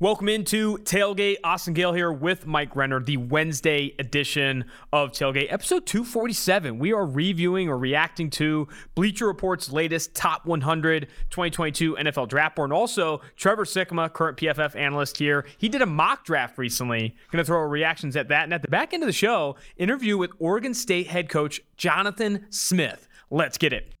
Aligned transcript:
Welcome 0.00 0.28
into 0.28 0.78
Tailgate. 0.78 1.36
Austin 1.44 1.72
Gale 1.72 1.92
here 1.92 2.10
with 2.10 2.48
Mike 2.48 2.74
Renner, 2.74 2.98
the 2.98 3.16
Wednesday 3.16 3.94
edition 4.00 4.64
of 4.92 5.12
Tailgate, 5.12 5.52
episode 5.52 5.86
247. 5.86 6.80
We 6.80 6.92
are 6.92 7.06
reviewing 7.06 7.68
or 7.68 7.78
reacting 7.78 8.28
to 8.30 8.66
Bleacher 8.96 9.28
Report's 9.28 9.70
latest 9.70 10.12
top 10.16 10.46
100 10.46 11.02
2022 11.30 11.94
NFL 11.94 12.28
draft 12.28 12.56
board. 12.56 12.70
And 12.70 12.76
also, 12.76 13.20
Trevor 13.36 13.64
Sikkema, 13.64 14.12
current 14.12 14.36
PFF 14.36 14.74
analyst 14.74 15.16
here, 15.18 15.46
he 15.58 15.68
did 15.68 15.80
a 15.80 15.86
mock 15.86 16.24
draft 16.24 16.58
recently. 16.58 17.14
Going 17.30 17.44
to 17.44 17.46
throw 17.46 17.60
reactions 17.60 18.16
at 18.16 18.26
that. 18.26 18.42
And 18.42 18.52
at 18.52 18.62
the 18.62 18.68
back 18.68 18.92
end 18.92 19.04
of 19.04 19.06
the 19.06 19.12
show, 19.12 19.54
interview 19.76 20.18
with 20.18 20.32
Oregon 20.40 20.74
State 20.74 21.06
head 21.06 21.28
coach 21.28 21.60
Jonathan 21.76 22.46
Smith. 22.50 23.06
Let's 23.30 23.58
get 23.58 23.72
it. 23.72 23.94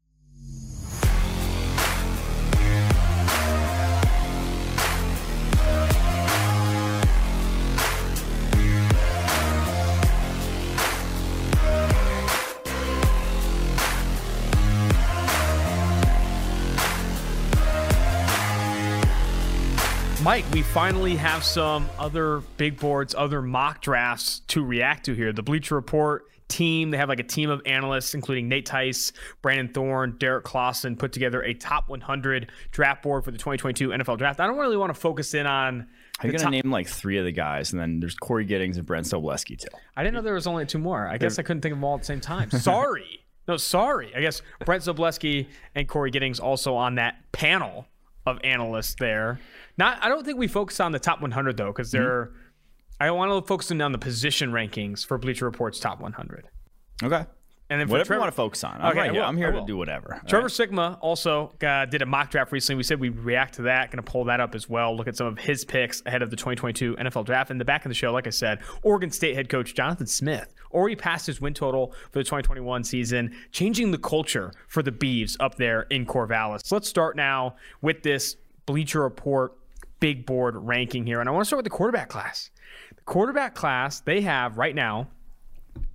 Mike, 20.24 20.46
we 20.54 20.62
finally 20.62 21.16
have 21.16 21.44
some 21.44 21.86
other 21.98 22.40
big 22.56 22.80
boards, 22.80 23.14
other 23.14 23.42
mock 23.42 23.82
drafts 23.82 24.40
to 24.48 24.64
react 24.64 25.04
to 25.04 25.12
here. 25.12 25.34
The 25.34 25.42
Bleacher 25.42 25.74
Report 25.74 26.24
team, 26.48 26.90
they 26.90 26.96
have 26.96 27.10
like 27.10 27.20
a 27.20 27.24
team 27.24 27.50
of 27.50 27.60
analysts, 27.66 28.14
including 28.14 28.48
Nate 28.48 28.64
Tice, 28.64 29.12
Brandon 29.42 29.68
Thorn, 29.68 30.16
Derek 30.18 30.46
Klassen, 30.46 30.98
put 30.98 31.12
together 31.12 31.42
a 31.42 31.52
top 31.52 31.90
100 31.90 32.50
draft 32.70 33.02
board 33.02 33.22
for 33.22 33.32
the 33.32 33.36
2022 33.36 33.90
NFL 33.90 34.16
draft. 34.16 34.40
I 34.40 34.46
don't 34.46 34.56
really 34.56 34.78
want 34.78 34.94
to 34.94 34.98
focus 34.98 35.34
in 35.34 35.46
on. 35.46 35.88
I'm 36.18 36.30
going 36.30 36.42
to 36.42 36.48
name 36.48 36.70
like 36.70 36.88
three 36.88 37.18
of 37.18 37.26
the 37.26 37.32
guys, 37.32 37.72
and 37.72 37.80
then 37.80 38.00
there's 38.00 38.14
Corey 38.14 38.46
Giddings 38.46 38.78
and 38.78 38.86
Brent 38.86 39.04
Sobleski 39.04 39.58
too. 39.58 39.68
I 39.94 40.02
didn't 40.04 40.14
know 40.14 40.22
there 40.22 40.32
was 40.32 40.46
only 40.46 40.64
two 40.64 40.78
more. 40.78 41.06
I 41.06 41.18
guess 41.18 41.38
I 41.38 41.42
couldn't 41.42 41.60
think 41.60 41.72
of 41.74 41.78
them 41.78 41.84
all 41.84 41.96
at 41.96 42.00
the 42.00 42.06
same 42.06 42.22
time. 42.22 42.50
Sorry. 42.62 43.26
no, 43.46 43.58
sorry. 43.58 44.10
I 44.16 44.22
guess 44.22 44.40
Brent 44.64 44.84
Sobleski 44.84 45.48
and 45.74 45.86
Corey 45.86 46.10
Giddings 46.10 46.40
also 46.40 46.76
on 46.76 46.94
that 46.94 47.30
panel 47.32 47.88
of 48.26 48.38
analysts 48.42 48.94
there. 48.98 49.38
Not, 49.76 49.98
I 50.02 50.08
don't 50.08 50.24
think 50.24 50.38
we 50.38 50.48
focus 50.48 50.80
on 50.80 50.92
the 50.92 50.98
top 50.98 51.20
100 51.20 51.56
though, 51.56 51.72
because 51.72 51.90
they're. 51.90 52.26
Mm-hmm. 52.26 52.38
I 53.00 53.10
want 53.10 53.32
to 53.32 53.46
focus 53.46 53.72
on 53.72 53.92
the 53.92 53.98
position 53.98 54.52
rankings 54.52 55.04
for 55.04 55.18
Bleacher 55.18 55.44
Report's 55.46 55.80
top 55.80 56.00
100. 56.00 56.46
Okay. 57.02 57.26
And 57.70 57.80
then 57.80 57.88
whatever 57.88 58.06
Trevor, 58.06 58.18
you 58.18 58.20
want 58.20 58.32
to 58.32 58.36
focus 58.36 58.62
on. 58.62 58.80
I'm, 58.80 58.96
okay, 58.96 59.08
right 59.08 59.26
I'm 59.26 59.36
here 59.38 59.50
to 59.50 59.64
do 59.66 59.76
whatever. 59.76 60.20
Trevor 60.28 60.46
right. 60.46 60.52
Sikkema 60.52 60.98
also 61.00 61.52
uh, 61.66 61.86
did 61.86 62.02
a 62.02 62.06
mock 62.06 62.30
draft 62.30 62.52
recently. 62.52 62.76
We 62.76 62.82
said 62.82 63.00
we'd 63.00 63.18
react 63.18 63.54
to 63.54 63.62
that. 63.62 63.90
Going 63.90 64.04
to 64.04 64.10
pull 64.10 64.24
that 64.24 64.38
up 64.38 64.54
as 64.54 64.68
well. 64.68 64.94
Look 64.94 65.08
at 65.08 65.16
some 65.16 65.26
of 65.26 65.38
his 65.38 65.64
picks 65.64 66.02
ahead 66.04 66.20
of 66.20 66.28
the 66.28 66.36
2022 66.36 66.96
NFL 66.96 67.24
draft. 67.24 67.50
In 67.50 67.56
the 67.56 67.64
back 67.64 67.86
of 67.86 67.88
the 67.88 67.94
show, 67.94 68.12
like 68.12 68.26
I 68.26 68.30
said, 68.30 68.58
Oregon 68.82 69.10
State 69.10 69.34
head 69.34 69.48
coach 69.48 69.74
Jonathan 69.74 70.06
Smith 70.06 70.52
already 70.72 70.96
passed 70.96 71.26
his 71.26 71.40
win 71.40 71.54
total 71.54 71.94
for 72.12 72.18
the 72.18 72.24
2021 72.24 72.84
season, 72.84 73.34
changing 73.50 73.92
the 73.92 73.98
culture 73.98 74.52
for 74.68 74.82
the 74.82 74.92
Beavs 74.92 75.34
up 75.40 75.54
there 75.54 75.82
in 75.82 76.04
Corvallis. 76.04 76.66
So 76.66 76.76
let's 76.76 76.88
start 76.88 77.16
now 77.16 77.56
with 77.80 78.02
this 78.02 78.36
Bleacher 78.66 79.02
Report 79.02 79.56
big 80.04 80.26
board 80.26 80.54
ranking 80.54 81.06
here. 81.06 81.20
And 81.20 81.30
I 81.30 81.32
want 81.32 81.44
to 81.44 81.46
start 81.46 81.60
with 81.60 81.64
the 81.64 81.70
quarterback 81.70 82.10
class. 82.10 82.50
The 82.94 83.00
quarterback 83.04 83.54
class, 83.54 84.00
they 84.00 84.20
have 84.20 84.58
right 84.58 84.74
now 84.74 85.08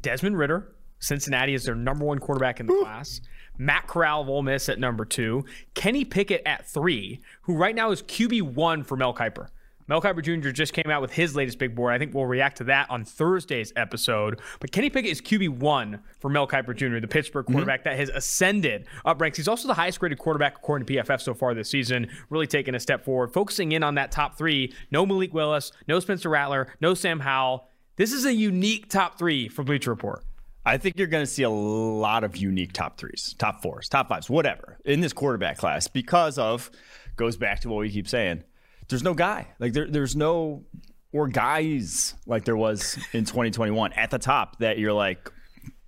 Desmond 0.02 0.36
Ridder, 0.36 0.74
Cincinnati 0.98 1.54
is 1.54 1.64
their 1.64 1.76
number 1.76 2.06
one 2.06 2.18
quarterback 2.18 2.60
in 2.60 2.66
the 2.66 2.74
Ooh. 2.74 2.82
class. 2.82 3.22
Matt 3.60 3.86
Corral 3.86 4.22
of 4.22 4.30
Ole 4.30 4.42
Miss 4.42 4.68
at 4.68 4.80
number 4.80 5.06
two. 5.06 5.46
Kenny 5.76 6.06
Pickett 6.06 6.42
at 6.48 6.68
three, 6.68 7.20
who 7.44 7.54
right 7.56 7.76
now 7.76 7.92
is 7.92 8.02
QB1 8.02 8.84
for 8.84 8.98
Mel 8.98 9.14
Kiper. 9.14 9.50
Mel 9.90 10.04
Kiper 10.04 10.22
Jr. 10.22 10.52
just 10.52 10.74
came 10.74 10.92
out 10.92 11.02
with 11.02 11.12
his 11.12 11.36
latest 11.36 11.58
big 11.58 11.74
board. 11.74 11.96
I 11.96 11.98
think 11.98 12.14
we'll 12.14 12.28
react 12.28 12.60
to 12.60 12.64
that 12.66 12.88
on 12.92 13.04
Thursday's 13.04 13.74
episode. 13.76 14.40
But 14.60 14.72
Kenny 14.72 14.92
Pickett 14.92 15.12
is 15.12 15.20
QB1 15.20 16.00
for 16.20 16.30
Mel 16.30 16.48
Kiper 16.48 16.76
Jr., 16.76 17.00
the 17.00 17.08
Pittsburgh 17.08 17.46
mm-hmm. 17.46 17.54
quarterback 17.54 17.80
mm-hmm. 17.80 17.90
that 17.90 17.98
has 17.98 18.10
ascended 18.10 18.86
up 19.04 19.20
ranks. 19.20 19.38
He's 19.38 19.48
also 19.48 19.68
the 19.68 19.74
highest 19.74 20.00
graded 20.00 20.20
quarterback 20.20 20.58
according 20.58 20.86
to 20.86 20.94
PFF 20.94 21.22
so 21.22 21.34
far 21.34 21.56
this 21.56 21.72
season, 21.72 22.08
really 22.30 22.46
taking 22.46 22.76
a 22.76 22.80
step 22.80 23.04
forward, 23.04 23.34
focusing 23.34 23.72
in 23.72 23.82
on 23.82 23.96
that 23.96 24.12
top 24.12 24.38
three. 24.38 24.72
No 24.92 25.08
Malik 25.08 25.34
Willis, 25.34 25.72
no 25.88 26.00
Spencer 26.00 26.30
Rattler, 26.30 26.68
no 26.80 26.94
Sam 26.94 27.20
Howell. 27.22 27.68
This 27.96 28.14
is 28.14 28.26
a 28.26 28.34
unique 28.34 28.90
top 28.90 29.18
three 29.18 29.48
for 29.48 29.64
Bleacher 29.64 29.90
Report. 29.90 30.24
I 30.68 30.78
think 30.78 31.00
you're 31.00 31.08
going 31.08 31.26
to 31.26 31.32
see 31.32 31.42
a 31.42 31.50
lot 31.50 32.24
of 32.24 32.38
unique 32.38 32.74
top 32.74 33.00
threes, 33.00 33.34
top 33.40 33.64
fours, 33.64 33.90
top 33.90 34.08
fives, 34.08 34.30
whatever 34.30 34.78
in 34.86 35.00
this 35.00 35.14
quarterback 35.14 35.58
class 35.58 35.88
because 35.88 36.38
of 36.38 36.70
goes 37.16 37.38
back 37.38 37.62
to 37.62 37.70
what 37.70 37.80
we 37.80 37.90
keep 37.90 38.08
saying 38.08 38.44
there's 38.90 39.04
no 39.04 39.14
guy. 39.14 39.48
Like 39.60 39.74
there, 39.74 39.88
there's 39.88 40.16
no 40.16 40.64
or 41.12 41.28
guys 41.28 42.16
like 42.28 42.46
there 42.46 42.58
was 42.58 42.98
in 43.14 43.26
2021 43.26 43.94
at 43.94 44.12
the 44.12 44.20
top 44.20 44.60
that 44.60 44.78
you're 44.78 44.94
like, 44.94 45.32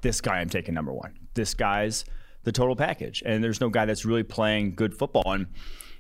this 0.02 0.22
guy 0.22 0.40
I'm 0.40 0.50
taking 0.50 0.74
number 0.74 0.94
one. 0.94 1.18
This 1.34 1.54
guy's 1.54 2.06
the 2.44 2.52
total 2.52 2.76
package, 2.76 3.22
and 3.26 3.44
there's 3.44 3.62
no 3.62 3.70
guy 3.70 3.86
that's 3.86 4.04
really 4.04 4.24
playing 4.24 4.76
good 4.76 4.98
football. 4.98 5.32
And 5.32 5.48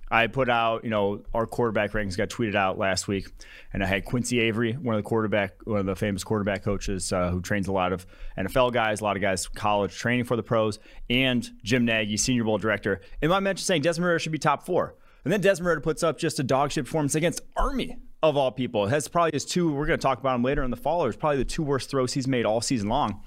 I 0.10 0.28
put 0.28 0.50
out, 0.50 0.84
you 0.84 0.90
know, 0.90 1.24
our 1.34 1.46
quarterback 1.46 1.92
rankings 1.92 2.18
got 2.18 2.30
tweeted 2.30 2.56
out 2.56 2.78
last 2.78 3.08
week, 3.08 3.28
and 3.72 3.84
I 3.84 3.86
had 3.86 4.04
Quincy 4.04 4.40
Avery, 4.40 4.74
one 4.74 4.96
of 4.96 5.00
the 5.00 5.08
quarterback, 5.08 5.54
one 5.66 5.80
of 5.80 5.86
the 5.86 5.96
famous 5.96 6.24
quarterback 6.24 6.64
coaches 6.64 7.14
uh, 7.14 7.30
who 7.30 7.42
trains 7.42 7.68
a 7.68 7.72
lot 7.72 7.94
of 7.94 8.06
NFL 8.38 8.74
guys, 8.74 9.02
a 9.02 9.04
lot 9.04 9.16
of 9.16 9.22
guys 9.22 9.48
college 9.48 9.96
training 9.96 10.26
for 10.26 10.36
the 10.36 10.44
pros, 10.44 10.80
and 11.10 11.50
Jim 11.64 11.86
Nagy, 11.86 12.18
Senior 12.18 12.44
Bowl 12.44 12.58
director. 12.58 13.02
And 13.22 13.32
I 13.32 13.40
mentioned 13.40 13.66
saying 13.66 13.84
Desmond 13.84 14.08
Ridder 14.08 14.20
should 14.20 14.32
be 14.32 14.40
top 14.40 14.66
four. 14.66 14.96
And 15.24 15.32
then 15.32 15.42
Desmond 15.42 15.68
Ridder 15.68 15.82
puts 15.82 16.04
up 16.04 16.18
just 16.18 16.40
a 16.40 16.44
dogshit 16.44 16.86
performance 16.86 17.16
against 17.16 17.42
Army 17.56 17.98
of 18.24 18.38
all 18.38 18.52
people. 18.52 18.86
It 18.86 18.90
has 18.90 19.08
probably 19.08 19.32
his 19.34 19.46
two, 19.46 19.72
we're 19.72 19.86
going 19.86 20.00
to 20.00 20.04
talk 20.04 20.20
about 20.20 20.36
him 20.36 20.44
later 20.44 20.64
in 20.64 20.72
the 20.72 20.78
fall, 20.78 21.06
it's 21.06 21.18
probably 21.18 21.38
the 21.38 21.46
two 21.46 21.64
worst 21.64 21.90
throws 21.90 22.14
he's 22.14 22.28
made 22.28 22.46
all 22.46 22.62
season 22.62 22.90
long. 22.90 23.22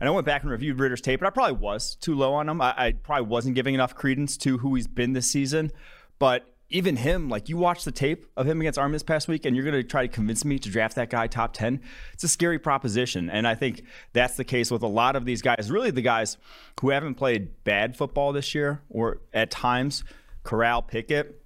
And 0.00 0.08
I 0.08 0.12
went 0.12 0.26
back 0.26 0.42
and 0.42 0.50
reviewed 0.50 0.78
Ridder's 0.78 1.00
tape, 1.00 1.20
and 1.20 1.26
I 1.26 1.30
probably 1.30 1.56
was 1.56 1.96
too 1.96 2.14
low 2.14 2.34
on 2.34 2.48
him. 2.48 2.60
I, 2.60 2.74
I 2.76 2.92
probably 2.92 3.26
wasn't 3.26 3.56
giving 3.56 3.74
enough 3.74 3.94
credence 3.94 4.36
to 4.38 4.58
who 4.58 4.76
he's 4.76 4.86
been 4.86 5.12
this 5.12 5.28
season. 5.28 5.72
But 6.20 6.46
even 6.70 6.96
him, 6.96 7.28
like 7.28 7.48
you 7.48 7.56
watch 7.56 7.84
the 7.84 7.90
tape 7.90 8.26
of 8.36 8.46
him 8.46 8.60
against 8.60 8.78
Army 8.78 8.92
this 8.92 9.02
past 9.02 9.26
week, 9.26 9.44
and 9.44 9.56
you're 9.56 9.64
going 9.64 9.74
to 9.74 9.82
try 9.82 10.02
to 10.06 10.12
convince 10.12 10.44
me 10.44 10.58
to 10.60 10.70
draft 10.70 10.94
that 10.96 11.10
guy 11.10 11.26
top 11.26 11.52
10. 11.52 11.80
It's 12.12 12.22
a 12.22 12.28
scary 12.28 12.58
proposition. 12.58 13.28
And 13.28 13.48
I 13.48 13.56
think 13.56 13.82
that's 14.12 14.36
the 14.36 14.44
case 14.44 14.70
with 14.70 14.82
a 14.82 14.88
lot 14.88 15.16
of 15.16 15.24
these 15.24 15.42
guys, 15.42 15.68
really 15.70 15.90
the 15.90 16.02
guys 16.02 16.36
who 16.80 16.90
haven't 16.90 17.14
played 17.14 17.64
bad 17.64 17.96
football 17.96 18.32
this 18.32 18.54
year 18.54 18.82
or 18.90 19.20
at 19.32 19.50
times. 19.50 20.04
Corral, 20.44 20.80
Pickett, 20.80 21.37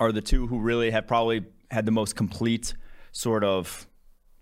are 0.00 0.12
the 0.12 0.20
two 0.20 0.46
who 0.46 0.58
really 0.58 0.90
have 0.90 1.06
probably 1.06 1.44
had 1.70 1.86
the 1.86 1.92
most 1.92 2.16
complete 2.16 2.74
sort 3.12 3.44
of 3.44 3.86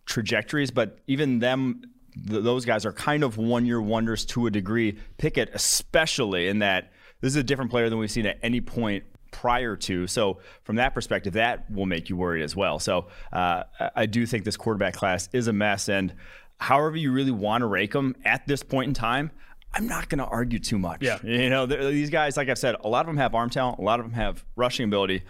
trajectories. 0.07 0.71
But 0.71 0.99
even 1.07 1.39
them, 1.39 1.83
th- 2.29 2.43
those 2.43 2.65
guys 2.65 2.85
are 2.85 2.93
kind 2.93 3.23
of 3.23 3.37
one 3.37 3.67
year 3.67 3.81
wonders 3.81 4.25
to 4.27 4.47
a 4.47 4.51
degree. 4.51 4.99
Pickett, 5.19 5.51
especially 5.55 6.49
in 6.49 6.59
that 6.61 6.93
this 7.21 7.31
is 7.31 7.37
a 7.37 7.43
different 7.43 7.71
player 7.71 7.89
than 7.89 7.99
we've 7.99 8.11
seen 8.11 8.27
at 8.27 8.39
any 8.43 8.61
point 8.61 9.05
prior 9.31 9.77
to. 9.77 10.07
So 10.07 10.39
from 10.63 10.77
that 10.77 10.95
perspective, 10.95 11.33
that 11.33 11.71
will 11.71 11.87
make 11.87 12.09
you 12.09 12.17
worried 12.17 12.43
as 12.43 12.55
well. 12.55 12.79
So 12.79 13.09
uh, 13.33 13.65
I 13.97 14.07
do 14.07 14.27
think 14.27 14.45
this 14.45 14.57
quarterback 14.57 14.95
class 14.95 15.29
is 15.33 15.49
a 15.49 15.53
mess. 15.53 15.89
And 15.89 16.15
however 16.59 16.97
you 16.97 17.11
really 17.13 17.33
want 17.33 17.63
to 17.63 17.67
rake 17.67 17.93
them 17.93 18.15
at 18.25 18.47
this 18.47 18.63
point 18.63 18.89
in 18.89 18.95
time, 18.95 19.31
I'm 19.75 19.87
not 19.87 20.09
going 20.09 20.19
to 20.19 20.25
argue 20.25 20.59
too 20.59 20.79
much. 20.79 21.03
Yeah. 21.03 21.19
You 21.23 21.51
know, 21.51 21.67
these 21.67 22.11
guys, 22.11 22.37
like 22.37 22.49
I've 22.49 22.59
said, 22.59 22.77
a 22.81 22.89
lot 22.89 23.01
of 23.01 23.07
them 23.07 23.17
have 23.17 23.35
arm 23.35 23.51
talent, 23.51 23.79
a 23.79 23.83
lot 23.83 24.01
of 24.01 24.07
them 24.07 24.15
have 24.15 24.45
rushing 24.57 24.85
ability. 24.87 25.23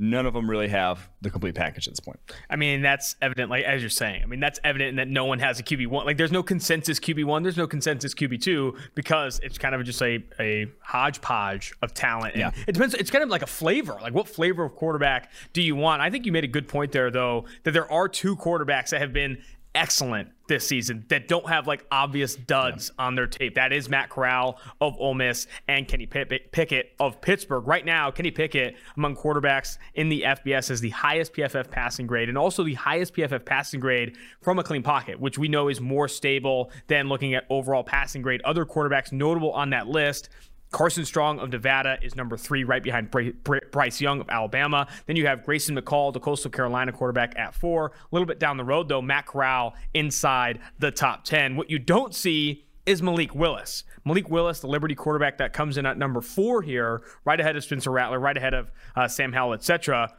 None 0.00 0.26
of 0.26 0.32
them 0.32 0.48
really 0.48 0.68
have 0.68 1.10
the 1.22 1.30
complete 1.30 1.56
package 1.56 1.88
at 1.88 1.92
this 1.92 1.98
point. 1.98 2.20
I 2.48 2.54
mean, 2.54 2.82
that's 2.82 3.16
evident, 3.20 3.50
like 3.50 3.64
as 3.64 3.82
you're 3.82 3.90
saying. 3.90 4.22
I 4.22 4.26
mean, 4.26 4.38
that's 4.38 4.60
evident 4.62 4.90
in 4.90 4.96
that 4.96 5.08
no 5.08 5.24
one 5.24 5.40
has 5.40 5.58
a 5.58 5.64
QB 5.64 5.88
one. 5.88 6.06
Like, 6.06 6.16
there's 6.16 6.30
no 6.30 6.44
consensus 6.44 7.00
QB 7.00 7.24
one. 7.24 7.42
There's 7.42 7.56
no 7.56 7.66
consensus 7.66 8.14
QB 8.14 8.40
two 8.40 8.76
because 8.94 9.40
it's 9.42 9.58
kind 9.58 9.74
of 9.74 9.82
just 9.82 10.00
a 10.00 10.22
a 10.38 10.66
hodgepodge 10.82 11.74
of 11.82 11.94
talent. 11.94 12.34
And 12.34 12.40
yeah. 12.40 12.62
It 12.68 12.74
depends. 12.74 12.94
It's 12.94 13.10
kind 13.10 13.24
of 13.24 13.28
like 13.28 13.42
a 13.42 13.48
flavor. 13.48 13.98
Like, 14.00 14.14
what 14.14 14.28
flavor 14.28 14.64
of 14.64 14.76
quarterback 14.76 15.32
do 15.52 15.62
you 15.62 15.74
want? 15.74 16.00
I 16.00 16.10
think 16.10 16.26
you 16.26 16.30
made 16.30 16.44
a 16.44 16.48
good 16.48 16.68
point 16.68 16.92
there, 16.92 17.10
though, 17.10 17.46
that 17.64 17.72
there 17.72 17.90
are 17.90 18.08
two 18.08 18.36
quarterbacks 18.36 18.90
that 18.90 19.00
have 19.00 19.12
been 19.12 19.42
excellent 19.78 20.28
this 20.48 20.66
season 20.66 21.04
that 21.08 21.28
don't 21.28 21.48
have 21.48 21.68
like 21.68 21.86
obvious 21.92 22.34
duds 22.34 22.90
yeah. 22.98 23.04
on 23.04 23.14
their 23.14 23.28
tape. 23.28 23.54
That 23.54 23.72
is 23.72 23.88
Matt 23.88 24.08
Corral 24.10 24.58
of 24.80 24.96
Ole 24.98 25.14
Miss 25.14 25.46
and 25.68 25.86
Kenny 25.86 26.06
Pickett 26.06 26.92
of 26.98 27.20
Pittsburgh. 27.20 27.66
Right 27.66 27.84
now, 27.84 28.10
Kenny 28.10 28.32
Pickett 28.32 28.74
among 28.96 29.14
quarterbacks 29.14 29.78
in 29.94 30.08
the 30.08 30.22
FBS 30.22 30.68
has 30.70 30.80
the 30.80 30.90
highest 30.90 31.32
PFF 31.32 31.70
passing 31.70 32.08
grade 32.08 32.28
and 32.28 32.36
also 32.36 32.64
the 32.64 32.74
highest 32.74 33.14
PFF 33.14 33.44
passing 33.44 33.78
grade 33.78 34.16
from 34.42 34.58
a 34.58 34.64
clean 34.64 34.82
pocket, 34.82 35.20
which 35.20 35.38
we 35.38 35.46
know 35.46 35.68
is 35.68 35.80
more 35.80 36.08
stable 36.08 36.72
than 36.88 37.08
looking 37.08 37.34
at 37.34 37.44
overall 37.48 37.84
passing 37.84 38.20
grade. 38.20 38.42
Other 38.42 38.66
quarterbacks 38.66 39.12
notable 39.12 39.52
on 39.52 39.70
that 39.70 39.86
list 39.86 40.28
Carson 40.70 41.04
Strong 41.04 41.38
of 41.40 41.50
Nevada 41.50 41.98
is 42.02 42.14
number 42.14 42.36
three, 42.36 42.64
right 42.64 42.82
behind 42.82 43.10
Bryce 43.10 44.00
Young 44.00 44.20
of 44.20 44.28
Alabama. 44.28 44.86
Then 45.06 45.16
you 45.16 45.26
have 45.26 45.44
Grayson 45.44 45.76
McCall, 45.76 46.12
the 46.12 46.20
Coastal 46.20 46.50
Carolina 46.50 46.92
quarterback, 46.92 47.34
at 47.38 47.54
four. 47.54 47.86
A 47.86 47.92
little 48.10 48.26
bit 48.26 48.38
down 48.38 48.56
the 48.56 48.64
road, 48.64 48.88
though, 48.88 49.02
Matt 49.02 49.26
Corral 49.26 49.74
inside 49.94 50.60
the 50.78 50.90
top 50.90 51.24
10. 51.24 51.56
What 51.56 51.70
you 51.70 51.78
don't 51.78 52.14
see 52.14 52.66
is 52.84 53.02
Malik 53.02 53.34
Willis. 53.34 53.84
Malik 54.04 54.30
Willis, 54.30 54.60
the 54.60 54.66
Liberty 54.66 54.94
quarterback 54.94 55.38
that 55.38 55.52
comes 55.52 55.76
in 55.76 55.86
at 55.86 55.98
number 55.98 56.20
four 56.20 56.62
here, 56.62 57.02
right 57.24 57.38
ahead 57.38 57.56
of 57.56 57.64
Spencer 57.64 57.90
Rattler, 57.90 58.18
right 58.18 58.36
ahead 58.36 58.54
of 58.54 58.70
uh, 58.96 59.08
Sam 59.08 59.32
Howell, 59.32 59.54
etc 59.54 60.14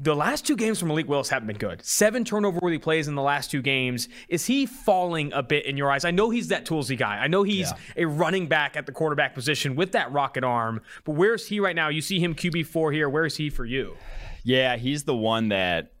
the 0.00 0.14
last 0.14 0.46
two 0.46 0.54
games 0.54 0.78
from 0.78 0.88
Malik 0.88 1.08
Willis 1.08 1.28
haven't 1.28 1.48
been 1.48 1.58
good. 1.58 1.84
Seven 1.84 2.24
turnover 2.24 2.60
worthy 2.62 2.78
plays 2.78 3.08
in 3.08 3.16
the 3.16 3.22
last 3.22 3.50
two 3.50 3.60
games. 3.60 4.08
Is 4.28 4.46
he 4.46 4.64
falling 4.64 5.32
a 5.32 5.42
bit 5.42 5.66
in 5.66 5.76
your 5.76 5.90
eyes? 5.90 6.04
I 6.04 6.12
know 6.12 6.30
he's 6.30 6.48
that 6.48 6.64
toolsy 6.64 6.96
guy. 6.96 7.16
I 7.16 7.26
know 7.26 7.42
he's 7.42 7.72
yeah. 7.96 8.04
a 8.04 8.06
running 8.06 8.46
back 8.46 8.76
at 8.76 8.86
the 8.86 8.92
quarterback 8.92 9.34
position 9.34 9.74
with 9.74 9.92
that 9.92 10.12
rocket 10.12 10.44
arm, 10.44 10.82
but 11.04 11.12
where's 11.12 11.48
he 11.48 11.58
right 11.58 11.74
now? 11.74 11.88
You 11.88 12.00
see 12.00 12.20
him 12.20 12.34
QB4 12.36 12.92
here. 12.92 13.08
Where 13.08 13.26
is 13.26 13.36
he 13.36 13.50
for 13.50 13.64
you? 13.64 13.96
Yeah, 14.44 14.76
he's 14.76 15.02
the 15.02 15.16
one 15.16 15.48
that 15.48 15.92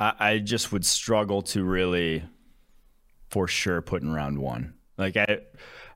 I, 0.00 0.12
I 0.18 0.38
just 0.38 0.72
would 0.72 0.84
struggle 0.86 1.42
to 1.42 1.64
really, 1.64 2.24
for 3.28 3.46
sure, 3.46 3.82
put 3.82 4.02
in 4.02 4.12
round 4.12 4.38
one. 4.38 4.72
Like, 4.96 5.18
I, 5.18 5.40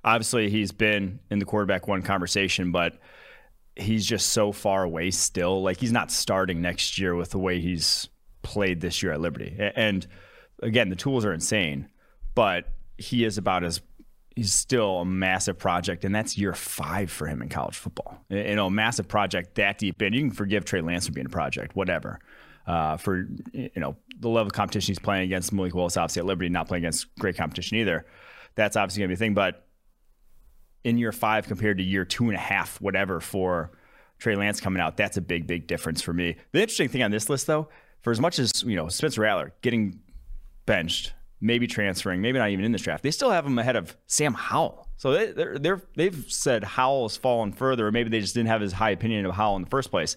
obviously, 0.04 0.50
he's 0.50 0.70
been 0.70 1.20
in 1.30 1.38
the 1.38 1.46
quarterback 1.46 1.88
one 1.88 2.02
conversation, 2.02 2.72
but 2.72 2.98
he's 3.76 4.06
just 4.06 4.28
so 4.28 4.52
far 4.52 4.84
away 4.84 5.10
still. 5.10 5.62
Like 5.62 5.78
he's 5.78 5.92
not 5.92 6.10
starting 6.10 6.60
next 6.60 6.98
year 6.98 7.14
with 7.14 7.30
the 7.30 7.38
way 7.38 7.60
he's 7.60 8.08
played 8.42 8.80
this 8.80 9.02
year 9.02 9.12
at 9.12 9.20
Liberty. 9.20 9.56
And 9.58 10.06
again, 10.62 10.88
the 10.88 10.96
tools 10.96 11.24
are 11.24 11.32
insane, 11.32 11.88
but 12.34 12.68
he 12.98 13.24
is 13.24 13.38
about 13.38 13.64
as 13.64 13.80
he's 14.36 14.52
still 14.52 15.00
a 15.00 15.04
massive 15.04 15.58
project, 15.58 16.04
and 16.04 16.14
that's 16.14 16.38
year 16.38 16.54
five 16.54 17.10
for 17.10 17.26
him 17.26 17.42
in 17.42 17.48
college 17.48 17.76
football. 17.76 18.24
You 18.28 18.56
know, 18.56 18.66
a 18.66 18.70
massive 18.70 19.08
project 19.08 19.56
that 19.56 19.78
deep 19.78 20.00
in. 20.02 20.12
You 20.12 20.20
can 20.20 20.30
forgive 20.30 20.64
Trey 20.64 20.80
Lance 20.80 21.06
for 21.06 21.12
being 21.12 21.26
a 21.26 21.30
project, 21.30 21.74
whatever. 21.74 22.20
Uh, 22.66 22.96
for 22.96 23.26
you 23.52 23.70
know 23.76 23.96
the 24.18 24.28
level 24.28 24.46
of 24.46 24.52
competition 24.52 24.92
he's 24.92 24.98
playing 24.98 25.24
against 25.24 25.52
Malik 25.52 25.74
Willis, 25.74 25.96
obviously 25.96 26.20
at 26.20 26.26
Liberty, 26.26 26.48
not 26.48 26.68
playing 26.68 26.84
against 26.84 27.14
great 27.18 27.36
competition 27.36 27.78
either. 27.78 28.06
That's 28.54 28.76
obviously 28.76 29.00
gonna 29.00 29.08
be 29.08 29.14
a 29.14 29.16
thing, 29.16 29.34
but 29.34 29.66
in 30.84 30.98
year 30.98 31.12
five 31.12 31.46
compared 31.46 31.78
to 31.78 31.84
year 31.84 32.04
two 32.04 32.24
and 32.24 32.34
a 32.34 32.40
half, 32.40 32.80
whatever, 32.80 33.20
for 33.20 33.70
Trey 34.18 34.36
Lance 34.36 34.60
coming 34.60 34.80
out, 34.80 34.96
that's 34.96 35.16
a 35.16 35.20
big, 35.20 35.46
big 35.46 35.66
difference 35.66 36.02
for 36.02 36.12
me. 36.12 36.36
The 36.52 36.60
interesting 36.60 36.88
thing 36.88 37.02
on 37.02 37.10
this 37.10 37.28
list, 37.28 37.46
though, 37.46 37.68
for 38.02 38.10
as 38.10 38.20
much 38.20 38.38
as 38.38 38.62
you 38.62 38.76
know 38.76 38.88
Spencer 38.88 39.22
Rattler 39.22 39.52
getting 39.62 40.00
benched, 40.66 41.14
maybe 41.40 41.66
transferring, 41.66 42.20
maybe 42.20 42.38
not 42.38 42.50
even 42.50 42.64
in 42.64 42.72
this 42.72 42.82
draft, 42.82 43.02
they 43.02 43.10
still 43.10 43.30
have 43.30 43.46
him 43.46 43.58
ahead 43.58 43.76
of 43.76 43.96
Sam 44.06 44.34
Howell. 44.34 44.88
So 44.96 45.12
they, 45.12 45.32
they're, 45.32 45.58
they're 45.58 45.82
they've 45.96 46.24
said 46.28 46.62
Howell 46.62 47.08
has 47.08 47.16
fallen 47.16 47.52
further, 47.52 47.86
or 47.86 47.92
maybe 47.92 48.10
they 48.10 48.20
just 48.20 48.34
didn't 48.34 48.48
have 48.48 48.62
as 48.62 48.72
high 48.72 48.90
opinion 48.90 49.26
of 49.26 49.34
Howell 49.34 49.56
in 49.56 49.62
the 49.62 49.70
first 49.70 49.90
place 49.90 50.16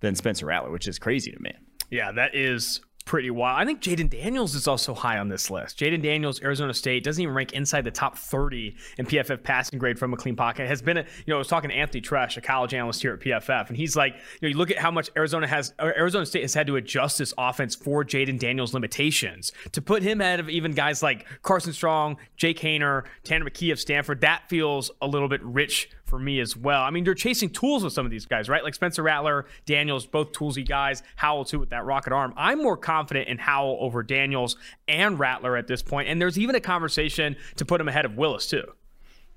than 0.00 0.14
Spencer 0.14 0.46
Rattler, 0.46 0.70
which 0.70 0.88
is 0.88 0.98
crazy 0.98 1.30
to 1.30 1.40
me. 1.40 1.52
Yeah, 1.90 2.12
that 2.12 2.34
is 2.34 2.80
pretty 3.04 3.30
wild. 3.30 3.60
I 3.60 3.64
think 3.64 3.80
Jayden 3.80 4.08
Daniels 4.08 4.54
is 4.54 4.66
also 4.66 4.94
high 4.94 5.18
on 5.18 5.28
this 5.28 5.50
list. 5.50 5.78
Jayden 5.78 6.02
Daniels, 6.02 6.42
Arizona 6.42 6.72
State, 6.72 7.04
doesn't 7.04 7.22
even 7.22 7.34
rank 7.34 7.52
inside 7.52 7.82
the 7.82 7.90
top 7.90 8.16
30 8.16 8.74
in 8.98 9.06
PFF 9.06 9.42
passing 9.42 9.78
grade 9.78 9.98
from 9.98 10.14
a 10.14 10.16
clean 10.16 10.36
pocket. 10.36 10.66
Has 10.66 10.80
been, 10.80 10.98
a, 10.98 11.00
you 11.00 11.06
know, 11.28 11.36
I 11.36 11.38
was 11.38 11.48
talking 11.48 11.70
to 11.70 11.76
Anthony 11.76 12.00
Treash, 12.00 12.36
a 12.36 12.40
college 12.40 12.72
analyst 12.72 13.02
here 13.02 13.12
at 13.14 13.20
PFF, 13.20 13.68
and 13.68 13.76
he's 13.76 13.94
like, 13.94 14.14
you 14.14 14.20
know, 14.42 14.48
you 14.48 14.56
look 14.56 14.70
at 14.70 14.78
how 14.78 14.90
much 14.90 15.10
Arizona 15.16 15.46
has, 15.46 15.74
Arizona 15.80 16.24
State 16.24 16.42
has 16.42 16.54
had 16.54 16.66
to 16.66 16.76
adjust 16.76 17.18
this 17.18 17.34
offense 17.36 17.74
for 17.74 18.04
Jayden 18.04 18.38
Daniels' 18.38 18.72
limitations 18.72 19.52
to 19.72 19.82
put 19.82 20.02
him 20.02 20.20
ahead 20.20 20.40
of 20.40 20.48
even 20.48 20.72
guys 20.72 21.02
like 21.02 21.26
Carson 21.42 21.72
Strong, 21.72 22.16
Jake 22.36 22.58
Haener, 22.60 23.04
Tanner 23.22 23.44
McKee 23.44 23.72
of 23.72 23.78
Stanford. 23.78 24.22
That 24.22 24.48
feels 24.48 24.90
a 25.02 25.06
little 25.06 25.28
bit 25.28 25.42
rich 25.42 25.90
for 26.14 26.20
me 26.20 26.38
as 26.38 26.56
well. 26.56 26.80
I 26.80 26.90
mean, 26.90 27.02
they're 27.02 27.12
chasing 27.12 27.50
tools 27.50 27.82
with 27.82 27.92
some 27.92 28.06
of 28.06 28.12
these 28.12 28.24
guys, 28.24 28.48
right? 28.48 28.62
Like 28.62 28.74
Spencer 28.74 29.02
Rattler, 29.02 29.46
Daniels, 29.66 30.06
both 30.06 30.30
toolsy 30.30 30.66
guys. 30.66 31.02
Howell 31.16 31.44
too 31.44 31.58
with 31.58 31.70
that 31.70 31.84
rocket 31.84 32.12
arm. 32.12 32.32
I'm 32.36 32.62
more 32.62 32.76
confident 32.76 33.26
in 33.26 33.36
Howell 33.36 33.78
over 33.80 34.04
Daniels 34.04 34.56
and 34.86 35.18
Rattler 35.18 35.56
at 35.56 35.66
this 35.66 35.82
point. 35.82 36.08
and 36.08 36.20
there's 36.22 36.38
even 36.38 36.54
a 36.54 36.60
conversation 36.60 37.34
to 37.56 37.64
put 37.64 37.80
him 37.80 37.88
ahead 37.88 38.04
of 38.04 38.16
Willis 38.16 38.46
too. 38.46 38.62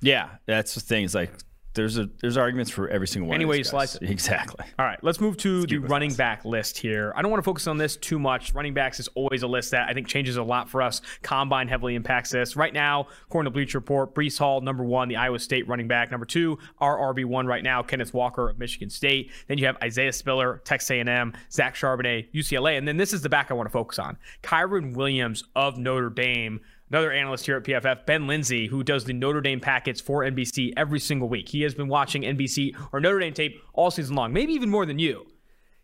Yeah, 0.01 0.29
that's 0.45 0.75
the 0.75 0.79
thing. 0.79 1.03
Is 1.03 1.15
like 1.15 1.31
there's 1.77 1.97
a 1.97 2.09
there's 2.19 2.35
arguments 2.35 2.69
for 2.69 2.89
every 2.89 3.07
single 3.07 3.29
one. 3.29 3.35
Any 3.35 3.45
way 3.45 3.57
you 3.57 3.63
slice 3.63 3.95
it. 3.95 4.03
Exactly. 4.03 4.65
All 4.77 4.85
right, 4.85 5.01
let's 5.03 5.21
move 5.21 5.37
to 5.37 5.59
let's 5.59 5.71
the 5.71 5.77
running 5.77 6.09
this. 6.09 6.17
back 6.17 6.43
list 6.43 6.77
here. 6.77 7.13
I 7.15 7.21
don't 7.21 7.31
want 7.31 7.41
to 7.41 7.45
focus 7.45 7.67
on 7.67 7.77
this 7.77 7.95
too 7.95 8.19
much. 8.19 8.53
Running 8.53 8.73
backs 8.73 8.99
is 8.99 9.07
always 9.15 9.43
a 9.43 9.47
list 9.47 9.71
that 9.71 9.87
I 9.87 9.93
think 9.93 10.07
changes 10.07 10.35
a 10.35 10.43
lot 10.43 10.69
for 10.69 10.81
us. 10.81 11.01
Combine 11.21 11.69
heavily 11.69 11.95
impacts 11.95 12.31
this. 12.31 12.57
Right 12.57 12.73
now, 12.73 13.07
according 13.27 13.51
to 13.51 13.53
Bleacher 13.53 13.77
Report, 13.77 14.13
Breece 14.13 14.37
Hall, 14.37 14.59
number 14.59 14.83
one, 14.83 15.07
the 15.07 15.15
Iowa 15.15 15.39
State 15.39 15.67
running 15.67 15.87
back. 15.87 16.11
Number 16.11 16.25
two, 16.25 16.57
our 16.79 17.13
RB 17.13 17.23
one 17.23 17.47
right 17.47 17.63
now, 17.63 17.81
Kenneth 17.83 18.13
Walker 18.13 18.49
of 18.49 18.59
Michigan 18.59 18.89
State. 18.89 19.31
Then 19.47 19.57
you 19.57 19.67
have 19.67 19.77
Isaiah 19.81 20.11
Spiller, 20.11 20.61
Texas 20.65 20.89
A&M, 20.91 21.33
Zach 21.51 21.75
Charbonnet, 21.75 22.33
UCLA, 22.33 22.77
and 22.77 22.87
then 22.87 22.97
this 22.97 23.13
is 23.13 23.21
the 23.21 23.29
back 23.29 23.51
I 23.51 23.53
want 23.53 23.67
to 23.67 23.73
focus 23.73 23.99
on. 23.99 24.17
Kyren 24.43 24.95
Williams 24.95 25.43
of 25.55 25.77
Notre 25.77 26.09
Dame 26.09 26.59
another 26.89 27.11
analyst 27.11 27.45
here 27.45 27.57
at 27.57 27.63
PFF, 27.63 28.05
Ben 28.05 28.27
Lindsay, 28.27 28.67
who 28.67 28.83
does 28.83 29.05
the 29.05 29.13
Notre 29.13 29.41
Dame 29.41 29.59
packets 29.59 30.01
for 30.01 30.23
NBC 30.23 30.73
every 30.77 30.99
single 30.99 31.29
week. 31.29 31.49
He 31.49 31.61
has 31.61 31.73
been 31.73 31.87
watching 31.87 32.23
NBC 32.23 32.75
or 32.91 32.99
Notre 32.99 33.19
Dame 33.19 33.33
tape 33.33 33.61
all 33.73 33.91
season 33.91 34.15
long, 34.15 34.33
maybe 34.33 34.53
even 34.53 34.69
more 34.69 34.85
than 34.85 34.99
you. 34.99 35.25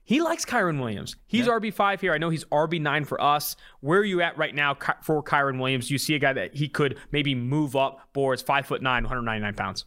He 0.05 0.21
likes 0.21 0.43
Kyren 0.43 0.81
Williams. 0.81 1.15
He's 1.27 1.47
yeah. 1.47 1.53
RB5 1.53 2.01
here. 2.01 2.13
I 2.13 2.17
know 2.17 2.29
he's 2.29 2.43
RB9 2.45 3.07
for 3.07 3.21
us. 3.21 3.55
Where 3.79 3.99
are 3.99 4.05
you 4.05 4.21
at 4.21 4.37
right 4.37 4.53
now 4.53 4.75
for 5.01 5.23
Kyren 5.23 5.59
Williams? 5.59 5.89
You 5.89 5.97
see 5.97 6.13
a 6.15 6.19
guy 6.19 6.33
that 6.33 6.55
he 6.55 6.67
could 6.67 6.97
maybe 7.11 7.33
move 7.35 7.75
up 7.75 8.09
boards, 8.11 8.41
five 8.41 8.65
foot 8.65 8.81
nine, 8.81 9.03
199 9.03 9.53
pounds? 9.55 9.85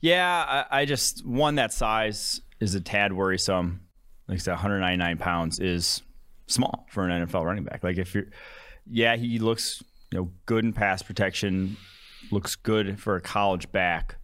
Yeah, 0.00 0.64
I, 0.70 0.80
I 0.80 0.84
just, 0.84 1.24
one, 1.24 1.54
that 1.56 1.72
size 1.72 2.40
is 2.58 2.74
a 2.74 2.80
tad 2.80 3.12
worrisome. 3.12 3.82
Like 4.26 4.36
I 4.36 4.38
said, 4.38 4.52
199 4.52 5.18
pounds 5.18 5.60
is 5.60 6.02
small 6.48 6.86
for 6.90 7.06
an 7.06 7.26
NFL 7.26 7.44
running 7.44 7.62
back. 7.62 7.84
Like 7.84 7.98
if 7.98 8.14
you're, 8.16 8.26
yeah, 8.90 9.14
he 9.14 9.38
looks 9.38 9.80
you 10.12 10.18
know, 10.18 10.30
good 10.46 10.64
in 10.64 10.72
pass 10.72 11.02
protection, 11.02 11.76
looks 12.30 12.54
good 12.54 13.00
for 13.00 13.16
a 13.16 13.20
college 13.20 13.72
back, 13.72 14.16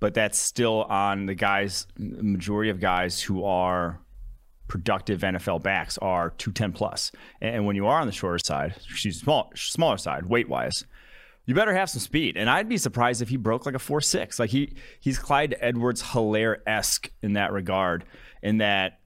but 0.00 0.14
that's 0.14 0.38
still 0.38 0.82
on 0.84 1.26
the 1.26 1.34
guys. 1.34 1.86
Majority 1.96 2.70
of 2.70 2.80
guys 2.80 3.22
who 3.22 3.44
are 3.44 4.00
productive 4.68 5.20
NFL 5.20 5.62
backs 5.62 5.96
are 5.98 6.30
210 6.30 6.72
plus. 6.72 7.12
And 7.40 7.66
when 7.66 7.76
you 7.76 7.86
are 7.86 8.00
on 8.00 8.08
the 8.08 8.12
shorter 8.12 8.38
side, 8.38 8.74
she's 8.82 9.20
small, 9.20 9.52
smaller 9.54 9.96
side, 9.96 10.26
weight 10.26 10.48
wise, 10.48 10.84
you 11.44 11.54
better 11.54 11.72
have 11.72 11.88
some 11.88 12.00
speed. 12.00 12.36
And 12.36 12.50
I'd 12.50 12.68
be 12.68 12.76
surprised 12.76 13.22
if 13.22 13.28
he 13.28 13.36
broke 13.36 13.64
like 13.64 13.76
a 13.76 13.78
four 13.78 14.00
six. 14.00 14.40
Like 14.40 14.50
he 14.50 14.72
he's 14.98 15.18
Clyde 15.18 15.54
Edwards 15.60 16.02
Helaire 16.02 16.56
esque 16.66 17.10
in 17.22 17.34
that 17.34 17.52
regard, 17.52 18.04
in 18.42 18.58
that 18.58 18.98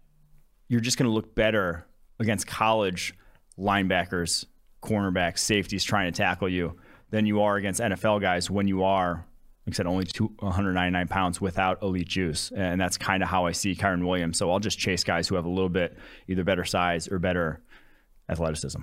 you're 0.68 0.80
just 0.80 0.96
going 0.96 1.08
to 1.08 1.12
look 1.12 1.34
better 1.34 1.86
against 2.18 2.46
college 2.46 3.14
linebackers 3.58 4.46
cornerbacks, 4.82 5.38
safeties 5.38 5.84
trying 5.84 6.12
to 6.12 6.16
tackle 6.16 6.48
you 6.48 6.78
than 7.10 7.26
you 7.26 7.42
are 7.42 7.56
against 7.56 7.80
NFL 7.80 8.20
guys 8.20 8.50
when 8.50 8.68
you 8.68 8.82
are, 8.84 9.26
like 9.66 9.74
I 9.74 9.76
said, 9.76 9.86
only 9.86 10.06
199 10.18 11.08
pounds 11.08 11.40
without 11.40 11.82
elite 11.82 12.08
juice. 12.08 12.52
And 12.54 12.80
that's 12.80 12.96
kind 12.96 13.22
of 13.22 13.28
how 13.28 13.46
I 13.46 13.52
see 13.52 13.74
Kyren 13.74 14.06
Williams. 14.06 14.38
So 14.38 14.50
I'll 14.50 14.60
just 14.60 14.78
chase 14.78 15.04
guys 15.04 15.28
who 15.28 15.34
have 15.34 15.44
a 15.44 15.50
little 15.50 15.68
bit 15.68 15.96
either 16.28 16.44
better 16.44 16.64
size 16.64 17.08
or 17.08 17.18
better 17.18 17.60
athleticism. 18.28 18.82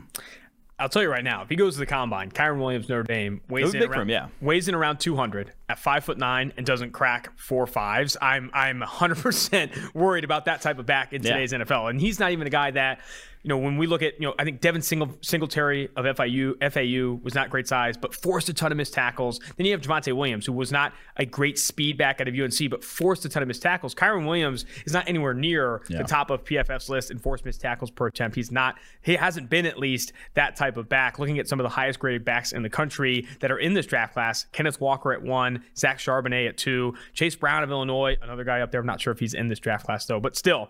I'll 0.79 0.89
tell 0.89 1.01
you 1.01 1.09
right 1.09 1.23
now, 1.23 1.41
if 1.41 1.49
he 1.49 1.55
goes 1.55 1.73
to 1.73 1.79
the 1.79 1.87
combine, 1.87 2.29
Kyren 2.29 2.59
Williams, 2.59 2.87
Notre 2.87 3.01
Dame, 3.01 3.41
weighs 3.49 3.73
in, 3.73 3.81
around, 3.81 4.03
him, 4.03 4.09
yeah. 4.09 4.27
weighs 4.41 4.67
in 4.67 4.75
around 4.75 4.99
200 4.99 5.51
at 5.69 5.79
five 5.79 6.03
foot 6.03 6.19
nine 6.19 6.53
and 6.55 6.67
doesn't 6.67 6.91
crack 6.91 7.35
four 7.35 7.65
fives. 7.65 8.15
I'm 8.21 8.51
I'm 8.53 8.81
100% 8.81 9.93
worried 9.95 10.23
about 10.23 10.45
that 10.45 10.61
type 10.61 10.77
of 10.77 10.85
back 10.85 11.13
in 11.13 11.23
today's 11.23 11.51
yeah. 11.51 11.59
NFL. 11.59 11.89
And 11.89 11.99
he's 11.99 12.19
not 12.19 12.31
even 12.31 12.45
a 12.45 12.51
guy 12.51 12.69
that 12.71 12.99
you 13.47 13.53
know, 13.53 13.59
when 13.59 13.77
we 13.77 13.87
look 13.87 14.01
at, 14.01 14.19
you 14.19 14.27
know, 14.27 14.35
I 14.37 14.43
think 14.43 14.59
Devin 14.59 14.81
Single, 14.81 15.17
Singletary 15.21 15.87
of 15.95 16.03
FIU, 16.03 16.55
FAU 16.69 17.17
was 17.23 17.33
not 17.33 17.49
great 17.49 17.65
size, 17.65 17.95
but 17.95 18.13
forced 18.13 18.49
a 18.49 18.53
ton 18.53 18.73
of 18.73 18.77
missed 18.77 18.93
tackles. 18.93 19.39
Then 19.55 19.65
you 19.65 19.71
have 19.71 19.79
Javonte 19.79 20.11
Williams, 20.11 20.45
who 20.45 20.51
was 20.51 20.69
not 20.69 20.91
a 21.15 21.25
great 21.25 21.57
speed 21.57 21.97
back 21.97 22.19
out 22.19 22.27
of 22.27 22.35
UNC, 22.35 22.69
but 22.69 22.83
forced 22.83 23.23
a 23.23 23.29
ton 23.29 23.41
of 23.41 23.47
missed 23.47 23.61
tackles. 23.61 23.95
Kyren 23.95 24.27
Williams 24.27 24.65
is 24.85 24.91
not 24.91 25.07
anywhere 25.07 25.33
near 25.33 25.81
yeah. 25.87 25.99
the 25.99 26.03
top 26.03 26.29
of 26.29 26.43
PFF's 26.43 26.89
list 26.89 27.09
in 27.09 27.19
forced 27.19 27.45
missed 27.45 27.61
tackles 27.61 27.89
per 27.89 28.07
attempt. 28.07 28.35
He's 28.35 28.51
not, 28.51 28.79
he 29.01 29.15
hasn't 29.15 29.49
been 29.49 29.65
at 29.65 29.79
least 29.79 30.11
that 30.33 30.57
type 30.57 30.75
of 30.75 30.89
back. 30.89 31.17
Looking 31.17 31.39
at 31.39 31.47
some 31.47 31.57
of 31.57 31.63
the 31.63 31.69
highest 31.69 31.99
graded 31.99 32.25
backs 32.25 32.51
in 32.51 32.63
the 32.63 32.69
country 32.69 33.29
that 33.39 33.49
are 33.49 33.59
in 33.59 33.75
this 33.75 33.85
draft 33.85 34.11
class, 34.11 34.45
Kenneth 34.51 34.81
Walker 34.81 35.13
at 35.13 35.21
one, 35.21 35.63
Zach 35.77 35.99
Charbonnet 35.99 36.49
at 36.49 36.57
two, 36.57 36.95
Chase 37.13 37.37
Brown 37.37 37.63
of 37.63 37.71
Illinois, 37.71 38.17
another 38.21 38.43
guy 38.43 38.59
up 38.59 38.71
there. 38.71 38.81
I'm 38.81 38.87
not 38.87 38.99
sure 38.99 39.13
if 39.13 39.19
he's 39.19 39.33
in 39.33 39.47
this 39.47 39.59
draft 39.59 39.85
class 39.85 40.05
though, 40.05 40.19
but 40.19 40.35
still, 40.35 40.69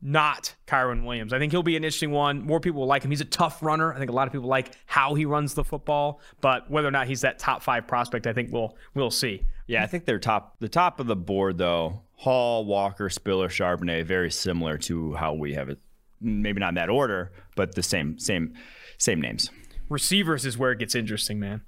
not 0.00 0.54
Kyren 0.66 1.04
Williams. 1.04 1.32
I 1.32 1.38
think 1.38 1.52
he'll 1.52 1.62
be 1.62 1.76
an 1.76 1.84
interesting 1.84 2.12
one. 2.12 2.42
More 2.42 2.60
people 2.60 2.80
will 2.82 2.88
like 2.88 3.02
him. 3.02 3.10
He's 3.10 3.20
a 3.20 3.26
tough 3.26 3.62
runner. 3.62 3.92
I 3.92 3.98
think 3.98 4.10
a 4.10 4.14
lot 4.14 4.26
of 4.26 4.32
people 4.32 4.48
like 4.48 4.74
how 4.86 5.14
he 5.14 5.24
runs 5.24 5.54
the 5.54 5.64
football, 5.64 6.20
but 6.40 6.70
whether 6.70 6.86
or 6.86 6.92
not 6.92 7.06
he's 7.08 7.22
that 7.22 7.38
top 7.38 7.62
five 7.62 7.86
prospect, 7.86 8.26
I 8.26 8.32
think 8.32 8.52
we'll 8.52 8.76
we'll 8.94 9.10
see. 9.10 9.44
Yeah, 9.66 9.82
I 9.82 9.86
think 9.86 10.04
they're 10.04 10.18
top 10.18 10.56
the 10.60 10.68
top 10.68 11.00
of 11.00 11.06
the 11.06 11.16
board 11.16 11.58
though. 11.58 12.02
Hall, 12.14 12.64
Walker, 12.64 13.10
Spiller, 13.10 13.48
Charbonnet, 13.48 14.04
very 14.04 14.30
similar 14.30 14.76
to 14.78 15.14
how 15.14 15.34
we 15.34 15.54
have 15.54 15.68
it. 15.68 15.78
Maybe 16.20 16.58
not 16.58 16.70
in 16.70 16.74
that 16.76 16.90
order, 16.90 17.32
but 17.56 17.74
the 17.74 17.82
same 17.82 18.18
same 18.18 18.54
same 18.98 19.20
names. 19.20 19.50
Receivers 19.88 20.44
is 20.44 20.58
where 20.58 20.72
it 20.72 20.78
gets 20.78 20.94
interesting, 20.94 21.40
man. 21.40 21.62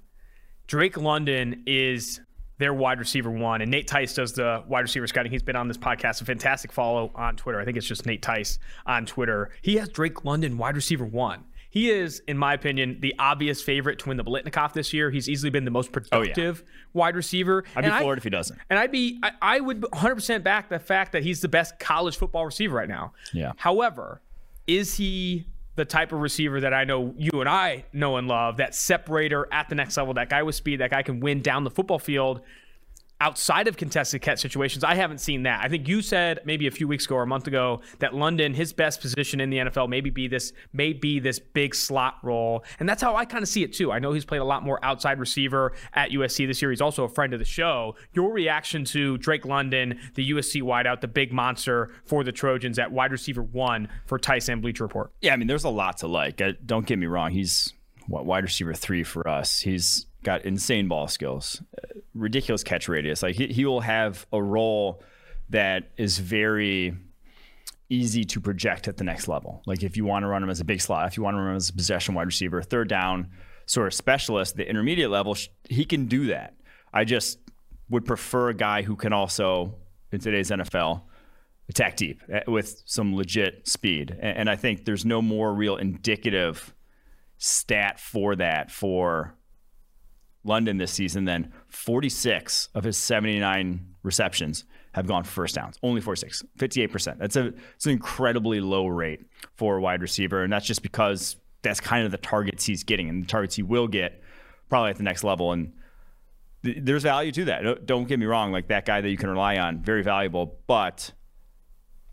Drake 0.67 0.95
London 0.95 1.63
is 1.65 2.21
their 2.61 2.73
wide 2.73 2.99
receiver 2.99 3.31
one. 3.31 3.61
And 3.61 3.71
Nate 3.71 3.87
Tice 3.87 4.13
does 4.13 4.33
the 4.33 4.63
wide 4.67 4.81
receiver 4.81 5.07
scouting. 5.07 5.31
He's 5.31 5.43
been 5.43 5.55
on 5.55 5.67
this 5.67 5.77
podcast. 5.77 6.21
A 6.21 6.25
fantastic 6.25 6.71
follow 6.71 7.11
on 7.15 7.35
Twitter. 7.35 7.59
I 7.59 7.65
think 7.65 7.75
it's 7.75 7.87
just 7.87 8.05
Nate 8.05 8.21
Tice 8.21 8.59
on 8.85 9.05
Twitter. 9.05 9.49
He 9.61 9.75
has 9.77 9.89
Drake 9.89 10.23
London 10.23 10.57
wide 10.57 10.75
receiver 10.75 11.05
one. 11.05 11.43
He 11.71 11.89
is, 11.89 12.21
in 12.27 12.37
my 12.37 12.53
opinion, 12.53 12.97
the 12.99 13.15
obvious 13.17 13.61
favorite 13.61 13.97
to 13.99 14.09
win 14.09 14.17
the 14.17 14.25
Biletnikoff 14.25 14.73
this 14.73 14.91
year. 14.91 15.09
He's 15.09 15.29
easily 15.29 15.49
been 15.49 15.63
the 15.63 15.71
most 15.71 15.93
productive 15.93 16.63
oh, 16.63 16.69
yeah. 16.69 16.91
wide 16.93 17.15
receiver. 17.15 17.63
I'd 17.75 17.85
and 17.85 17.93
be 17.93 17.99
floored 17.99 18.17
I, 18.17 18.19
if 18.19 18.23
he 18.23 18.29
doesn't. 18.29 18.59
And 18.69 18.77
I'd 18.77 18.91
be, 18.91 19.19
I, 19.23 19.31
I 19.41 19.59
would 19.61 19.81
100% 19.81 20.43
back 20.43 20.67
the 20.67 20.79
fact 20.79 21.13
that 21.13 21.23
he's 21.23 21.39
the 21.39 21.47
best 21.47 21.79
college 21.79 22.17
football 22.17 22.45
receiver 22.45 22.75
right 22.75 22.89
now. 22.89 23.13
Yeah. 23.33 23.53
However, 23.55 24.21
is 24.67 24.97
he 24.97 25.45
the 25.75 25.85
type 25.85 26.11
of 26.11 26.19
receiver 26.19 26.61
that 26.61 26.73
I 26.73 26.83
know 26.83 27.13
you 27.17 27.39
and 27.39 27.47
I 27.49 27.85
know 27.93 28.17
and 28.17 28.27
love, 28.27 28.57
that 28.57 28.75
separator 28.75 29.47
at 29.51 29.69
the 29.69 29.75
next 29.75 29.97
level, 29.97 30.13
that 30.15 30.29
guy 30.29 30.43
with 30.43 30.55
speed, 30.55 30.81
that 30.81 30.91
guy 30.91 31.01
can 31.01 31.19
win 31.19 31.41
down 31.41 31.63
the 31.63 31.71
football 31.71 31.99
field 31.99 32.41
outside 33.21 33.67
of 33.67 33.77
contested 33.77 34.21
catch 34.21 34.39
situations. 34.39 34.83
I 34.83 34.95
haven't 34.95 35.19
seen 35.19 35.43
that. 35.43 35.63
I 35.63 35.69
think 35.69 35.87
you 35.87 36.01
said 36.01 36.39
maybe 36.43 36.65
a 36.65 36.71
few 36.71 36.87
weeks 36.87 37.05
ago 37.05 37.15
or 37.15 37.23
a 37.23 37.27
month 37.27 37.45
ago 37.45 37.81
that 37.99 38.15
London, 38.15 38.53
his 38.53 38.73
best 38.73 38.99
position 38.99 39.39
in 39.39 39.51
the 39.51 39.57
NFL, 39.57 39.87
maybe 39.87 40.09
be 40.09 40.27
this, 40.27 40.51
may 40.73 40.91
be 40.91 41.19
this 41.19 41.37
big 41.37 41.75
slot 41.75 42.17
role, 42.23 42.65
and 42.79 42.89
that's 42.89 43.01
how 43.01 43.15
I 43.15 43.25
kind 43.25 43.43
of 43.43 43.47
see 43.47 43.63
it 43.63 43.73
too. 43.73 43.91
I 43.91 43.99
know 43.99 44.11
he's 44.11 44.25
played 44.25 44.41
a 44.41 44.43
lot 44.43 44.63
more 44.63 44.83
outside 44.83 45.19
receiver 45.19 45.73
at 45.93 46.09
USC 46.09 46.47
this 46.47 46.61
year. 46.61 46.71
He's 46.71 46.81
also 46.81 47.03
a 47.03 47.09
friend 47.09 47.31
of 47.33 47.39
the 47.39 47.45
show. 47.45 47.95
Your 48.13 48.33
reaction 48.33 48.83
to 48.85 49.19
Drake 49.19 49.45
London, 49.45 49.99
the 50.15 50.31
USC 50.31 50.63
wideout, 50.63 51.01
the 51.01 51.07
big 51.07 51.31
monster 51.31 51.91
for 52.05 52.23
the 52.23 52.31
Trojans 52.31 52.79
at 52.79 52.91
wide 52.91 53.11
receiver 53.11 53.43
one 53.43 53.87
for 54.07 54.17
Tyson 54.17 54.61
Bleacher 54.61 54.83
Report? 54.83 55.11
Yeah, 55.21 55.33
I 55.33 55.35
mean, 55.35 55.47
there's 55.47 55.63
a 55.63 55.69
lot 55.69 55.97
to 55.97 56.07
like. 56.07 56.41
Don't 56.65 56.87
get 56.87 56.97
me 56.97 57.05
wrong. 57.05 57.31
He's 57.31 57.71
what 58.07 58.25
wide 58.25 58.43
receiver 58.43 58.73
three 58.73 59.03
for 59.03 59.27
us. 59.27 59.59
He's 59.59 60.07
got 60.23 60.45
insane 60.45 60.87
ball 60.87 61.07
skills, 61.07 61.61
uh, 61.77 61.99
ridiculous 62.13 62.63
catch 62.63 62.87
radius. 62.87 63.23
Like 63.23 63.35
he, 63.35 63.47
he 63.47 63.65
will 63.65 63.81
have 63.81 64.25
a 64.31 64.41
role 64.41 65.03
that 65.49 65.91
is 65.97 66.19
very 66.19 66.95
easy 67.89 68.23
to 68.23 68.39
project 68.39 68.87
at 68.87 68.97
the 68.97 69.03
next 69.03 69.27
level. 69.27 69.61
Like 69.65 69.83
if 69.83 69.97
you 69.97 70.05
want 70.05 70.23
to 70.23 70.27
run 70.27 70.43
him 70.43 70.49
as 70.49 70.61
a 70.61 70.65
big 70.65 70.81
slot, 70.81 71.07
if 71.07 71.17
you 71.17 71.23
want 71.23 71.35
to 71.35 71.39
run 71.39 71.51
him 71.51 71.57
as 71.57 71.69
a 71.69 71.73
possession 71.73 72.15
wide 72.15 72.27
receiver, 72.27 72.61
third 72.61 72.87
down 72.87 73.29
sort 73.65 73.87
of 73.87 73.93
specialist, 73.93 74.55
the 74.55 74.67
intermediate 74.67 75.11
level, 75.11 75.35
he 75.69 75.85
can 75.85 76.05
do 76.05 76.27
that. 76.27 76.55
I 76.93 77.03
just 77.03 77.39
would 77.89 78.05
prefer 78.05 78.49
a 78.49 78.53
guy 78.53 78.81
who 78.81 78.95
can 78.95 79.13
also, 79.13 79.75
in 80.11 80.19
today's 80.19 80.49
NFL, 80.49 81.03
attack 81.69 81.97
deep 81.97 82.21
uh, 82.33 82.39
with 82.47 82.81
some 82.85 83.15
legit 83.15 83.67
speed. 83.67 84.17
And 84.21 84.49
I 84.49 84.55
think 84.55 84.85
there's 84.85 85.05
no 85.05 85.21
more 85.21 85.53
real 85.53 85.75
indicative 85.75 86.73
stat 87.37 87.99
for 87.99 88.35
that 88.35 88.71
for 88.71 89.35
London 90.43 90.77
this 90.77 90.91
season, 90.91 91.25
then 91.25 91.51
46 91.67 92.69
of 92.73 92.83
his 92.83 92.97
79 92.97 93.85
receptions 94.03 94.65
have 94.93 95.07
gone 95.07 95.23
first 95.23 95.55
downs. 95.55 95.77
Only 95.83 96.01
46, 96.01 96.43
58%. 96.57 97.17
That's 97.17 97.35
a 97.35 97.53
it's 97.75 97.85
an 97.85 97.91
incredibly 97.91 98.59
low 98.59 98.87
rate 98.87 99.21
for 99.55 99.77
a 99.77 99.81
wide 99.81 100.01
receiver, 100.01 100.43
and 100.43 100.51
that's 100.51 100.65
just 100.65 100.81
because 100.81 101.37
that's 101.61 101.79
kind 101.79 102.05
of 102.05 102.11
the 102.11 102.17
targets 102.17 102.65
he's 102.65 102.83
getting 102.83 103.07
and 103.07 103.23
the 103.23 103.27
targets 103.27 103.55
he 103.55 103.63
will 103.63 103.87
get 103.87 104.21
probably 104.69 104.89
at 104.89 104.97
the 104.97 105.03
next 105.03 105.23
level. 105.23 105.51
And 105.51 105.73
th- 106.63 106.77
there's 106.81 107.03
value 107.03 107.31
to 107.33 107.45
that. 107.45 107.85
Don't 107.85 108.07
get 108.07 108.19
me 108.19 108.25
wrong, 108.25 108.51
like 108.51 108.67
that 108.67 108.85
guy 108.85 108.99
that 109.01 109.09
you 109.09 109.17
can 109.17 109.29
rely 109.29 109.57
on, 109.57 109.81
very 109.81 110.03
valuable. 110.03 110.59
But 110.67 111.11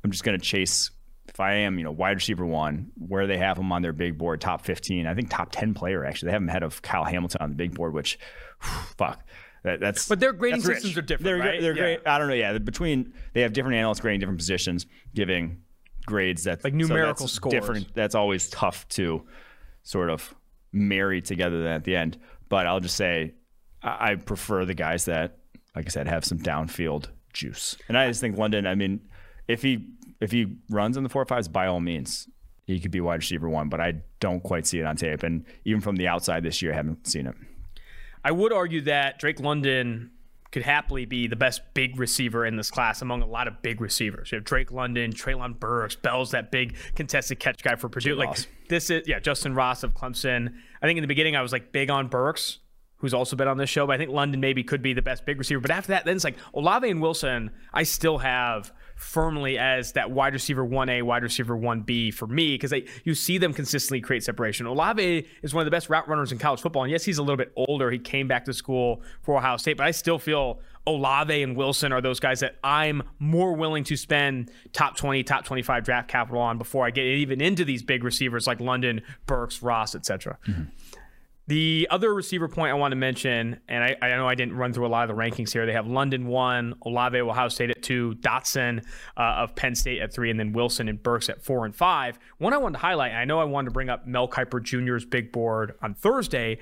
I'm 0.04 0.10
just 0.10 0.22
going 0.22 0.38
to 0.38 0.44
chase 0.44 0.90
if 1.38 1.42
I 1.42 1.54
am, 1.54 1.78
you 1.78 1.84
know, 1.84 1.92
wide 1.92 2.16
receiver 2.16 2.44
one, 2.44 2.90
where 2.96 3.28
they 3.28 3.38
have 3.38 3.56
him 3.56 3.70
on 3.70 3.80
their 3.80 3.92
big 3.92 4.18
board, 4.18 4.40
top 4.40 4.64
15, 4.64 5.06
I 5.06 5.14
think 5.14 5.30
top 5.30 5.50
10 5.52 5.72
player, 5.72 6.04
actually. 6.04 6.26
They 6.26 6.32
have 6.32 6.42
him 6.42 6.48
ahead 6.48 6.64
of 6.64 6.82
Kyle 6.82 7.04
Hamilton 7.04 7.40
on 7.40 7.50
the 7.50 7.54
big 7.54 7.76
board, 7.76 7.94
which, 7.94 8.18
whew, 8.60 8.82
fuck. 8.96 9.24
That, 9.62 9.78
that's 9.78 10.08
but 10.08 10.18
their 10.18 10.32
grading 10.32 10.62
systems 10.62 10.98
are 10.98 11.02
different. 11.02 11.24
They're, 11.24 11.38
right? 11.38 11.60
they're 11.60 11.76
yeah. 11.76 11.82
great. 11.82 12.00
I 12.06 12.18
don't 12.18 12.26
know. 12.26 12.34
Yeah, 12.34 12.58
between 12.58 13.12
they 13.34 13.42
have 13.42 13.52
different 13.52 13.76
analysts 13.76 14.00
grading 14.00 14.18
different 14.18 14.40
positions, 14.40 14.86
giving 15.14 15.62
grades 16.06 16.42
that 16.44 16.64
like 16.64 16.74
numerical 16.74 17.28
so 17.28 17.32
scores. 17.32 17.52
Different. 17.52 17.94
That's 17.94 18.16
always 18.16 18.48
tough 18.48 18.88
to 18.90 19.24
sort 19.84 20.10
of 20.10 20.34
marry 20.72 21.22
together 21.22 21.68
at 21.68 21.84
the 21.84 21.94
end. 21.94 22.18
But 22.48 22.66
I'll 22.66 22.80
just 22.80 22.96
say 22.96 23.34
I, 23.82 24.12
I 24.12 24.14
prefer 24.16 24.64
the 24.64 24.74
guys 24.74 25.04
that, 25.04 25.38
like 25.76 25.86
I 25.86 25.88
said, 25.88 26.08
have 26.08 26.24
some 26.24 26.38
downfield 26.38 27.06
juice. 27.32 27.76
And 27.88 27.96
I 27.96 28.08
just 28.08 28.20
think 28.20 28.38
London. 28.38 28.66
I 28.66 28.74
mean, 28.74 29.00
if 29.48 29.62
he 29.62 29.88
if 30.20 30.32
he 30.32 30.56
runs 30.68 30.96
in 30.96 31.02
the 31.02 31.08
four 31.08 31.22
or 31.22 31.26
fives, 31.26 31.48
by 31.48 31.66
all 31.66 31.80
means, 31.80 32.28
he 32.66 32.80
could 32.80 32.90
be 32.90 33.00
wide 33.00 33.16
receiver 33.16 33.48
one. 33.48 33.68
But 33.68 33.80
I 33.80 34.02
don't 34.20 34.42
quite 34.42 34.66
see 34.66 34.78
it 34.78 34.84
on 34.84 34.96
tape, 34.96 35.22
and 35.22 35.44
even 35.64 35.80
from 35.80 35.96
the 35.96 36.08
outside 36.08 36.42
this 36.42 36.60
year, 36.62 36.72
I 36.72 36.76
haven't 36.76 37.06
seen 37.06 37.26
it. 37.26 37.34
I 38.24 38.32
would 38.32 38.52
argue 38.52 38.80
that 38.82 39.18
Drake 39.18 39.40
London 39.40 40.10
could 40.50 40.62
happily 40.62 41.04
be 41.04 41.26
the 41.26 41.36
best 41.36 41.60
big 41.74 41.98
receiver 41.98 42.44
in 42.46 42.56
this 42.56 42.70
class 42.70 43.02
among 43.02 43.22
a 43.22 43.26
lot 43.26 43.46
of 43.46 43.60
big 43.62 43.80
receivers. 43.80 44.32
You 44.32 44.36
have 44.36 44.44
Drake 44.44 44.72
London, 44.72 45.12
Treylon 45.12 45.58
Burks, 45.58 45.94
Bell's 45.94 46.30
that 46.30 46.50
big 46.50 46.76
contested 46.94 47.38
catch 47.38 47.62
guy 47.62 47.76
for 47.76 47.88
Purdue. 47.88 48.14
Like 48.14 48.38
this 48.68 48.90
is 48.90 49.06
yeah, 49.06 49.20
Justyn 49.20 49.54
Ross 49.54 49.82
of 49.82 49.94
Clemson. 49.94 50.54
I 50.80 50.86
think 50.86 50.96
in 50.96 51.02
the 51.02 51.08
beginning 51.08 51.36
I 51.36 51.42
was 51.42 51.52
like 51.52 51.70
big 51.70 51.90
on 51.90 52.08
Burks, 52.08 52.58
who's 52.96 53.12
also 53.12 53.36
been 53.36 53.48
on 53.48 53.58
this 53.58 53.68
show, 53.68 53.86
but 53.86 53.94
I 53.94 53.98
think 53.98 54.10
London 54.10 54.40
maybe 54.40 54.64
could 54.64 54.82
be 54.82 54.94
the 54.94 55.02
best 55.02 55.26
big 55.26 55.38
receiver. 55.38 55.60
But 55.60 55.70
after 55.70 55.88
that, 55.88 56.04
then 56.04 56.16
it's 56.16 56.24
like 56.24 56.36
Olave 56.54 56.88
and 56.88 57.02
Wilson, 57.02 57.50
I 57.74 57.82
still 57.82 58.18
have 58.18 58.72
firmly 58.98 59.56
as 59.58 59.92
that 59.92 60.10
wide 60.10 60.34
receiver 60.34 60.66
1A, 60.66 61.02
wide 61.04 61.22
receiver 61.22 61.56
1B 61.56 62.12
for 62.12 62.26
me 62.26 62.54
because 62.54 62.74
you 63.04 63.14
see 63.14 63.38
them 63.38 63.54
consistently 63.54 64.00
create 64.00 64.24
separation. 64.24 64.66
Olave 64.66 65.26
is 65.42 65.54
one 65.54 65.62
of 65.62 65.64
the 65.66 65.70
best 65.70 65.88
route 65.88 66.08
runners 66.08 66.32
in 66.32 66.38
college 66.38 66.60
football. 66.60 66.82
And 66.82 66.90
yes, 66.90 67.04
he's 67.04 67.18
a 67.18 67.22
little 67.22 67.36
bit 67.36 67.52
older. 67.56 67.90
He 67.90 67.98
came 67.98 68.26
back 68.26 68.44
to 68.46 68.52
school 68.52 69.02
for 69.22 69.36
Ohio 69.36 69.56
State, 69.56 69.76
but 69.76 69.86
I 69.86 69.92
still 69.92 70.18
feel 70.18 70.60
Olave 70.86 71.42
and 71.42 71.56
Wilson 71.56 71.92
are 71.92 72.00
those 72.00 72.18
guys 72.18 72.40
that 72.40 72.56
I'm 72.64 73.02
more 73.18 73.54
willing 73.54 73.84
to 73.84 73.96
spend 73.96 74.50
top 74.72 74.96
20, 74.96 75.22
top 75.22 75.44
25 75.44 75.84
draft 75.84 76.08
capital 76.08 76.40
on 76.40 76.58
before 76.58 76.84
I 76.84 76.90
get 76.90 77.04
even 77.04 77.40
into 77.40 77.64
these 77.64 77.82
big 77.82 78.02
receivers 78.02 78.46
like 78.46 78.60
London, 78.60 79.02
Burks, 79.26 79.62
Ross, 79.62 79.94
etc. 79.94 80.38
Mm-hmm. 80.48 80.62
The 81.48 81.88
other 81.90 82.12
receiver 82.12 82.46
point 82.46 82.72
I 82.72 82.74
want 82.74 82.92
to 82.92 82.96
mention, 82.96 83.58
and 83.68 83.82
I, 83.82 83.96
I, 84.02 84.10
know 84.10 84.28
I 84.28 84.34
didn't 84.34 84.54
run 84.54 84.74
through 84.74 84.86
a 84.86 84.88
lot 84.88 85.08
of 85.08 85.16
the 85.16 85.20
rankings 85.20 85.50
here. 85.50 85.64
They 85.64 85.72
have 85.72 85.86
London 85.86 86.26
one, 86.26 86.74
Olave 86.82 87.18
Ohio 87.18 87.48
State 87.48 87.70
at 87.70 87.82
two, 87.82 88.16
Dotson 88.20 88.84
uh, 89.16 89.20
of 89.20 89.56
Penn 89.56 89.74
State 89.74 90.02
at 90.02 90.12
three, 90.12 90.30
and 90.30 90.38
then 90.38 90.52
Wilson 90.52 90.90
and 90.90 91.02
Burks 91.02 91.30
at 91.30 91.42
four 91.42 91.64
and 91.64 91.74
five. 91.74 92.18
One 92.36 92.52
I 92.52 92.58
wanted 92.58 92.74
to 92.74 92.80
highlight, 92.80 93.12
I 93.12 93.24
know 93.24 93.40
I 93.40 93.44
wanted 93.44 93.68
to 93.68 93.70
bring 93.70 93.88
up 93.88 94.06
Mel 94.06 94.28
Kiper 94.28 94.62
Jr.'s 94.62 95.06
big 95.06 95.32
board 95.32 95.72
on 95.80 95.94
Thursday. 95.94 96.58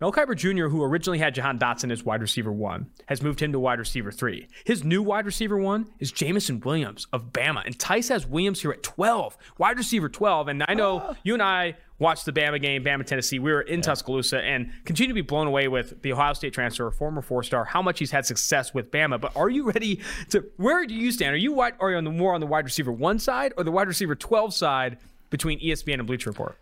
Mel 0.00 0.10
Kiper 0.10 0.34
Jr., 0.34 0.68
who 0.68 0.82
originally 0.82 1.18
had 1.18 1.34
Jahan 1.34 1.58
Dotson 1.58 1.92
as 1.92 2.02
wide 2.02 2.22
receiver 2.22 2.50
one, 2.50 2.90
has 3.06 3.22
moved 3.22 3.38
him 3.38 3.52
to 3.52 3.60
wide 3.60 3.78
receiver 3.78 4.10
three. 4.10 4.48
His 4.64 4.82
new 4.82 5.02
wide 5.02 5.26
receiver 5.26 5.58
one 5.58 5.90
is 6.00 6.10
Jameson 6.10 6.58
Williams 6.60 7.06
of 7.12 7.32
Bama. 7.34 7.64
And 7.66 7.78
Tice 7.78 8.08
has 8.08 8.26
Williams 8.26 8.62
here 8.62 8.72
at 8.72 8.82
12, 8.82 9.36
wide 9.58 9.76
receiver 9.76 10.08
12. 10.08 10.48
And 10.48 10.64
I 10.66 10.74
know 10.74 11.02
oh. 11.10 11.16
you 11.22 11.34
and 11.34 11.42
I 11.42 11.76
watched 12.02 12.26
the 12.26 12.32
Bama 12.32 12.60
game, 12.60 12.84
Bama, 12.84 13.06
Tennessee. 13.06 13.38
We 13.38 13.52
were 13.52 13.62
in 13.62 13.78
yeah. 13.78 13.82
Tuscaloosa 13.82 14.42
and 14.42 14.70
continue 14.84 15.08
to 15.08 15.14
be 15.14 15.22
blown 15.22 15.46
away 15.46 15.68
with 15.68 16.02
the 16.02 16.12
Ohio 16.12 16.34
State 16.34 16.52
transfer, 16.52 16.90
former 16.90 17.22
four 17.22 17.42
star, 17.42 17.64
how 17.64 17.80
much 17.80 18.00
he's 18.00 18.10
had 18.10 18.26
success 18.26 18.74
with 18.74 18.90
Bama. 18.90 19.20
But 19.20 19.34
are 19.36 19.48
you 19.48 19.70
ready 19.70 20.00
to, 20.30 20.44
where 20.56 20.84
do 20.84 20.94
you 20.94 21.12
stand? 21.12 21.32
Are 21.32 21.38
you 21.38 21.52
wide, 21.52 21.74
are 21.80 21.92
you 21.92 21.96
on 21.96 22.04
the 22.04 22.10
more 22.10 22.34
on 22.34 22.40
the 22.40 22.46
wide 22.46 22.64
receiver 22.64 22.92
one 22.92 23.18
side 23.18 23.54
or 23.56 23.64
the 23.64 23.70
wide 23.70 23.86
receiver 23.86 24.14
12 24.14 24.52
side 24.52 24.98
between 25.30 25.60
ESPN 25.60 25.94
and 25.94 26.06
Bleacher 26.06 26.28
Report? 26.28 26.58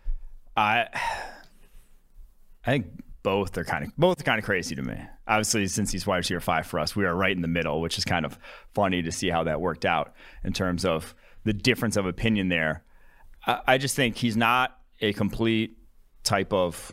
I, 0.55 0.85
I 2.65 2.69
think 2.69 2.87
both 3.23 3.57
are 3.57 3.63
kind 3.63 3.85
of 3.85 3.95
both 3.97 4.21
are 4.21 4.23
kind 4.23 4.39
of 4.39 4.45
crazy 4.45 4.75
to 4.75 4.81
me. 4.81 4.97
Obviously, 5.27 5.67
since 5.67 5.91
he's 5.91 6.05
wide 6.05 6.17
receiver 6.17 6.39
five 6.39 6.67
for 6.67 6.79
us, 6.79 6.95
we 6.95 7.05
are 7.05 7.15
right 7.15 7.35
in 7.35 7.41
the 7.41 7.47
middle, 7.47 7.81
which 7.81 7.97
is 7.97 8.05
kind 8.05 8.25
of 8.25 8.37
funny 8.73 9.01
to 9.01 9.11
see 9.11 9.29
how 9.29 9.43
that 9.43 9.61
worked 9.61 9.85
out 9.85 10.13
in 10.43 10.53
terms 10.53 10.85
of 10.85 11.15
the 11.43 11.53
difference 11.53 11.97
of 11.97 12.05
opinion 12.05 12.49
there. 12.49 12.83
I, 13.47 13.61
I 13.67 13.77
just 13.77 13.95
think 13.95 14.17
he's 14.17 14.37
not 14.37 14.77
a 15.01 15.13
complete 15.13 15.77
type 16.23 16.53
of 16.53 16.91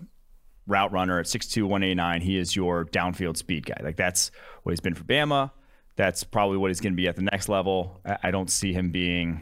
route 0.66 0.92
runner 0.92 1.18
at 1.18 1.26
6'2", 1.26 1.62
189. 1.62 2.20
He 2.20 2.36
is 2.36 2.54
your 2.54 2.84
downfield 2.86 3.36
speed 3.36 3.66
guy. 3.66 3.80
Like 3.82 3.96
that's 3.96 4.30
what 4.62 4.72
he's 4.72 4.80
been 4.80 4.94
for 4.94 5.04
Bama. 5.04 5.50
That's 5.96 6.22
probably 6.22 6.58
what 6.58 6.70
he's 6.70 6.80
going 6.80 6.92
to 6.92 6.96
be 6.96 7.08
at 7.08 7.16
the 7.16 7.22
next 7.22 7.48
level. 7.48 8.00
I, 8.22 8.30
don't 8.30 8.48
see 8.48 8.72
him 8.72 8.92
being 8.92 9.40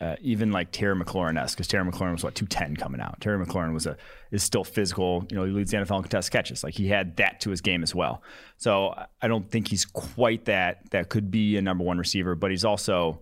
uh, 0.00 0.14
even 0.20 0.52
like 0.52 0.70
Terry 0.70 0.94
McLaurin 0.94 1.40
esque, 1.40 1.56
because 1.56 1.66
Terry 1.66 1.84
McLaurin 1.84 2.12
was 2.12 2.22
what 2.22 2.36
210 2.36 2.76
coming 2.76 3.00
out. 3.00 3.20
Terry 3.20 3.44
McLaurin 3.44 3.74
was 3.74 3.84
a 3.86 3.96
is 4.30 4.44
still 4.44 4.62
physical. 4.62 5.26
You 5.28 5.36
know, 5.36 5.44
he 5.44 5.50
leads 5.50 5.72
the 5.72 5.78
NFL 5.78 5.96
in 5.96 6.02
contest 6.02 6.30
catches. 6.30 6.62
Like 6.62 6.74
he 6.74 6.86
had 6.86 7.16
that 7.16 7.40
to 7.40 7.50
his 7.50 7.60
game 7.60 7.82
as 7.82 7.94
well. 7.94 8.22
So 8.58 8.94
I 9.20 9.26
don't 9.26 9.50
think 9.50 9.66
he's 9.66 9.84
quite 9.84 10.44
that. 10.44 10.88
That 10.92 11.08
could 11.08 11.32
be 11.32 11.56
a 11.56 11.62
number 11.62 11.82
one 11.82 11.98
receiver, 11.98 12.36
but 12.36 12.52
he's 12.52 12.64
also 12.64 13.20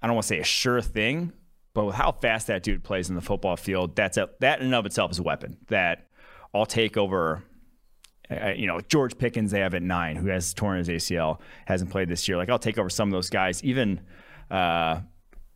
I 0.00 0.06
don't 0.06 0.14
want 0.14 0.24
to 0.24 0.28
say 0.28 0.40
a 0.40 0.44
sure 0.44 0.80
thing, 0.80 1.32
but 1.74 1.86
with 1.86 1.94
how 1.94 2.12
fast 2.12 2.46
that 2.48 2.62
dude 2.62 2.84
plays 2.84 3.08
in 3.08 3.14
the 3.14 3.20
football 3.20 3.56
field, 3.56 3.96
that's 3.96 4.16
a, 4.16 4.28
that 4.40 4.60
in 4.60 4.66
and 4.66 4.74
of 4.74 4.86
itself 4.86 5.10
is 5.10 5.18
a 5.18 5.22
weapon 5.22 5.56
that 5.68 6.08
I'll 6.54 6.66
take 6.66 6.96
over. 6.96 7.44
You 8.30 8.66
know, 8.66 8.80
George 8.80 9.18
Pickens, 9.18 9.50
they 9.50 9.60
have 9.60 9.74
at 9.74 9.82
nine, 9.82 10.16
who 10.16 10.28
has 10.28 10.54
torn 10.54 10.78
his 10.78 10.88
ACL, 10.88 11.38
hasn't 11.66 11.90
played 11.90 12.08
this 12.08 12.26
year. 12.28 12.38
Like 12.38 12.48
I'll 12.48 12.58
take 12.58 12.78
over 12.78 12.88
some 12.88 13.08
of 13.08 13.12
those 13.12 13.28
guys, 13.28 13.62
even. 13.62 14.00
Uh, 14.50 15.00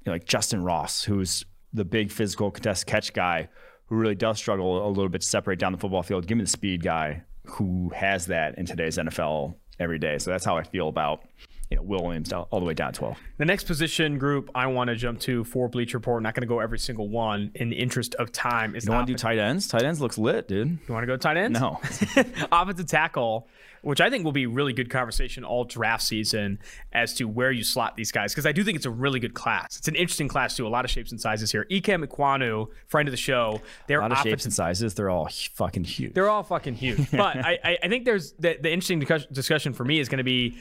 know, 0.07 0.13
like 0.13 0.25
Justyn 0.25 0.65
Ross, 0.65 1.05
who's 1.05 1.45
the 1.73 1.85
big 1.85 2.11
physical 2.11 2.51
contest 2.51 2.87
catch 2.87 3.13
guy 3.13 3.49
who 3.87 3.97
really 3.97 4.15
does 4.15 4.39
struggle 4.39 4.87
a 4.87 4.89
little 4.89 5.09
bit 5.09 5.21
to 5.21 5.27
separate 5.27 5.59
down 5.59 5.73
the 5.73 5.79
football 5.79 6.03
field. 6.03 6.27
Give 6.27 6.39
me 6.39 6.45
the 6.45 6.51
speed 6.51 6.83
guy 6.83 7.23
who 7.45 7.91
has 7.95 8.27
that 8.27 8.59
in 8.59 8.67
today's 8.67 8.99
NFL 8.99 9.55
every 9.79 9.99
day. 9.99 10.19
So 10.19 10.31
that's 10.31 10.45
how 10.45 10.57
I 10.57 10.65
feel 10.65 10.89
about 10.89 11.23
you 11.71 11.77
know, 11.77 11.83
Will 11.83 12.03
Williams 12.05 12.33
all, 12.33 12.47
all 12.51 12.61
the 12.61 12.67
way 12.67 12.75
down 12.75 12.93
12. 12.93 13.19
The 13.39 13.45
next 13.45 13.65
position 13.65 14.19
group 14.19 14.51
I 14.55 14.69
want 14.69 14.89
to 14.89 14.95
jump 14.97 15.19
to 15.21 15.43
for 15.45 15.69
Bleacher 15.69 15.99
Report, 15.99 16.23
not 16.23 16.35
going 16.35 16.43
to 16.43 16.47
go 16.47 16.61
every 16.61 16.79
single 16.79 17.09
one 17.09 17.51
in 17.57 17.71
the 17.71 17.77
interest 17.77 18.15
of 18.17 18.31
time. 18.31 18.77
Is 18.77 18.85
You 18.85 18.93
want 18.93 19.07
to 19.07 19.13
do 19.13 19.19
tight 19.19 19.39
ends? 19.39 19.67
Tight 19.67 19.83
ends 19.83 20.01
looks 20.01 20.17
lit, 20.17 20.47
dude. 20.47 20.79
You 20.87 20.95
want 20.95 21.03
to 21.03 21.07
go 21.09 21.17
tight 21.17 21.37
ends? 21.37 21.59
No. 21.59 21.81
Offensive 22.53 22.87
tackle, 22.87 23.49
which 23.83 24.01
I 24.01 24.11
think 24.11 24.25
will 24.25 24.33
be 24.33 24.47
really 24.47 24.73
good 24.73 24.91
conversation 24.91 25.43
all 25.45 25.65
draft 25.65 26.05
season 26.05 26.61
as 26.93 27.15
to 27.15 27.25
where 27.25 27.51
you 27.51 27.65
slot 27.65 27.97
these 27.97 28.13
guys. 28.13 28.33
Because 28.33 28.47
I 28.47 28.53
do 28.53 28.63
think 28.63 28.77
it's 28.77 28.87
a 28.87 28.91
really 28.91 29.19
good 29.19 29.35
class. 29.35 29.77
It's 29.77 29.89
an 29.89 29.97
interesting 29.97 30.29
class, 30.29 30.57
too. 30.57 30.67
A 30.67 30.69
lot 30.69 30.85
of 30.85 30.91
shapes 30.93 31.11
and 31.11 31.21
sizes 31.21 31.51
here. 31.51 31.67
Ikem 31.69 32.05
Ekwonu, 32.07 32.69
friend 32.87 33.09
of 33.09 33.13
the 33.13 33.17
show. 33.17 33.61
They're 33.89 33.99
A 33.99 34.03
lot 34.03 34.13
of 34.13 34.19
shapes 34.19 34.45
and 34.45 34.55
sizes. 34.55 34.95
They're 34.95 35.11
all 35.11 35.29
fucking 35.55 35.83
huge. 35.85 36.15
they're 36.15 36.31
all 36.31 36.45
fucking 36.45 36.75
huge. 36.75 37.11
But 37.17 37.39
I, 37.39 37.59
I, 37.65 37.79
I 37.83 37.89
think 37.89 38.05
there's 38.05 38.33
the, 38.35 38.57
the 38.61 38.71
interesting 38.71 39.01
discussion 39.33 39.73
for 39.73 39.85
me 39.85 39.99
is 39.99 40.09
going 40.09 40.19
to 40.19 40.25
be 40.25 40.57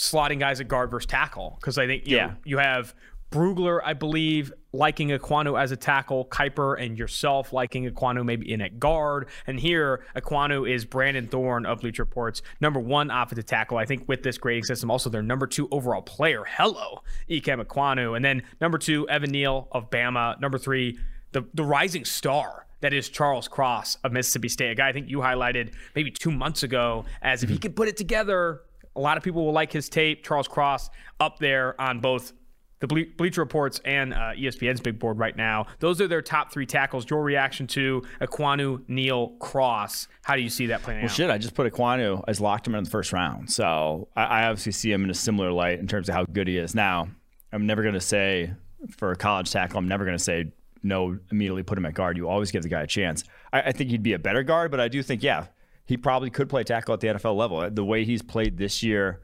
slotting 0.00 0.38
guys 0.38 0.60
at 0.60 0.68
guard 0.68 0.90
versus 0.90 1.06
tackle 1.06 1.56
because 1.60 1.76
I 1.76 1.86
think 1.86 2.06
you 2.06 2.16
Yeah. 2.16 2.26
know, 2.26 2.36
you 2.44 2.58
have 2.58 2.94
Brugler, 3.30 3.80
I 3.84 3.92
believe, 3.92 4.52
liking 4.72 5.10
Ekwonu 5.10 5.60
as 5.60 5.70
a 5.70 5.76
tackle, 5.76 6.24
Kiper 6.24 6.80
and 6.80 6.98
yourself 6.98 7.52
liking 7.52 7.88
Ekwonu 7.88 8.24
maybe 8.24 8.50
in 8.50 8.60
at 8.60 8.80
guard. 8.80 9.28
And 9.46 9.60
here, 9.60 10.04
Ekwonu 10.16 10.68
is 10.68 10.84
Brandon 10.84 11.28
Thorn 11.28 11.64
of 11.64 11.80
Bleacher 11.80 12.02
Report's 12.02 12.42
number 12.60 12.80
one 12.80 13.10
offensive 13.10 13.46
tackle. 13.46 13.78
I 13.78 13.84
think 13.84 14.08
with 14.08 14.24
this 14.24 14.36
grading 14.36 14.64
system, 14.64 14.90
also 14.90 15.10
their 15.10 15.22
number 15.22 15.46
two 15.46 15.68
overall 15.70 16.02
player. 16.02 16.42
Hello, 16.44 17.02
Ikem 17.28 17.64
Ekwonu. 17.64 18.16
And 18.16 18.24
then 18.24 18.42
number 18.60 18.78
two, 18.78 19.08
Evan 19.08 19.30
Neal 19.30 19.68
of 19.70 19.90
Bama. 19.90 20.40
Number 20.40 20.58
three, 20.58 20.98
the, 21.30 21.46
the 21.54 21.64
rising 21.64 22.04
star 22.04 22.66
that 22.80 22.92
is 22.92 23.08
Charles 23.08 23.46
Cross 23.46 23.98
of 24.02 24.12
Mississippi 24.12 24.48
State, 24.48 24.70
a 24.70 24.74
guy 24.74 24.88
I 24.88 24.92
think 24.92 25.08
you 25.08 25.18
highlighted 25.18 25.72
maybe 25.94 26.10
two 26.10 26.30
months 26.30 26.62
ago 26.62 27.04
as 27.22 27.42
if 27.42 27.48
he 27.48 27.56
mm-hmm. 27.56 27.62
could 27.62 27.76
put 27.76 27.88
it 27.88 27.96
together. 27.96 28.62
A 28.96 29.00
lot 29.00 29.16
of 29.16 29.22
people 29.22 29.44
will 29.44 29.52
like 29.52 29.72
his 29.72 29.88
tape. 29.88 30.24
Charles 30.24 30.48
Cross 30.48 30.90
up 31.18 31.38
there 31.38 31.80
on 31.80 32.00
both 32.00 32.32
the 32.80 32.86
Ble- 32.86 33.12
Bleacher 33.16 33.42
Reports 33.42 33.80
and 33.84 34.12
uh, 34.14 34.32
ESPN's 34.34 34.80
big 34.80 34.98
board 34.98 35.18
right 35.18 35.36
now. 35.36 35.66
Those 35.78 36.00
are 36.00 36.08
their 36.08 36.22
top 36.22 36.50
three 36.50 36.66
tackles. 36.66 37.08
Your 37.08 37.22
reaction 37.22 37.66
to 37.68 38.02
Ekwonu, 38.20 38.82
Neal, 38.88 39.28
Cross. 39.38 40.08
How 40.22 40.34
do 40.34 40.42
you 40.42 40.48
see 40.48 40.66
that 40.66 40.82
playing 40.82 41.00
out? 41.00 41.04
Well, 41.04 41.14
shit, 41.14 41.30
I 41.30 41.38
just 41.38 41.54
put 41.54 41.70
Ekwonu. 41.70 42.24
I 42.26 42.30
just 42.32 42.40
locked 42.40 42.66
him 42.66 42.74
in 42.74 42.84
the 42.84 42.90
first 42.90 43.12
round. 43.12 43.50
So 43.50 44.08
I, 44.16 44.24
I 44.24 44.46
obviously 44.46 44.72
see 44.72 44.90
him 44.90 45.04
in 45.04 45.10
a 45.10 45.14
similar 45.14 45.52
light 45.52 45.78
in 45.78 45.86
terms 45.86 46.08
of 46.08 46.14
how 46.14 46.24
good 46.24 46.48
he 46.48 46.56
is. 46.56 46.74
Now, 46.74 47.08
I'm 47.52 47.66
never 47.66 47.82
going 47.82 47.94
to 47.94 48.00
say 48.00 48.52
for 48.96 49.12
a 49.12 49.16
college 49.16 49.50
tackle, 49.50 49.78
I'm 49.78 49.88
never 49.88 50.04
going 50.04 50.16
to 50.16 50.22
say 50.22 50.52
no, 50.82 51.18
immediately 51.30 51.62
put 51.62 51.76
him 51.76 51.84
at 51.84 51.92
guard. 51.92 52.16
You 52.16 52.28
always 52.28 52.50
give 52.50 52.62
the 52.62 52.70
guy 52.70 52.82
a 52.82 52.86
chance. 52.86 53.24
I, 53.52 53.60
I 53.60 53.72
think 53.72 53.90
he'd 53.90 54.02
be 54.02 54.14
a 54.14 54.18
better 54.18 54.42
guard, 54.42 54.70
but 54.70 54.80
I 54.80 54.88
do 54.88 55.02
think, 55.02 55.22
yeah, 55.22 55.46
he 55.90 55.96
probably 55.96 56.30
could 56.30 56.48
play 56.48 56.62
tackle 56.62 56.94
at 56.94 57.00
the 57.00 57.08
NFL 57.08 57.36
level. 57.36 57.68
The 57.68 57.84
way 57.84 58.04
he's 58.04 58.22
played 58.22 58.56
this 58.56 58.80
year 58.80 59.20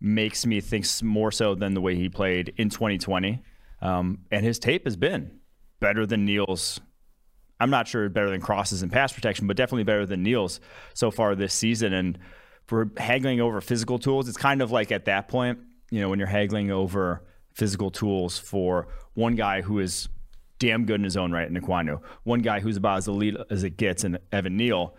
makes 0.00 0.46
me 0.46 0.62
think 0.62 0.86
more 1.02 1.30
so 1.30 1.54
than 1.54 1.74
the 1.74 1.80
way 1.82 1.94
he 1.94 2.08
played 2.08 2.54
in 2.56 2.70
2020. 2.70 3.42
Um, 3.82 4.20
and 4.30 4.42
his 4.42 4.58
tape 4.58 4.86
has 4.86 4.96
been 4.96 5.40
better 5.78 6.06
than 6.06 6.24
Neal's 6.24 6.80
I'm 7.60 7.68
not 7.68 7.86
sure 7.86 8.08
better 8.08 8.30
than 8.30 8.40
Cross's 8.40 8.82
in 8.82 8.88
pass 8.88 9.12
protection, 9.12 9.46
but 9.46 9.58
definitely 9.58 9.84
better 9.84 10.06
than 10.06 10.22
Neal's 10.22 10.60
so 10.94 11.10
far 11.10 11.34
this 11.34 11.52
season. 11.52 11.92
And 11.92 12.18
for 12.64 12.90
haggling 12.96 13.42
over 13.42 13.60
physical 13.60 13.98
tools, 13.98 14.26
it's 14.26 14.38
kind 14.38 14.62
of 14.62 14.70
like 14.70 14.90
at 14.90 15.04
that 15.04 15.28
point, 15.28 15.58
you 15.90 16.00
know, 16.00 16.08
when 16.08 16.18
you're 16.18 16.28
haggling 16.28 16.70
over 16.70 17.22
physical 17.52 17.90
tools 17.90 18.38
for 18.38 18.88
one 19.12 19.34
guy 19.34 19.60
who 19.60 19.78
is 19.78 20.08
damn 20.58 20.86
good 20.86 21.00
in 21.00 21.04
his 21.04 21.18
own 21.18 21.32
right 21.32 21.48
in 21.48 21.54
Ekwonu, 21.54 22.00
one 22.22 22.40
guy 22.40 22.60
who's 22.60 22.78
about 22.78 22.98
as 22.98 23.08
elite 23.08 23.36
as 23.50 23.62
it 23.62 23.76
gets 23.76 24.04
in 24.04 24.18
Evan 24.32 24.56
Neal. 24.56 24.94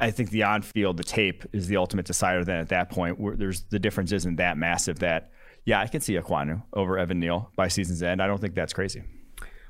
I 0.00 0.10
think 0.10 0.30
the 0.30 0.42
on-field, 0.42 0.96
the 0.96 1.04
tape 1.04 1.44
is 1.52 1.66
the 1.66 1.76
ultimate 1.76 2.06
decider. 2.06 2.44
Then 2.44 2.58
at 2.58 2.68
that 2.68 2.90
point, 2.90 3.18
where 3.18 3.36
there's 3.36 3.62
the 3.70 3.78
difference 3.78 4.12
isn't 4.12 4.36
that 4.36 4.56
massive. 4.58 4.98
That 4.98 5.30
yeah, 5.64 5.80
I 5.80 5.86
can 5.86 6.00
see 6.00 6.14
Ekwonu 6.14 6.62
over 6.72 6.98
Evan 6.98 7.20
Neal 7.20 7.50
by 7.56 7.68
season's 7.68 8.02
end. 8.02 8.22
I 8.22 8.26
don't 8.26 8.40
think 8.40 8.54
that's 8.54 8.72
crazy. 8.72 9.02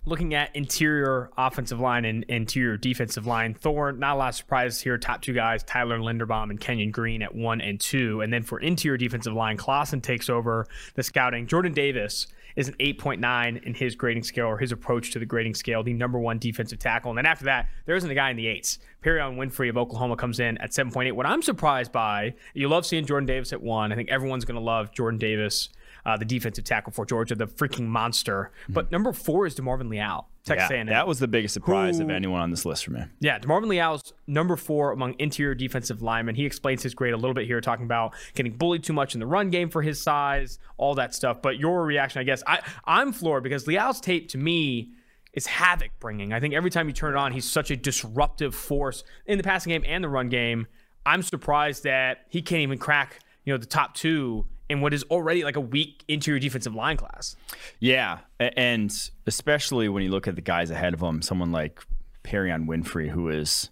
looking 0.08 0.34
at 0.34 0.54
interior 0.56 1.30
offensive 1.36 1.80
line 1.80 2.04
and 2.04 2.24
interior 2.24 2.76
defensive 2.76 3.26
line, 3.26 3.54
Thorn, 3.54 3.98
not 3.98 4.14
a 4.14 4.18
lot 4.18 4.28
of 4.30 4.34
surprises 4.34 4.80
here. 4.80 4.96
Top 4.98 5.22
two 5.22 5.34
guys, 5.34 5.62
Tyler 5.62 5.98
Linderbaum 5.98 6.50
and 6.50 6.60
Kenyon 6.60 6.90
Green 6.90 7.22
at 7.22 7.34
one 7.34 7.60
and 7.60 7.78
two. 7.78 8.20
And 8.20 8.32
then 8.32 8.42
for 8.42 8.58
interior 8.60 8.96
defensive 8.96 9.34
line, 9.34 9.56
Klassen 9.56 10.02
takes 10.02 10.28
over 10.28 10.66
the 10.94 11.02
scouting. 11.02 11.46
Jordan 11.46 11.72
Davis 11.72 12.26
is 12.58 12.66
an 12.66 12.74
8.9 12.80 13.62
in 13.62 13.72
his 13.72 13.94
grading 13.94 14.24
scale 14.24 14.46
or 14.46 14.58
his 14.58 14.72
approach 14.72 15.12
to 15.12 15.20
the 15.20 15.24
grading 15.24 15.54
scale, 15.54 15.84
the 15.84 15.92
number 15.92 16.18
one 16.18 16.40
defensive 16.40 16.80
tackle. 16.80 17.12
And 17.12 17.16
then 17.16 17.24
after 17.24 17.44
that, 17.44 17.68
there 17.86 17.94
isn't 17.94 18.10
a 18.10 18.14
guy 18.16 18.30
in 18.30 18.36
the 18.36 18.48
eights. 18.48 18.80
Perrion 19.00 19.36
Winfrey 19.36 19.70
of 19.70 19.78
Oklahoma 19.78 20.16
comes 20.16 20.40
in 20.40 20.58
at 20.58 20.72
7.8. 20.72 21.12
What 21.12 21.24
I'm 21.24 21.40
surprised 21.40 21.92
by, 21.92 22.34
you 22.54 22.68
love 22.68 22.84
seeing 22.84 23.06
Jordan 23.06 23.26
Davis 23.26 23.52
at 23.52 23.62
one. 23.62 23.92
I 23.92 23.94
think 23.94 24.10
everyone's 24.10 24.44
going 24.44 24.56
to 24.56 24.60
love 24.60 24.92
Jordan 24.92 25.20
Davis 25.20 25.68
uh, 26.08 26.16
the 26.16 26.24
defensive 26.24 26.64
tackle 26.64 26.90
for 26.90 27.04
Georgia, 27.04 27.34
the 27.34 27.46
freaking 27.46 27.86
monster. 27.86 28.50
But 28.68 28.90
number 28.90 29.12
four 29.12 29.44
is 29.44 29.54
DeMarvin 29.54 29.90
Leal, 29.90 30.26
Texas 30.42 30.70
Yeah, 30.70 30.76
A&M. 30.78 30.86
that 30.86 31.06
was 31.06 31.18
the 31.18 31.28
biggest 31.28 31.52
surprise 31.52 32.00
of 32.00 32.08
anyone 32.08 32.40
on 32.40 32.50
this 32.50 32.64
list 32.64 32.86
for 32.86 32.92
me. 32.92 33.02
Yeah, 33.20 33.38
DeMarvin 33.38 33.66
Leal's 33.68 34.14
number 34.26 34.56
four 34.56 34.92
among 34.92 35.16
interior 35.18 35.54
defensive 35.54 36.00
linemen. 36.00 36.34
He 36.34 36.46
explains 36.46 36.82
his 36.82 36.94
grade 36.94 37.12
a 37.12 37.16
little 37.18 37.34
bit 37.34 37.44
here, 37.46 37.60
talking 37.60 37.84
about 37.84 38.14
getting 38.34 38.52
bullied 38.52 38.84
too 38.84 38.94
much 38.94 39.12
in 39.14 39.20
the 39.20 39.26
run 39.26 39.50
game 39.50 39.68
for 39.68 39.82
his 39.82 40.00
size, 40.00 40.58
all 40.78 40.94
that 40.94 41.14
stuff. 41.14 41.42
But 41.42 41.58
your 41.58 41.84
reaction, 41.84 42.20
I 42.20 42.24
guess, 42.24 42.42
I, 42.46 42.60
I'm 42.86 43.12
floored 43.12 43.42
because 43.42 43.66
Leal's 43.66 44.00
tape 44.00 44.30
to 44.30 44.38
me 44.38 44.92
is 45.34 45.46
havoc 45.46 45.90
bringing. 46.00 46.32
I 46.32 46.40
think 46.40 46.54
every 46.54 46.70
time 46.70 46.86
you 46.88 46.94
turn 46.94 47.14
it 47.14 47.18
on, 47.18 47.32
he's 47.32 47.44
such 47.44 47.70
a 47.70 47.76
disruptive 47.76 48.54
force 48.54 49.04
in 49.26 49.36
the 49.36 49.44
passing 49.44 49.70
game 49.72 49.84
and 49.86 50.02
the 50.02 50.08
run 50.08 50.30
game. 50.30 50.68
I'm 51.04 51.22
surprised 51.22 51.84
that 51.84 52.24
he 52.30 52.40
can't 52.40 52.62
even 52.62 52.78
crack, 52.78 53.18
you 53.44 53.52
know, 53.52 53.58
the 53.58 53.66
top 53.66 53.94
two 53.94 54.46
in 54.68 54.80
what 54.80 54.92
is 54.92 55.02
already 55.04 55.44
like 55.44 55.56
a 55.56 55.60
weak 55.60 56.04
interior 56.08 56.38
defensive 56.38 56.74
line 56.74 56.96
class. 56.96 57.36
Yeah, 57.80 58.18
and 58.38 58.92
especially 59.26 59.88
when 59.88 60.02
you 60.02 60.10
look 60.10 60.28
at 60.28 60.34
the 60.34 60.42
guys 60.42 60.70
ahead 60.70 60.94
of 60.94 61.00
him, 61.00 61.22
someone 61.22 61.52
like 61.52 61.80
Perrion 62.24 62.66
Winfrey, 62.66 63.08
who 63.08 63.28
is 63.28 63.70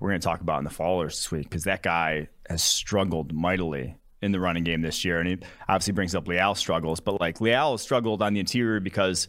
we're 0.00 0.10
going 0.10 0.20
to 0.20 0.24
talk 0.24 0.40
about 0.40 0.58
in 0.58 0.64
the 0.64 0.70
followers 0.70 1.16
this 1.16 1.30
week, 1.30 1.44
because 1.44 1.64
that 1.64 1.82
guy 1.82 2.28
has 2.48 2.62
struggled 2.62 3.32
mightily 3.32 3.96
in 4.22 4.32
the 4.32 4.40
running 4.40 4.64
game 4.64 4.82
this 4.82 5.04
year, 5.04 5.20
and 5.20 5.28
he 5.28 5.38
obviously 5.68 5.92
brings 5.92 6.14
up 6.14 6.26
Leal 6.26 6.54
struggles, 6.54 7.00
but 7.00 7.20
like 7.20 7.40
Leal 7.40 7.72
has 7.72 7.82
struggled 7.82 8.22
on 8.22 8.34
the 8.34 8.40
interior 8.40 8.80
because 8.80 9.28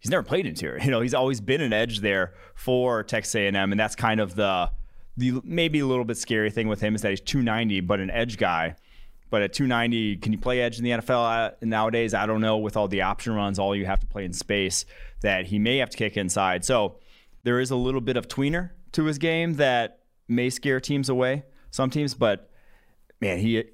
he's 0.00 0.10
never 0.10 0.22
played 0.22 0.46
interior. 0.46 0.78
You 0.84 0.90
know, 0.90 1.00
he's 1.00 1.14
always 1.14 1.40
been 1.40 1.60
an 1.60 1.72
edge 1.72 2.00
there 2.00 2.34
for 2.54 3.02
Texas 3.02 3.34
A&M, 3.34 3.54
and 3.54 3.78
that's 3.78 3.94
kind 3.96 4.20
of 4.20 4.34
the 4.34 4.70
the 5.16 5.40
maybe 5.44 5.78
a 5.78 5.86
little 5.86 6.04
bit 6.04 6.16
scary 6.16 6.50
thing 6.50 6.66
with 6.66 6.80
him 6.80 6.96
is 6.96 7.02
that 7.02 7.10
he's 7.10 7.20
290, 7.20 7.80
but 7.80 8.00
an 8.00 8.10
edge 8.10 8.36
guy. 8.36 8.74
But 9.30 9.42
at 9.42 9.52
290, 9.52 10.18
can 10.18 10.32
you 10.32 10.38
play 10.38 10.60
edge 10.60 10.78
in 10.78 10.84
the 10.84 10.90
NFL 10.90 11.54
nowadays? 11.62 12.14
I 12.14 12.26
don't 12.26 12.40
know. 12.40 12.58
With 12.58 12.76
all 12.76 12.88
the 12.88 13.02
option 13.02 13.34
runs, 13.34 13.58
all 13.58 13.74
you 13.74 13.86
have 13.86 14.00
to 14.00 14.06
play 14.06 14.24
in 14.24 14.32
space, 14.32 14.84
that 15.22 15.46
he 15.46 15.58
may 15.58 15.78
have 15.78 15.90
to 15.90 15.96
kick 15.96 16.16
inside. 16.16 16.64
So 16.64 16.98
there 17.42 17.58
is 17.58 17.70
a 17.70 17.76
little 17.76 18.00
bit 18.00 18.16
of 18.16 18.28
tweener 18.28 18.70
to 18.92 19.04
his 19.04 19.18
game 19.18 19.54
that 19.54 20.00
may 20.28 20.50
scare 20.50 20.80
teams 20.80 21.08
away, 21.08 21.44
some 21.70 21.90
teams. 21.90 22.14
But 22.14 22.50
man, 23.20 23.38
he 23.38 23.64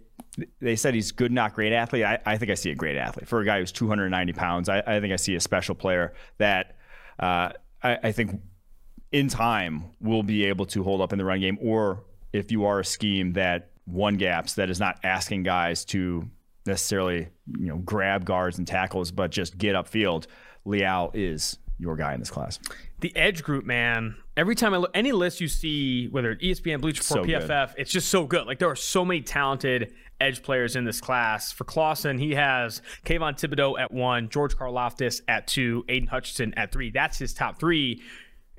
they 0.60 0.76
said 0.76 0.94
he's 0.94 1.12
good, 1.12 1.32
not 1.32 1.54
great 1.54 1.72
athlete. 1.72 2.04
I, 2.04 2.18
I 2.24 2.38
think 2.38 2.50
I 2.50 2.54
see 2.54 2.70
a 2.70 2.74
great 2.74 2.96
athlete 2.96 3.28
for 3.28 3.40
a 3.40 3.44
guy 3.44 3.60
who's 3.60 3.72
290 3.72 4.32
pounds. 4.32 4.68
I, 4.68 4.82
I 4.86 5.00
think 5.00 5.12
I 5.12 5.16
see 5.16 5.34
a 5.34 5.40
special 5.40 5.74
player 5.74 6.14
that 6.38 6.76
uh, 7.18 7.50
I, 7.82 7.98
I 8.04 8.12
think 8.12 8.40
in 9.12 9.28
time 9.28 9.84
will 10.00 10.22
be 10.22 10.44
able 10.46 10.66
to 10.66 10.82
hold 10.82 11.00
up 11.00 11.12
in 11.12 11.18
the 11.18 11.24
run 11.24 11.40
game, 11.40 11.58
or 11.60 12.04
if 12.32 12.52
you 12.52 12.64
are 12.64 12.80
a 12.80 12.84
scheme 12.84 13.32
that 13.32 13.70
one 13.92 14.16
gaps 14.16 14.54
that 14.54 14.70
is 14.70 14.80
not 14.80 14.98
asking 15.04 15.42
guys 15.42 15.84
to 15.86 16.28
necessarily 16.66 17.28
you 17.58 17.66
know 17.66 17.78
grab 17.78 18.24
guards 18.24 18.58
and 18.58 18.66
tackles, 18.66 19.10
but 19.10 19.30
just 19.30 19.58
get 19.58 19.74
upfield. 19.74 20.26
Leal 20.64 21.10
is 21.14 21.58
your 21.78 21.96
guy 21.96 22.12
in 22.12 22.20
this 22.20 22.30
class. 22.30 22.58
the 23.00 23.14
edge 23.16 23.42
group, 23.42 23.64
man. 23.64 24.14
Every 24.36 24.54
time 24.54 24.74
I 24.74 24.76
look, 24.76 24.90
any 24.94 25.12
list 25.12 25.40
you 25.40 25.48
see, 25.48 26.08
whether 26.08 26.32
it's 26.32 26.60
ESPN, 26.60 26.80
Bleacher 26.80 27.02
Report, 27.02 27.24
So 27.24 27.24
good. 27.24 27.48
PFF, 27.48 27.74
it's 27.78 27.90
just 27.90 28.08
so 28.08 28.26
good. 28.26 28.46
Like 28.46 28.58
there 28.58 28.68
are 28.70 28.76
so 28.76 29.04
many 29.04 29.22
talented 29.22 29.92
edge 30.20 30.42
players 30.42 30.76
in 30.76 30.84
this 30.84 31.00
class. 31.00 31.50
For 31.52 31.64
Klassen, 31.64 32.18
he 32.18 32.34
has 32.34 32.82
Kayvon 33.04 33.38
Thibodeaux 33.40 33.80
at 33.80 33.92
one, 33.92 34.28
George 34.28 34.56
Karlaftis 34.56 35.22
at 35.28 35.46
two, 35.46 35.84
Aidan 35.88 36.08
Hutchinson 36.08 36.52
at 36.54 36.72
three. 36.72 36.90
That's 36.90 37.18
his 37.18 37.32
top 37.32 37.58
three. 37.58 38.02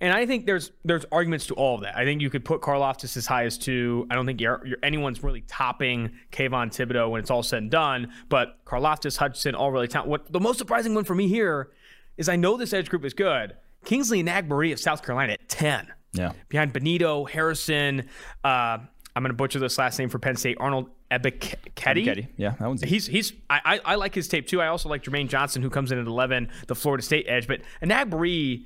And 0.01 0.11
I 0.13 0.25
think 0.25 0.47
there's 0.47 0.71
there's 0.83 1.05
arguments 1.11 1.45
to 1.47 1.53
all 1.53 1.75
of 1.75 1.81
that. 1.81 1.95
I 1.95 2.03
think 2.03 2.21
you 2.21 2.31
could 2.31 2.43
put 2.43 2.61
Karlaftis 2.61 3.15
as 3.15 3.27
high 3.27 3.45
as 3.45 3.57
two. 3.57 4.07
I 4.09 4.15
don't 4.15 4.25
think 4.25 4.41
you're, 4.41 4.65
you're, 4.65 4.77
anyone's 4.81 5.23
really 5.23 5.41
topping 5.41 6.11
Kayvon 6.31 6.69
Thibodeaux 6.69 7.11
when 7.11 7.21
it's 7.21 7.29
all 7.29 7.43
said 7.43 7.61
and 7.61 7.71
done. 7.71 8.11
But 8.27 8.65
Karlaftis, 8.65 9.15
Hutchinson, 9.15 9.53
all 9.53 9.71
really 9.71 9.87
talented. 9.87 10.09
What 10.09 10.31
the 10.31 10.39
most 10.39 10.57
surprising 10.57 10.95
one 10.95 11.03
for 11.03 11.13
me 11.13 11.27
here 11.27 11.69
is 12.17 12.27
I 12.27 12.35
know 12.35 12.57
this 12.57 12.73
edge 12.73 12.89
group 12.89 13.05
is 13.05 13.13
good. 13.13 13.55
Kingsley 13.85 14.23
Enagbare 14.23 14.73
of 14.73 14.79
South 14.79 15.03
Carolina 15.03 15.33
at 15.33 15.47
10. 15.47 15.93
Yeah. 16.13 16.33
Behind 16.49 16.73
Benito, 16.73 17.25
Harrison, 17.25 18.09
uh, 18.43 18.79
I'm 19.15 19.23
going 19.23 19.29
to 19.29 19.33
butcher 19.33 19.59
this 19.59 19.77
last 19.77 19.99
name 19.99 20.09
for 20.09 20.19
Penn 20.19 20.35
State, 20.35 20.57
Arnold 20.59 20.89
Ebiketie. 21.11 22.27
Yeah, 22.37 22.55
that 22.59 22.67
one's 22.67 22.81
He's 22.81 23.05
he's 23.05 23.33
I, 23.49 23.59
I 23.65 23.79
I 23.85 23.95
like 23.95 24.15
his 24.15 24.27
tape 24.27 24.47
too. 24.47 24.61
I 24.61 24.67
also 24.67 24.87
like 24.87 25.03
Jermaine 25.03 25.27
Johnson 25.27 25.61
who 25.61 25.69
comes 25.69 25.91
in 25.91 25.99
at 25.99 26.07
11, 26.07 26.49
the 26.67 26.75
Florida 26.75 27.03
State 27.03 27.25
edge. 27.27 27.47
But 27.47 27.61
Enagbare 27.83 28.63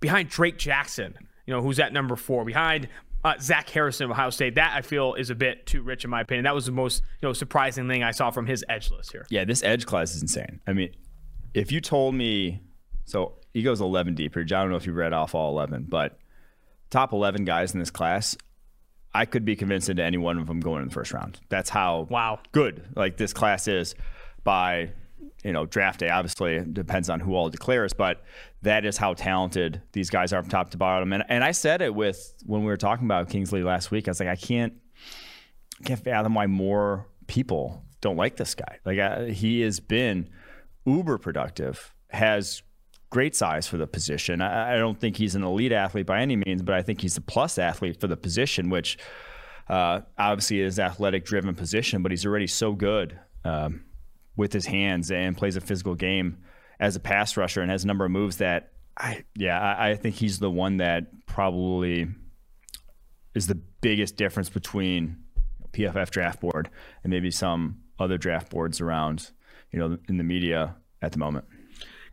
behind 0.00 0.28
Drake 0.28 0.58
Jackson, 0.58 1.14
you 1.46 1.54
know, 1.54 1.62
who's 1.62 1.78
at 1.78 1.92
number 1.92 2.16
four, 2.16 2.44
behind 2.44 2.88
Uh, 3.22 3.34
Zach 3.38 3.68
Harrison 3.68 4.06
of 4.06 4.12
Ohio 4.12 4.30
State. 4.30 4.54
That 4.54 4.72
I 4.74 4.80
feel 4.80 5.12
is 5.12 5.28
a 5.28 5.34
bit 5.34 5.66
too 5.66 5.82
rich 5.82 6.04
in 6.04 6.10
my 6.10 6.22
opinion. 6.22 6.44
That 6.44 6.54
was 6.54 6.64
the 6.64 6.72
most 6.72 7.02
you 7.20 7.28
know 7.28 7.34
surprising 7.34 7.86
thing 7.86 8.02
I 8.02 8.12
saw 8.12 8.30
from 8.30 8.46
his 8.46 8.64
edge 8.66 8.90
list 8.90 9.12
here. 9.12 9.26
Yeah, 9.28 9.44
this 9.44 9.62
edge 9.62 9.84
class 9.84 10.14
is 10.14 10.22
insane. 10.22 10.58
I 10.66 10.72
mean, 10.72 10.94
if 11.52 11.70
you 11.70 11.82
told 11.82 12.14
me, 12.14 12.62
so 13.04 13.34
he 13.52 13.62
goes 13.62 13.82
11 13.82 14.14
deep 14.14 14.32
here. 14.32 14.42
I 14.42 14.46
don't 14.46 14.70
know 14.70 14.76
if 14.76 14.86
you 14.86 14.94
read 14.94 15.12
off 15.12 15.34
all 15.34 15.50
11, 15.50 15.86
but 15.90 16.18
top 16.88 17.12
11 17.12 17.44
guys 17.44 17.74
in 17.74 17.78
this 17.80 17.90
class, 17.90 18.38
I 19.12 19.26
could 19.26 19.44
be 19.44 19.54
convinced 19.54 19.90
into 19.90 20.02
any 20.02 20.16
one 20.16 20.38
of 20.38 20.46
them 20.46 20.60
going 20.60 20.80
in 20.80 20.88
the 20.88 20.94
first 20.94 21.12
round. 21.12 21.40
That's 21.50 21.68
how 21.68 22.06
wow 22.08 22.38
good 22.52 22.84
like 22.96 23.18
this 23.18 23.34
class 23.34 23.68
is 23.68 23.94
by 24.44 24.92
you 25.44 25.52
know 25.52 25.66
draft 25.66 26.00
day. 26.00 26.08
Obviously, 26.08 26.54
it 26.54 26.72
depends 26.72 27.10
on 27.10 27.20
who 27.20 27.34
all 27.34 27.50
declares, 27.50 27.92
but 27.92 28.22
that 28.62 28.84
is 28.84 28.96
how 28.96 29.14
talented 29.14 29.80
these 29.92 30.10
guys 30.10 30.32
are 30.32 30.42
from 30.42 30.50
top 30.50 30.70
to 30.70 30.76
bottom. 30.76 31.12
And 31.12 31.24
and 31.28 31.42
I 31.42 31.52
said 31.52 31.82
it 31.82 31.94
with 31.94 32.34
when 32.46 32.60
we 32.60 32.66
were 32.66 32.76
talking 32.76 33.06
about 33.06 33.28
Kingsley 33.30 33.62
last 33.62 33.90
week. 33.90 34.08
I 34.08 34.10
was 34.10 34.20
like, 34.20 34.28
I 34.28 34.36
can't 34.36 34.74
I 35.80 35.84
can't 35.84 36.02
fathom 36.02 36.34
why 36.34 36.46
more 36.46 37.06
people 37.26 37.82
don't 38.00 38.16
like 38.16 38.36
this 38.36 38.54
guy. 38.54 38.78
Like 38.84 38.98
I, 38.98 39.30
he 39.30 39.60
has 39.62 39.80
been 39.80 40.28
uber 40.84 41.18
productive, 41.18 41.94
has 42.08 42.62
great 43.10 43.34
size 43.34 43.66
for 43.66 43.76
the 43.76 43.86
position. 43.86 44.40
I, 44.40 44.74
I, 44.74 44.78
don't 44.78 44.98
think 44.98 45.16
he's 45.16 45.34
an 45.34 45.42
elite 45.42 45.72
athlete 45.72 46.06
by 46.06 46.20
any 46.20 46.36
means, 46.36 46.62
but 46.62 46.74
I 46.74 46.82
think 46.82 47.00
he's 47.00 47.16
a 47.16 47.20
plus 47.20 47.58
athlete 47.58 48.00
for 48.00 48.06
the 48.06 48.16
position, 48.16 48.70
which 48.70 48.98
uh, 49.68 50.00
obviously 50.16 50.60
is 50.60 50.78
athletic 50.78 51.24
driven 51.24 51.54
position, 51.54 52.02
but 52.02 52.12
he's 52.12 52.24
already 52.24 52.46
so 52.46 52.72
good 52.72 53.18
um, 53.44 53.84
with 54.36 54.52
his 54.52 54.66
hands 54.66 55.10
and 55.10 55.36
plays 55.36 55.56
a 55.56 55.60
physical 55.60 55.94
game 55.94 56.38
as 56.80 56.96
a 56.96 57.00
pass 57.00 57.36
rusher 57.36 57.60
and 57.60 57.70
has 57.70 57.84
a 57.84 57.86
number 57.86 58.04
of 58.04 58.10
moves 58.10 58.38
that 58.38 58.72
I, 58.96 59.24
yeah, 59.36 59.60
I, 59.60 59.90
I 59.90 59.94
think 59.94 60.16
he's 60.16 60.40
the 60.40 60.50
one 60.50 60.78
that 60.78 61.26
probably 61.26 62.08
is 63.34 63.46
the 63.46 63.54
biggest 63.54 64.16
difference 64.16 64.48
between 64.48 65.16
PFF 65.72 66.10
draft 66.10 66.40
board 66.40 66.68
and 67.04 67.10
maybe 67.12 67.30
some 67.30 67.78
other 68.00 68.18
draft 68.18 68.50
boards 68.50 68.80
around, 68.80 69.30
you 69.70 69.78
know, 69.78 69.98
in 70.08 70.16
the 70.16 70.24
media 70.24 70.74
at 71.00 71.12
the 71.12 71.18
moment 71.18 71.44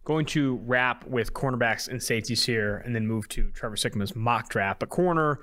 going 0.07 0.25
to 0.25 0.55
wrap 0.63 1.05
with 1.05 1.33
cornerbacks 1.33 1.89
and 1.89 2.01
safeties 2.01 2.45
here 2.45 2.81
and 2.85 2.95
then 2.95 3.05
move 3.05 3.27
to 3.27 3.51
Trevor 3.51 3.75
Sikkema's 3.75 4.15
mock 4.15 4.47
draft. 4.47 4.79
But 4.79 4.87
corner, 4.87 5.41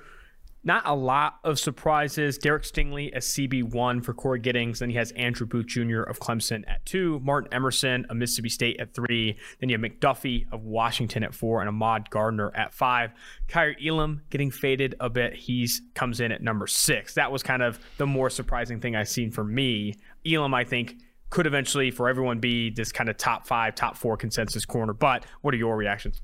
not 0.65 0.81
a 0.85 0.95
lot 0.95 1.39
of 1.43 1.59
surprises. 1.59 2.39
Derek 2.39 2.63
Stingley 2.63 3.13
as 3.13 3.25
CB1 3.27 4.03
for 4.03 4.13
Corey 4.13 4.39
Giddings. 4.39 4.79
Then 4.79 4.89
he 4.89 4.95
has 4.95 5.11
Andrew 5.11 5.45
Booth 5.45 5.67
Jr. 5.67 6.01
of 6.01 6.19
Clemson 6.19 6.63
at 6.67 6.83
two, 6.85 7.19
Martin 7.23 7.53
Emerson 7.53 8.05
of 8.09 8.17
Mississippi 8.17 8.49
State 8.49 8.79
at 8.79 8.93
three. 8.93 9.37
Then 9.59 9.69
you 9.69 9.77
have 9.77 9.91
McDuffie 9.91 10.51
of 10.51 10.63
Washington 10.63 11.23
at 11.23 11.35
four 11.35 11.61
and 11.61 11.69
Ahmad 11.69 12.09
Gardner 12.09 12.51
at 12.55 12.73
five. 12.73 13.11
Kaiir 13.47 13.75
Elam 13.85 14.23
getting 14.31 14.49
faded 14.49 14.95
a 14.99 15.07
bit. 15.07 15.35
He's 15.35 15.83
comes 15.93 16.19
in 16.19 16.31
at 16.31 16.41
number 16.41 16.65
six. 16.65 17.13
That 17.13 17.31
was 17.31 17.43
kind 17.43 17.61
of 17.61 17.79
the 17.97 18.07
more 18.07 18.31
surprising 18.31 18.81
thing 18.81 18.95
I've 18.95 19.07
seen 19.07 19.29
for 19.29 19.43
me. 19.43 19.93
Elam, 20.25 20.55
I 20.55 20.63
think, 20.63 20.95
could 21.29 21.45
eventually 21.45 21.91
for 21.91 22.09
everyone 22.09 22.39
be 22.39 22.71
this 22.71 22.91
kind 22.91 23.07
of 23.07 23.17
top 23.17 23.45
five, 23.45 23.75
top 23.75 23.97
four 23.97 24.17
consensus 24.17 24.65
corner. 24.65 24.93
But 24.93 25.25
what 25.41 25.53
are 25.53 25.57
your 25.57 25.77
reactions? 25.77 26.21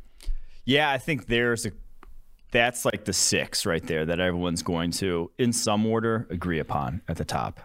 Yeah, 0.66 0.90
I 0.90 0.98
think 0.98 1.28
there's 1.28 1.66
a 1.66 1.72
that's 2.52 2.86
like 2.86 3.06
the 3.06 3.14
six 3.14 3.66
right 3.66 3.86
there 3.86 4.06
that 4.06 4.20
everyone's 4.20 4.62
going 4.62 4.92
to, 4.92 5.32
in 5.38 5.54
some 5.54 5.86
order, 5.86 6.28
agree 6.30 6.60
upon 6.60 7.02
at 7.08 7.18
the 7.18 7.26
top. 7.26 7.60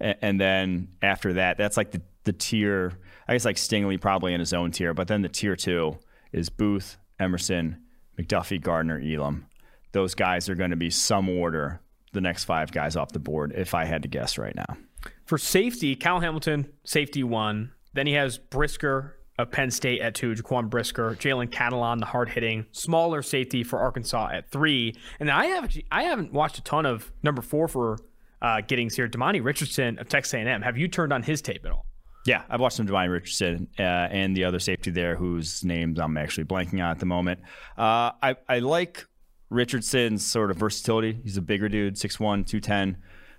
And, 0.00 0.16
and 0.22 0.40
then 0.40 0.88
after 1.02 1.34
that, 1.34 1.58
that's 1.58 1.76
like 1.76 1.92
the, 1.92 2.02
the 2.24 2.32
tier, 2.32 2.92
I 3.28 3.34
guess 3.34 3.44
like 3.44 3.56
Stingley 3.56 4.00
probably 4.00 4.34
in 4.34 4.40
his 4.40 4.52
own 4.52 4.70
tier, 4.70 4.94
but 4.94 5.08
then 5.08 5.22
the 5.22 5.28
tier 5.28 5.56
two 5.56 5.98
is 6.32 6.48
Booth, 6.48 6.96
Emerson, 7.20 7.82
McDuffie, 8.18 8.60
Gardner, 8.60 9.00
Elam. 9.00 9.46
Those 9.92 10.14
guys 10.14 10.48
are 10.48 10.54
going 10.54 10.70
to 10.70 10.76
be 10.76 10.90
some 10.90 11.28
order, 11.28 11.80
the 12.12 12.20
next 12.20 12.44
five 12.44 12.72
guys 12.72 12.96
off 12.96 13.12
the 13.12 13.18
board, 13.18 13.52
if 13.56 13.74
I 13.74 13.84
had 13.84 14.02
to 14.02 14.08
guess 14.08 14.38
right 14.38 14.54
now. 14.54 14.76
For 15.24 15.38
safety, 15.38 15.94
Cal 15.96 16.20
Hamilton, 16.20 16.72
safety 16.84 17.22
one. 17.22 17.72
Then 17.92 18.06
he 18.06 18.14
has 18.14 18.38
Brisker 18.38 19.15
of 19.38 19.50
Penn 19.50 19.70
State 19.70 20.00
at 20.00 20.14
two, 20.14 20.34
Jaquan 20.34 20.70
Brisker, 20.70 21.16
Jalen 21.16 21.50
Catalon, 21.50 21.98
the 21.98 22.06
hard 22.06 22.30
hitting, 22.30 22.66
smaller 22.72 23.22
safety 23.22 23.62
for 23.62 23.78
Arkansas 23.78 24.30
at 24.32 24.50
three. 24.50 24.94
And 25.20 25.30
I 25.30 25.46
have 25.46 25.76
I 25.90 26.04
haven't 26.04 26.32
watched 26.32 26.58
a 26.58 26.62
ton 26.62 26.86
of 26.86 27.12
number 27.22 27.42
four 27.42 27.68
for 27.68 27.98
uh, 28.40 28.62
Giddings 28.62 28.96
here. 28.96 29.08
Demani 29.08 29.44
Richardson 29.44 29.98
of 29.98 30.08
Texas 30.08 30.34
A&M. 30.34 30.62
Have 30.62 30.78
you 30.78 30.88
turned 30.88 31.12
on 31.12 31.22
his 31.22 31.42
tape 31.42 31.64
at 31.64 31.72
all? 31.72 31.86
Yeah, 32.24 32.42
I've 32.48 32.60
watched 32.60 32.76
some 32.76 32.86
Demani 32.86 33.10
Richardson 33.10 33.68
uh, 33.78 33.82
and 33.82 34.36
the 34.36 34.44
other 34.44 34.58
safety 34.58 34.90
there, 34.90 35.14
whose 35.14 35.62
names 35.64 36.00
I'm 36.00 36.16
actually 36.16 36.44
blanking 36.44 36.82
on 36.82 36.90
at 36.90 36.98
the 36.98 37.06
moment. 37.06 37.40
Uh, 37.76 38.12
I 38.22 38.36
I 38.48 38.58
like 38.60 39.06
Richardson's 39.50 40.24
sort 40.24 40.50
of 40.50 40.56
versatility. 40.56 41.20
He's 41.22 41.36
a 41.36 41.42
bigger 41.42 41.68
dude, 41.68 41.94
6'1", 41.94 42.46
210 42.46 42.96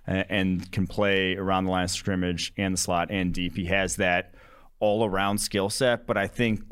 and 0.08 0.70
can 0.72 0.86
play 0.86 1.36
around 1.36 1.64
the 1.64 1.70
line 1.70 1.84
of 1.84 1.90
scrimmage 1.90 2.52
and 2.56 2.72
the 2.72 2.78
slot 2.78 3.10
and 3.10 3.34
deep. 3.34 3.54
He 3.54 3.66
has 3.66 3.96
that 3.96 4.32
all 4.80 5.04
around 5.04 5.38
skill 5.38 5.70
set, 5.70 6.06
but 6.06 6.16
I 6.16 6.26
think 6.26 6.62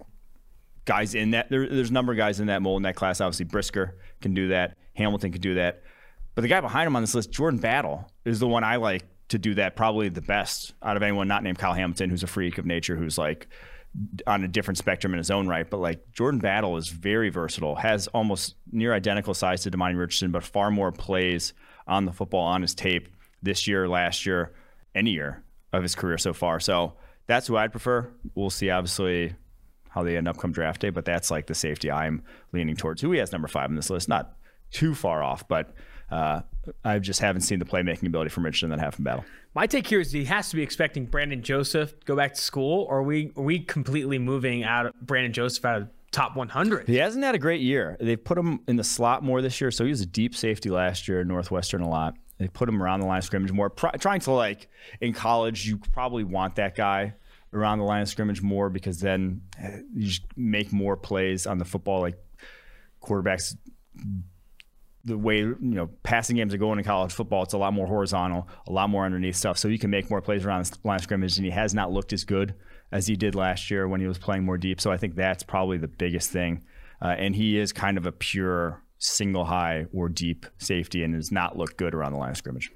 guys 0.85 1.15
in 1.15 1.33
that 1.33 1.51
there, 1.51 1.69
there's 1.69 1.91
a 1.91 1.93
number 1.93 2.13
of 2.13 2.19
guys 2.19 2.41
in 2.41 2.47
that 2.47 2.63
mold 2.63 2.79
in 2.79 2.83
that 2.85 2.97
class. 2.97 3.21
Obviously, 3.21 3.45
Brisker 3.45 3.99
can 4.21 4.35
do 4.35 4.49
that. 4.49 4.77
Hamilton 4.95 5.33
can 5.33 5.41
do 5.41 5.55
that. 5.55 5.83
But 6.35 6.43
the 6.43 6.49
guy 6.49 6.61
behind 6.61 6.87
him 6.87 6.97
on 6.97 7.03
this 7.03 7.15
list, 7.15 7.31
Jordan 7.31 7.59
Battle, 7.61 8.11
is 8.25 8.41
the 8.41 8.49
one 8.49 8.65
I 8.65 8.77
like 8.77 9.05
to 9.29 9.39
do 9.39 9.55
that 9.55 9.75
probably 9.75 10.09
the 10.09 10.21
best 10.21 10.75
out 10.83 10.97
of 10.97 11.03
anyone 11.03 11.27
not 11.27 11.43
named 11.43 11.59
Kyle 11.59 11.73
Hamilton, 11.73 12.11
who's 12.11 12.23
a 12.23 12.29
freak 12.29 12.59
of 12.59 12.67
nature, 12.67 12.97
who's 12.97 13.19
like 13.19 13.49
on 14.27 14.45
a 14.45 14.49
different 14.49 14.79
spectrum 14.79 15.15
in 15.15 15.19
his 15.19 15.31
own 15.31 15.49
right. 15.49 15.69
But 15.69 15.79
like 15.79 16.13
Jordan 16.13 16.39
Battle 16.39 16.77
is 16.77 16.89
very 16.89 17.31
versatile, 17.31 17.75
has 17.77 18.07
almost 18.09 18.55
near 18.71 18.95
identical 18.95 19.35
size 19.35 19.63
to 19.63 19.71
Demani 19.71 19.99
Richardson, 19.99 20.31
but 20.31 20.45
far 20.45 20.71
more 20.71 20.93
plays 20.93 21.55
on 21.87 22.05
the 22.05 22.13
football 22.13 22.45
on 22.45 22.63
his 22.63 22.75
tape 22.75 23.09
this 23.43 23.67
year, 23.67 23.89
last 23.89 24.27
year, 24.27 24.53
any 24.95 25.11
year 25.11 25.43
of 25.73 25.83
his 25.83 25.95
career 25.95 26.19
so 26.19 26.33
far. 26.33 26.61
So 26.61 26.95
that's 27.27 27.47
who 27.47 27.57
I'd 27.57 27.73
prefer. 27.73 28.11
We'll 28.35 28.51
see, 28.51 28.71
obviously, 28.71 29.35
how 29.91 30.03
they 30.03 30.17
end 30.17 30.29
up 30.29 30.39
come 30.39 30.53
draft 30.53 30.81
day, 30.81 30.91
but 30.91 31.05
that's 31.05 31.31
like 31.31 31.47
the 31.47 31.55
safety 31.55 31.91
I'm 31.91 32.23
leaning 32.53 32.77
towards. 32.77 33.03
Who 33.03 33.13
he 33.13 33.19
has 33.19 33.33
number 33.33 33.49
five 33.49 33.71
on 33.71 33.77
this 33.77 33.91
list, 33.91 34.09
not 34.09 34.37
too 34.71 34.95
far 34.95 35.23
off, 35.23 35.49
but 35.49 35.75
uh, 36.11 36.43
I 36.85 36.99
just 36.99 37.21
haven't 37.21 37.43
seen 37.43 37.59
the 37.59 37.65
playmaking 37.65 38.07
ability 38.07 38.31
from 38.31 38.45
Richardson 38.45 38.71
that 38.71 38.79
I 38.79 38.83
have 38.83 38.95
from 38.95 39.05
Battle. 39.05 39.25
My 39.55 39.67
take 39.67 39.87
here 39.87 40.01
is 40.01 40.13
he 40.13 40.25
has 40.27 40.51
to 40.51 40.57
be 40.57 40.63
expecting 40.63 41.07
Brandon 41.07 41.43
Joseph 41.43 41.99
to 41.99 42.07
go 42.07 42.15
back 42.15 42.35
to 42.35 42.41
school, 42.41 42.87
or 42.89 42.99
are 42.99 43.03
we 43.03 43.33
are 43.37 43.43
we 43.43 43.61
completely 43.61 44.19
moving 44.19 44.65
out 44.65 44.87
of 44.87 44.93
Brandon 45.01 45.33
Joseph 45.33 45.65
out 45.65 45.83
of 45.83 45.89
top 46.13 46.37
100? 46.37 46.87
He 46.87 46.97
hasn't 46.97 47.25
had 47.25 47.35
a 47.35 47.39
great 47.39 47.63
year. 47.63 47.97
They've 47.99 48.23
put 48.23 48.37
him 48.37 48.61
in 48.69 48.77
the 48.77 48.85
slot 48.85 49.23
more 49.23 49.41
this 49.41 49.61
year, 49.61 49.71
so 49.71 49.85
he 49.85 49.91
was 49.91 50.03
a 50.03 50.07
deep 50.07 50.35
safety 50.35 50.69
last 50.69 51.09
year, 51.09 51.25
Northwestern 51.25 51.81
a 51.81 51.89
lot. 51.89 52.17
They 52.39 52.49
put 52.49 52.69
him 52.69 52.83
around 52.83 53.01
the 53.01 53.07
line 53.07 53.19
of 53.19 53.25
scrimmage 53.25 53.53
more, 53.53 53.71
trying 53.71 54.21
to 54.21 54.33
like 54.33 54.69
in 55.01 55.13
college. 55.13 55.67
You 55.67 55.79
probably 55.79 56.25
want 56.25 56.57
that 56.57 56.77
guy 56.77 57.15
around 57.53 57.79
the 57.79 57.85
line 57.85 58.03
of 58.03 58.09
scrimmage 58.09 58.43
more 58.43 58.69
because 58.69 59.01
then 59.01 59.41
eh, 59.59 59.81
you 59.95 60.13
make 60.37 60.73
more 60.73 60.97
plays 60.97 61.47
on 61.47 61.59
the 61.59 61.65
football. 61.65 62.01
Like 62.01 62.19
quarterbacks, 63.03 63.57
the 65.05 65.17
way 65.17 65.39
you 65.39 65.57
know 65.61 65.89
passing 66.03 66.37
games 66.37 66.53
are 66.53 66.59
going 66.59 66.79
in 66.79 66.85
college 66.85 67.13
football, 67.13 67.43
it's 67.43 67.55
a 67.55 67.59
lot 67.59 67.73
more 67.73 67.87
horizontal, 67.87 68.49
a 68.67 68.73
lot 68.73 68.91
more 68.91 69.07
underneath 69.07 69.37
stuff. 69.37 69.57
So 69.57 69.69
you 69.69 69.79
can 69.79 69.91
make 69.91 70.11
more 70.11 70.21
plays 70.21 70.45
around 70.45 70.67
the 70.67 70.77
line 70.85 70.97
of 70.97 71.03
scrimmage, 71.03 71.39
and 71.39 71.45
he 71.45 71.53
has 71.53 71.73
not 71.73 71.91
looked 71.91 72.13
as 72.13 72.25
good 72.25 72.55
as 72.93 73.07
he 73.07 73.17
did 73.17 73.35
last 73.35 73.71
year 73.71 73.89
when 73.89 74.01
he 74.01 74.07
was 74.07 74.19
playing 74.19 74.45
more 74.45 74.59
deep. 74.59 74.81
So 74.81 74.93
I 74.93 74.99
think 74.99 75.15
that's 75.15 75.43
probably 75.43 75.79
the 75.79 75.89
biggest 75.89 76.31
thing. 76.31 76.65
Uh, 77.01 77.15
and 77.19 77.35
he 77.35 77.59
is 77.59 77.73
kind 77.73 77.99
of 77.99 78.07
a 78.07 78.13
pure 78.13 78.83
single 78.99 79.45
high 79.45 79.87
or 79.93 80.09
deep 80.09 80.47
safety 80.59 81.03
and 81.03 81.15
does 81.15 81.33
not 81.33 81.57
look 81.57 81.77
good 81.77 81.95
around 81.95 82.13
the 82.13 82.19
line 82.19 82.31
of 82.31 82.37
scrimmage. 82.37 82.71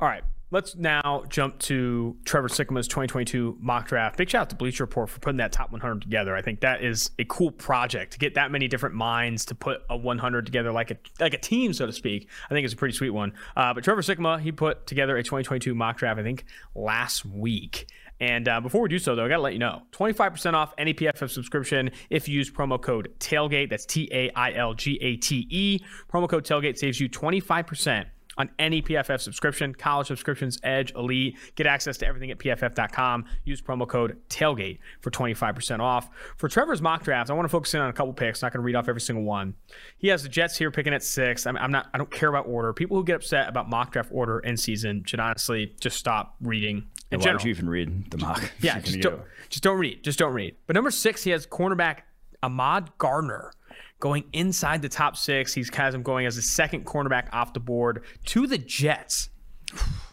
All 0.00 0.08
right. 0.08 0.24
Let's 0.50 0.74
now 0.74 1.24
jump 1.28 1.58
to 1.60 2.16
Trevor 2.24 2.48
Sikkema's 2.48 2.88
2022 2.88 3.58
mock 3.60 3.86
draft. 3.86 4.16
Big 4.16 4.30
shout 4.30 4.42
out 4.42 4.50
to 4.50 4.56
Bleacher 4.56 4.84
Report 4.84 5.10
for 5.10 5.20
putting 5.20 5.36
that 5.36 5.52
top 5.52 5.72
100 5.72 6.00
together. 6.00 6.34
I 6.34 6.40
think 6.40 6.60
that 6.60 6.82
is 6.82 7.10
a 7.18 7.26
cool 7.26 7.50
project 7.50 8.14
to 8.14 8.18
get 8.18 8.34
that 8.36 8.50
many 8.50 8.66
different 8.66 8.94
minds 8.94 9.44
to 9.46 9.54
put 9.54 9.82
a 9.90 9.96
100 9.96 10.46
together 10.46 10.72
like 10.72 10.90
a 10.90 10.96
like 11.20 11.34
a 11.34 11.38
team, 11.38 11.74
so 11.74 11.84
to 11.84 11.92
speak. 11.92 12.30
I 12.50 12.54
think 12.54 12.64
it's 12.64 12.72
a 12.72 12.78
pretty 12.78 12.94
sweet 12.94 13.10
one. 13.10 13.34
Uh, 13.54 13.74
but 13.74 13.84
Trevor 13.84 14.00
Sikkema, 14.00 14.40
he 14.40 14.50
put 14.50 14.86
together 14.86 15.18
a 15.18 15.22
2022 15.22 15.74
mock 15.74 15.98
draft. 15.98 16.18
I 16.18 16.22
think 16.22 16.46
last 16.74 17.26
week, 17.26 17.86
and 18.20 18.48
uh, 18.48 18.60
before 18.60 18.82
we 18.82 18.88
do 18.88 18.98
so, 18.98 19.14
though, 19.14 19.24
I 19.24 19.28
got 19.28 19.36
to 19.36 19.42
let 19.42 19.52
you 19.52 19.58
know 19.58 19.82
25% 19.92 20.54
off 20.54 20.74
any 20.76 20.92
PFF 20.92 21.30
subscription 21.30 21.90
if 22.10 22.28
you 22.28 22.34
use 22.34 22.50
promo 22.50 22.80
code 22.80 23.12
TAILGATE. 23.20 23.70
That's 23.70 23.86
T 23.86 24.08
A 24.12 24.30
I 24.34 24.52
L 24.52 24.74
G 24.74 24.98
A 25.00 25.16
T 25.16 25.46
E. 25.50 25.80
Promo 26.12 26.28
code 26.28 26.44
TAILGATE 26.44 26.78
saves 26.78 27.00
you 27.00 27.08
25% 27.08 28.06
on 28.38 28.50
any 28.58 28.80
PFF 28.80 29.20
subscription, 29.20 29.74
college 29.74 30.06
subscriptions, 30.06 30.58
Edge, 30.62 30.92
Elite. 30.94 31.36
Get 31.56 31.66
access 31.66 31.98
to 31.98 32.06
everything 32.06 32.30
at 32.30 32.38
pff.com. 32.38 33.24
Use 33.44 33.60
promo 33.60 33.86
code 33.86 34.16
TAILGATE 34.30 34.78
for 35.00 35.10
25% 35.10 35.80
off. 35.80 36.08
For 36.36 36.48
Trevor's 36.48 36.80
mock 36.80 37.02
draft, 37.02 37.30
I 37.30 37.34
want 37.34 37.44
to 37.44 37.50
focus 37.50 37.74
in 37.74 37.80
on 37.80 37.90
a 37.90 37.92
couple 37.92 38.12
picks. 38.12 38.40
Not 38.40 38.52
going 38.52 38.60
to 38.60 38.64
read 38.64 38.76
off 38.76 38.88
every 38.88 39.00
single 39.00 39.24
one. 39.24 39.54
He 39.98 40.08
has 40.08 40.22
the 40.22 40.28
Jets 40.28 40.56
here 40.56 40.70
picking 40.70 40.94
at 40.94 41.02
six. 41.02 41.46
I'm, 41.46 41.56
I'm, 41.56 41.72
not. 41.72 41.88
I 41.92 41.98
don't 41.98 42.10
care 42.10 42.28
about 42.28 42.46
order. 42.46 42.72
People 42.72 42.96
who 42.96 43.04
get 43.04 43.16
upset 43.16 43.48
about 43.48 43.68
mock 43.68 43.92
draft 43.92 44.10
order 44.12 44.38
in 44.38 44.56
season 44.56 45.02
should 45.04 45.20
honestly 45.20 45.74
just 45.80 45.96
stop 45.98 46.36
reading 46.40 46.86
in 47.10 47.18
why 47.18 47.24
general. 47.24 47.38
don't 47.38 47.44
you 47.46 47.50
even 47.50 47.68
read 47.68 48.10
the 48.10 48.18
mock? 48.18 48.52
Yeah, 48.60 48.78
just 48.80 49.00
don't, 49.00 49.22
just 49.48 49.62
don't 49.62 49.78
read. 49.78 50.04
Just 50.04 50.18
don't 50.18 50.32
read. 50.32 50.56
But 50.66 50.74
number 50.74 50.90
six, 50.90 51.24
he 51.24 51.30
has 51.30 51.46
cornerback 51.46 52.00
Ahmad 52.42 52.96
Gardner. 52.98 53.52
Going 54.00 54.24
inside 54.32 54.82
the 54.82 54.88
top 54.88 55.16
six. 55.16 55.54
He's 55.54 55.74
has 55.74 55.94
him 55.94 56.02
going 56.02 56.26
as 56.26 56.36
a 56.36 56.42
second 56.42 56.86
cornerback 56.86 57.28
off 57.32 57.52
the 57.52 57.60
board 57.60 58.04
to 58.26 58.46
the 58.46 58.58
Jets. 58.58 59.30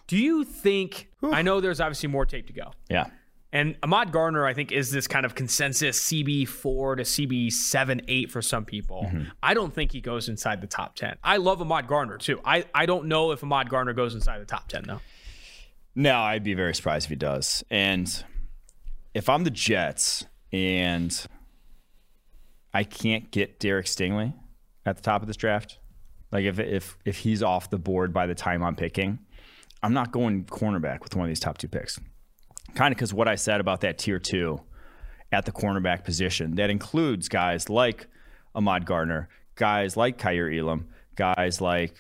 Do 0.08 0.18
you 0.18 0.44
think? 0.44 1.10
I 1.24 1.42
know 1.42 1.62
there's 1.62 1.80
obviously 1.80 2.10
more 2.10 2.26
tape 2.26 2.48
to 2.48 2.54
go. 2.54 2.72
Yeah. 2.90 3.08
And 3.52 3.78
Ahmad 3.82 4.12
Gardner, 4.12 4.46
I 4.46 4.54
think, 4.54 4.74
is 4.74 4.92
this 4.92 5.08
kind 5.08 5.26
of 5.26 5.34
consensus 5.34 5.98
CB 6.10 6.48
four 6.48 6.98
to 6.98 7.04
CB 7.04 7.54
seven, 7.54 8.02
eight 8.10 8.30
for 8.30 8.42
some 8.42 8.66
people. 8.66 9.06
Mm-hmm. 9.08 9.30
I 9.42 9.54
don't 9.54 9.74
think 9.74 9.94
he 9.94 10.02
goes 10.02 10.28
inside 10.28 10.60
the 10.60 10.68
top 10.68 10.96
ten. 10.96 11.16
I 11.24 11.38
love 11.38 11.62
Ahmad 11.62 11.88
Gardner 11.88 12.18
too. 12.18 12.42
I, 12.44 12.66
I 12.76 12.86
don't 12.86 13.06
know 13.06 13.32
if 13.32 13.44
Ahmad 13.44 13.70
Gardner 13.70 13.94
goes 13.94 14.14
inside 14.14 14.40
the 14.40 14.46
top 14.46 14.68
ten 14.68 14.84
though. 14.86 15.00
No, 15.96 16.20
I'd 16.20 16.44
be 16.44 16.54
very 16.54 16.76
surprised 16.76 17.06
if 17.06 17.10
he 17.12 17.16
does. 17.16 17.64
And 17.72 18.24
if 19.14 19.30
I'm 19.30 19.46
the 19.46 19.52
Jets 19.52 20.26
and 20.52 21.26
I 22.76 22.84
can't 22.84 23.32
get 23.32 23.58
Derek 23.58 23.86
Stingley 23.86 24.34
at 24.86 24.98
the 24.98 25.02
top 25.02 25.22
of 25.22 25.28
this 25.28 25.38
draft, 25.38 25.80
like 26.34 26.44
if 26.44 26.60
if 26.60 26.98
if 27.06 27.20
he's 27.20 27.42
off 27.42 27.70
the 27.70 27.78
board 27.78 28.12
by 28.12 28.28
the 28.28 28.36
time 28.36 28.62
I'm 28.62 28.76
picking, 28.76 29.18
I'm 29.82 29.94
not 29.94 30.12
going 30.12 30.44
cornerback 30.44 31.00
with 31.02 31.16
one 31.16 31.24
of 31.24 31.30
these 31.30 31.40
top 31.40 31.58
two 31.58 31.70
picks. 31.70 31.98
Kind 32.74 32.92
of 32.92 32.98
because 32.98 33.14
what 33.14 33.30
I 33.30 33.36
said 33.36 33.62
about 33.62 33.80
that 33.82 33.98
tier 33.98 34.20
two 34.20 34.60
at 35.32 35.46
the 35.46 35.54
cornerback 35.54 36.04
position 36.04 36.56
that 36.56 36.70
includes 36.70 37.30
guys 37.30 37.70
like 37.70 38.08
Ahmad 38.54 38.86
Gardner, 38.86 39.30
guys 39.56 39.96
like 39.96 40.18
Kaiir 40.18 40.52
Elam, 40.52 40.90
guys 41.16 41.62
like 41.62 41.96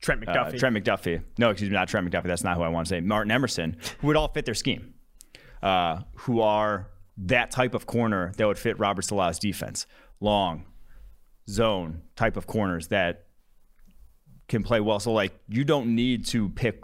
Trent 0.00 0.26
uh, 0.26 0.32
McDuffie. 0.32 0.58
Trent 0.58 0.76
McDuffie. 0.76 1.22
No, 1.38 1.50
excuse 1.50 1.70
me, 1.70 1.74
not 1.74 1.86
Trent 1.86 2.10
McDuffie. 2.10 2.26
That's 2.26 2.42
not 2.42 2.56
who 2.56 2.64
I 2.64 2.68
want 2.68 2.88
to 2.88 2.90
say. 2.90 3.00
Martin 3.00 3.30
Emerson, 3.30 3.76
who 4.00 4.08
would 4.08 4.16
all 4.16 4.26
fit 4.26 4.46
their 4.46 4.54
scheme, 4.54 4.94
uh, 5.62 6.00
who 6.16 6.40
are 6.40 6.88
that 7.16 7.50
type 7.50 7.74
of 7.74 7.86
corner 7.86 8.32
that 8.36 8.46
would 8.46 8.58
fit 8.58 8.78
Robert 8.78 9.02
Saleh's 9.02 9.38
defense. 9.38 9.86
Long, 10.20 10.64
zone 11.48 12.02
type 12.16 12.36
of 12.36 12.46
corners 12.46 12.88
that 12.88 13.26
can 14.48 14.62
play 14.62 14.80
well. 14.80 15.00
So, 15.00 15.12
like, 15.12 15.32
you 15.48 15.64
don't 15.64 15.94
need 15.94 16.26
to 16.26 16.48
pick. 16.50 16.82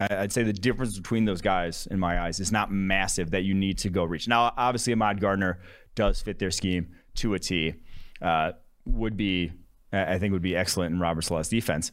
I'd 0.00 0.32
say 0.32 0.42
the 0.42 0.52
difference 0.52 0.96
between 0.96 1.24
those 1.24 1.40
guys, 1.40 1.88
in 1.90 1.98
my 1.98 2.20
eyes, 2.20 2.40
is 2.40 2.52
not 2.52 2.70
massive 2.70 3.32
that 3.32 3.42
you 3.42 3.54
need 3.54 3.78
to 3.78 3.90
go 3.90 4.04
reach. 4.04 4.28
Now, 4.28 4.52
obviously, 4.56 4.92
Ahmad 4.92 5.20
Gardner 5.20 5.58
does 5.94 6.20
fit 6.20 6.38
their 6.38 6.50
scheme 6.50 6.94
to 7.16 7.34
a 7.34 7.38
T. 7.38 7.74
Uh, 8.22 8.52
would 8.84 9.16
be, 9.16 9.52
I 9.92 10.18
think, 10.18 10.32
would 10.32 10.42
be 10.42 10.56
excellent 10.56 10.94
in 10.94 11.00
Robert 11.00 11.22
Saleh's 11.22 11.48
defense. 11.48 11.90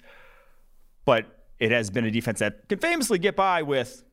But 1.03 1.25
it 1.59 1.71
has 1.71 1.89
been 1.89 2.05
a 2.05 2.11
defense 2.11 2.39
that 2.39 2.67
can 2.69 2.79
famously 2.79 3.17
get 3.17 3.35
by 3.35 3.63
with 3.63 4.03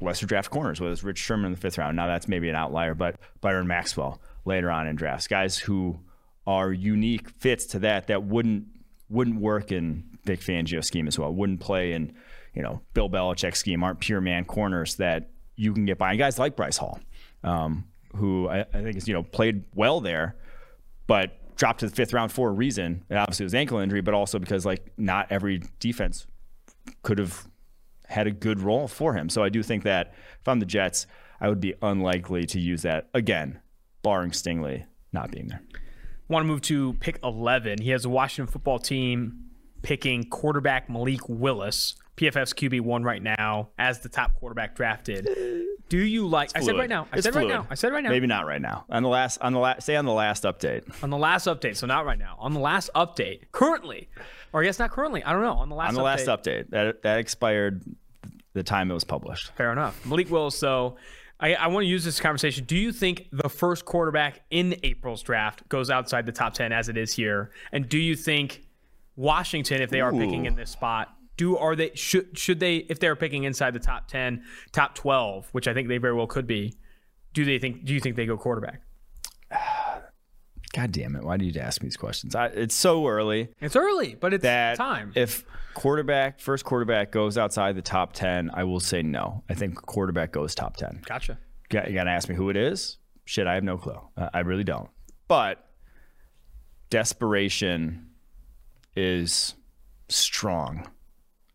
lesser 0.00 0.26
draft 0.26 0.50
corners, 0.50 0.80
it's 0.80 1.02
Rich 1.02 1.18
Sherman 1.18 1.46
in 1.46 1.52
the 1.52 1.58
fifth 1.58 1.78
round. 1.78 1.96
Now 1.96 2.06
that's 2.06 2.28
maybe 2.28 2.48
an 2.48 2.54
outlier, 2.54 2.94
but 2.94 3.16
Byron 3.40 3.66
Maxwell 3.66 4.20
later 4.44 4.70
on 4.70 4.86
in 4.86 4.96
drafts, 4.96 5.26
guys 5.26 5.58
who 5.58 5.98
are 6.46 6.72
unique 6.72 7.28
fits 7.38 7.66
to 7.66 7.78
that 7.80 8.06
that 8.06 8.24
wouldn't 8.24 8.66
wouldn't 9.10 9.40
work 9.40 9.72
in 9.72 10.04
Vic 10.24 10.40
Fangio 10.40 10.84
scheme 10.84 11.06
as 11.06 11.18
well. 11.18 11.32
Wouldn't 11.32 11.60
play 11.60 11.92
in 11.92 12.14
you 12.54 12.62
know 12.62 12.80
Bill 12.94 13.08
Belichick 13.08 13.56
scheme. 13.56 13.82
Aren't 13.82 14.00
pure 14.00 14.20
man 14.20 14.44
corners 14.44 14.96
that 14.96 15.30
you 15.56 15.74
can 15.74 15.84
get 15.84 15.98
by. 15.98 16.10
And 16.10 16.18
guys 16.18 16.38
like 16.38 16.56
Bryce 16.56 16.76
Hall, 16.76 17.00
um, 17.44 17.84
who 18.14 18.48
I, 18.48 18.60
I 18.60 18.82
think 18.82 18.96
is 18.96 19.08
you 19.08 19.14
know 19.14 19.22
played 19.22 19.64
well 19.74 20.00
there, 20.00 20.36
but 21.06 21.56
dropped 21.56 21.80
to 21.80 21.88
the 21.88 21.94
fifth 21.94 22.12
round 22.12 22.32
for 22.32 22.48
a 22.48 22.52
reason. 22.52 23.04
And 23.10 23.18
obviously, 23.18 23.44
it 23.44 23.48
was 23.48 23.54
ankle 23.54 23.78
injury, 23.78 24.00
but 24.00 24.14
also 24.14 24.38
because 24.38 24.64
like 24.64 24.92
not 24.96 25.26
every 25.30 25.62
defense 25.80 26.26
could 27.02 27.18
have 27.18 27.46
had 28.08 28.26
a 28.26 28.30
good 28.30 28.60
role 28.60 28.88
for 28.88 29.14
him. 29.14 29.28
So 29.28 29.42
I 29.42 29.48
do 29.48 29.62
think 29.62 29.84
that 29.84 30.14
if 30.40 30.48
I'm 30.48 30.60
the 30.60 30.66
Jets, 30.66 31.06
I 31.40 31.48
would 31.48 31.60
be 31.60 31.74
unlikely 31.82 32.46
to 32.46 32.60
use 32.60 32.82
that 32.82 33.08
again, 33.14 33.60
barring 34.02 34.30
Stingley 34.30 34.84
not 35.12 35.30
being 35.30 35.48
there. 35.48 35.62
Want 36.28 36.44
to 36.44 36.46
move 36.46 36.62
to 36.62 36.94
pick 36.94 37.18
11. 37.22 37.80
He 37.80 37.90
has 37.90 38.04
a 38.04 38.08
Washington 38.08 38.50
football 38.52 38.78
team 38.78 39.44
picking 39.82 40.24
quarterback 40.24 40.90
Malik 40.90 41.28
Willis, 41.28 41.94
PFF's 42.16 42.52
QB1 42.52 43.04
right 43.04 43.22
now, 43.22 43.70
as 43.78 44.00
the 44.00 44.08
top 44.08 44.34
quarterback 44.34 44.74
drafted. 44.74 45.28
Do 45.88 45.98
you 45.98 46.26
like? 46.26 46.50
I 46.54 46.60
said 46.60 46.76
right 46.76 46.88
now. 46.88 47.06
I 47.12 47.16
It's 47.16 47.24
said 47.24 47.34
right 47.34 47.48
now. 47.48 47.66
I 47.70 47.74
said 47.74 47.92
right 47.92 48.02
now. 48.02 48.10
Maybe 48.10 48.26
not 48.26 48.44
right 48.44 48.60
now. 48.60 48.84
On 48.90 49.02
the 49.02 49.08
last, 49.08 49.38
on 49.40 49.52
the 49.52 49.58
last, 49.58 49.86
say 49.86 49.96
on 49.96 50.04
the 50.04 50.12
last 50.12 50.42
update. 50.42 50.82
On 51.02 51.08
the 51.08 51.16
last 51.16 51.46
update, 51.46 51.76
so 51.76 51.86
not 51.86 52.04
right 52.04 52.18
now. 52.18 52.36
On 52.40 52.52
the 52.52 52.60
last 52.60 52.90
update, 52.94 53.50
currently, 53.52 54.08
or 54.52 54.62
I 54.62 54.64
guess 54.64 54.78
not 54.78 54.90
currently. 54.90 55.22
I 55.22 55.32
don't 55.32 55.42
know. 55.42 55.52
On 55.52 55.68
the 55.68 55.74
last 55.74 55.90
On 55.90 55.94
the 55.94 56.00
update, 56.00 56.04
last 56.04 56.26
update, 56.26 56.70
that 56.70 57.02
that 57.02 57.18
expired 57.18 57.82
the 58.54 58.62
time 58.62 58.90
it 58.90 58.94
was 58.94 59.04
published. 59.04 59.52
Fair 59.56 59.72
enough. 59.72 60.04
Malik 60.04 60.30
Willis, 60.30 60.58
though, 60.58 60.96
I, 61.40 61.54
I 61.54 61.66
want 61.68 61.84
to 61.84 61.88
use 61.88 62.04
this 62.04 62.20
conversation. 62.20 62.64
Do 62.64 62.76
you 62.76 62.92
think 62.92 63.28
the 63.32 63.48
first 63.48 63.84
quarterback 63.84 64.42
in 64.50 64.74
April's 64.82 65.22
draft 65.22 65.68
goes 65.68 65.90
outside 65.90 66.26
the 66.26 66.32
top 66.32 66.54
10 66.54 66.72
as 66.72 66.88
it 66.88 66.96
is 66.96 67.12
here? 67.12 67.50
And 67.72 67.88
do 67.88 67.98
you 67.98 68.16
think 68.16 68.64
Washington, 69.16 69.80
if 69.80 69.90
they 69.90 70.00
are 70.00 70.12
picking 70.12 70.46
in 70.46 70.56
this 70.56 70.70
spot, 70.70 71.14
do 71.36 71.56
are 71.56 71.76
they 71.76 71.92
should 71.94 72.36
should 72.36 72.58
they 72.58 72.76
if 72.76 72.98
they're 72.98 73.14
picking 73.14 73.44
inside 73.44 73.72
the 73.72 73.78
top 73.78 74.08
10, 74.08 74.42
top 74.72 74.96
12, 74.96 75.48
which 75.52 75.68
I 75.68 75.74
think 75.74 75.88
they 75.88 75.98
very 75.98 76.14
well 76.14 76.26
could 76.26 76.48
be, 76.48 76.74
do 77.32 77.44
they 77.44 77.58
think 77.58 77.84
do 77.84 77.94
you 77.94 78.00
think 78.00 78.16
they 78.16 78.26
go 78.26 78.36
quarterback? 78.36 78.82
God 80.72 80.92
damn 80.92 81.16
it! 81.16 81.24
Why 81.24 81.36
do 81.36 81.44
you 81.44 81.60
ask 81.60 81.80
me 81.82 81.86
these 81.86 81.96
questions? 81.96 82.34
I, 82.34 82.46
it's 82.46 82.74
so 82.74 83.06
early 83.06 83.48
It's 83.60 83.76
early, 83.76 84.14
but 84.14 84.34
it's 84.34 84.42
that 84.42 84.76
time. 84.76 85.12
if 85.14 85.44
quarterback 85.74 86.40
first 86.40 86.64
quarterback 86.64 87.10
goes 87.12 87.38
outside 87.38 87.74
the 87.76 87.82
top 87.82 88.12
ten, 88.12 88.50
I 88.52 88.64
will 88.64 88.80
say 88.80 89.02
no. 89.02 89.42
I 89.48 89.54
think 89.54 89.76
quarterback 89.76 90.32
goes 90.32 90.54
top 90.54 90.76
ten. 90.76 91.02
gotcha. 91.06 91.38
You 91.70 91.92
got 91.92 92.04
to 92.04 92.10
ask 92.10 92.28
me 92.28 92.34
who 92.34 92.48
it 92.50 92.56
is. 92.56 92.96
Shit, 93.26 93.46
I 93.46 93.54
have 93.54 93.64
no 93.64 93.76
clue. 93.76 94.00
Uh, 94.16 94.30
I 94.32 94.40
really 94.40 94.64
don't. 94.64 94.88
But 95.28 95.66
desperation 96.90 98.08
is 98.96 99.54
strong 100.08 100.88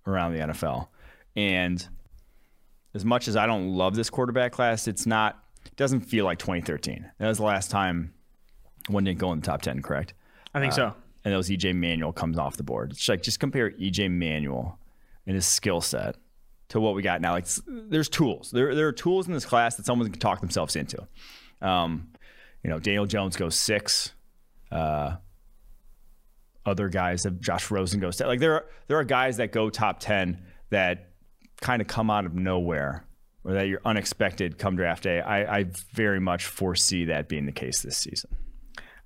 around 0.05 0.33
the 0.33 0.39
NFL, 0.39 0.87
and 1.35 1.87
as 2.93 3.03
much 3.03 3.27
as 3.27 3.35
I 3.35 3.45
don't 3.47 3.69
love 3.69 3.95
this 3.95 4.09
quarterback 4.09 4.51
class, 4.51 4.87
it's 4.87 5.05
not. 5.05 5.39
It 5.65 5.75
doesn't 5.77 6.01
feel 6.01 6.25
like 6.25 6.39
2013. 6.39 7.09
That 7.19 7.27
was 7.27 7.37
the 7.37 7.43
last 7.45 7.71
time 7.71 8.13
one 8.87 9.03
didn't 9.03 9.19
go 9.19 9.31
in 9.33 9.39
the 9.39 9.45
top 9.45 9.61
10. 9.61 9.81
Correct. 9.81 10.13
I 10.53 10.59
think 10.59 10.73
so. 10.73 10.93
And 11.25 11.33
that 11.33 11.37
was 11.37 11.49
EJ 11.49 11.75
Manuel 11.75 12.11
comes 12.11 12.37
off 12.37 12.57
the 12.57 12.63
board. 12.63 12.91
It's 12.91 13.07
like 13.07 13.23
just 13.23 13.39
compare 13.39 13.71
EJ 13.71 14.11
Manuel 14.11 14.77
and 15.25 15.35
his 15.35 15.45
skill 15.45 15.81
set 15.81 16.17
to 16.69 16.79
what 16.79 16.95
we 16.95 17.01
got 17.01 17.21
now. 17.21 17.31
Like 17.31 17.47
there's 17.67 18.09
tools. 18.09 18.51
There 18.51 18.75
there 18.75 18.87
are 18.87 18.93
tools 18.93 19.27
in 19.27 19.33
this 19.33 19.45
class 19.45 19.75
that 19.75 19.85
someone 19.85 20.09
can 20.09 20.19
talk 20.19 20.41
themselves 20.41 20.75
into. 20.75 21.07
Um, 21.61 22.09
you 22.63 22.69
know, 22.69 22.79
Daniel 22.79 23.05
Jones 23.05 23.35
goes 23.35 23.55
six. 23.55 24.13
Uh, 24.71 25.15
other 26.65 26.89
guys 26.89 27.23
have 27.23 27.39
Josh 27.39 27.69
Rosen 27.71 27.99
goes 27.99 28.19
like 28.19 28.39
there 28.39 28.53
are 28.55 28.65
there 28.87 28.97
are 28.97 29.03
guys 29.03 29.37
that 29.37 29.51
go 29.51 29.69
top 29.69 29.99
ten 29.99 30.41
that 30.69 31.09
kind 31.61 31.81
of 31.81 31.87
come 31.87 32.09
out 32.09 32.25
of 32.25 32.33
nowhere 32.33 33.05
or 33.43 33.53
that 33.53 33.67
you're 33.67 33.81
unexpected 33.85 34.57
come 34.57 34.75
draft 34.75 35.03
day. 35.03 35.19
I, 35.19 35.59
I 35.59 35.65
very 35.93 36.19
much 36.19 36.45
foresee 36.45 37.05
that 37.05 37.27
being 37.27 37.45
the 37.45 37.51
case 37.51 37.81
this 37.81 37.97
season. 37.97 38.35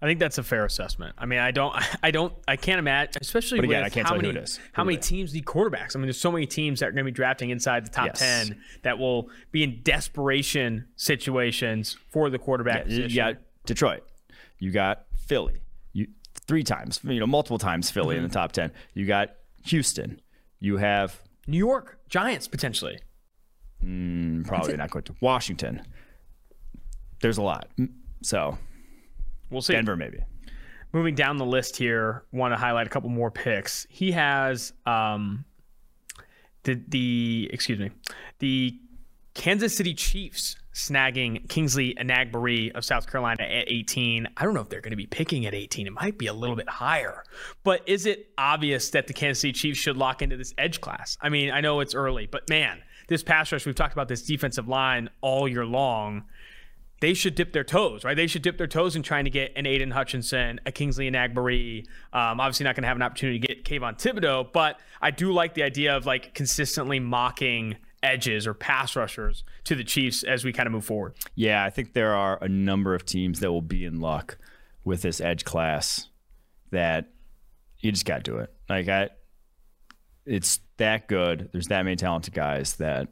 I 0.01 0.05
think 0.05 0.19
that's 0.19 0.37
a 0.37 0.43
fair 0.43 0.63
assessment. 0.65 1.15
I 1.17 1.25
mean, 1.25 1.39
I 1.39 1.49
don't, 1.51 1.75
I 2.03 2.11
don't, 2.11 2.31
I 2.47 2.55
can't 2.55 2.77
imagine, 2.79 3.13
especially 3.19 3.59
But 3.59 3.65
again, 3.65 3.83
I 3.83 3.89
can't 3.89 4.05
how 4.05 4.13
tell 4.13 4.21
many, 4.21 4.33
who 4.33 4.37
it 4.39 4.43
is. 4.43 4.59
how 4.73 4.83
many 4.83 4.97
is. 4.99 5.07
teams 5.07 5.33
need 5.33 5.45
quarterbacks. 5.45 5.95
I 5.95 5.99
mean, 5.99 6.05
there's 6.05 6.19
so 6.19 6.31
many 6.31 6.45
teams 6.45 6.79
that 6.81 6.87
are 6.89 6.91
going 6.91 7.03
to 7.05 7.11
be 7.11 7.15
drafting 7.15 7.49
inside 7.49 7.85
the 7.85 7.89
top 7.89 8.07
Yes. 8.07 8.19
ten 8.19 8.61
that 8.83 8.99
will 8.99 9.29
be 9.51 9.63
in 9.63 9.81
desperation 9.83 10.87
situations 10.95 11.97
for 12.11 12.29
the 12.29 12.37
quarterback 12.37 12.85
You 12.87 12.97
position. 13.03 13.15
got 13.15 13.35
Detroit. 13.65 14.03
You 14.59 14.71
got 14.71 15.05
Philly. 15.27 15.61
You 15.93 16.07
three 16.47 16.63
times, 16.63 16.99
you 17.03 17.19
know, 17.19 17.25
multiple 17.27 17.57
times 17.57 17.89
Philly 17.89 18.15
in 18.17 18.21
Mm-hmm. 18.21 18.27
the 18.29 18.33
top 18.33 18.51
ten. 18.51 18.71
You 18.93 19.05
got 19.07 19.29
Houston. 19.65 20.21
You 20.59 20.77
have 20.77 21.21
New 21.47 21.57
York 21.57 21.97
Giants 22.07 22.47
potentially. 22.47 22.99
mm, 23.83 24.45
probably 24.45 24.77
not 24.77 24.91
going 24.91 25.03
to 25.05 25.15
Washington. 25.21 25.81
There's 27.21 27.37
a 27.37 27.41
lot. 27.41 27.67
So 28.21 28.57
We'll 29.49 29.61
see. 29.61 29.73
Denver 29.73 29.95
maybe. 29.95 30.19
Moving 30.93 31.15
down 31.15 31.37
the 31.37 31.45
list 31.45 31.75
here, 31.75 32.23
want 32.31 32.53
to 32.53 32.57
highlight 32.57 32.87
a 32.87 32.89
couple 32.89 33.09
more 33.09 33.29
picks. 33.29 33.85
He 33.89 34.11
has 34.13 34.73
um, 34.85 35.45
the 36.63 36.81
the 36.87 37.49
excuse 37.51 37.79
me, 37.79 37.91
the 38.39 38.79
Kansas 39.33 39.75
City 39.75 39.93
Chiefs 39.93 40.55
snagging 40.73 41.47
Kingsley 41.49 41.95
Enagbare 41.95 42.71
of 42.75 42.85
South 42.85 43.09
Carolina 43.09 43.43
at 43.43 43.65
18. 43.67 44.27
I 44.37 44.43
don't 44.43 44.53
know 44.53 44.61
if 44.61 44.69
they're 44.69 44.81
going 44.81 44.91
to 44.91 44.97
be 44.97 45.07
picking 45.07 45.45
at 45.45 45.55
18. 45.55 45.87
It 45.87 45.93
might 45.93 46.17
be 46.17 46.27
a 46.27 46.33
little 46.33 46.55
bit 46.55 46.69
higher. 46.69 47.23
But 47.63 47.81
is 47.87 48.05
it 48.05 48.29
obvious 48.37 48.91
that 48.91 49.07
the 49.07 49.13
Kansas 49.13 49.41
City 49.41 49.53
Chiefs 49.53 49.79
should 49.79 49.97
lock 49.97 50.21
into 50.21 50.37
this 50.37 50.53
edge 50.57 50.79
class? 50.79 51.17
I 51.19 51.29
mean, 51.29 51.51
I 51.51 51.61
know 51.61 51.79
it's 51.79 51.95
early, 51.95 52.27
but 52.27 52.47
man, 52.49 52.81
this 53.07 53.23
pass 53.23 53.51
rush, 53.51 53.65
we've 53.65 53.75
talked 53.75 53.93
about 53.93 54.07
this 54.07 54.21
defensive 54.21 54.67
line 54.67 55.09
all 55.21 55.47
year 55.47 55.65
long 55.65 56.25
they 56.99 57.13
should 57.13 57.35
dip 57.35 57.53
their 57.53 57.63
toes, 57.63 58.03
right? 58.03 58.15
They 58.15 58.27
should 58.27 58.41
dip 58.41 58.57
their 58.57 58.67
toes 58.67 58.95
in 58.95 59.03
trying 59.03 59.25
to 59.25 59.29
get 59.29 59.51
an 59.55 59.65
Aidan 59.65 59.91
Hutchinson, 59.91 60.59
a 60.65 60.71
Kingsley 60.71 61.09
Enagbare. 61.09 61.85
Um, 62.11 62.39
obviously, 62.39 62.63
not 62.63 62.75
going 62.75 62.83
to 62.83 62.87
have 62.87 62.97
an 62.97 63.03
opportunity 63.03 63.39
to 63.39 63.47
get 63.47 63.65
Kayvon 63.65 63.99
Thibodeaux, 63.99 64.51
but 64.51 64.79
I 65.01 65.11
do 65.11 65.31
like 65.31 65.53
the 65.53 65.63
idea 65.63 65.95
of 65.95 66.05
like 66.05 66.33
consistently 66.33 66.99
mocking 66.99 67.75
edges 68.01 68.47
or 68.47 68.53
pass 68.53 68.95
rushers 68.95 69.43
to 69.65 69.75
the 69.75 69.83
Chiefs 69.83 70.23
as 70.23 70.43
we 70.43 70.51
kind 70.53 70.67
of 70.67 70.73
move 70.73 70.85
forward. 70.85 71.13
Yeah, 71.35 71.63
I 71.63 71.69
think 71.69 71.93
there 71.93 72.15
are 72.15 72.37
a 72.41 72.47
number 72.47 72.95
of 72.95 73.05
teams 73.05 73.39
that 73.41 73.51
will 73.51 73.61
be 73.61 73.85
in 73.85 73.99
luck 73.99 74.37
with 74.83 75.01
this 75.01 75.21
edge 75.21 75.43
class 75.43 76.07
that 76.71 77.09
you 77.79 77.91
just 77.91 78.05
got 78.05 78.23
to 78.23 78.31
do 78.31 78.37
it. 78.37 78.53
Like 78.69 78.87
I, 78.87 79.09
it's 80.25 80.59
that 80.77 81.07
good. 81.07 81.49
There's 81.51 81.67
that 81.67 81.83
many 81.83 81.95
talented 81.95 82.33
guys 82.33 82.75
that 82.75 83.09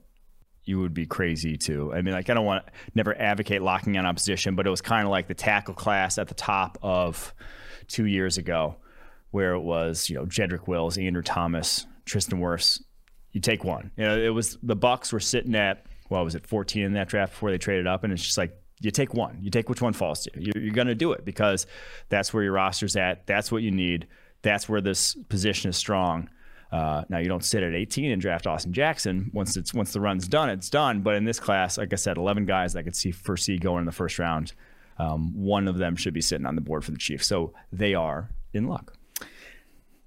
you 0.66 0.80
would 0.80 0.94
be 0.94 1.06
crazy 1.06 1.58
to. 1.58 1.94
I 1.94 2.02
mean, 2.02 2.14
like 2.14 2.30
I 2.30 2.34
don't 2.34 2.46
want 2.46 2.66
never 2.94 3.20
advocate 3.20 3.62
locking 3.62 3.96
in 3.96 4.06
opposition, 4.06 4.56
but 4.56 4.66
it 4.68 4.70
was 4.70 4.82
kind 4.82 5.06
of 5.06 5.12
like 5.12 5.28
the 5.28 5.34
tackle 5.34 5.74
class 5.74 6.18
at 6.18 6.28
the 6.28 6.34
top 6.34 6.78
of 6.82 7.34
two 7.88 8.06
years 8.06 8.38
ago, 8.38 8.76
where 9.32 9.54
it 9.54 9.62
was 9.62 10.10
you 10.10 10.16
know 10.16 10.26
Jedrick 10.26 10.68
Wills, 10.68 10.98
Andrew 10.98 11.24
Thomas, 11.24 11.86
Tristan 12.06 12.40
Wirfs. 12.40 12.82
You 13.32 13.42
take 13.42 13.64
one. 13.64 13.92
You 13.98 14.06
know, 14.06 14.18
it 14.18 14.30
was 14.30 14.58
the 14.64 14.78
Bucs 14.78 15.12
were 15.12 15.20
sitting 15.20 15.56
at 15.56 15.86
what 16.08 16.24
was 16.24 16.36
it, 16.36 16.46
14 16.46 16.84
in 16.84 16.94
that 16.94 17.08
draft 17.08 17.34
before 17.34 17.52
they 17.52 17.58
traded 17.58 17.88
up, 17.88 18.04
and 18.04 18.14
it's 18.14 18.24
just 18.24 18.38
like 18.38 18.58
you 18.82 18.92
take 18.92 19.14
one. 19.14 19.40
You 19.42 19.50
take 19.50 19.70
which 19.70 19.82
one 19.82 19.94
falls 19.94 20.24
to 20.24 20.32
you. 20.36 20.52
You're, 20.54 20.64
you're 20.66 20.74
going 20.74 20.88
to 20.88 20.96
do 20.96 21.14
it 21.14 21.26
because 21.26 21.66
that's 22.10 22.34
where 22.34 22.44
your 22.44 22.54
roster's 22.54 22.96
at. 22.96 23.26
That's 23.26 23.52
what 23.52 23.64
you 23.64 23.72
need. 23.72 24.08
That's 24.42 24.70
where 24.70 24.82
this 24.82 25.16
position 25.30 25.70
is 25.70 25.78
strong. 25.78 26.30
Uh, 26.72 27.04
now 27.10 27.20
you 27.20 27.28
don't 27.28 27.44
sit 27.44 27.64
at 27.64 27.74
18 27.74 28.12
and 28.12 28.22
draft 28.22 28.48
Austin 28.48 28.74
Jackson. 28.74 29.30
Once 29.34 29.56
it's 29.56 29.74
once 29.74 29.94
the 29.94 30.02
run's 30.02 30.28
done, 30.28 30.50
it's 30.50 30.70
done. 30.70 31.02
But 31.02 31.16
in 31.16 31.24
this 31.24 31.40
class, 31.40 31.78
like 31.78 31.94
I 31.94 31.96
said, 31.96 32.18
11 32.18 32.46
guys 32.46 32.76
I 32.76 32.84
could 32.84 32.96
see 32.96 33.12
foresee 33.12 33.58
going 33.58 33.80
in 33.80 33.86
the 33.86 33.92
first 33.92 34.20
round. 34.20 34.54
Um, 34.98 35.34
one 35.36 35.68
of 35.68 35.78
them 35.78 35.96
should 35.96 36.14
be 36.14 36.22
sitting 36.22 36.46
on 36.46 36.56
the 36.56 36.62
board 36.62 36.86
for 36.86 36.92
the 36.92 36.98
Chiefs, 36.98 37.28
so 37.28 37.54
they 37.72 37.94
are 37.94 38.30
in 38.54 38.68
luck. 38.68 38.98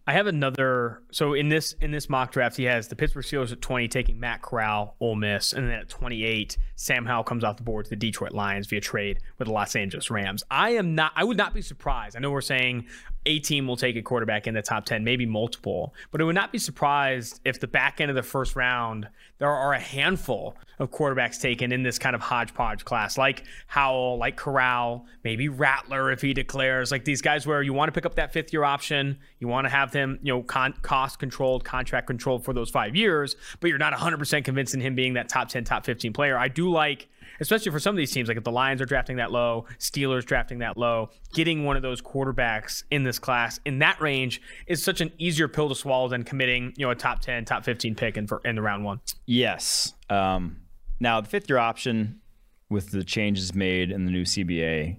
I 0.08 0.12
have 0.12 0.26
another. 0.26 1.02
So 1.12 1.34
in 1.34 1.50
this 1.50 1.74
in 1.82 1.90
this 1.90 2.08
mock 2.08 2.32
draft, 2.32 2.56
he 2.56 2.64
has 2.64 2.88
the 2.88 2.96
Pittsburgh 2.96 3.26
Steelers 3.26 3.52
at 3.52 3.60
20, 3.60 3.88
taking 3.88 4.18
Matt 4.18 4.40
Corral, 4.40 4.96
Ole 5.00 5.16
Miss, 5.16 5.52
and 5.52 5.68
then 5.68 5.80
at 5.80 5.90
28, 5.90 6.56
Sam 6.76 7.04
Howell 7.04 7.24
comes 7.24 7.44
off 7.44 7.58
the 7.58 7.62
board 7.62 7.84
to 7.84 7.90
the 7.90 7.96
Detroit 7.96 8.32
Lions 8.32 8.66
via 8.68 8.80
trade 8.80 9.18
with 9.36 9.48
the 9.48 9.52
Los 9.52 9.76
Angeles 9.76 10.10
Rams. 10.10 10.42
I 10.50 10.70
am 10.70 10.94
not. 10.94 11.12
I 11.14 11.24
would 11.24 11.36
not 11.36 11.52
be 11.52 11.60
surprised. 11.60 12.16
I 12.16 12.20
know 12.20 12.30
we're 12.30 12.40
saying 12.40 12.86
a 13.28 13.38
team 13.38 13.66
will 13.66 13.76
take 13.76 13.94
a 13.94 14.02
quarterback 14.02 14.46
in 14.46 14.54
the 14.54 14.62
top 14.62 14.86
10, 14.86 15.04
maybe 15.04 15.26
multiple, 15.26 15.94
but 16.10 16.20
I 16.20 16.24
would 16.24 16.34
not 16.34 16.50
be 16.50 16.58
surprised 16.58 17.40
if 17.44 17.60
the 17.60 17.66
back 17.66 18.00
end 18.00 18.10
of 18.10 18.14
the 18.14 18.22
first 18.22 18.56
round 18.56 19.06
there 19.36 19.50
are 19.50 19.74
a 19.74 19.78
handful 19.78 20.56
of 20.78 20.90
quarterbacks 20.90 21.40
taken 21.40 21.70
in 21.70 21.82
this 21.82 21.98
kind 21.98 22.16
of 22.16 22.22
hodgepodge 22.22 22.84
class, 22.84 23.18
like 23.18 23.44
Howell, 23.66 24.16
like 24.18 24.36
Corral, 24.36 25.06
maybe 25.24 25.48
Rattler 25.48 26.10
if 26.10 26.22
he 26.22 26.32
declares, 26.32 26.90
like 26.90 27.04
these 27.04 27.20
guys 27.20 27.46
where 27.46 27.62
you 27.62 27.72
want 27.72 27.88
to 27.88 27.92
pick 27.92 28.06
up 28.06 28.14
that 28.14 28.32
fifth 28.32 28.52
year 28.52 28.64
option, 28.64 29.18
you 29.38 29.46
want 29.46 29.66
to 29.66 29.68
have 29.68 29.92
them, 29.92 30.18
you 30.22 30.32
know, 30.32 30.42
con- 30.42 30.74
cost 30.82 31.18
controlled, 31.18 31.64
contract 31.64 32.06
controlled 32.06 32.44
for 32.44 32.54
those 32.54 32.70
five 32.70 32.96
years, 32.96 33.36
but 33.60 33.68
you're 33.68 33.78
not 33.78 33.92
100% 33.92 34.44
convinced 34.44 34.74
in 34.74 34.80
him 34.80 34.94
being 34.94 35.14
that 35.14 35.28
top 35.28 35.48
10, 35.48 35.64
top 35.64 35.84
15 35.84 36.12
player. 36.12 36.38
I 36.38 36.48
do 36.48 36.70
like 36.70 37.08
especially 37.40 37.72
for 37.72 37.80
some 37.80 37.94
of 37.94 37.96
these 37.96 38.12
teams, 38.12 38.28
like 38.28 38.36
if 38.36 38.44
the 38.44 38.52
Lions 38.52 38.80
are 38.80 38.86
drafting 38.86 39.16
that 39.16 39.30
low, 39.30 39.66
Steelers 39.78 40.24
drafting 40.24 40.58
that 40.58 40.76
low, 40.76 41.10
getting 41.34 41.64
one 41.64 41.76
of 41.76 41.82
those 41.82 42.00
quarterbacks 42.00 42.84
in 42.90 43.04
this 43.04 43.18
class 43.18 43.60
in 43.64 43.78
that 43.80 44.00
range 44.00 44.40
is 44.66 44.82
such 44.82 45.00
an 45.00 45.12
easier 45.18 45.48
pill 45.48 45.68
to 45.68 45.74
swallow 45.74 46.08
than 46.08 46.24
committing, 46.24 46.72
you 46.76 46.86
know, 46.86 46.90
a 46.90 46.94
top 46.94 47.20
10, 47.20 47.44
top 47.44 47.64
15 47.64 47.94
pick 47.94 48.16
in, 48.16 48.26
in 48.44 48.56
the 48.56 48.62
round 48.62 48.84
one. 48.84 49.00
Yes. 49.26 49.94
Um, 50.10 50.58
now, 51.00 51.20
the 51.20 51.28
fifth 51.28 51.48
year 51.48 51.58
option 51.58 52.20
with 52.68 52.90
the 52.90 53.04
changes 53.04 53.54
made 53.54 53.90
in 53.90 54.04
the 54.04 54.10
new 54.10 54.24
CBA 54.24 54.98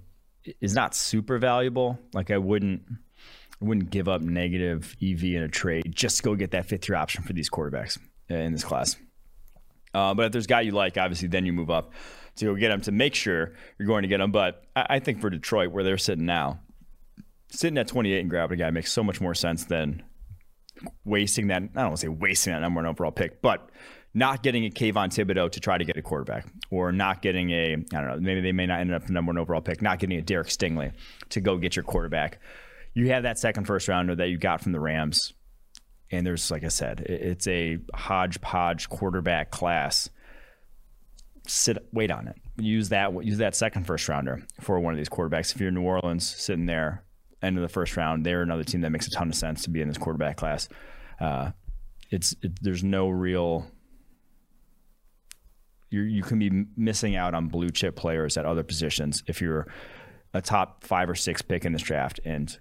is 0.61 0.73
not 0.73 0.95
super 0.95 1.37
valuable. 1.37 1.99
Like 2.13 2.31
I 2.31 2.37
wouldn't 2.37 2.81
I 3.61 3.65
wouldn't 3.65 3.89
give 3.89 4.07
up 4.07 4.21
negative 4.21 4.95
EV 5.01 5.23
in 5.23 5.43
a 5.43 5.49
trade 5.49 5.83
just 5.93 6.17
to 6.17 6.23
go 6.23 6.35
get 6.35 6.51
that 6.51 6.65
fifth 6.65 6.87
year 6.87 6.95
option 6.95 7.23
for 7.23 7.33
these 7.33 7.49
quarterbacks 7.49 7.97
in 8.29 8.53
this 8.53 8.63
class. 8.63 8.95
Uh, 9.93 10.13
but 10.13 10.27
if 10.27 10.31
there's 10.31 10.45
a 10.45 10.47
guy 10.47 10.61
you 10.61 10.71
like, 10.71 10.97
obviously, 10.97 11.27
then 11.27 11.45
you 11.45 11.53
move 11.53 11.69
up 11.69 11.91
to 12.39 12.45
go 12.45 12.55
get 12.55 12.69
them 12.69 12.81
to 12.81 12.91
make 12.91 13.15
sure 13.15 13.53
you're 13.77 13.87
going 13.87 14.01
to 14.01 14.07
get 14.07 14.17
them. 14.17 14.31
But 14.31 14.63
I, 14.75 14.85
I 14.89 14.99
think 14.99 15.21
for 15.21 15.29
Detroit, 15.29 15.71
where 15.71 15.83
they're 15.83 15.97
sitting 15.97 16.25
now, 16.25 16.59
sitting 17.51 17.77
at 17.77 17.87
28 17.87 18.19
and 18.19 18.29
grabbing 18.29 18.59
a 18.59 18.63
guy 18.63 18.71
makes 18.71 18.91
so 18.91 19.03
much 19.03 19.21
more 19.21 19.33
sense 19.33 19.65
than 19.65 20.03
wasting 21.05 21.47
that. 21.47 21.63
I 21.63 21.65
don't 21.65 21.75
want 21.75 21.95
to 21.97 22.01
say 22.01 22.07
wasting 22.07 22.53
that 22.53 22.59
number 22.59 22.79
one 22.79 22.85
overall 22.85 23.11
pick, 23.11 23.41
but 23.41 23.69
not 24.13 24.41
getting 24.41 24.65
a 24.65 24.69
Kayvon 24.69 25.09
Thibodeaux 25.09 25.51
to 25.51 25.59
try 25.59 25.77
to 25.77 25.85
get 25.85 25.97
a 25.97 26.01
quarterback, 26.01 26.47
or 26.71 26.91
not 26.91 27.21
getting 27.21 27.51
a 27.51 27.73
I 27.73 28.01
don't 28.01 28.07
know 28.07 28.17
maybe 28.19 28.41
they 28.41 28.51
may 28.51 28.65
not 28.65 28.79
end 28.79 28.93
up 28.93 29.05
the 29.05 29.13
number 29.13 29.29
one 29.29 29.37
overall 29.37 29.61
pick, 29.61 29.81
not 29.81 29.99
getting 29.99 30.17
a 30.17 30.21
Derek 30.21 30.47
Stingley 30.47 30.93
to 31.29 31.41
go 31.41 31.57
get 31.57 31.75
your 31.75 31.83
quarterback. 31.83 32.39
You 32.93 33.09
have 33.09 33.23
that 33.23 33.37
second 33.37 33.65
first 33.65 33.87
rounder 33.87 34.15
that 34.15 34.29
you 34.29 34.37
got 34.37 34.61
from 34.61 34.71
the 34.71 34.79
Rams, 34.79 35.33
and 36.11 36.25
there's 36.25 36.49
like 36.49 36.63
I 36.63 36.69
said, 36.69 37.01
it's 37.01 37.47
a 37.47 37.77
hodgepodge 37.93 38.89
quarterback 38.89 39.51
class 39.51 40.09
sit 41.49 41.77
wait 41.91 42.11
on 42.11 42.27
it. 42.27 42.35
Use 42.57 42.89
that 42.89 43.13
use 43.25 43.37
that 43.39 43.55
second 43.55 43.85
first 43.85 44.07
rounder 44.07 44.45
for 44.61 44.79
one 44.79 44.93
of 44.93 44.97
these 44.97 45.09
quarterbacks. 45.09 45.53
If 45.53 45.61
you're 45.61 45.71
New 45.71 45.81
Orleans 45.81 46.27
sitting 46.27 46.65
there 46.65 47.03
end 47.41 47.57
of 47.57 47.61
the 47.61 47.69
first 47.69 47.95
round, 47.97 48.25
they're 48.25 48.41
another 48.41 48.63
team 48.63 48.81
that 48.81 48.89
makes 48.89 49.07
a 49.07 49.11
ton 49.11 49.29
of 49.29 49.35
sense 49.35 49.63
to 49.63 49.69
be 49.69 49.81
in 49.81 49.87
this 49.87 49.97
quarterback 49.97 50.37
class. 50.37 50.67
Uh, 51.19 51.51
it's 52.11 52.35
it, 52.41 52.61
there's 52.61 52.83
no 52.83 53.09
real 53.09 53.67
you 55.89 56.01
you 56.01 56.23
can 56.23 56.39
be 56.39 56.65
missing 56.77 57.15
out 57.15 57.33
on 57.33 57.47
blue 57.47 57.69
chip 57.69 57.95
players 57.95 58.37
at 58.37 58.45
other 58.45 58.63
positions 58.63 59.23
if 59.27 59.41
you're 59.41 59.67
a 60.33 60.41
top 60.41 60.83
five 60.83 61.09
or 61.09 61.15
six 61.15 61.41
pick 61.41 61.65
in 61.65 61.73
this 61.73 61.81
draft 61.81 62.19
and 62.23 62.59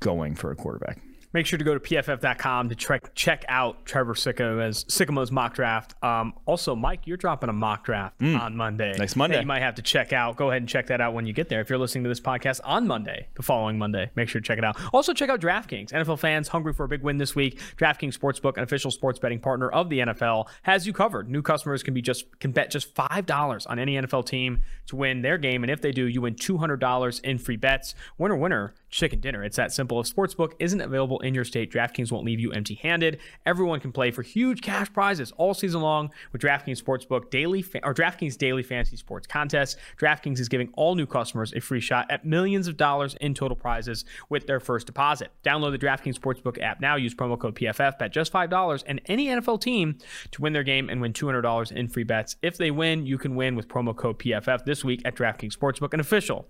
going 0.00 0.34
for 0.34 0.50
a 0.52 0.56
quarterback. 0.56 1.00
Make 1.32 1.46
sure 1.46 1.58
to 1.58 1.64
go 1.64 1.76
to 1.76 1.80
pff.com 1.80 2.68
to 2.70 2.74
check 2.74 3.14
check 3.14 3.44
out 3.48 3.84
Trevor 3.84 4.14
Sikkema's, 4.14 4.84
Sikkema's 4.88 5.30
mock 5.30 5.54
draft. 5.54 5.94
Um, 6.02 6.32
also, 6.46 6.74
Mike, 6.74 7.06
you're 7.06 7.18
dropping 7.18 7.50
a 7.50 7.52
mock 7.52 7.84
draft 7.84 8.18
mm. 8.18 8.38
on 8.40 8.56
Monday. 8.56 8.94
Next 8.96 9.14
Monday. 9.14 9.40
you 9.40 9.46
might 9.46 9.60
have 9.60 9.74
to 9.74 9.82
check 9.82 10.12
out. 10.12 10.36
Go 10.36 10.50
ahead 10.50 10.62
and 10.62 10.68
check 10.68 10.86
that 10.86 11.00
out 11.00 11.12
when 11.12 11.26
you 11.26 11.32
get 11.32 11.48
there. 11.48 11.60
If 11.60 11.68
you're 11.68 11.78
listening 11.78 12.04
to 12.04 12.08
this 12.08 12.20
podcast 12.20 12.60
on 12.64 12.86
Monday, 12.86 13.28
the 13.34 13.42
following 13.42 13.78
Monday, 13.78 14.10
make 14.14 14.28
sure 14.28 14.40
to 14.40 14.46
check 14.46 14.58
it 14.58 14.64
out. 14.64 14.78
Also, 14.94 15.12
check 15.12 15.28
out 15.28 15.40
DraftKings. 15.40 15.92
NFL 15.92 16.18
fans 16.18 16.48
hungry 16.48 16.72
for 16.72 16.84
a 16.84 16.88
big 16.88 17.02
win 17.02 17.18
this 17.18 17.34
week. 17.34 17.60
DraftKings 17.76 18.16
Sportsbook, 18.16 18.56
an 18.56 18.62
official 18.62 18.90
sports 18.90 19.18
betting 19.18 19.40
partner 19.40 19.68
of 19.68 19.90
the 19.90 19.98
NFL, 19.98 20.48
has 20.62 20.86
you 20.86 20.92
covered. 20.94 21.28
New 21.28 21.42
customers 21.42 21.82
can 21.82 21.92
be 21.92 22.00
just 22.00 22.38
can 22.40 22.52
bet 22.52 22.70
just 22.70 22.94
five 22.94 23.26
dollars 23.26 23.66
on 23.66 23.78
any 23.78 23.96
NFL 23.96 24.24
team 24.26 24.62
to 24.86 24.96
win 24.96 25.20
their 25.20 25.36
game, 25.36 25.62
and 25.62 25.70
if 25.70 25.82
they 25.82 25.92
do, 25.92 26.06
you 26.06 26.22
win 26.22 26.34
two 26.34 26.56
hundred 26.56 26.80
dollars 26.80 27.20
in 27.20 27.38
free 27.38 27.56
bets. 27.56 27.94
Winner, 28.16 28.36
winner 28.36 28.74
chicken 28.90 29.20
dinner. 29.20 29.44
It's 29.44 29.56
that 29.56 29.72
simple. 29.72 30.00
If 30.00 30.14
Sportsbook 30.14 30.52
isn't 30.58 30.80
available 30.80 31.20
in 31.20 31.34
your 31.34 31.44
state, 31.44 31.72
DraftKings 31.72 32.10
won't 32.10 32.24
leave 32.24 32.40
you 32.40 32.52
empty 32.52 32.74
handed. 32.74 33.18
Everyone 33.46 33.80
can 33.80 33.92
play 33.92 34.10
for 34.10 34.22
huge 34.22 34.60
cash 34.60 34.92
prizes 34.92 35.32
all 35.32 35.54
season 35.54 35.80
long 35.80 36.10
with 36.32 36.42
DraftKings 36.42 36.82
Sportsbook 36.82 37.30
daily 37.30 37.62
fa- 37.62 37.80
or 37.84 37.94
DraftKings 37.94 38.36
daily 38.36 38.62
fantasy 38.62 38.96
sports 38.96 39.26
contests. 39.26 39.76
DraftKings 39.98 40.38
is 40.38 40.48
giving 40.48 40.70
all 40.74 40.94
new 40.94 41.06
customers 41.06 41.52
a 41.54 41.60
free 41.60 41.80
shot 41.80 42.10
at 42.10 42.24
millions 42.24 42.68
of 42.68 42.76
dollars 42.76 43.14
in 43.20 43.34
total 43.34 43.56
prizes 43.56 44.04
with 44.28 44.46
their 44.46 44.60
first 44.60 44.86
deposit. 44.86 45.30
Download 45.44 45.72
the 45.72 45.86
DraftKings 45.86 46.18
Sportsbook 46.18 46.60
app 46.62 46.80
now. 46.80 46.96
Use 46.96 47.14
promo 47.14 47.38
code 47.38 47.54
PFF. 47.54 47.98
Bet 47.98 48.12
just 48.12 48.32
$5 48.32 48.84
and 48.86 49.00
any 49.06 49.26
NFL 49.26 49.60
team 49.60 49.98
to 50.30 50.42
win 50.42 50.52
their 50.52 50.62
game 50.62 50.88
and 50.88 51.00
win 51.00 51.12
$200 51.12 51.72
in 51.72 51.88
free 51.88 52.04
bets. 52.04 52.36
If 52.42 52.56
they 52.56 52.70
win, 52.70 53.06
you 53.06 53.18
can 53.18 53.34
win 53.34 53.56
with 53.56 53.68
promo 53.68 53.94
code 53.94 54.18
PFF 54.18 54.64
this 54.64 54.84
week 54.84 55.02
at 55.04 55.14
DraftKings 55.14 55.56
Sportsbook, 55.56 55.92
an 55.92 56.00
official 56.00 56.46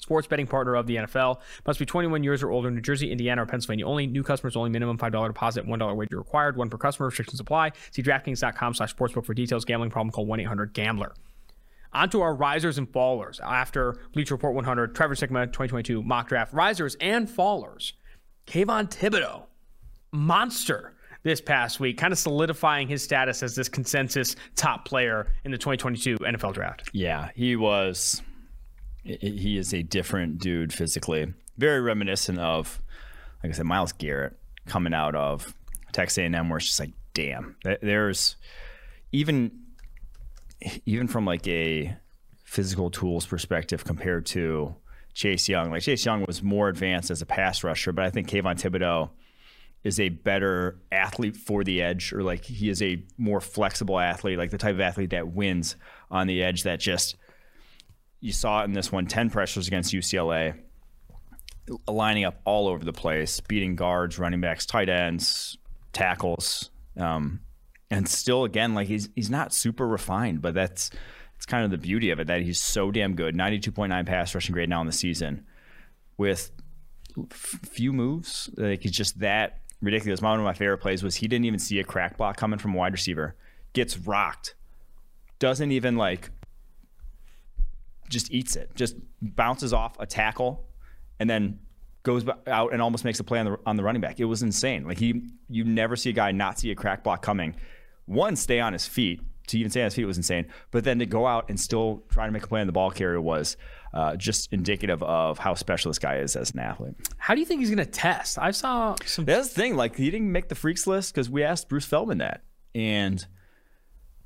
Sports 0.00 0.26
betting 0.26 0.46
partner 0.46 0.74
of 0.74 0.86
the 0.86 0.96
NFL. 0.96 1.40
Must 1.66 1.78
be 1.78 1.86
21 1.86 2.24
years 2.24 2.42
or 2.42 2.50
older. 2.50 2.70
New 2.70 2.80
Jersey, 2.80 3.12
Indiana, 3.12 3.42
or 3.42 3.46
Pennsylvania 3.46 3.86
only. 3.86 4.06
New 4.06 4.22
customers 4.22 4.56
only. 4.56 4.70
Minimum 4.70 4.98
$5 4.98 5.26
deposit. 5.28 5.66
$1 5.66 5.96
wager 5.96 6.18
required. 6.18 6.56
One 6.56 6.70
per 6.70 6.78
customer. 6.78 7.06
Restrictions 7.06 7.38
apply. 7.38 7.72
See 7.90 8.02
DraftKings.com 8.02 8.74
slash 8.74 8.94
sportsbook 8.94 9.24
for 9.24 9.34
details. 9.34 9.64
Gambling 9.64 9.90
problem. 9.90 10.10
Call 10.10 10.26
1-800-GAMBLER. 10.26 11.12
On 11.92 12.08
to 12.10 12.22
our 12.22 12.34
risers 12.34 12.78
and 12.78 12.90
fallers. 12.90 13.40
After 13.40 13.96
Bleacher 14.12 14.34
Report 14.34 14.54
100, 14.54 14.94
Trevor 14.94 15.14
Sikkema 15.14 15.46
2022 15.46 16.02
mock 16.02 16.28
draft. 16.28 16.52
Risers 16.54 16.96
and 17.00 17.28
fallers. 17.28 17.92
Kayvon 18.46 18.90
Thibodeaux. 18.90 19.44
Monster 20.12 20.94
this 21.22 21.40
past 21.40 21.80
week, 21.80 21.98
kind 21.98 22.12
of 22.12 22.18
solidifying 22.18 22.88
his 22.88 23.02
status 23.02 23.42
as 23.42 23.54
this 23.54 23.68
consensus 23.68 24.36
top 24.56 24.86
player 24.86 25.26
in 25.44 25.50
the 25.50 25.58
2022 25.58 26.16
NFL 26.18 26.54
draft. 26.54 26.88
Yeah, 26.92 27.28
he 27.34 27.56
was 27.56 28.22
he 29.02 29.56
is 29.56 29.72
a 29.72 29.82
different 29.82 30.38
dude 30.38 30.72
physically. 30.72 31.32
Very 31.56 31.80
reminiscent 31.80 32.38
of, 32.38 32.80
like 33.42 33.52
I 33.52 33.54
said, 33.54 33.66
Myles 33.66 33.92
Garrett 33.92 34.38
coming 34.66 34.94
out 34.94 35.14
of 35.14 35.54
Texas 35.92 36.18
A&M, 36.18 36.48
where 36.48 36.58
it's 36.58 36.66
just 36.66 36.80
like, 36.80 36.92
damn, 37.14 37.56
there's 37.82 38.36
even 39.12 39.52
even 40.84 41.08
from 41.08 41.24
like 41.24 41.46
a 41.48 41.96
physical 42.44 42.90
tools 42.90 43.24
perspective 43.26 43.84
compared 43.84 44.26
to 44.26 44.74
Chase 45.14 45.48
Young. 45.48 45.70
Like 45.70 45.82
Chase 45.82 46.04
Young 46.04 46.24
was 46.26 46.42
more 46.42 46.68
advanced 46.68 47.10
as 47.10 47.22
a 47.22 47.26
pass 47.26 47.64
rusher, 47.64 47.92
but 47.92 48.04
I 48.04 48.10
think 48.10 48.28
Kayvon 48.28 48.60
Thibodeaux 48.60 49.10
is 49.82 49.98
a 49.98 50.10
better 50.10 50.78
athlete 50.92 51.36
for 51.36 51.64
the 51.64 51.80
edge, 51.80 52.12
or 52.12 52.22
like 52.22 52.44
he 52.44 52.68
is 52.68 52.82
a 52.82 53.02
more 53.16 53.40
flexible 53.40 53.98
athlete, 53.98 54.36
like 54.36 54.50
the 54.50 54.58
type 54.58 54.74
of 54.74 54.80
athlete 54.80 55.10
that 55.10 55.28
wins 55.28 55.76
on 56.10 56.26
the 56.26 56.42
edge 56.42 56.64
that 56.64 56.80
just– 56.80 57.16
you 58.20 58.32
saw 58.32 58.62
it 58.62 58.64
in 58.64 58.72
this 58.72 58.92
one 58.92 59.06
10 59.06 59.30
pressures 59.30 59.66
against 59.66 59.94
UCLA, 59.94 60.54
lining 61.88 62.24
up 62.24 62.40
all 62.44 62.68
over 62.68 62.84
the 62.84 62.92
place, 62.92 63.40
beating 63.40 63.76
guards, 63.76 64.18
running 64.18 64.40
backs, 64.40 64.66
tight 64.66 64.88
ends, 64.88 65.58
tackles. 65.92 66.70
Um, 66.96 67.40
and 67.90 68.08
still, 68.08 68.44
again, 68.44 68.74
like 68.74 68.88
he's 68.88 69.08
he's 69.14 69.30
not 69.30 69.52
super 69.52 69.86
refined, 69.86 70.42
but 70.42 70.54
that's 70.54 70.90
it's 71.36 71.46
kind 71.46 71.64
of 71.64 71.70
the 71.70 71.78
beauty 71.78 72.10
of 72.10 72.20
it 72.20 72.26
that 72.26 72.42
he's 72.42 72.60
so 72.60 72.90
damn 72.90 73.14
good. 73.14 73.34
92.9 73.34 74.06
pass 74.06 74.34
rushing 74.34 74.52
grade 74.52 74.68
now 74.68 74.80
in 74.80 74.86
the 74.86 74.92
season 74.92 75.46
with 76.18 76.50
f- 77.18 77.60
few 77.64 77.92
moves. 77.92 78.50
Like 78.56 78.82
he's 78.82 78.92
just 78.92 79.18
that 79.20 79.60
ridiculous. 79.80 80.20
One 80.20 80.38
of 80.38 80.44
my 80.44 80.52
favorite 80.52 80.78
plays 80.78 81.02
was 81.02 81.16
he 81.16 81.26
didn't 81.26 81.46
even 81.46 81.58
see 81.58 81.80
a 81.80 81.84
crack 81.84 82.18
block 82.18 82.36
coming 82.36 82.58
from 82.58 82.74
a 82.74 82.76
wide 82.76 82.92
receiver, 82.92 83.36
gets 83.72 83.96
rocked, 83.98 84.54
doesn't 85.38 85.72
even 85.72 85.96
like 85.96 86.30
just 88.10 88.30
eats 88.30 88.56
it, 88.56 88.72
just 88.74 88.96
bounces 89.22 89.72
off 89.72 89.96
a 89.98 90.04
tackle, 90.04 90.66
and 91.18 91.30
then 91.30 91.60
goes 92.02 92.24
out 92.46 92.72
and 92.72 92.82
almost 92.82 93.04
makes 93.04 93.20
a 93.20 93.24
play 93.24 93.38
on 93.38 93.46
the 93.46 93.58
on 93.64 93.76
the 93.76 93.82
running 93.82 94.02
back. 94.02 94.20
It 94.20 94.24
was 94.26 94.42
insane. 94.42 94.84
Like 94.86 94.98
he, 94.98 95.22
you 95.48 95.64
never 95.64 95.96
see 95.96 96.10
a 96.10 96.12
guy 96.12 96.32
not 96.32 96.58
see 96.58 96.70
a 96.70 96.74
crack 96.74 97.04
block 97.04 97.22
coming. 97.22 97.54
One, 98.04 98.36
stay 98.36 98.60
on 98.60 98.72
his 98.74 98.86
feet. 98.86 99.22
To 99.48 99.58
even 99.58 99.70
stay 99.70 99.80
on 99.80 99.86
his 99.86 99.94
feet 99.94 100.04
was 100.04 100.16
insane. 100.16 100.46
But 100.70 100.84
then 100.84 101.00
to 101.00 101.06
go 101.06 101.26
out 101.26 101.48
and 101.48 101.58
still 101.58 102.04
try 102.08 102.26
to 102.26 102.32
make 102.32 102.44
a 102.44 102.46
play 102.46 102.60
on 102.60 102.68
the 102.68 102.72
ball 102.72 102.90
carrier 102.92 103.20
was 103.20 103.56
uh, 103.92 104.14
just 104.14 104.52
indicative 104.52 105.02
of 105.02 105.38
how 105.38 105.54
special 105.54 105.90
this 105.90 105.98
guy 105.98 106.18
is 106.18 106.36
as 106.36 106.52
an 106.52 106.60
athlete. 106.60 106.94
How 107.16 107.34
do 107.34 107.40
you 107.40 107.46
think 107.46 107.60
he's 107.60 107.70
going 107.70 107.84
to 107.84 107.90
test? 107.90 108.38
I 108.38 108.52
saw 108.52 108.94
some. 109.04 109.24
That's 109.24 109.48
the 109.48 109.54
thing. 109.54 109.74
Like 109.74 109.96
he 109.96 110.10
didn't 110.10 110.30
make 110.30 110.48
the 110.48 110.54
freaks 110.54 110.86
list 110.86 111.12
because 111.12 111.28
we 111.28 111.42
asked 111.42 111.68
Bruce 111.68 111.84
Feldman 111.84 112.18
that, 112.18 112.42
and 112.74 113.26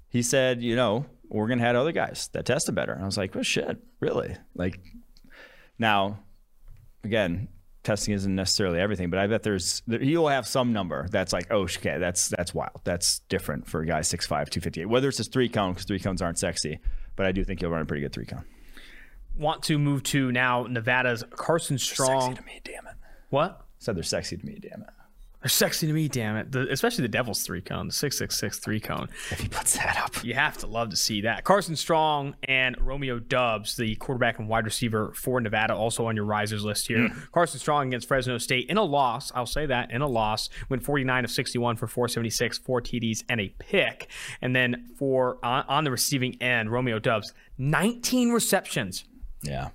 he 0.08 0.22
said, 0.22 0.62
you 0.62 0.76
know, 0.76 1.06
Oregon 1.30 1.58
had 1.58 1.76
other 1.76 1.92
guys 1.92 2.28
that 2.32 2.46
tested 2.46 2.74
better. 2.74 2.92
And 2.92 3.02
I 3.02 3.06
was 3.06 3.16
like, 3.16 3.34
well, 3.34 3.44
shit, 3.44 3.78
really? 4.00 4.36
Like 4.54 4.78
now, 5.78 6.18
again, 7.02 7.48
testing 7.82 8.14
isn't 8.14 8.34
necessarily 8.34 8.80
everything, 8.80 9.10
but 9.10 9.18
I 9.18 9.26
bet 9.26 9.42
there's 9.42 9.82
he'll 9.86 10.28
have 10.28 10.46
some 10.46 10.72
number 10.72 11.06
that's 11.10 11.32
like, 11.32 11.46
oh, 11.50 11.62
okay, 11.62 11.98
that's 11.98 12.28
that's 12.28 12.54
wild. 12.54 12.80
That's 12.84 13.20
different 13.28 13.68
for 13.68 13.82
a 13.82 13.86
guy 13.86 14.00
6'5", 14.00 14.26
258. 14.28 14.86
Whether 14.86 15.08
it's 15.08 15.18
his 15.18 15.28
three 15.28 15.48
cone 15.48 15.72
because 15.72 15.84
three 15.84 16.00
cones 16.00 16.22
aren't 16.22 16.38
sexy, 16.38 16.80
but 17.16 17.26
I 17.26 17.32
do 17.32 17.44
think 17.44 17.60
he'll 17.60 17.70
run 17.70 17.82
a 17.82 17.86
pretty 17.86 18.02
good 18.02 18.12
three 18.12 18.26
cone. 18.26 18.44
Want 19.36 19.62
to 19.64 19.78
move 19.78 20.02
to 20.04 20.32
now 20.32 20.64
Nevada's 20.64 21.24
Carson 21.30 21.78
Strong. 21.78 22.20
Sexy 22.20 22.34
to 22.34 22.42
me, 22.46 22.60
damn 22.64 22.86
it. 22.86 22.94
What? 23.30 23.66
Said 23.78 23.96
they're 23.96 24.02
sexy 24.02 24.36
to 24.36 24.46
me, 24.46 24.58
damn 24.60 24.82
it. 24.82 24.88
They're 25.44 25.50
sexy 25.50 25.86
to 25.86 25.92
me, 25.92 26.08
damn 26.08 26.36
it. 26.36 26.52
The, 26.52 26.66
especially 26.70 27.02
the 27.02 27.08
Devil's 27.08 27.42
three 27.42 27.60
cone, 27.60 27.86
the 27.86 27.92
666 27.92 28.60
three 28.60 28.80
cone. 28.80 29.10
If 29.30 29.40
he 29.40 29.48
puts 29.48 29.76
that 29.76 29.98
up. 30.02 30.24
You 30.24 30.32
have 30.32 30.56
to 30.58 30.66
love 30.66 30.88
to 30.88 30.96
see 30.96 31.20
that. 31.20 31.44
Carson 31.44 31.76
Strong 31.76 32.36
and 32.44 32.74
Romeo 32.80 33.18
Doubs, 33.18 33.76
the 33.76 33.94
quarterback 33.96 34.38
and 34.38 34.48
wide 34.48 34.64
receiver 34.64 35.12
for 35.14 35.42
Nevada, 35.42 35.74
also 35.74 36.06
on 36.06 36.16
your 36.16 36.24
risers 36.24 36.64
list 36.64 36.86
here. 36.86 37.10
Mm. 37.10 37.30
Carson 37.30 37.60
Strong 37.60 37.88
against 37.88 38.08
Fresno 38.08 38.38
State 38.38 38.70
in 38.70 38.78
a 38.78 38.82
loss. 38.82 39.32
I'll 39.34 39.44
say 39.44 39.66
that 39.66 39.90
in 39.90 40.00
a 40.00 40.08
loss. 40.08 40.48
Went 40.70 40.82
49 40.82 41.24
of 41.26 41.30
61 41.30 41.76
for 41.76 41.86
476, 41.88 42.56
four 42.56 42.80
TDs, 42.80 43.22
and 43.28 43.38
a 43.38 43.50
pick. 43.58 44.08
And 44.40 44.56
then 44.56 44.88
for 44.96 45.36
on, 45.44 45.66
on 45.68 45.84
the 45.84 45.90
receiving 45.90 46.40
end, 46.40 46.72
Romeo 46.72 46.98
Doubs, 46.98 47.34
19 47.58 48.32
receptions. 48.32 49.04
Yeah. 49.42 49.68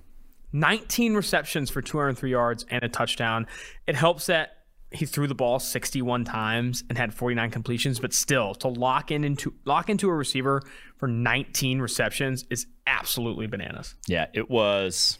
19 0.52 1.14
receptions 1.14 1.70
for 1.70 1.80
203 1.80 2.28
yards 2.28 2.66
and 2.70 2.82
a 2.82 2.88
touchdown. 2.88 3.46
It 3.86 3.94
helps 3.94 4.26
that 4.26 4.56
he 4.92 5.06
threw 5.06 5.26
the 5.26 5.34
ball 5.34 5.58
61 5.58 6.24
times 6.24 6.82
and 6.88 6.98
had 6.98 7.14
49 7.14 7.50
completions, 7.50 8.00
but 8.00 8.12
still 8.12 8.54
to 8.56 8.68
lock 8.68 9.10
in 9.10 9.24
into 9.24 9.54
lock 9.64 9.88
into 9.88 10.08
a 10.08 10.14
receiver 10.14 10.62
for 10.96 11.06
19 11.06 11.80
receptions 11.80 12.44
is 12.50 12.66
absolutely 12.86 13.46
bananas. 13.46 13.94
Yeah, 14.06 14.26
it 14.32 14.50
was 14.50 15.18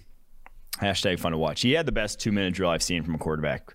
hashtag 0.81 1.21
fun 1.21 1.33
to 1.33 1.39
watch. 1.39 1.61
He 1.61 1.73
had 1.73 1.87
the 1.87 1.93
best 1.93 2.21
two 2.21 2.33
minute 2.33 2.55
drill 2.55 2.71
I've 2.71 2.83
seen 2.83 3.05
from 3.05 3.15
a 3.15 3.19
quarterback 3.19 3.75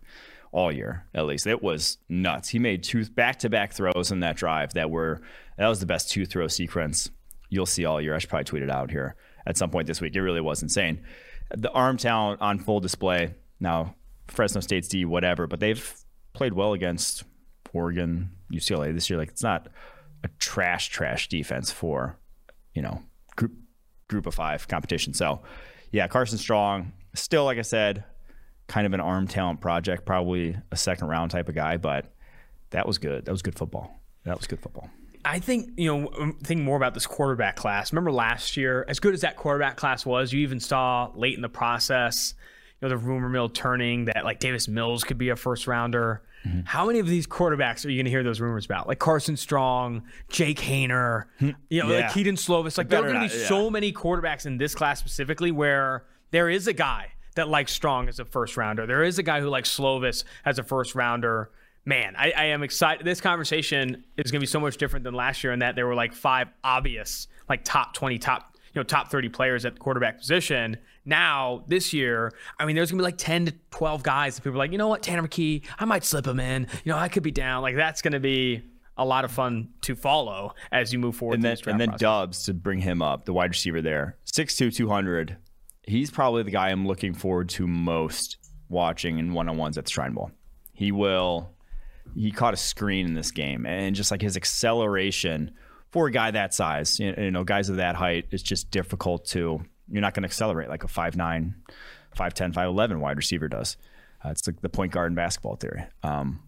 all 0.51 0.71
year, 0.71 1.05
at 1.13 1.25
least. 1.25 1.47
It 1.47 1.63
was 1.63 1.97
nuts. 2.09 2.49
He 2.49 2.59
made 2.59 2.83
two 2.83 3.05
back 3.05 3.39
to 3.39 3.49
back 3.49 3.73
throws 3.73 4.11
in 4.11 4.19
that 4.19 4.35
drive 4.35 4.73
that 4.73 4.89
were 4.89 5.21
that 5.57 5.67
was 5.67 5.79
the 5.79 5.85
best 5.85 6.11
two 6.11 6.25
throw 6.25 6.47
sequence 6.47 7.09
you'll 7.49 7.65
see 7.65 7.85
all 7.85 8.01
year. 8.01 8.15
I 8.15 8.19
should 8.19 8.29
probably 8.29 8.45
tweet 8.45 8.63
it 8.63 8.69
out 8.69 8.91
here 8.91 9.15
at 9.47 9.57
some 9.57 9.69
point 9.69 9.87
this 9.87 10.01
week. 10.01 10.15
It 10.15 10.21
really 10.21 10.41
was 10.41 10.61
insane. 10.61 11.03
The 11.55 11.71
arm 11.71 11.97
talent 11.97 12.41
on 12.41 12.59
full 12.59 12.79
display. 12.79 13.35
Now 13.59 13.95
Fresno 14.27 14.61
State's 14.61 14.87
D, 14.87 15.05
whatever, 15.05 15.47
but 15.47 15.59
they've 15.59 15.95
played 16.33 16.53
well 16.53 16.73
against 16.73 17.23
Oregon, 17.73 18.31
UCLA 18.51 18.93
this 18.93 19.09
year. 19.09 19.17
Like 19.19 19.29
it's 19.29 19.43
not 19.43 19.67
a 20.23 20.29
trash, 20.39 20.89
trash 20.89 21.29
defense 21.29 21.71
for, 21.71 22.17
you 22.73 22.81
know, 22.81 23.01
group 23.35 23.53
group 24.07 24.25
of 24.25 24.35
five 24.35 24.67
competition. 24.67 25.13
So 25.13 25.41
yeah, 25.91 26.07
Carson 26.07 26.37
Strong, 26.37 26.93
still, 27.13 27.45
like 27.45 27.57
I 27.57 27.63
said, 27.63 28.03
kind 28.67 28.85
of 28.85 28.93
an 28.93 28.99
arm 28.99 29.27
talent 29.27 29.61
project, 29.61 30.05
probably 30.05 30.57
a 30.71 30.77
second 30.77 31.07
round 31.07 31.31
type 31.31 31.49
of 31.49 31.55
guy, 31.55 31.77
but 31.77 32.11
that 32.71 32.87
was 32.87 32.97
good. 32.97 33.25
That 33.25 33.31
was 33.31 33.41
good 33.41 33.55
football. 33.55 34.01
That 34.23 34.37
was 34.37 34.47
good 34.47 34.59
football. 34.59 34.89
I 35.23 35.39
think, 35.39 35.71
you 35.77 35.87
know, 35.87 36.33
think 36.43 36.61
more 36.61 36.77
about 36.77 36.93
this 36.93 37.07
quarterback 37.07 37.55
class. 37.55 37.91
Remember 37.91 38.11
last 38.11 38.57
year, 38.57 38.85
as 38.87 38.99
good 38.99 39.13
as 39.13 39.21
that 39.21 39.37
quarterback 39.37 39.75
class 39.75 40.05
was, 40.05 40.31
you 40.31 40.41
even 40.41 40.59
saw 40.59 41.11
late 41.15 41.35
in 41.35 41.41
the 41.41 41.49
process 41.49 42.35
know, 42.81 42.89
the 42.89 42.97
rumor 42.97 43.29
mill 43.29 43.49
turning 43.49 44.05
that 44.05 44.23
like 44.23 44.39
Davis 44.39 44.67
Mills 44.67 45.03
could 45.03 45.17
be 45.17 45.29
a 45.29 45.35
first 45.35 45.67
rounder. 45.67 46.21
Mm-hmm. 46.45 46.61
How 46.65 46.85
many 46.85 46.99
of 46.99 47.07
these 47.07 47.25
quarterbacks 47.25 47.85
are 47.85 47.89
you 47.89 47.97
going 47.97 48.05
to 48.05 48.11
hear 48.11 48.23
those 48.23 48.39
rumors 48.39 48.65
about? 48.65 48.87
Like 48.87 48.99
Carson 48.99 49.37
Strong, 49.37 50.03
Jake 50.29 50.59
Haener, 50.59 51.25
hmm. 51.39 51.51
you 51.69 51.81
know, 51.81 51.91
yeah. 51.91 52.01
like 52.01 52.13
Kedon 52.13 52.35
Slovis. 52.35 52.77
Like 52.77 52.89
there 52.89 52.99
are 52.99 53.11
going 53.11 53.27
to 53.27 53.33
be 53.33 53.41
yeah. 53.41 53.47
so 53.47 53.69
many 53.69 53.91
quarterbacks 53.91 54.45
in 54.45 54.57
this 54.57 54.75
class 54.75 54.99
specifically 54.99 55.51
where 55.51 56.05
there 56.31 56.49
is 56.49 56.67
a 56.67 56.73
guy 56.73 57.11
that 57.35 57.49
likes 57.49 57.71
Strong 57.71 58.09
as 58.09 58.19
a 58.19 58.25
first 58.25 58.57
rounder. 58.57 58.85
There 58.85 59.03
is 59.03 59.17
a 59.17 59.23
guy 59.23 59.41
who 59.41 59.49
likes 59.49 59.75
Slovis 59.75 60.23
as 60.45 60.59
a 60.59 60.63
first 60.63 60.95
rounder. 60.95 61.51
Man, 61.85 62.15
I, 62.17 62.31
I 62.31 62.45
am 62.45 62.63
excited. 62.63 63.05
This 63.05 63.21
conversation 63.21 64.03
is 64.17 64.31
going 64.31 64.39
to 64.39 64.43
be 64.43 64.47
so 64.47 64.59
much 64.59 64.77
different 64.77 65.03
than 65.03 65.13
last 65.13 65.43
year 65.43 65.53
in 65.53 65.59
that 65.59 65.75
there 65.75 65.85
were 65.85 65.95
like 65.95 66.13
five 66.13 66.47
obvious, 66.63 67.27
like 67.47 67.63
top 67.63 67.93
20, 67.93 68.17
top, 68.19 68.55
you 68.73 68.79
know, 68.79 68.83
top 68.83 69.09
30 69.09 69.29
players 69.29 69.65
at 69.65 69.75
the 69.75 69.79
quarterback 69.79 70.17
position 70.17 70.77
now, 71.05 71.63
this 71.67 71.93
year, 71.93 72.33
I 72.59 72.65
mean, 72.65 72.75
there's 72.75 72.91
gonna 72.91 73.01
be 73.01 73.05
like 73.05 73.17
10 73.17 73.45
to 73.45 73.53
12 73.71 74.03
guys 74.03 74.35
that 74.35 74.41
people 74.41 74.55
are 74.55 74.59
like, 74.59 74.71
you 74.71 74.77
know 74.77 74.87
what, 74.87 75.03
Tanner 75.03 75.21
McKee, 75.21 75.63
I 75.79 75.85
might 75.85 76.03
slip 76.03 76.25
him 76.25 76.39
in. 76.39 76.67
You 76.83 76.91
know, 76.91 76.97
I 76.97 77.07
could 77.09 77.23
be 77.23 77.31
down. 77.31 77.61
Like 77.61 77.75
that's 77.75 78.01
gonna 78.01 78.19
be 78.19 78.63
a 78.97 79.05
lot 79.05 79.25
of 79.25 79.31
fun 79.31 79.69
to 79.81 79.95
follow 79.95 80.53
as 80.71 80.91
you 80.91 80.99
move 80.99 81.15
forward. 81.15 81.35
And 81.35 81.43
then, 81.43 81.57
and 81.67 81.79
then 81.79 81.93
Doubs 81.97 82.43
to 82.45 82.53
bring 82.53 82.79
him 82.79 83.01
up, 83.01 83.25
the 83.25 83.33
wide 83.33 83.51
receiver 83.51 83.81
there, 83.81 84.17
6'2", 84.33 84.73
200. 84.73 85.37
He's 85.83 86.09
probably 86.09 86.43
the 86.43 86.51
guy 86.51 86.69
I'm 86.69 86.87
looking 86.87 87.13
forward 87.13 87.49
to 87.49 87.67
most 87.67 88.37
watching 88.69 89.19
in 89.19 89.33
one 89.33 89.47
on 89.47 89.57
ones 89.57 89.77
at 89.77 89.85
the 89.85 89.91
Shrine 89.91 90.13
Bowl. 90.13 90.31
He 90.73 90.91
will. 90.91 91.51
He 92.15 92.31
caught 92.31 92.53
a 92.53 92.57
screen 92.57 93.05
in 93.05 93.13
this 93.13 93.31
game, 93.31 93.65
and 93.65 93.95
just 93.95 94.11
like 94.11 94.21
his 94.21 94.37
acceleration 94.37 95.51
for 95.91 96.07
a 96.07 96.11
guy 96.11 96.31
that 96.31 96.53
size, 96.53 96.99
you 96.99 97.31
know, 97.31 97.43
guys 97.43 97.69
of 97.69 97.77
that 97.77 97.95
height, 97.95 98.27
it's 98.31 98.43
just 98.43 98.71
difficult 98.71 99.25
to 99.25 99.61
you're 99.89 100.01
not 100.01 100.13
going 100.13 100.23
to 100.23 100.27
accelerate 100.27 100.69
like 100.69 100.83
a 100.83 100.87
5'9, 100.87 101.53
5'10, 102.17 102.53
5'11 102.53 102.99
wide 102.99 103.17
receiver 103.17 103.47
does. 103.47 103.77
Uh, 104.23 104.29
it's 104.29 104.45
like 104.47 104.61
the, 104.61 104.69
point 104.69 104.91
guard 104.91 105.11
in 105.11 105.15
basketball 105.15 105.55
theory. 105.55 105.85
Um, 106.03 106.39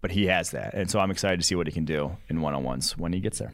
but 0.00 0.10
he 0.10 0.26
has 0.26 0.50
that. 0.52 0.74
And 0.74 0.90
so 0.90 1.00
I'm 1.00 1.10
excited 1.10 1.38
to 1.38 1.46
see 1.46 1.54
what 1.54 1.66
he 1.66 1.72
can 1.72 1.84
do 1.84 2.16
in 2.28 2.40
one 2.40 2.54
on 2.54 2.64
ones 2.64 2.96
when 2.96 3.12
he 3.12 3.20
gets 3.20 3.38
there. 3.38 3.52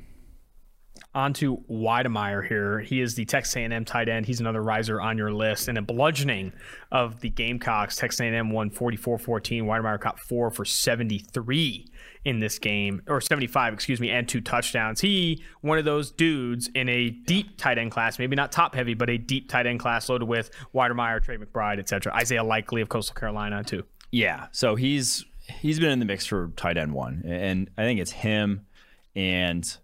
On 1.15 1.33
to 1.35 1.59
Wydermyer 1.71 2.47
here. 2.47 2.81
He 2.81 3.01
is 3.01 3.15
the 3.15 3.25
Texas 3.25 3.57
A&M 3.57 3.85
tight 3.85 4.09
end. 4.09 4.27
He's 4.27 4.41
another 4.41 4.63
riser 4.63 5.01
on 5.01 5.17
your 5.17 5.33
list. 5.33 5.69
And 5.69 5.79
a 5.79 5.83
bludgeoning 5.83 6.53
of 6.91 7.21
the 7.21 7.31
Gamecocks. 7.31 7.97
Texas 7.97 8.21
A&M 8.21 8.51
won 8.51 8.71
44-14. 8.71 9.63
Wydermyer 9.63 10.01
caught 10.01 10.19
four 10.19 10.51
for 10.51 10.65
73 10.65 11.87
in 12.25 12.41
this 12.41 12.59
game, 12.59 13.03
or 13.07 13.21
75, 13.21 13.75
excuse 13.75 14.01
me, 14.01 14.11
and 14.11 14.29
two 14.29 14.41
touchdowns. 14.41 15.01
He, 15.01 15.43
one 15.61 15.79
of 15.79 15.85
those 15.85 16.11
dudes 16.11 16.69
in 16.75 16.89
a 16.89 17.11
deep 17.11 17.59
tight 17.59 17.79
end 17.79 17.91
class, 17.91 18.19
maybe 18.19 18.35
not 18.35 18.51
top 18.51 18.75
heavy, 18.75 18.95
but 18.95 19.11
a 19.11 19.19
deep 19.19 19.49
tight 19.49 19.67
end 19.67 19.81
class 19.81 20.09
loaded 20.09 20.27
with 20.27 20.51
Wydermyer, 20.75 21.23
Trey 21.23 21.37
McBride, 21.37 21.79
etc. 21.79 22.15
Isaiah 22.15 22.45
Likely 22.45 22.81
of 22.81 22.89
Coastal 22.89 23.15
Carolina, 23.15 23.63
too. 23.63 23.85
Yeah. 24.11 24.47
So 24.53 24.75
he's 24.75 25.25
he's 25.61 25.79
been 25.79 25.91
in 25.91 25.99
the 25.99 26.05
mix 26.05 26.27
for 26.27 26.49
tight 26.57 26.77
end 26.77 26.93
one. 26.93 27.23
And 27.27 27.71
I 27.77 27.83
think 27.83 28.01
it's 28.01 28.11
him 28.11 28.67
and 29.15 29.77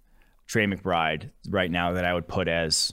Trey 0.47 0.67
McBride 0.67 1.31
right 1.49 1.71
now 1.71 1.93
that 1.93 2.05
I 2.05 2.15
would 2.15 2.27
put 2.27 2.49
as 2.49 2.93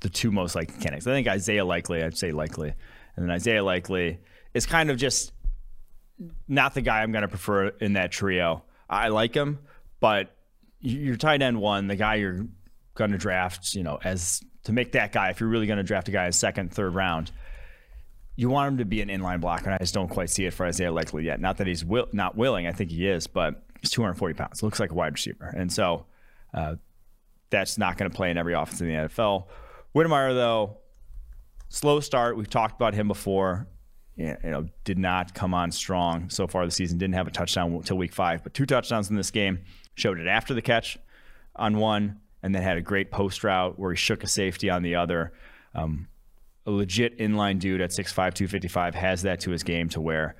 the 0.00 0.08
two 0.08 0.30
most 0.30 0.54
likely 0.54 0.74
candidates. 0.74 1.06
I 1.06 1.12
think 1.12 1.28
Isaiah 1.28 1.64
Likely, 1.64 2.02
I'd 2.02 2.16
say 2.16 2.32
Likely. 2.32 2.72
And 3.16 3.24
then 3.24 3.30
Isaiah 3.30 3.64
Likely 3.64 4.18
is 4.54 4.66
kind 4.66 4.90
of 4.90 4.96
just 4.96 5.32
not 6.48 6.74
the 6.74 6.80
guy 6.80 7.02
I'm 7.02 7.12
going 7.12 7.22
to 7.22 7.28
prefer 7.28 7.68
in 7.68 7.94
that 7.94 8.10
trio. 8.10 8.64
I 8.88 9.08
like 9.08 9.34
him, 9.34 9.58
but 10.00 10.34
your 10.80 11.16
tight 11.16 11.42
end 11.42 11.60
one, 11.60 11.88
the 11.88 11.96
guy 11.96 12.16
you're 12.16 12.46
going 12.94 13.10
to 13.12 13.18
draft, 13.18 13.74
you 13.74 13.82
know, 13.82 13.98
as 14.02 14.42
to 14.64 14.72
make 14.72 14.92
that 14.92 15.12
guy, 15.12 15.30
if 15.30 15.40
you're 15.40 15.48
really 15.48 15.66
going 15.66 15.78
to 15.78 15.82
draft 15.82 16.08
a 16.08 16.10
guy 16.10 16.26
in 16.26 16.32
second, 16.32 16.72
third 16.72 16.94
round, 16.94 17.30
you 18.36 18.48
want 18.48 18.72
him 18.72 18.78
to 18.78 18.84
be 18.84 19.00
an 19.00 19.08
inline 19.08 19.40
blocker. 19.40 19.66
And 19.66 19.74
I 19.74 19.78
just 19.78 19.94
don't 19.94 20.08
quite 20.08 20.30
see 20.30 20.44
it 20.44 20.52
for 20.52 20.66
Isaiah 20.66 20.92
Likely 20.92 21.24
yet. 21.24 21.40
Not 21.40 21.56
that 21.58 21.66
he's 21.66 21.84
will, 21.84 22.06
not 22.12 22.36
willing, 22.36 22.66
I 22.66 22.72
think 22.72 22.90
he 22.90 23.08
is, 23.08 23.26
but 23.26 23.62
he's 23.80 23.90
240 23.90 24.34
pounds. 24.34 24.62
Looks 24.62 24.80
like 24.80 24.90
a 24.90 24.94
wide 24.94 25.12
receiver. 25.12 25.52
And 25.56 25.72
so 25.72 26.06
uh, 26.52 26.76
that's 27.50 27.78
not 27.78 27.96
going 27.96 28.10
to 28.10 28.16
play 28.16 28.30
in 28.30 28.36
every 28.36 28.54
offense 28.54 28.80
in 28.80 28.88
the 28.88 28.94
NFL. 28.94 29.46
Wydermyer, 29.94 30.34
though, 30.34 30.78
slow 31.68 32.00
start. 32.00 32.36
We've 32.36 32.50
talked 32.50 32.76
about 32.76 32.94
him 32.94 33.08
before 33.08 33.66
you 34.16 34.36
know, 34.42 34.66
did 34.84 34.98
not 34.98 35.34
come 35.34 35.52
on 35.52 35.70
strong 35.70 36.30
so 36.30 36.46
far 36.46 36.64
this 36.64 36.74
season. 36.74 36.98
Didn't 36.98 37.14
have 37.14 37.26
a 37.26 37.30
touchdown 37.30 37.72
until 37.72 37.98
week 37.98 38.12
five, 38.12 38.42
but 38.42 38.54
two 38.54 38.66
touchdowns 38.66 39.10
in 39.10 39.16
this 39.16 39.30
game. 39.30 39.60
Showed 39.94 40.18
it 40.18 40.26
after 40.26 40.54
the 40.54 40.62
catch 40.62 40.98
on 41.54 41.78
one, 41.78 42.20
and 42.42 42.54
then 42.54 42.62
had 42.62 42.76
a 42.76 42.82
great 42.82 43.10
post 43.10 43.44
route 43.44 43.78
where 43.78 43.92
he 43.92 43.96
shook 43.96 44.22
a 44.24 44.28
safety 44.28 44.70
on 44.70 44.82
the 44.82 44.94
other. 44.94 45.32
Um, 45.74 46.08
a 46.66 46.70
legit 46.70 47.18
inline 47.18 47.58
dude 47.58 47.80
at 47.80 47.90
6'5", 47.90 48.14
255 48.14 48.94
has 48.94 49.22
that 49.22 49.40
to 49.40 49.50
his 49.50 49.62
game 49.62 49.88
to 49.90 50.00
where 50.00 50.36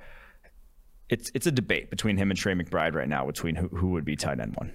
it's 1.09 1.31
it's 1.33 1.47
a 1.47 1.51
debate 1.51 1.89
between 1.89 2.17
him 2.17 2.31
and 2.31 2.37
Trey 2.37 2.53
McBride 2.53 2.93
right 2.93 3.07
now 3.07 3.25
between 3.25 3.55
who, 3.55 3.67
who 3.69 3.89
would 3.89 4.03
be 4.03 4.15
tight 4.15 4.39
end 4.39 4.55
one. 4.55 4.73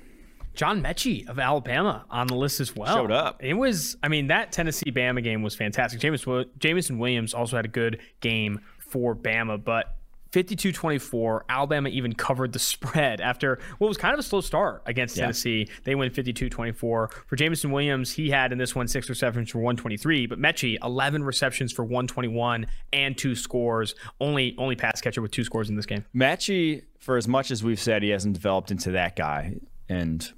John 0.55 0.83
Metchie 0.83 1.27
of 1.29 1.39
Alabama 1.39 2.05
on 2.11 2.27
the 2.27 2.35
list 2.35 2.61
as 2.61 2.77
well. 2.77 2.95
Showed 2.95 3.11
up. 3.11 3.43
It 3.43 3.55
was, 3.55 3.97
I 4.03 4.09
mean, 4.09 4.27
that 4.27 4.53
Tennessee 4.53 4.93
Bama 4.93 5.23
game 5.23 5.43
was 5.43 5.55
fantastic. 5.55 5.99
Jameson, 5.99 6.45
Jameson 6.59 6.99
Williams 6.99 7.33
also 7.33 7.57
had 7.57 7.65
a 7.65 7.69
good 7.69 8.01
game 8.21 8.61
for 8.93 9.16
Bama, 9.16 9.62
but 9.62 9.97
52 10.32 10.72
24. 10.72 11.45
Alabama 11.49 11.88
even 11.90 12.14
covered 12.14 12.53
the 12.53 12.59
spread 12.72 13.20
after 13.20 13.59
what 13.78 13.88
was 13.88 13.97
kind 13.99 14.14
of 14.14 14.20
a 14.20 14.22
slow 14.22 14.40
start 14.40 14.82
against 14.86 15.16
Yeah. 15.16 15.24
Tennessee. 15.24 15.68
They 15.84 15.95
win 15.95 16.11
52 16.11 16.49
24. 16.49 17.11
For 17.26 17.36
Jameson 17.36 17.70
Williams, 17.70 18.12
he 18.12 18.30
had 18.30 18.51
in 18.53 18.57
this 18.59 18.74
one 18.74 18.88
six 18.88 19.09
receptions 19.11 19.51
for 19.51 19.59
123, 19.59 20.26
but 20.26 20.38
Metchie, 20.38 20.78
11 20.82 21.22
receptions 21.24 21.70
for 21.72 21.84
121 21.84 22.66
and 22.95 23.16
two 23.18 23.34
scores. 23.34 23.95
Only 24.20 24.55
only 24.59 24.76
pass 24.76 25.01
catcher 25.01 25.20
with 25.20 25.32
two 25.32 25.45
scores 25.45 25.68
in 25.68 25.76
this 25.76 25.86
game. 25.86 26.05
Metchie, 26.14 26.84
for 26.99 27.16
as 27.16 27.28
much 27.28 27.51
as 27.51 27.62
we've 27.62 27.80
said 27.80 28.03
he 28.03 28.09
hasn't 28.11 28.34
developed 28.34 28.70
into 28.70 28.93
that 28.93 29.16
guy, 29.16 29.57
and 29.88 30.32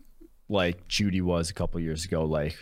like 0.48 0.88
Jeudy 0.88 1.22
was 1.22 1.50
a 1.50 1.54
couple 1.54 1.78
years 1.80 2.04
ago, 2.04 2.24
like 2.24 2.56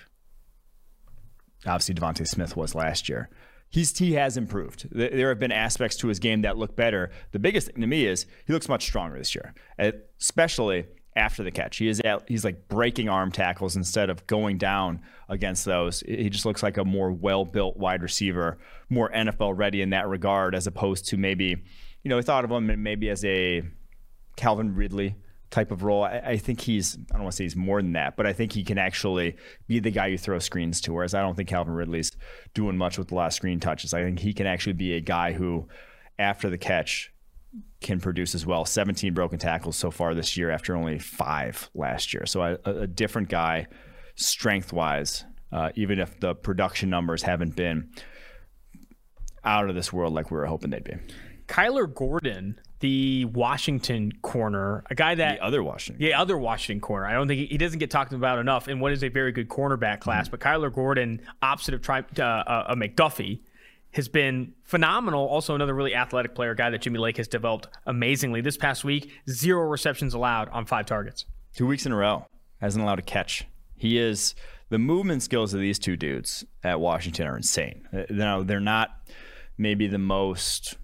obviously 1.64 1.94
DeVonta 1.94 2.26
Smith 2.26 2.56
was 2.56 2.74
last 2.74 3.08
year. 3.08 3.30
He's 3.72 3.96
he 3.98 4.12
has 4.12 4.36
improved. 4.36 4.86
There 4.92 5.30
have 5.30 5.38
been 5.38 5.50
aspects 5.50 5.96
to 5.98 6.08
his 6.08 6.18
game 6.18 6.42
that 6.42 6.58
look 6.58 6.76
better. 6.76 7.10
The 7.30 7.38
biggest 7.38 7.68
thing 7.68 7.80
to 7.80 7.86
me 7.86 8.04
is 8.04 8.26
he 8.46 8.52
looks 8.52 8.68
much 8.68 8.84
stronger 8.84 9.16
this 9.16 9.34
year, 9.34 9.54
uh, 9.78 9.92
especially 10.20 10.84
after 11.16 11.42
the 11.42 11.50
catch. 11.50 11.78
He 11.78 11.88
is 11.88 11.98
at, 12.00 12.28
he's 12.28 12.44
like 12.44 12.68
breaking 12.68 13.08
arm 13.08 13.32
tackles 13.32 13.74
instead 13.74 14.10
of 14.10 14.26
going 14.26 14.58
down 14.58 15.00
against 15.30 15.64
those. 15.64 16.00
He 16.00 16.28
just 16.28 16.44
looks 16.44 16.62
like 16.62 16.76
a 16.76 16.84
more 16.84 17.10
well 17.10 17.46
built 17.46 17.78
wide 17.78 18.02
receiver, 18.02 18.58
more 18.90 19.10
NFL 19.10 19.56
ready 19.56 19.80
in 19.80 19.88
that 19.90 20.06
regard, 20.06 20.54
as 20.54 20.66
opposed 20.66 21.06
to 21.08 21.16
maybe, 21.16 21.56
you 22.02 22.08
know, 22.10 22.16
we 22.16 22.22
thought 22.22 22.44
of 22.44 22.50
him 22.50 22.82
maybe 22.82 23.08
as 23.08 23.24
a 23.24 23.62
Calvin 24.36 24.74
Ridley 24.74 25.16
type 25.52 25.70
of 25.70 25.84
role. 25.84 26.02
I, 26.02 26.18
I 26.24 26.36
think 26.38 26.60
he's, 26.60 26.96
I 27.10 27.14
don't 27.14 27.22
want 27.22 27.32
to 27.32 27.36
say 27.36 27.44
he's 27.44 27.54
more 27.54 27.80
than 27.80 27.92
that, 27.92 28.16
but 28.16 28.26
I 28.26 28.32
think 28.32 28.52
he 28.52 28.64
can 28.64 28.78
actually 28.78 29.36
be 29.68 29.78
the 29.78 29.92
guy 29.92 30.08
you 30.08 30.18
throw 30.18 30.40
screens 30.40 30.80
to. 30.82 30.92
Whereas 30.92 31.14
I 31.14 31.20
don't 31.20 31.36
think 31.36 31.48
Calvin 31.48 31.74
Ridley's 31.74 32.10
doing 32.54 32.76
much 32.76 32.98
with 32.98 33.12
lot 33.12 33.26
of 33.26 33.34
screen 33.34 33.60
touches. 33.60 33.94
I 33.94 34.02
think 34.02 34.18
he 34.18 34.32
can 34.32 34.46
actually 34.46 34.72
be 34.72 34.94
a 34.94 35.00
guy 35.00 35.32
who, 35.32 35.68
after 36.18 36.50
the 36.50 36.58
catch, 36.58 37.12
can 37.80 38.00
produce 38.00 38.34
as 38.34 38.46
well. 38.46 38.64
17 38.64 39.12
broken 39.12 39.38
tackles 39.38 39.76
so 39.76 39.90
far 39.90 40.14
this 40.14 40.36
year 40.36 40.50
after 40.50 40.74
only 40.74 40.98
five 40.98 41.70
last 41.74 42.14
year. 42.14 42.26
So 42.26 42.42
a, 42.42 42.58
a 42.64 42.86
different 42.86 43.28
guy, 43.28 43.66
strength 44.16 44.72
wise, 44.72 45.24
uh, 45.52 45.70
even 45.74 46.00
if 46.00 46.18
the 46.18 46.34
production 46.34 46.88
numbers 46.88 47.22
haven't 47.22 47.54
been 47.54 47.90
out 49.44 49.68
of 49.68 49.74
this 49.74 49.92
world 49.92 50.14
like 50.14 50.30
we 50.30 50.36
were 50.36 50.46
hoping 50.46 50.70
they'd 50.70 50.84
be. 50.84 50.94
Kyler 51.46 51.92
Gordon, 51.92 52.58
the 52.82 53.24
Washington 53.26 54.12
corner, 54.22 54.82
a 54.90 54.94
guy 54.96 55.14
that 55.14 55.38
The 55.38 55.44
other 55.44 55.62
Washington. 55.62 56.04
Yeah, 56.04 56.20
other 56.20 56.36
Washington 56.36 56.80
corner. 56.80 57.06
I 57.06 57.12
don't 57.12 57.28
think 57.28 57.38
he, 57.38 57.46
he 57.46 57.56
doesn't 57.56 57.78
get 57.78 57.90
talked 57.90 58.12
about 58.12 58.40
enough 58.40 58.66
in 58.66 58.80
what 58.80 58.92
is 58.92 59.04
a 59.04 59.08
very 59.08 59.30
good 59.30 59.48
cornerback 59.48 60.00
class. 60.00 60.28
But 60.28 60.40
Kyler 60.40 60.72
Gordon, 60.72 61.20
opposite 61.40 61.74
of 61.74 61.82
tri- 61.82 62.04
uh, 62.18 62.22
uh, 62.22 62.64
uh, 62.68 62.74
McDuffie, 62.74 63.38
has 63.92 64.08
been 64.08 64.54
phenomenal. 64.64 65.24
Also, 65.26 65.54
another 65.54 65.74
really 65.74 65.94
athletic 65.94 66.34
player, 66.34 66.56
guy 66.56 66.70
that 66.70 66.82
Jimmy 66.82 66.98
Lake 66.98 67.18
has 67.18 67.28
developed 67.28 67.68
amazingly. 67.86 68.40
This 68.40 68.56
past 68.56 68.82
week, 68.82 69.12
zero 69.30 69.68
receptions 69.68 70.12
allowed 70.12 70.48
on 70.48 70.66
five 70.66 70.86
targets. 70.86 71.24
Two 71.54 71.68
weeks 71.68 71.86
in 71.86 71.92
a 71.92 71.96
row. 71.96 72.26
Hasn't 72.60 72.82
allowed 72.82 72.98
a 72.98 73.02
catch. 73.02 73.46
He 73.76 73.96
is 73.96 74.34
the 74.70 74.78
movement 74.78 75.22
skills 75.22 75.54
of 75.54 75.60
these 75.60 75.78
two 75.78 75.96
dudes 75.96 76.44
at 76.64 76.80
Washington 76.80 77.28
are 77.28 77.36
insane. 77.36 77.86
Uh, 77.92 78.02
know, 78.10 78.42
they're 78.42 78.58
not 78.58 78.90
maybe 79.56 79.86
the 79.86 79.98
most 79.98 80.76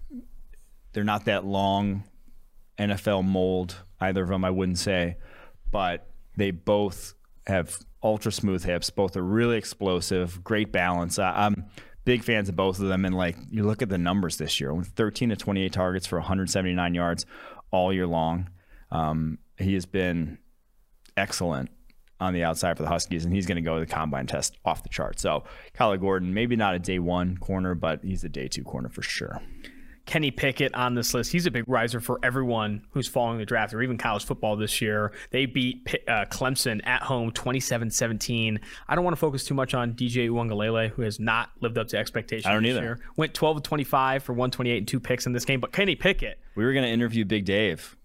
they're 0.93 1.03
not 1.03 1.25
that 1.25 1.45
long 1.45 2.03
NFL 2.77 3.25
mold, 3.25 3.83
either 3.99 4.23
of 4.23 4.29
them, 4.29 4.45
I 4.45 4.49
wouldn't 4.49 4.79
say, 4.79 5.17
but 5.71 6.07
they 6.37 6.51
both 6.51 7.13
have 7.47 7.77
ultra 8.01 8.31
smooth 8.31 8.63
hips. 8.63 8.89
Both 8.89 9.17
are 9.17 9.23
really 9.23 9.57
explosive, 9.57 10.43
great 10.43 10.71
balance. 10.71 11.19
I'm 11.19 11.65
big 12.05 12.23
fans 12.23 12.49
of 12.49 12.55
both 12.55 12.79
of 12.79 12.87
them. 12.87 13.05
And 13.05 13.15
like 13.15 13.35
you 13.51 13.63
look 13.63 13.81
at 13.81 13.89
the 13.89 13.97
numbers 13.97 14.37
this 14.37 14.59
year, 14.59 14.73
with 14.73 14.87
13 14.89 15.29
to 15.29 15.35
28 15.35 15.71
targets 15.71 16.07
for 16.07 16.17
179 16.17 16.93
yards 16.93 17.25
all 17.71 17.93
year 17.93 18.07
long. 18.07 18.49
Um, 18.91 19.37
he 19.57 19.73
has 19.73 19.85
been 19.85 20.39
excellent 21.17 21.69
on 22.19 22.33
the 22.33 22.43
outside 22.43 22.75
for 22.77 22.83
the 22.83 22.89
Huskies, 22.89 23.25
and 23.25 23.33
he's 23.33 23.45
going 23.45 23.57
to 23.57 23.61
go 23.61 23.75
to 23.75 23.85
the 23.85 23.91
combine 23.91 24.27
test 24.27 24.57
off 24.65 24.83
the 24.83 24.89
chart. 24.89 25.19
So 25.19 25.43
Kyler 25.73 25.99
Gordon, 25.99 26.33
maybe 26.33 26.55
not 26.55 26.75
a 26.75 26.79
day 26.79 26.99
one 26.99 27.37
corner, 27.37 27.75
but 27.75 28.03
he's 28.03 28.23
a 28.23 28.29
day 28.29 28.47
two 28.47 28.63
corner 28.63 28.89
for 28.89 29.01
sure. 29.01 29.41
Kenny 30.09 30.31
Pickett 30.31 30.73
on 30.73 30.95
this 30.95 31.13
list. 31.13 31.31
He's 31.31 31.45
a 31.45 31.51
big 31.51 31.65
riser 31.67 31.99
for 31.99 32.19
everyone 32.23 32.83
who's 32.89 33.07
following 33.07 33.37
the 33.37 33.45
draft 33.45 33.75
or 33.75 33.81
even 33.83 33.95
college 33.95 34.25
football 34.25 34.55
this 34.55 34.81
year. 34.81 35.13
They 35.29 35.45
beat 35.45 35.87
uh, 36.07 36.25
Clemson 36.31 36.81
at 36.87 37.03
home 37.03 37.31
27 37.31 37.91
17. 37.91 38.59
I 38.87 38.95
don't 38.95 39.03
want 39.03 39.15
to 39.15 39.19
focus 39.19 39.43
too 39.43 39.53
much 39.53 39.75
on 39.75 39.93
DJ 39.93 40.27
Uiagalelei, 40.27 40.89
who 40.89 41.03
has 41.03 41.19
not 41.19 41.51
lived 41.61 41.77
up 41.77 41.89
to 41.89 41.97
expectations. 41.97 42.47
I 42.47 42.53
don't 42.53 42.63
this 42.63 42.71
either. 42.71 42.81
Year. 42.81 42.99
Went 43.17 43.35
12 43.35 43.61
25 43.61 44.23
for 44.23 44.33
128 44.33 44.77
and 44.79 44.87
two 44.87 44.99
picks 44.99 45.27
in 45.27 45.31
this 45.33 45.45
game. 45.45 45.59
But 45.59 45.73
Kenny 45.73 45.95
Pickett, 45.95 46.39
We 46.55 46.65
were 46.65 46.73
going 46.73 46.85
to 46.85 46.91
interview 46.91 47.23
Big 47.23 47.45
Dave, 47.45 47.95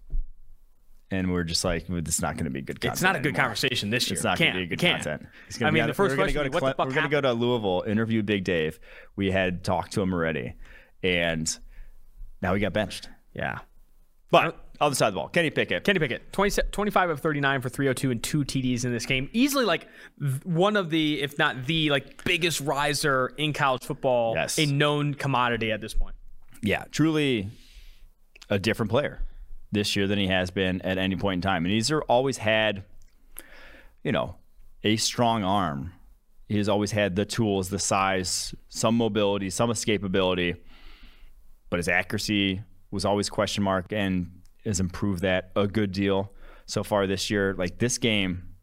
and 1.09 1.31
we 1.33 1.39
are 1.39 1.43
just 1.43 1.65
like, 1.65 1.89
it's 1.89 2.21
not 2.21 2.35
going 2.35 2.45
to 2.45 2.51
be 2.51 2.61
good 2.61 2.79
content. 2.79 2.93
it's 2.93 3.01
not 3.01 3.15
a 3.15 3.19
good 3.19 3.29
anymore. 3.29 3.41
conversation 3.41 3.89
this 3.89 4.07
year. 4.11 4.13
It's 4.15 4.23
not 4.23 4.37
going 4.37 4.53
to 4.53 4.59
be 4.59 4.67
good 4.67 4.79
Can't. 4.79 5.01
content. 5.03 5.27
I 5.59 5.71
mean, 5.71 5.87
the 5.87 5.95
first 5.95 6.11
we're 6.11 6.17
question 6.17 6.35
go 6.35 6.43
to 6.43 6.49
be, 6.51 6.53
what 6.53 6.61
the 6.61 6.73
Cle- 6.75 6.85
We're 6.85 6.93
going 6.93 7.03
to 7.05 7.09
go 7.09 7.21
to 7.21 7.33
Louisville, 7.33 7.83
interview 7.87 8.21
Big 8.21 8.43
Dave. 8.43 8.79
We 9.15 9.31
had 9.31 9.63
talked 9.63 9.93
to 9.93 10.03
him 10.03 10.13
already, 10.13 10.53
and 11.01 11.57
now 12.45 12.53
he 12.53 12.59
got 12.61 12.73
benched. 12.73 13.09
Yeah. 13.33 13.59
But 14.31 14.57
other 14.81 14.95
side 14.95 15.07
of 15.07 15.13
the 15.13 15.19
ball, 15.19 15.29
Kenny 15.29 15.49
Pickett. 15.49 15.83
Kenny 15.83 15.99
Pickett, 15.99 16.31
20, 16.33 16.61
25 16.71 17.09
of 17.09 17.19
39 17.21 17.61
for 17.61 17.69
302 17.69 18.11
and 18.11 18.21
two 18.23 18.43
TDs 18.43 18.85
in 18.85 18.91
this 18.91 19.05
game. 19.05 19.29
Easily 19.33 19.65
like 19.65 19.87
one 20.43 20.75
of 20.75 20.89
the, 20.89 21.21
if 21.21 21.37
not 21.39 21.65
the 21.65 21.89
like 21.89 22.23
biggest 22.23 22.59
riser 22.61 23.33
in 23.37 23.53
college 23.53 23.83
football, 23.83 24.33
Yes. 24.35 24.59
a 24.59 24.65
known 24.65 25.13
commodity 25.13 25.71
at 25.71 25.81
this 25.81 25.93
point. 25.93 26.15
yeah, 26.61 26.83
truly 26.91 27.49
a 28.49 28.59
different 28.59 28.89
player 28.91 29.21
this 29.71 29.95
year 29.95 30.07
than 30.07 30.19
he 30.19 30.27
has 30.27 30.51
been 30.51 30.81
at 30.81 30.97
any 30.97 31.15
point 31.15 31.39
in 31.39 31.41
time. 31.41 31.65
And 31.65 31.73
he's 31.73 31.91
always 31.91 32.37
had, 32.37 32.83
you 34.03 34.11
know, 34.11 34.35
a 34.83 34.97
strong 34.97 35.43
arm. 35.43 35.93
He's 36.47 36.69
always 36.69 36.91
had 36.91 37.15
the 37.15 37.25
tools, 37.25 37.69
the 37.69 37.79
size, 37.79 38.53
some 38.69 38.95
mobility, 38.95 39.49
some 39.49 39.69
escapability, 39.71 40.57
but 41.69 41.77
his 41.77 41.87
accuracy 41.87 42.61
was 42.91 43.05
always 43.05 43.29
question 43.29 43.63
mark 43.63 43.91
and 43.91 44.31
has 44.65 44.79
improved 44.79 45.21
that 45.21 45.51
a 45.55 45.67
good 45.67 45.91
deal 45.91 46.31
so 46.65 46.83
far 46.83 47.07
this 47.07 47.29
year. 47.29 47.53
Like 47.53 47.77
this 47.77 47.97
game, 47.97 48.55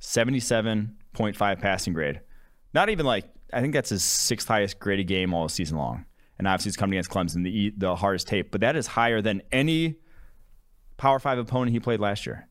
77.5 0.00 1.60
passing 1.60 1.92
grade. 1.92 2.20
Not 2.74 2.90
even 2.90 3.06
like 3.06 3.24
I 3.52 3.60
think 3.60 3.72
that's 3.72 3.90
his 3.90 4.02
sixth 4.02 4.48
highest 4.48 4.78
graded 4.78 5.06
game 5.06 5.32
all 5.32 5.48
season 5.48 5.78
long. 5.78 6.04
And 6.38 6.46
obviously 6.46 6.70
he's 6.70 6.76
coming 6.76 6.98
against 6.98 7.10
Clemson, 7.10 7.44
the 7.44 7.72
the 7.76 7.96
hardest 7.96 8.28
tape, 8.28 8.50
but 8.50 8.60
that 8.60 8.76
is 8.76 8.86
higher 8.86 9.22
than 9.22 9.42
any 9.52 9.96
Power 10.96 11.18
Five 11.18 11.38
opponent 11.38 11.72
he 11.72 11.80
played 11.80 12.00
last 12.00 12.26
year. 12.26 12.48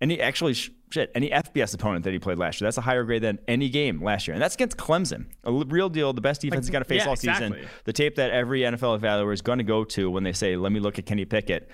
Any 0.00 0.20
actually 0.20 0.54
sh- 0.54 0.70
shit, 0.90 1.10
any 1.14 1.30
FBS 1.30 1.74
opponent 1.74 2.04
that 2.04 2.12
he 2.12 2.18
played 2.18 2.38
last 2.38 2.60
year. 2.60 2.66
That's 2.66 2.78
a 2.78 2.82
higher 2.82 3.04
grade 3.04 3.22
than 3.22 3.38
any 3.48 3.68
game 3.68 4.02
last 4.02 4.26
year, 4.28 4.34
and 4.34 4.42
that's 4.42 4.54
against 4.54 4.76
Clemson, 4.76 5.26
a 5.44 5.52
real 5.52 5.88
deal, 5.88 6.12
the 6.12 6.20
best 6.20 6.40
defense 6.40 6.66
he's 6.66 6.70
going 6.70 6.82
to 6.82 6.88
face 6.88 7.02
yeah, 7.02 7.08
all 7.08 7.14
exactly. 7.14 7.48
season. 7.48 7.68
The 7.84 7.92
tape 7.92 8.16
that 8.16 8.30
every 8.30 8.60
NFL 8.60 9.00
evaluator 9.00 9.32
is 9.32 9.42
going 9.42 9.58
to 9.58 9.64
go 9.64 9.84
to 9.84 10.10
when 10.10 10.24
they 10.24 10.32
say, 10.32 10.56
"Let 10.56 10.72
me 10.72 10.80
look 10.80 10.98
at 10.98 11.06
Kenny 11.06 11.24
Pickett." 11.24 11.70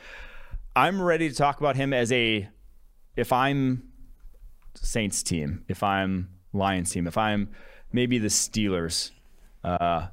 I'm 0.74 1.00
ready 1.00 1.28
to 1.28 1.34
talk 1.34 1.58
about 1.58 1.76
him 1.76 1.92
as 1.92 2.12
a 2.12 2.48
if 3.16 3.32
I'm 3.32 3.84
Saints 4.74 5.22
team, 5.22 5.64
if 5.68 5.82
I'm 5.82 6.28
Lions 6.52 6.90
team, 6.90 7.06
if 7.06 7.16
I'm 7.16 7.50
maybe 7.92 8.18
the 8.18 8.28
Steelers 8.28 9.10
uh, 9.64 10.08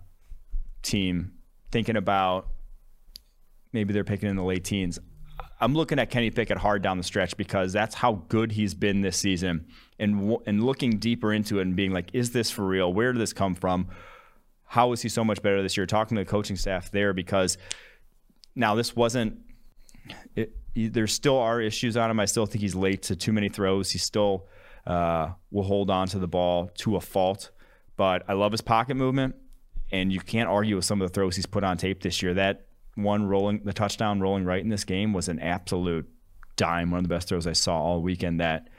team, 0.82 1.34
thinking 1.72 1.98
about 1.98 2.48
maybe 3.74 3.94
they're 3.94 4.04
picking 4.04 4.30
in 4.30 4.36
the 4.36 4.44
late 4.44 4.64
teens. 4.64 5.00
I'm 5.64 5.74
looking 5.74 5.98
at 5.98 6.10
Kenny 6.10 6.30
Pickett 6.30 6.58
hard 6.58 6.82
down 6.82 6.98
the 6.98 7.06
stretch 7.06 7.38
because 7.38 7.72
that's 7.72 7.96
how 7.96 8.24
good 8.28 8.52
he's 8.52 8.74
been 8.74 9.00
this 9.00 9.16
season, 9.16 9.66
and 9.98 10.38
and 10.46 10.64
looking 10.66 10.98
deeper 10.98 11.32
into 11.32 11.60
it 11.60 11.62
and 11.62 11.74
being 11.74 11.92
like, 11.92 12.10
is 12.12 12.32
this 12.32 12.52
for 12.52 12.66
real? 12.66 12.92
Where 12.94 13.14
did 13.14 13.22
this 13.22 13.32
come 13.32 13.56
from? 13.56 13.88
How 14.66 14.92
is 14.92 15.02
he 15.02 15.08
so 15.08 15.24
much 15.24 15.42
better 15.42 15.64
this 15.64 15.78
year? 15.78 15.86
Talking 15.86 16.18
to 16.18 16.24
the 16.24 16.30
coaching 16.30 16.58
staff 16.58 16.92
there 16.92 17.14
because 17.14 17.58
now 18.56 18.76
this 18.76 18.94
wasn't 18.94 19.40
it, 20.36 20.54
there 20.76 21.08
still 21.08 21.38
are 21.38 21.62
issues 21.62 21.96
on 21.96 22.12
him. 22.12 22.20
I 22.20 22.26
still 22.26 22.46
think 22.46 22.62
he's 22.62 22.76
late 22.76 23.04
to 23.04 23.16
too 23.16 23.32
many 23.32 23.48
throws. 23.48 23.92
He 23.92 24.00
still 24.00 24.48
uh, 24.86 25.30
will 25.50 25.64
hold 25.64 25.90
on 25.90 26.08
to 26.10 26.20
the 26.20 26.28
ball 26.28 26.72
to 26.80 26.98
a 26.98 27.02
fault. 27.02 27.52
But 27.96 28.24
I 28.28 28.34
love 28.34 28.52
his 28.52 28.62
pocket 28.62 28.96
movement, 28.96 29.36
and 29.94 30.12
you 30.12 30.20
can't 30.20 30.50
argue 30.50 30.76
with 30.76 30.84
some 30.84 31.02
of 31.02 31.08
the 31.08 31.14
throws 31.14 31.38
he's 31.38 31.46
put 31.46 31.64
on 31.64 31.78
tape 31.78 32.02
this 32.02 32.22
year. 32.22 32.34
That 32.34 32.66
one 32.96 33.26
rolling, 33.26 33.62
the 33.64 33.74
touchdown 33.74 34.20
rolling 34.20 34.46
right 34.46 34.62
in 34.62 34.70
this 34.70 34.84
game 34.84 35.14
was 35.14 35.28
an 35.28 35.40
absolute 35.40 36.08
dime. 36.56 36.92
One 36.92 37.00
of 37.00 37.04
the 37.04 37.14
best 37.14 37.30
throws 37.30 37.48
I 37.48 37.54
saw 37.54 37.78
all 37.78 38.02
weekend. 38.02 38.40
That 38.40 38.70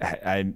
I, 0.00 0.52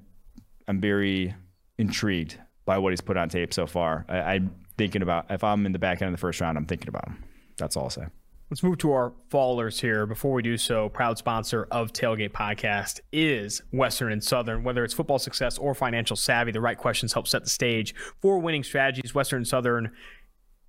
I'm 0.69 0.81
very 0.81 1.35
intrigued 1.79 2.39
by 2.65 2.79
what 2.79 2.93
he's 2.93 3.01
put 3.01 3.17
on 3.17 3.29
tape 3.29 3.53
so 3.53 3.67
far. 3.67 4.05
I, 4.09 4.35
am 4.35 4.55
thinking 4.79 5.03
about 5.03 5.27
if 5.31 5.45
I'm 5.45 5.67
in 5.67 5.73
the 5.73 5.79
back 5.79 6.01
end 6.03 6.09
of 6.09 6.13
the 6.13 6.21
first 6.21 6.41
round, 6.41 6.57
I'm 6.57 6.67
thinking 6.67 6.89
about 6.89 7.09
him. 7.09 7.25
That's 7.59 7.77
all 7.77 7.85
I'll 7.85 7.91
say. 7.91 8.07
Let's 8.51 8.63
move 8.63 8.79
to 8.79 8.93
our 8.93 9.13
fallers 9.31 9.81
here. 9.81 10.07
Before 10.07 10.33
we 10.33 10.43
do 10.43 10.57
so, 10.57 10.89
proud 10.91 11.17
sponsor 11.19 11.67
of 11.71 11.93
Tailgate 11.93 12.33
Podcast 12.33 13.01
is 13.11 13.63
Western 13.73 14.13
and 14.13 14.23
Southern. 14.23 14.63
Whether 14.63 14.85
it's 14.85 14.95
football 14.95 15.19
success 15.19 15.57
or 15.57 15.75
financial 15.75 16.15
savvy, 16.15 16.53
the 16.53 16.61
right 16.61 16.77
questions 16.77 17.15
help 17.15 17.27
set 17.27 17.43
the 17.43 17.51
stage 17.51 17.95
for 18.21 18.39
winning 18.39 18.63
strategies. 18.63 19.15
Western 19.15 19.39
and 19.39 19.49
Southern 19.49 19.91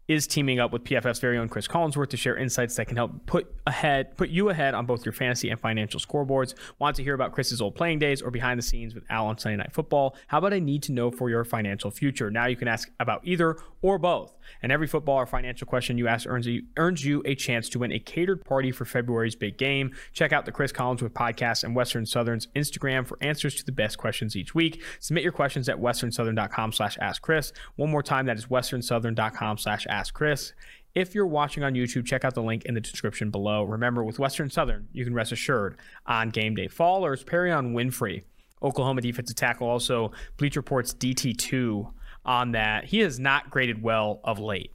is 0.07 0.27
teaming 0.27 0.59
up 0.59 0.71
with 0.71 0.83
PFF's 0.83 1.19
very 1.19 1.37
own 1.37 1.49
Chris 1.49 1.67
Collinsworth 1.67 2.09
to 2.09 2.17
share 2.17 2.37
insights 2.37 2.75
that 2.75 2.87
can 2.87 2.97
help 2.97 3.25
put 3.25 3.51
ahead, 3.65 4.15
put 4.17 4.29
you 4.29 4.49
ahead 4.49 4.73
on 4.75 4.85
both 4.85 5.03
your 5.03 5.13
fantasy 5.13 5.49
and 5.49 5.59
financial 5.59 5.99
scoreboards. 5.99 6.53
Want 6.77 6.95
to 6.97 7.03
hear 7.03 7.15
about 7.15 7.31
Chris's 7.31 7.61
old 7.61 7.75
playing 7.75 7.99
days 7.99 8.21
or 8.21 8.29
behind 8.29 8.57
the 8.57 8.63
scenes 8.63 8.93
with 8.93 9.03
Al 9.09 9.27
on 9.27 9.37
Sunday 9.37 9.57
Night 9.57 9.73
Football? 9.73 10.15
How 10.27 10.37
about 10.37 10.53
I 10.53 10.59
need 10.59 10.83
to 10.83 10.91
know 10.91 11.09
for 11.09 11.29
your 11.29 11.43
financial 11.43 11.89
future? 11.89 12.29
Now 12.29 12.45
you 12.45 12.55
can 12.55 12.67
ask 12.67 12.91
about 12.99 13.21
either 13.23 13.57
or 13.81 13.97
both. 13.97 14.35
And 14.61 14.71
every 14.71 14.85
football 14.85 15.15
or 15.15 15.25
financial 15.25 15.65
question 15.65 15.97
you 15.97 16.07
ask 16.07 16.27
earns 16.27 16.45
you, 16.45 16.63
earns 16.77 17.03
you 17.03 17.23
a 17.25 17.33
chance 17.33 17.67
to 17.69 17.79
win 17.79 17.91
a 17.91 17.99
catered 17.99 18.45
party 18.45 18.71
for 18.71 18.85
February's 18.85 19.35
big 19.35 19.57
game. 19.57 19.91
Check 20.13 20.31
out 20.31 20.45
the 20.45 20.51
Chris 20.51 20.71
Collinsworth 20.71 21.13
podcast 21.13 21.63
and 21.63 21.75
Western 21.75 22.05
Southern's 22.05 22.47
Instagram 22.55 23.07
for 23.07 23.17
answers 23.21 23.55
to 23.55 23.65
the 23.65 23.71
best 23.71 23.97
questions 23.97 24.35
each 24.35 24.53
week. 24.53 24.83
Submit 24.99 25.23
your 25.23 25.31
questions 25.31 25.67
at 25.67 25.77
westernsouthern.com 25.77 26.73
slash 26.73 26.97
ask 27.01 27.23
Chris. 27.23 27.51
One 27.75 27.89
more 27.89 28.03
time, 28.03 28.27
that 28.27 28.37
is 28.37 28.45
westernsouthern.com 28.45 29.57
slash 29.57 29.87
Ask 29.94 29.94
Chris. 30.13 30.53
If 30.93 31.13
you're 31.13 31.27
watching 31.27 31.63
on 31.63 31.73
YouTube, 31.73 32.05
check 32.05 32.23
out 32.23 32.35
the 32.35 32.41
link 32.41 32.63
in 32.65 32.73
the 32.73 32.79
description 32.79 33.29
below. 33.29 33.63
Remember, 33.63 34.03
with 34.03 34.17
Western 34.17 34.49
Southern, 34.49 34.87
you 34.93 35.03
can 35.03 35.13
rest 35.13 35.31
assured 35.31 35.77
on 36.05 36.29
game 36.29 36.55
day. 36.55 36.67
Fallers, 36.67 37.25
Perrion 37.25 37.73
Winfrey, 37.73 38.23
Oklahoma 38.63 39.01
defensive 39.01 39.35
tackle, 39.35 39.67
also 39.67 40.11
Bleacher 40.37 40.59
Report's 40.59 40.93
DT2 40.93 41.91
on 42.25 42.53
that. 42.53 42.85
He 42.85 42.99
has 42.99 43.19
not 43.19 43.49
graded 43.49 43.83
well 43.83 44.21
of 44.23 44.39
late. 44.39 44.71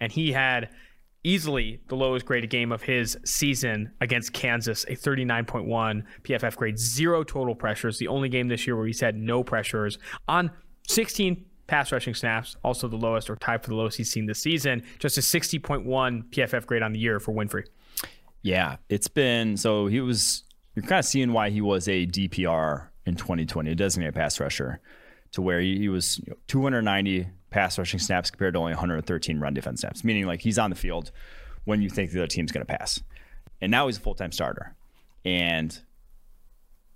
And 0.00 0.12
he 0.12 0.32
had 0.32 0.68
easily 1.24 1.80
the 1.88 1.96
lowest 1.96 2.26
graded 2.26 2.50
game 2.50 2.72
of 2.72 2.82
his 2.82 3.16
season 3.24 3.92
against 4.00 4.32
Kansas, 4.32 4.84
a 4.84 4.96
39.1 4.96 6.02
PFF 6.22 6.56
grade, 6.56 6.78
zero 6.78 7.22
total 7.24 7.54
pressures. 7.54 7.98
The 7.98 8.08
only 8.08 8.28
game 8.28 8.48
this 8.48 8.66
year 8.66 8.76
where 8.76 8.86
he's 8.86 9.00
had 9.00 9.16
no 9.16 9.42
pressures 9.42 9.98
on 10.28 10.50
16 10.88 11.44
pass 11.72 11.90
rushing 11.90 12.14
snaps, 12.14 12.54
also 12.62 12.86
the 12.86 12.98
lowest 12.98 13.30
or 13.30 13.36
tied 13.36 13.62
for 13.62 13.70
the 13.70 13.74
lowest 13.74 13.96
he's 13.96 14.12
seen 14.12 14.26
this 14.26 14.42
season. 14.42 14.82
Just 14.98 15.16
a 15.16 15.22
60.1 15.22 15.86
PFF 16.28 16.66
grade 16.66 16.82
on 16.82 16.92
the 16.92 16.98
year 16.98 17.18
for 17.18 17.32
Winfrey. 17.32 17.64
Yeah, 18.42 18.76
it's 18.90 19.08
been 19.08 19.56
so 19.56 19.86
he 19.86 20.02
was. 20.02 20.44
You're 20.74 20.84
kind 20.84 20.98
of 20.98 21.06
seeing 21.06 21.32
why 21.32 21.48
he 21.48 21.62
was 21.62 21.88
a 21.88 22.06
DPR 22.06 22.88
in 23.06 23.14
2020, 23.14 23.70
a 23.70 23.74
designated 23.74 24.14
pass 24.14 24.38
rusher, 24.38 24.80
to 25.32 25.40
where 25.40 25.60
he, 25.60 25.78
he 25.78 25.88
was 25.88 26.18
you 26.18 26.32
know, 26.32 26.36
290 26.48 27.28
pass 27.48 27.78
rushing 27.78 28.00
snaps 28.00 28.30
compared 28.30 28.52
to 28.52 28.60
only 28.60 28.72
113 28.72 29.40
run 29.40 29.54
defense 29.54 29.80
snaps, 29.80 30.04
meaning 30.04 30.26
like 30.26 30.42
he's 30.42 30.58
on 30.58 30.68
the 30.68 30.76
field 30.76 31.10
when 31.64 31.80
you 31.80 31.88
think 31.88 32.10
the 32.10 32.20
other 32.20 32.26
team's 32.26 32.52
going 32.52 32.66
to 32.66 32.70
pass. 32.70 33.02
And 33.62 33.70
now 33.70 33.86
he's 33.86 33.96
a 33.96 34.00
full 34.00 34.14
time 34.14 34.32
starter. 34.32 34.74
And 35.24 35.78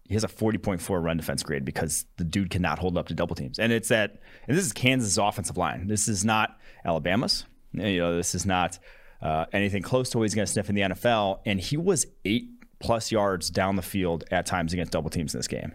he 0.08 0.14
has 0.14 0.24
a 0.24 0.28
40.4 0.28 1.02
run 1.02 1.16
defense 1.16 1.42
grade 1.42 1.64
because 1.64 2.06
the 2.16 2.24
dude 2.24 2.50
cannot 2.50 2.78
hold 2.78 2.96
up 2.96 3.08
to 3.08 3.14
double 3.14 3.34
teams. 3.34 3.58
And 3.58 3.72
it's 3.72 3.88
that, 3.88 4.20
and 4.46 4.56
this 4.56 4.64
is 4.64 4.72
Kansas' 4.72 5.18
offensive 5.18 5.56
line. 5.56 5.88
This 5.88 6.06
is 6.08 6.24
not 6.24 6.58
Alabama's. 6.84 7.44
You 7.72 7.98
know, 7.98 8.16
this 8.16 8.34
is 8.34 8.46
not 8.46 8.78
uh, 9.20 9.46
anything 9.52 9.82
close 9.82 10.10
to 10.10 10.18
what 10.18 10.24
he's 10.24 10.34
going 10.34 10.46
to 10.46 10.52
sniff 10.52 10.68
in 10.68 10.74
the 10.74 10.82
NFL. 10.82 11.40
And 11.44 11.60
he 11.60 11.76
was 11.76 12.06
eight 12.24 12.48
plus 12.78 13.10
yards 13.10 13.50
down 13.50 13.76
the 13.76 13.82
field 13.82 14.24
at 14.30 14.46
times 14.46 14.72
against 14.72 14.92
double 14.92 15.10
teams 15.10 15.34
in 15.34 15.38
this 15.38 15.48
game. 15.48 15.74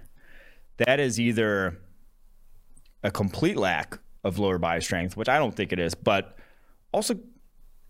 That 0.77 0.99
is 0.99 1.19
either 1.19 1.77
a 3.03 3.11
complete 3.11 3.57
lack 3.57 3.99
of 4.23 4.39
lower 4.39 4.57
body 4.57 4.81
strength, 4.81 5.17
which 5.17 5.27
I 5.27 5.37
don't 5.37 5.55
think 5.55 5.73
it 5.73 5.79
is, 5.79 5.95
but 5.95 6.37
also 6.93 7.19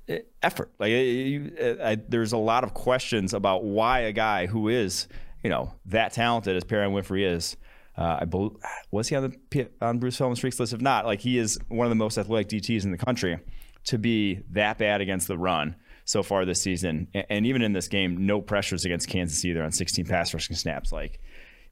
eh, 0.08 0.20
effort. 0.42 0.72
Like 0.80 0.90
you, 0.90 1.54
I, 1.84 1.98
there's 2.08 2.32
a 2.32 2.38
lot 2.38 2.64
of 2.64 2.74
questions 2.74 3.34
about 3.34 3.64
why 3.64 4.00
a 4.00 4.12
guy 4.12 4.48
who 4.48 4.70
is 4.70 5.08
you 5.44 5.50
know, 5.50 5.74
that 5.86 6.14
talented 6.14 6.56
as 6.56 6.64
Perrion 6.64 6.92
Winfrey 6.92 7.26
is, 7.26 7.58
uh, 7.98 8.20
I 8.22 8.26
believe, 8.26 8.52
was 8.92 9.08
he 9.08 9.16
on 9.16 9.36
the 9.52 9.70
on 9.82 10.00
Bruce 10.00 10.18
Feldman's 10.18 10.40
freaks 10.40 10.60
list? 10.60 10.74
If 10.74 10.82
not, 10.82 11.06
like 11.06 11.22
he 11.22 11.38
is 11.38 11.60
one 11.68 11.86
of 11.86 11.92
the 11.92 11.96
most 11.96 12.18
athletic 12.18 12.50
DTs 12.50 12.84
in 12.84 12.92
the 12.92 12.98
country. 12.98 13.40
To 13.86 13.98
be 13.98 14.42
that 14.52 14.78
bad 14.78 15.02
against 15.02 15.28
the 15.28 15.38
run 15.40 15.76
so 16.06 16.22
far 16.22 16.46
this 16.46 16.62
season, 16.62 17.08
and 17.14 17.48
even 17.48 17.64
in 17.64 17.74
this 17.74 17.88
game, 17.88 18.28
no 18.28 18.40
pressures 18.40 18.86
against 18.86 19.10
Kansas 19.10 19.44
either 19.44 19.64
on 19.64 19.72
16 19.72 20.06
pass 20.06 20.34
rushing 20.36 20.56
snaps. 20.56 20.92
Like 20.92 21.20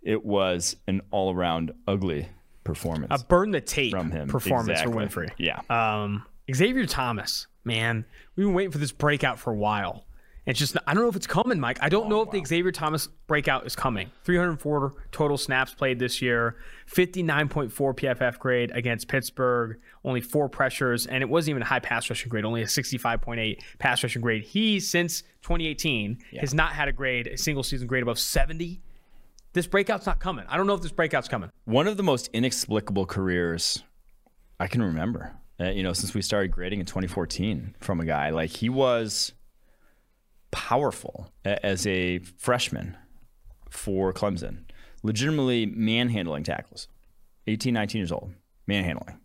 it 0.01 0.25
was 0.25 0.75
an 0.87 1.01
all 1.11 1.33
around 1.33 1.71
ugly 1.87 2.27
performance. 2.63 3.21
A 3.21 3.23
burn 3.25 3.51
the 3.51 3.61
tape 3.61 3.91
from 3.91 4.11
him 4.11 4.27
performance 4.27 4.81
exactly. 4.81 5.07
for 5.07 5.25
Winfrey. 5.27 5.31
Yeah. 5.37 5.61
Um, 5.69 6.25
Xavier 6.53 6.85
Thomas, 6.85 7.47
man, 7.63 8.05
we've 8.35 8.47
been 8.47 8.53
waiting 8.53 8.71
for 8.71 8.77
this 8.77 8.91
breakout 8.91 9.39
for 9.39 9.51
a 9.51 9.55
while. 9.55 10.05
It's 10.45 10.57
just 10.57 10.75
I 10.87 10.93
don't 10.93 11.03
know 11.03 11.09
if 11.09 11.15
it's 11.15 11.27
coming, 11.27 11.59
Mike. 11.59 11.77
I 11.81 11.89
don't 11.89 12.05
oh, 12.05 12.09
know 12.09 12.21
if 12.21 12.27
wow. 12.27 12.33
the 12.33 12.45
Xavier 12.45 12.71
Thomas 12.71 13.07
breakout 13.27 13.65
is 13.65 13.75
coming. 13.75 14.09
304 14.23 14.93
total 15.11 15.37
snaps 15.37 15.73
played 15.73 15.99
this 15.99 16.21
year, 16.21 16.55
59.4 16.91 17.69
PFF 17.71 18.39
grade 18.39 18.71
against 18.71 19.07
Pittsburgh, 19.07 19.79
only 20.03 20.21
four 20.21 20.49
pressures, 20.49 21.05
and 21.05 21.21
it 21.21 21.29
wasn't 21.29 21.51
even 21.51 21.61
a 21.61 21.65
high 21.65 21.79
pass 21.79 22.09
rushing 22.09 22.29
grade, 22.29 22.45
only 22.45 22.61
a 22.61 22.65
65.8 22.65 23.59
pass 23.77 24.01
rushing 24.01 24.21
grade. 24.21 24.43
He 24.43 24.79
since 24.79 25.21
2018 25.41 26.17
yeah. 26.31 26.41
has 26.41 26.53
not 26.53 26.71
had 26.71 26.87
a 26.87 26.93
grade, 26.93 27.27
a 27.27 27.37
single 27.37 27.63
season 27.63 27.87
grade 27.87 28.03
above 28.03 28.19
70. 28.19 28.81
This 29.53 29.67
breakout's 29.67 30.05
not 30.05 30.19
coming. 30.19 30.45
I 30.47 30.57
don't 30.57 30.67
know 30.67 30.75
if 30.75 30.81
this 30.81 30.91
breakout's 30.91 31.27
coming. 31.27 31.49
One 31.65 31.87
of 31.87 31.97
the 31.97 32.03
most 32.03 32.29
inexplicable 32.33 33.05
careers 33.05 33.83
I 34.59 34.67
can 34.67 34.81
remember. 34.81 35.35
Uh, 35.59 35.71
you 35.71 35.83
know, 35.83 35.93
since 35.93 36.13
we 36.13 36.21
started 36.21 36.49
grading 36.51 36.79
in 36.79 36.85
2014 36.85 37.75
from 37.79 37.99
a 37.99 38.05
guy 38.05 38.29
like 38.29 38.49
he 38.49 38.69
was 38.69 39.33
powerful 40.51 41.31
as 41.45 41.85
a 41.87 42.19
freshman 42.37 42.97
for 43.69 44.13
Clemson, 44.13 44.65
legitimately 45.03 45.65
manhandling 45.65 46.43
tackles. 46.43 46.87
18, 47.47 47.73
19 47.73 47.99
years 47.99 48.11
old, 48.11 48.33
manhandling. 48.67 49.19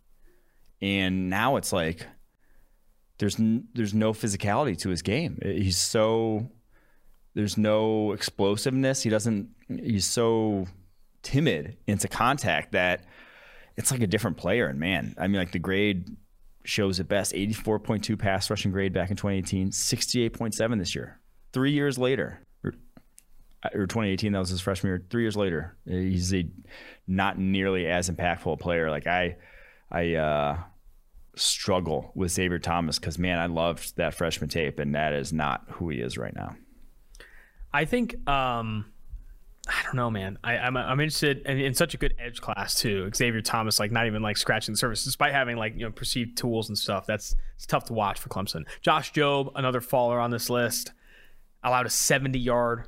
And 0.80 1.28
now 1.28 1.56
it's 1.56 1.72
like 1.72 2.06
there's 3.18 3.38
n- 3.38 3.68
there's 3.74 3.94
no 3.94 4.12
physicality 4.12 4.76
to 4.78 4.88
his 4.88 5.02
game. 5.02 5.38
He's 5.42 5.78
so 5.78 6.50
there's 7.34 7.56
no 7.58 8.12
explosiveness. 8.12 9.02
He 9.02 9.10
doesn't 9.10 9.50
he's 9.68 10.06
so 10.06 10.66
timid 11.22 11.76
into 11.86 12.08
contact 12.08 12.72
that 12.72 13.04
it's 13.76 13.90
like 13.90 14.02
a 14.02 14.06
different 14.06 14.36
player. 14.36 14.66
And 14.68 14.78
man, 14.78 15.14
I 15.18 15.26
mean 15.26 15.38
like 15.38 15.52
the 15.52 15.58
grade 15.58 16.16
shows 16.64 16.98
it 16.98 17.08
best 17.08 17.32
84.2 17.32 18.18
pass 18.18 18.48
rushing 18.50 18.72
grade 18.72 18.92
back 18.92 19.10
in 19.10 19.16
2018, 19.16 19.70
68.7 19.70 20.78
this 20.78 20.94
year. 20.94 21.20
Three 21.52 21.72
years 21.72 21.98
later, 21.98 22.40
or, 22.64 22.72
or 23.74 23.86
2018, 23.86 24.32
that 24.32 24.38
was 24.38 24.48
his 24.48 24.60
freshman 24.60 24.90
year. 24.90 25.04
Three 25.10 25.22
years 25.22 25.36
later, 25.36 25.76
he's 25.86 26.34
a 26.34 26.46
not 27.06 27.38
nearly 27.38 27.86
as 27.86 28.10
impactful 28.10 28.52
a 28.52 28.56
player. 28.56 28.90
Like 28.90 29.06
I, 29.06 29.36
I 29.90 30.14
uh, 30.14 30.58
struggle 31.36 32.10
with 32.14 32.32
Xavier 32.32 32.58
Thomas 32.58 32.98
because 32.98 33.18
man, 33.18 33.38
I 33.38 33.46
loved 33.46 33.96
that 33.96 34.14
freshman 34.14 34.48
tape, 34.48 34.78
and 34.78 34.94
that 34.94 35.12
is 35.12 35.32
not 35.32 35.64
who 35.68 35.90
he 35.90 35.98
is 35.98 36.18
right 36.18 36.34
now. 36.34 36.56
I 37.72 37.84
think. 37.84 38.28
Um 38.28 38.86
I 39.66 39.82
don't 39.82 39.94
know, 39.94 40.10
man. 40.10 40.38
I, 40.44 40.56
am 40.56 40.76
I'm, 40.76 40.90
I'm 40.90 41.00
interested 41.00 41.38
in, 41.46 41.58
in, 41.58 41.72
such 41.72 41.94
a 41.94 41.96
good 41.96 42.14
edge 42.18 42.40
class 42.42 42.74
too. 42.74 43.10
Xavier 43.14 43.40
Thomas, 43.40 43.80
like 43.80 43.90
not 43.90 44.06
even 44.06 44.22
like 44.22 44.36
scratching 44.36 44.74
the 44.74 44.78
surface, 44.78 45.04
despite 45.04 45.32
having 45.32 45.56
like 45.56 45.74
you 45.74 45.86
know 45.86 45.90
perceived 45.90 46.36
tools 46.36 46.68
and 46.68 46.76
stuff. 46.76 47.06
That's 47.06 47.34
it's 47.56 47.64
tough 47.64 47.84
to 47.84 47.94
watch 47.94 48.20
for 48.20 48.28
Clemson. 48.28 48.64
Josh 48.82 49.12
Jobe, 49.12 49.52
another 49.54 49.80
faller 49.80 50.20
on 50.20 50.30
this 50.30 50.50
list, 50.50 50.92
allowed 51.62 51.86
a 51.86 51.90
70 51.90 52.38
yard 52.38 52.84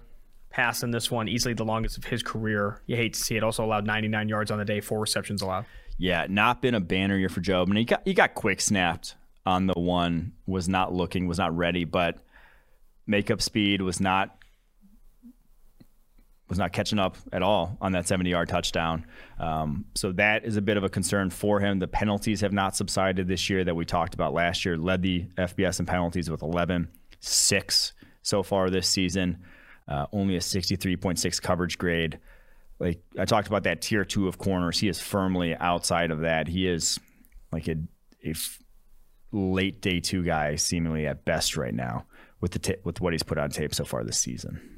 pass 0.50 0.82
in 0.82 0.90
this 0.90 1.10
one, 1.10 1.28
easily 1.28 1.54
the 1.54 1.64
longest 1.64 1.96
of 1.96 2.04
his 2.04 2.22
career. 2.22 2.82
You 2.86 2.96
hate 2.96 3.14
to 3.14 3.20
see 3.20 3.36
it. 3.36 3.42
Also 3.42 3.64
allowed 3.64 3.86
99 3.86 4.28
yards 4.28 4.50
on 4.50 4.58
the 4.58 4.64
day, 4.64 4.80
four 4.80 5.00
receptions 5.00 5.40
allowed. 5.40 5.64
Yeah, 5.98 6.26
not 6.28 6.60
been 6.60 6.74
a 6.74 6.80
banner 6.80 7.16
year 7.16 7.30
for 7.30 7.40
Jobe, 7.40 7.68
mean, 7.68 7.76
he 7.76 7.84
got 7.86 8.02
he 8.04 8.12
got 8.12 8.34
quick 8.34 8.60
snapped 8.60 9.14
on 9.46 9.66
the 9.66 9.80
one, 9.80 10.32
was 10.46 10.68
not 10.68 10.92
looking, 10.92 11.26
was 11.26 11.38
not 11.38 11.56
ready, 11.56 11.84
but 11.84 12.18
makeup 13.06 13.40
speed 13.40 13.80
was 13.80 13.98
not 13.98 14.36
was 16.48 16.58
not 16.58 16.72
catching 16.72 16.98
up 16.98 17.16
at 17.32 17.42
all 17.42 17.76
on 17.80 17.92
that 17.92 18.06
70 18.06 18.30
yard 18.30 18.48
touchdown. 18.48 19.06
Um, 19.38 19.86
so 19.94 20.12
that 20.12 20.44
is 20.44 20.56
a 20.56 20.62
bit 20.62 20.76
of 20.76 20.84
a 20.84 20.88
concern 20.88 21.30
for 21.30 21.60
him. 21.60 21.78
The 21.78 21.88
penalties 21.88 22.40
have 22.42 22.52
not 22.52 22.76
subsided 22.76 23.26
this 23.26 23.50
year 23.50 23.64
that 23.64 23.74
we 23.74 23.84
talked 23.84 24.14
about 24.14 24.32
last 24.32 24.64
year. 24.64 24.76
Led 24.76 25.02
the 25.02 25.26
FBS 25.36 25.80
in 25.80 25.86
penalties 25.86 26.30
with 26.30 26.42
11, 26.42 26.88
six 27.20 27.92
so 28.22 28.42
far 28.42 28.70
this 28.70 28.88
season. 28.88 29.42
Uh, 29.88 30.06
only 30.12 30.36
a 30.36 30.40
63.6 30.40 31.42
coverage 31.42 31.78
grade. 31.78 32.18
Like 32.78 33.00
I 33.18 33.24
talked 33.24 33.48
about 33.48 33.64
that 33.64 33.80
tier 33.80 34.04
two 34.04 34.28
of 34.28 34.38
corners, 34.38 34.78
he 34.78 34.88
is 34.88 35.00
firmly 35.00 35.56
outside 35.56 36.10
of 36.10 36.20
that. 36.20 36.46
He 36.48 36.68
is 36.68 37.00
like 37.52 37.68
a, 37.68 37.76
late 39.32 39.80
day 39.80 40.00
two 40.00 40.22
guy, 40.24 40.56
seemingly 40.56 41.06
at 41.06 41.24
best 41.24 41.56
right 41.56 41.74
now 41.74 42.06
with 42.40 42.52
the 42.52 42.58
t- 42.58 42.76
with 42.84 43.00
what 43.00 43.12
he's 43.12 43.22
put 43.22 43.38
on 43.38 43.50
tape 43.50 43.74
so 43.74 43.84
far 43.84 44.04
this 44.04 44.18
season. 44.18 44.75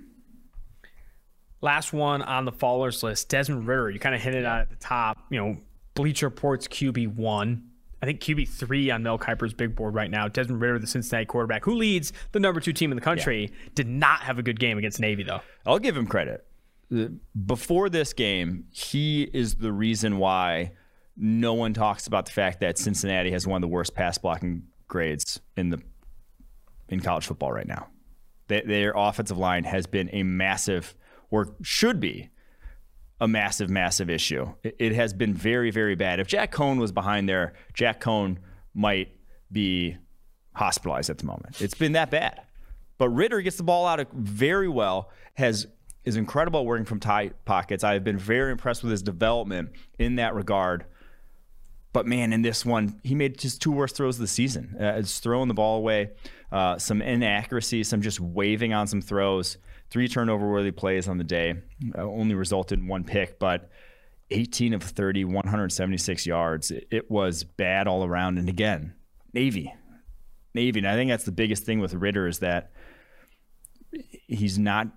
Last 1.61 1.92
one 1.92 2.22
on 2.22 2.44
the 2.44 2.52
fallers 2.52 3.02
list, 3.02 3.28
Desmond 3.28 3.66
Ridder. 3.66 3.90
You 3.90 3.98
kind 3.98 4.14
of 4.14 4.20
hinted 4.20 4.44
on 4.44 4.61
at 4.61 4.70
the 4.70 4.76
top. 4.76 5.18
You 5.30 5.38
know, 5.40 5.56
Bleacher 5.94 6.26
Report's 6.26 6.68
QB 6.68 7.16
one. 7.16 7.64
I 8.00 8.06
think 8.06 8.20
QB 8.20 8.48
three 8.48 8.90
on 8.92 9.02
Mel 9.02 9.18
Kiper's 9.18 9.52
big 9.52 9.74
board 9.74 9.94
right 9.94 10.11
now. 10.11 10.28
Desmond 10.28 10.61
Ridder, 10.61 10.78
the 10.78 10.86
Cincinnati 10.86 11.26
quarterback, 11.26 11.64
who 11.64 11.74
leads 11.74 12.12
the 12.30 12.38
number 12.38 12.61
two 12.61 12.72
team 12.72 12.92
in 12.92 12.96
the 12.96 13.02
country, 13.02 13.50
did 13.74 13.88
not 13.88 14.20
have 14.20 14.38
a 14.38 14.42
good 14.42 14.61
game 14.61 14.78
against 14.78 15.00
Navy 15.00 15.24
though. 15.24 15.40
I'll 15.66 15.80
give 15.80 15.96
him 15.96 16.06
credit. 16.06 16.46
Before 17.44 17.90
this 17.90 18.12
game, 18.12 18.64
he 18.70 19.24
is 19.32 19.56
the 19.56 19.72
reason 19.72 20.18
why 20.18 20.72
no 21.16 21.54
one 21.54 21.74
talks 21.74 22.06
about 22.06 22.26
the 22.26 22.32
fact 22.32 22.61
that 22.61 22.78
Cincinnati 22.78 23.32
has 23.32 23.46
one 23.46 23.56
of 23.56 23.62
the 23.62 23.72
worst 23.72 23.94
pass 23.94 24.16
blocking 24.16 24.62
grades 24.86 25.40
in 25.56 25.70
the 25.70 25.82
in 26.88 27.00
college 27.00 27.26
football 27.26 27.52
right 27.52 27.66
now. 27.66 27.88
They, 28.46 28.62
their 28.62 28.92
offensive 28.96 29.36
line 29.36 29.64
has 29.64 29.86
been 29.86 30.09
a 30.12 30.22
massive, 30.22 30.94
or 31.31 31.55
should 31.62 32.01
be, 32.01 32.31
a 33.20 33.29
massive, 33.29 33.68
massive 33.68 34.09
issue. 34.09 34.47
It, 34.62 34.93
has 34.93 35.12
been 35.12 35.35
very, 35.35 35.70
very 35.70 35.95
bad. 35.95 36.20
If 36.20 36.29
Jack 36.29 36.53
Coan 36.53 36.79
was 36.79 36.93
behind 36.93 37.29
there, 37.29 37.55
Jack 37.74 38.01
Coan 38.01 38.39
might 38.74 39.09
be 39.51 39.97
hospitalized 40.55 41.11
at 41.11 41.18
the 41.18 41.26
moment. 41.26 41.61
It's 41.61 41.74
been 41.74 41.93
that 41.93 42.11
bad. 42.11 42.43
But 42.97 43.11
Ridder 43.11 43.41
gets 43.41 43.57
the 43.57 43.62
ball 43.62 43.87
out 43.87 44.05
very 44.12 44.68
well, 44.68 45.11
has 45.35 45.66
is 46.05 46.16
incredible 46.16 46.61
at 46.61 46.66
working 46.66 46.87
from 46.87 47.01
tight 47.01 47.45
pockets. 47.45 47.85
I've 47.85 48.05
been 48.05 48.18
very 48.18 48.51
impressed 48.51 48.83
with 48.83 48.91
his 48.91 49.03
development 49.03 49.72
in 49.99 50.16
that 50.16 50.35
regard. 50.35 50.87
But 51.93 52.07
man, 52.07 52.33
in 52.33 52.43
this 52.43 52.64
one, 52.64 53.01
he 53.03 53.14
made 53.14 53.39
just 53.39 53.61
two 53.61 53.72
worst 53.72 53.97
throws 53.97 54.16
of 54.16 54.20
the 54.20 54.26
season. 54.26 54.76
Uh, 54.81 54.95
it's 54.97 55.20
throwing 55.20 55.49
the 55.49 55.55
ball 55.55 55.79
away, 55.79 56.11
uh, 56.51 56.79
some 56.79 57.03
inaccuracy, 57.03 57.85
some 57.85 58.01
just 58.01 58.20
waving 58.20 58.72
on 58.72 58.87
some 58.87 59.03
throws, 59.03 59.59
three 59.91 60.09
turnover 60.09 60.51
worthy 60.51 60.70
plays 60.70 61.09
on 61.09 61.18
the 61.18 61.24
day. 61.24 61.55
Uh, 61.97 62.03
only 62.03 62.34
resulted 62.34 62.78
in 62.78 62.86
one 62.86 63.05
pick, 63.05 63.39
but 63.39 63.70
18 64.30 64.74
of 64.74 64.82
30, 64.82 65.24
176 65.24 66.26
yards. 66.26 66.70
It, 66.70 66.89
it 66.91 67.11
was 67.11 67.45
bad 67.45 67.86
all 67.86 68.05
around. 68.05 68.39
And 68.39 68.49
again, 68.49 68.95
Navy, 69.32 69.74
Navy. 70.55 70.80
And 70.80 70.89
I 70.89 70.95
think 70.95 71.11
that's 71.11 71.24
the 71.24 71.32
biggest 71.32 71.64
thing 71.64 71.80
with 71.80 71.95
Ridder 71.95 72.26
is 72.26 72.41
that 72.41 72.72
he's 74.26 74.59
not 74.59 74.89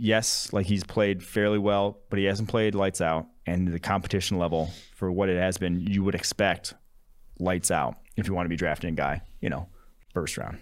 yes, 0.00 0.52
like 0.52 0.66
he's 0.66 0.84
played 0.84 1.22
fairly 1.22 1.58
well, 1.58 1.98
but 2.08 2.18
he 2.18 2.24
hasn't 2.24 2.48
played 2.48 2.74
lights 2.74 3.00
out. 3.00 3.26
And 3.46 3.68
the 3.68 3.80
competition 3.80 4.38
level 4.38 4.70
for 4.94 5.10
what 5.10 5.28
it 5.28 5.38
has 5.38 5.58
been, 5.58 5.80
you 5.80 6.04
would 6.04 6.14
expect 6.14 6.74
lights 7.38 7.70
out 7.70 7.96
if 8.16 8.26
you 8.26 8.34
want 8.34 8.46
to 8.46 8.50
be 8.50 8.56
drafting 8.56 8.90
a 8.90 8.96
guy, 8.96 9.22
you 9.40 9.50
know, 9.50 9.68
first 10.12 10.36
round. 10.38 10.58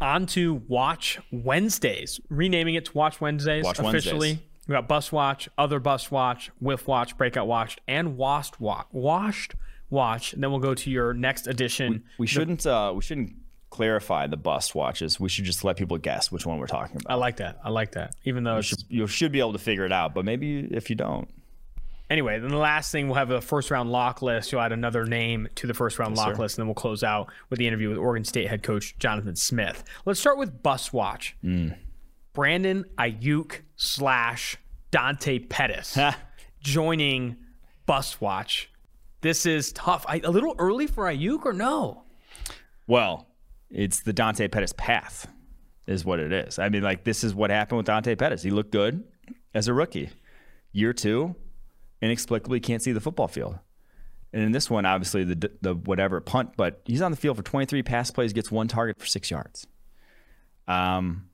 On 0.00 0.26
to 0.26 0.54
Watch 0.68 1.18
Wednesdays, 1.30 2.20
renaming 2.28 2.74
it 2.74 2.86
to 2.86 2.92
Watch 2.92 3.20
Wednesdays 3.20 3.64
Watch 3.64 3.78
officially. 3.78 4.28
Wednesdays. 4.30 4.48
We 4.66 4.72
got 4.72 4.88
Bus 4.88 5.12
Watch, 5.12 5.48
Other 5.58 5.78
Bus 5.78 6.10
Watch, 6.10 6.50
Whiff 6.60 6.88
Watch, 6.88 7.16
Breakout 7.18 7.46
Watch, 7.46 7.76
and 7.86 8.16
Washed 8.16 8.60
Watch. 8.60 8.86
Washed 8.92 9.54
Watch. 9.90 10.32
And 10.32 10.42
then 10.42 10.50
we'll 10.50 10.60
go 10.60 10.74
to 10.74 10.90
your 10.90 11.12
next 11.14 11.46
edition. 11.46 12.04
We 12.18 12.26
shouldn't 12.26 12.66
uh, 12.66 12.92
we 12.94 13.02
shouldn't 13.02 13.34
clarify 13.70 14.26
the 14.26 14.36
bus 14.36 14.74
watches. 14.74 15.18
We 15.18 15.28
should 15.28 15.44
just 15.44 15.64
let 15.64 15.76
people 15.76 15.98
guess 15.98 16.30
which 16.30 16.46
one 16.46 16.58
we're 16.58 16.66
talking 16.66 16.96
about. 16.96 17.12
I 17.12 17.16
like 17.16 17.36
that. 17.38 17.58
I 17.64 17.70
like 17.70 17.92
that. 17.92 18.14
Even 18.24 18.44
though 18.44 18.56
You 18.56 18.62
should, 18.62 18.84
you 18.88 19.06
should 19.06 19.32
be 19.32 19.40
able 19.40 19.52
to 19.52 19.58
figure 19.58 19.84
it 19.84 19.92
out, 19.92 20.14
but 20.14 20.24
maybe 20.24 20.60
if 20.70 20.88
you 20.90 20.96
don't, 20.96 21.28
Anyway, 22.14 22.38
then 22.38 22.50
the 22.50 22.56
last 22.56 22.92
thing 22.92 23.08
we'll 23.08 23.16
have 23.16 23.32
a 23.32 23.40
first 23.40 23.72
round 23.72 23.90
lock 23.90 24.22
list. 24.22 24.52
You'll 24.52 24.60
add 24.60 24.70
another 24.70 25.04
name 25.04 25.48
to 25.56 25.66
the 25.66 25.74
first 25.74 25.98
round 25.98 26.16
lock 26.16 26.36
sir. 26.36 26.42
list, 26.42 26.56
and 26.56 26.62
then 26.62 26.68
we'll 26.68 26.76
close 26.76 27.02
out 27.02 27.28
with 27.50 27.58
the 27.58 27.66
interview 27.66 27.88
with 27.88 27.98
Oregon 27.98 28.22
State 28.24 28.46
head 28.46 28.62
coach 28.62 28.96
Jonathan 29.00 29.34
Smith. 29.34 29.82
Let's 30.04 30.20
start 30.20 30.38
with 30.38 30.62
Bus 30.62 30.92
Watch. 30.92 31.36
Mm. 31.42 31.76
Brandon 32.32 32.84
Aiyuk 32.98 33.62
slash 33.74 34.56
Dante 34.92 35.40
Pettis 35.40 35.98
joining 36.60 37.34
Bus 37.84 38.20
Watch. 38.20 38.70
This 39.20 39.44
is 39.44 39.72
tough. 39.72 40.04
I, 40.08 40.20
a 40.22 40.30
little 40.30 40.54
early 40.56 40.86
for 40.86 41.06
Aiyuk 41.06 41.44
or 41.44 41.52
no? 41.52 42.04
Well, 42.86 43.26
it's 43.70 44.02
the 44.02 44.12
Dante 44.12 44.46
Pettis 44.46 44.72
path, 44.76 45.26
is 45.88 46.04
what 46.04 46.20
it 46.20 46.32
is. 46.32 46.60
I 46.60 46.68
mean, 46.68 46.84
like 46.84 47.02
this 47.02 47.24
is 47.24 47.34
what 47.34 47.50
happened 47.50 47.78
with 47.78 47.86
Dante 47.86 48.14
Pettis. 48.14 48.44
He 48.44 48.50
looked 48.50 48.70
good 48.70 49.02
as 49.52 49.66
a 49.66 49.74
rookie. 49.74 50.10
Year 50.70 50.92
two, 50.92 51.34
inexplicably 52.02 52.60
can't 52.60 52.82
see 52.82 52.92
the 52.92 53.00
football 53.00 53.28
field. 53.28 53.58
And 54.32 54.42
in 54.42 54.52
this 54.52 54.68
one, 54.68 54.84
obviously 54.84 55.22
the 55.24 55.50
the 55.60 55.74
whatever 55.74 56.20
punt, 56.20 56.54
but 56.56 56.82
he's 56.84 57.00
on 57.00 57.12
the 57.12 57.16
field 57.16 57.36
for 57.36 57.42
23 57.42 57.82
pass 57.82 58.10
plays, 58.10 58.32
gets 58.32 58.50
one 58.50 58.66
target 58.66 58.98
for 58.98 59.06
six 59.06 59.30
yards. 59.30 59.66
Um, 60.66 61.28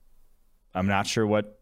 I'm 0.73 0.87
not 0.87 1.07
sure 1.07 1.25
what. 1.25 1.57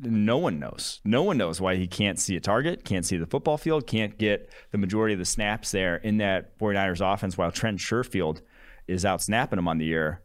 No 0.00 0.36
one 0.36 0.58
knows. 0.58 1.00
No 1.04 1.22
one 1.22 1.38
knows 1.38 1.60
why 1.60 1.76
he 1.76 1.86
can't 1.86 2.18
see 2.18 2.34
a 2.34 2.40
target, 2.40 2.84
can't 2.84 3.06
see 3.06 3.16
the 3.16 3.26
football 3.26 3.56
field, 3.56 3.86
can't 3.86 4.18
get 4.18 4.50
the 4.72 4.78
majority 4.78 5.12
of 5.12 5.20
the 5.20 5.24
snaps 5.24 5.70
there 5.70 5.94
in 5.94 6.16
that 6.16 6.58
49ers 6.58 7.00
offense 7.00 7.38
while 7.38 7.52
Trent 7.52 7.78
Sherfield 7.78 8.40
is 8.88 9.04
out 9.04 9.22
snapping 9.22 9.60
him 9.60 9.68
on 9.68 9.78
the 9.78 9.84
year. 9.84 10.22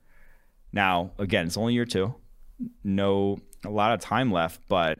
Now, 0.74 1.12
again, 1.20 1.46
it's 1.46 1.58
only 1.58 1.76
year 1.76 1.86
two. 1.86 2.16
No, 2.84 3.38
a 3.64 3.70
lot 3.70 3.94
of 3.94 4.00
time 4.00 4.32
left, 4.32 4.62
but 4.68 4.98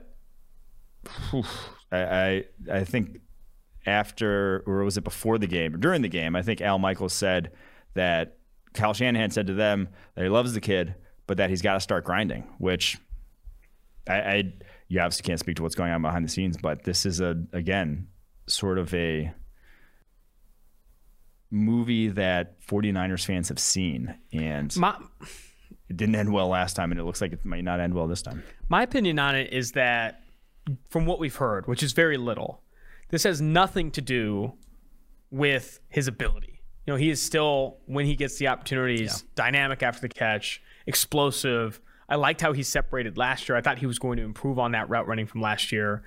whew, 1.32 1.44
I, 2.04 2.46
I, 2.72 2.78
I 2.80 2.84
think 2.84 3.20
after, 3.86 4.64
or 4.66 4.84
was 4.84 4.98
it 4.98 5.04
before 5.04 5.38
the 5.38 5.48
game 5.48 5.74
or 5.76 5.78
during 5.78 6.02
the 6.02 6.10
game? 6.10 6.36
I 6.36 6.42
think 6.42 6.62
Al 6.62 6.80
Michaels 6.80 7.14
said 7.14 7.52
that 7.94 8.38
Kyle 8.74 8.94
Shanahan 8.94 9.32
said 9.32 9.48
to 9.48 9.54
them 9.54 9.90
that 10.16 10.24
he 10.24 10.30
loves 10.30 10.54
the 10.54 10.62
kid, 10.62 10.96
but 11.28 11.38
that 11.38 11.50
he's 11.50 11.62
got 11.62 11.76
to 11.76 11.80
start 11.80 12.04
grinding, 12.04 12.48
which 12.58 12.98
I, 14.08 14.14
I, 14.14 14.54
you 14.88 15.00
obviously 15.00 15.24
can't 15.24 15.40
speak 15.40 15.56
to 15.58 15.64
what's 15.64 15.76
going 15.76 15.92
on 15.92 16.02
behind 16.02 16.26
the 16.26 16.30
scenes, 16.30 16.58
but 16.58 16.84
this 16.84 17.06
is 17.06 17.22
a, 17.22 17.36
again, 17.54 18.08
sort 18.48 18.78
of 18.78 18.94
a 18.94 19.32
movie 21.52 22.10
that 22.10 22.60
49ers 22.62 23.26
fans 23.26 23.50
have 23.50 23.60
seen 23.60 24.16
and 24.34 24.76
My, 24.76 24.98
it 25.90 25.96
didn't 25.96 26.16
end 26.16 26.34
well 26.34 26.50
last 26.50 26.76
time 26.76 26.92
and 26.92 27.00
it 27.00 27.04
looks 27.04 27.22
like 27.22 27.32
it 27.32 27.46
might 27.46 27.64
not 27.64 27.80
end 27.80 27.94
well 27.94 28.08
this 28.08 28.22
time. 28.22 28.44
my 28.68 28.84
opinion 28.84 29.20
on 29.20 29.36
it 29.36 29.54
is 29.54 29.72
that 29.74 30.25
from 30.90 31.06
what 31.06 31.20
we've 31.20 31.36
heard, 31.36 31.68
which 31.68 31.84
is 31.84 31.94
very 31.94 32.18
little, 32.18 32.62
this 33.10 33.24
has 33.24 33.42
nothing 33.42 33.92
to 33.92 34.02
do 34.02 34.54
with 35.32 35.80
his 35.90 36.08
ability. 36.08 36.62
You 36.86 36.94
know, 36.94 36.98
he 36.98 37.10
is 37.10 37.22
still, 37.22 37.78
when 37.86 38.06
he 38.06 38.16
gets 38.16 38.38
the 38.38 38.48
opportunities, 38.48 39.24
dynamic 39.36 39.82
after 39.84 40.02
the 40.02 40.10
catch, 40.10 40.62
explosive. 40.86 41.82
I 42.08 42.16
liked 42.16 42.42
how 42.42 42.54
he 42.54 42.62
separated 42.64 43.18
last 43.18 43.50
year. 43.50 43.58
I 43.58 43.62
thought 43.62 43.80
he 43.80 43.88
was 43.88 44.00
going 44.00 44.18
to 44.18 44.24
improve 44.24 44.60
on 44.60 44.72
that 44.74 44.90
route 44.90 45.08
running 45.08 45.26
from 45.26 45.42
last 45.42 45.72
year. 45.72 46.04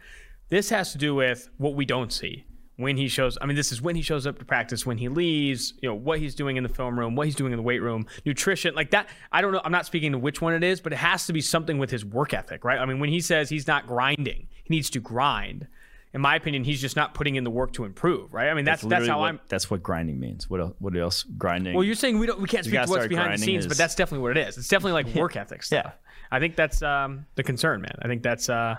This 0.48 0.70
has 0.70 0.92
to 0.92 0.98
do 0.98 1.14
with 1.14 1.50
what 1.58 1.74
we 1.74 1.84
don't 1.84 2.12
see 2.12 2.44
when 2.78 2.96
he 2.96 3.08
shows. 3.08 3.36
I 3.42 3.46
mean, 3.46 3.56
this 3.56 3.72
is 3.72 3.82
when 3.82 3.96
he 3.96 4.02
shows 4.02 4.24
up 4.26 4.38
to 4.38 4.44
practice, 4.44 4.86
when 4.86 4.98
he 4.98 5.08
leaves, 5.08 5.74
you 5.82 5.88
know, 5.88 5.96
what 5.96 6.20
he's 6.20 6.34
doing 6.34 6.56
in 6.56 6.62
the 6.62 6.68
film 6.68 6.98
room, 6.98 7.16
what 7.16 7.26
he's 7.26 7.34
doing 7.34 7.52
in 7.52 7.56
the 7.56 7.62
weight 7.62 7.82
room, 7.82 8.06
nutrition, 8.24 8.74
like 8.74 8.92
that. 8.92 9.08
I 9.32 9.40
don't 9.42 9.52
know. 9.52 9.60
I'm 9.64 9.72
not 9.72 9.84
speaking 9.84 10.12
to 10.12 10.18
which 10.18 10.40
one 10.40 10.54
it 10.54 10.62
is, 10.62 10.80
but 10.80 10.92
it 10.92 10.96
has 10.96 11.26
to 11.26 11.32
be 11.32 11.40
something 11.40 11.78
with 11.78 11.90
his 11.90 12.04
work 12.04 12.32
ethic, 12.32 12.64
right? 12.64 12.78
I 12.78 12.86
mean, 12.86 13.00
when 13.00 13.10
he 13.10 13.20
says 13.20 13.50
he's 13.50 13.66
not 13.66 13.88
grinding, 13.88 14.46
he 14.62 14.74
needs 14.74 14.90
to 14.90 15.00
grind. 15.00 15.66
In 16.14 16.20
my 16.20 16.36
opinion, 16.36 16.64
he's 16.64 16.80
just 16.80 16.94
not 16.94 17.14
putting 17.14 17.34
in 17.34 17.44
the 17.44 17.50
work 17.50 17.72
to 17.74 17.84
improve, 17.84 18.32
right? 18.32 18.48
I 18.48 18.54
mean, 18.54 18.64
that's 18.64 18.80
that's, 18.82 18.90
literally 18.90 19.08
how 19.08 19.20
what, 19.20 19.28
I'm. 19.28 19.40
That's 19.48 19.68
what 19.70 19.82
grinding 19.82 20.18
means. 20.20 20.48
What 20.48 20.60
else? 20.60 20.74
What 20.78 20.96
else? 20.96 21.24
Grinding. 21.36 21.74
Well, 21.74 21.84
you're 21.84 21.96
saying 21.96 22.18
we 22.18 22.26
don't, 22.26 22.40
we 22.40 22.48
can't 22.48 22.64
speak 22.64 22.74
gotta 22.74 22.90
what's 22.90 23.08
behind 23.08 23.34
the 23.34 23.38
scenes, 23.38 23.66
but 23.66 23.76
that's 23.76 23.96
definitely 23.96 24.22
what 24.22 24.36
it 24.36 24.48
is. 24.48 24.56
It's 24.56 24.68
definitely 24.68 25.02
like 25.02 25.14
work 25.16 25.36
ethic 25.36 25.64
stuff. 25.64 25.84
Yeah. 25.84 25.92
I 26.30 26.38
think 26.38 26.54
that's 26.54 26.80
um, 26.80 27.26
the 27.34 27.42
concern, 27.42 27.82
man. 27.82 27.98
I 28.00 28.06
think 28.06 28.22
that's 28.22 28.48
uh, 28.48 28.76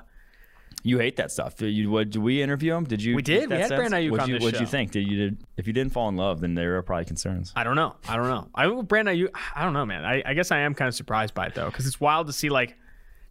you 0.84 0.97
hate 0.97 1.17
that 1.17 1.32
stuff. 1.32 1.61
You, 1.61 1.89
what, 1.89 2.09
did 2.09 2.21
we 2.21 2.41
interview 2.41 2.73
him? 2.73 2.86
Did 2.86 3.03
you? 3.03 3.15
We 3.15 3.21
did. 3.21 3.49
We 3.49 3.57
had 3.57 3.67
sense? 3.67 3.80
Brandon 3.80 4.01
Aiyuk 4.01 4.11
What'd 4.11 4.23
on 4.23 4.30
you, 4.30 4.36
this 4.36 4.43
What'd 4.43 4.59
you 4.61 4.65
think? 4.65 4.91
Did 4.91 5.07
you? 5.07 5.17
Did, 5.17 5.38
if 5.57 5.67
you 5.67 5.73
didn't 5.73 5.91
fall 5.91 6.07
in 6.09 6.15
love, 6.15 6.39
then 6.39 6.55
there 6.55 6.77
are 6.77 6.84
probably 6.84 7.05
concerns. 7.05 7.51
I 7.55 7.63
don't 7.63 7.75
know. 7.75 7.95
I 8.07 8.15
don't 8.15 8.27
know. 8.27 8.47
I 8.55 8.82
Brandon, 8.82 9.17
you, 9.17 9.30
I 9.55 9.63
don't 9.63 9.73
know, 9.73 9.86
man. 9.86 10.05
I, 10.05 10.23
I 10.25 10.34
guess 10.34 10.51
I 10.51 10.59
am 10.59 10.73
kind 10.73 10.88
of 10.88 10.95
surprised 10.95 11.34
by 11.34 11.47
it 11.47 11.55
though, 11.55 11.65
because 11.65 11.86
it's 11.86 11.99
wild 11.99 12.27
to 12.27 12.34
see 12.34 12.49
like 12.49 12.77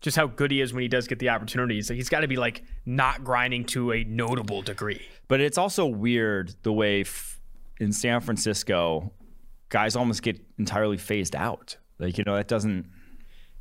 just 0.01 0.17
how 0.17 0.27
good 0.27 0.51
he 0.51 0.61
is 0.61 0.73
when 0.73 0.83
he 0.83 0.89
does 0.89 1.09
get 1.09 1.19
the 1.19 1.31
opportunities. 1.31 1.89
Like 1.91 1.97
he's 1.97 2.09
got 2.09 2.21
to 2.21 2.29
be 2.29 2.37
like 2.37 2.65
not 2.85 3.25
grinding 3.25 3.65
to 3.67 3.93
a 3.93 4.05
notable 4.05 4.63
degree. 4.63 5.03
But 5.27 5.41
it's 5.41 5.59
also 5.59 5.87
weird 5.87 6.55
the 6.63 6.73
way 6.73 7.01
f- 7.01 7.41
in 7.81 7.93
San 7.93 8.21
Francisco, 8.21 9.13
guys 9.71 9.97
almost 9.97 10.23
get 10.23 10.41
entirely 10.59 10.99
phased 10.99 11.35
out. 11.35 11.77
Like 11.99 12.19
you 12.19 12.25
know 12.25 12.37
that 12.37 12.49
doesn't 12.49 12.91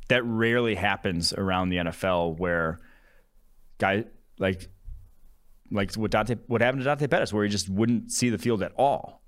that 0.08 0.24
rarely 0.24 0.74
happens 0.74 1.32
around 1.32 1.70
the 1.70 1.76
NFL 1.76 2.38
where 2.38 2.78
guy 3.78 4.04
like 4.38 4.68
like 5.70 5.94
what 5.94 6.10
Dante 6.10 6.36
what 6.46 6.60
happened 6.60 6.82
to 6.82 6.84
Dante 6.84 7.06
Pettis 7.06 7.32
where 7.32 7.44
he 7.44 7.50
just 7.50 7.68
wouldn't 7.68 8.12
see 8.12 8.30
the 8.30 8.38
field 8.38 8.62
at 8.62 8.72
all. 8.76 9.22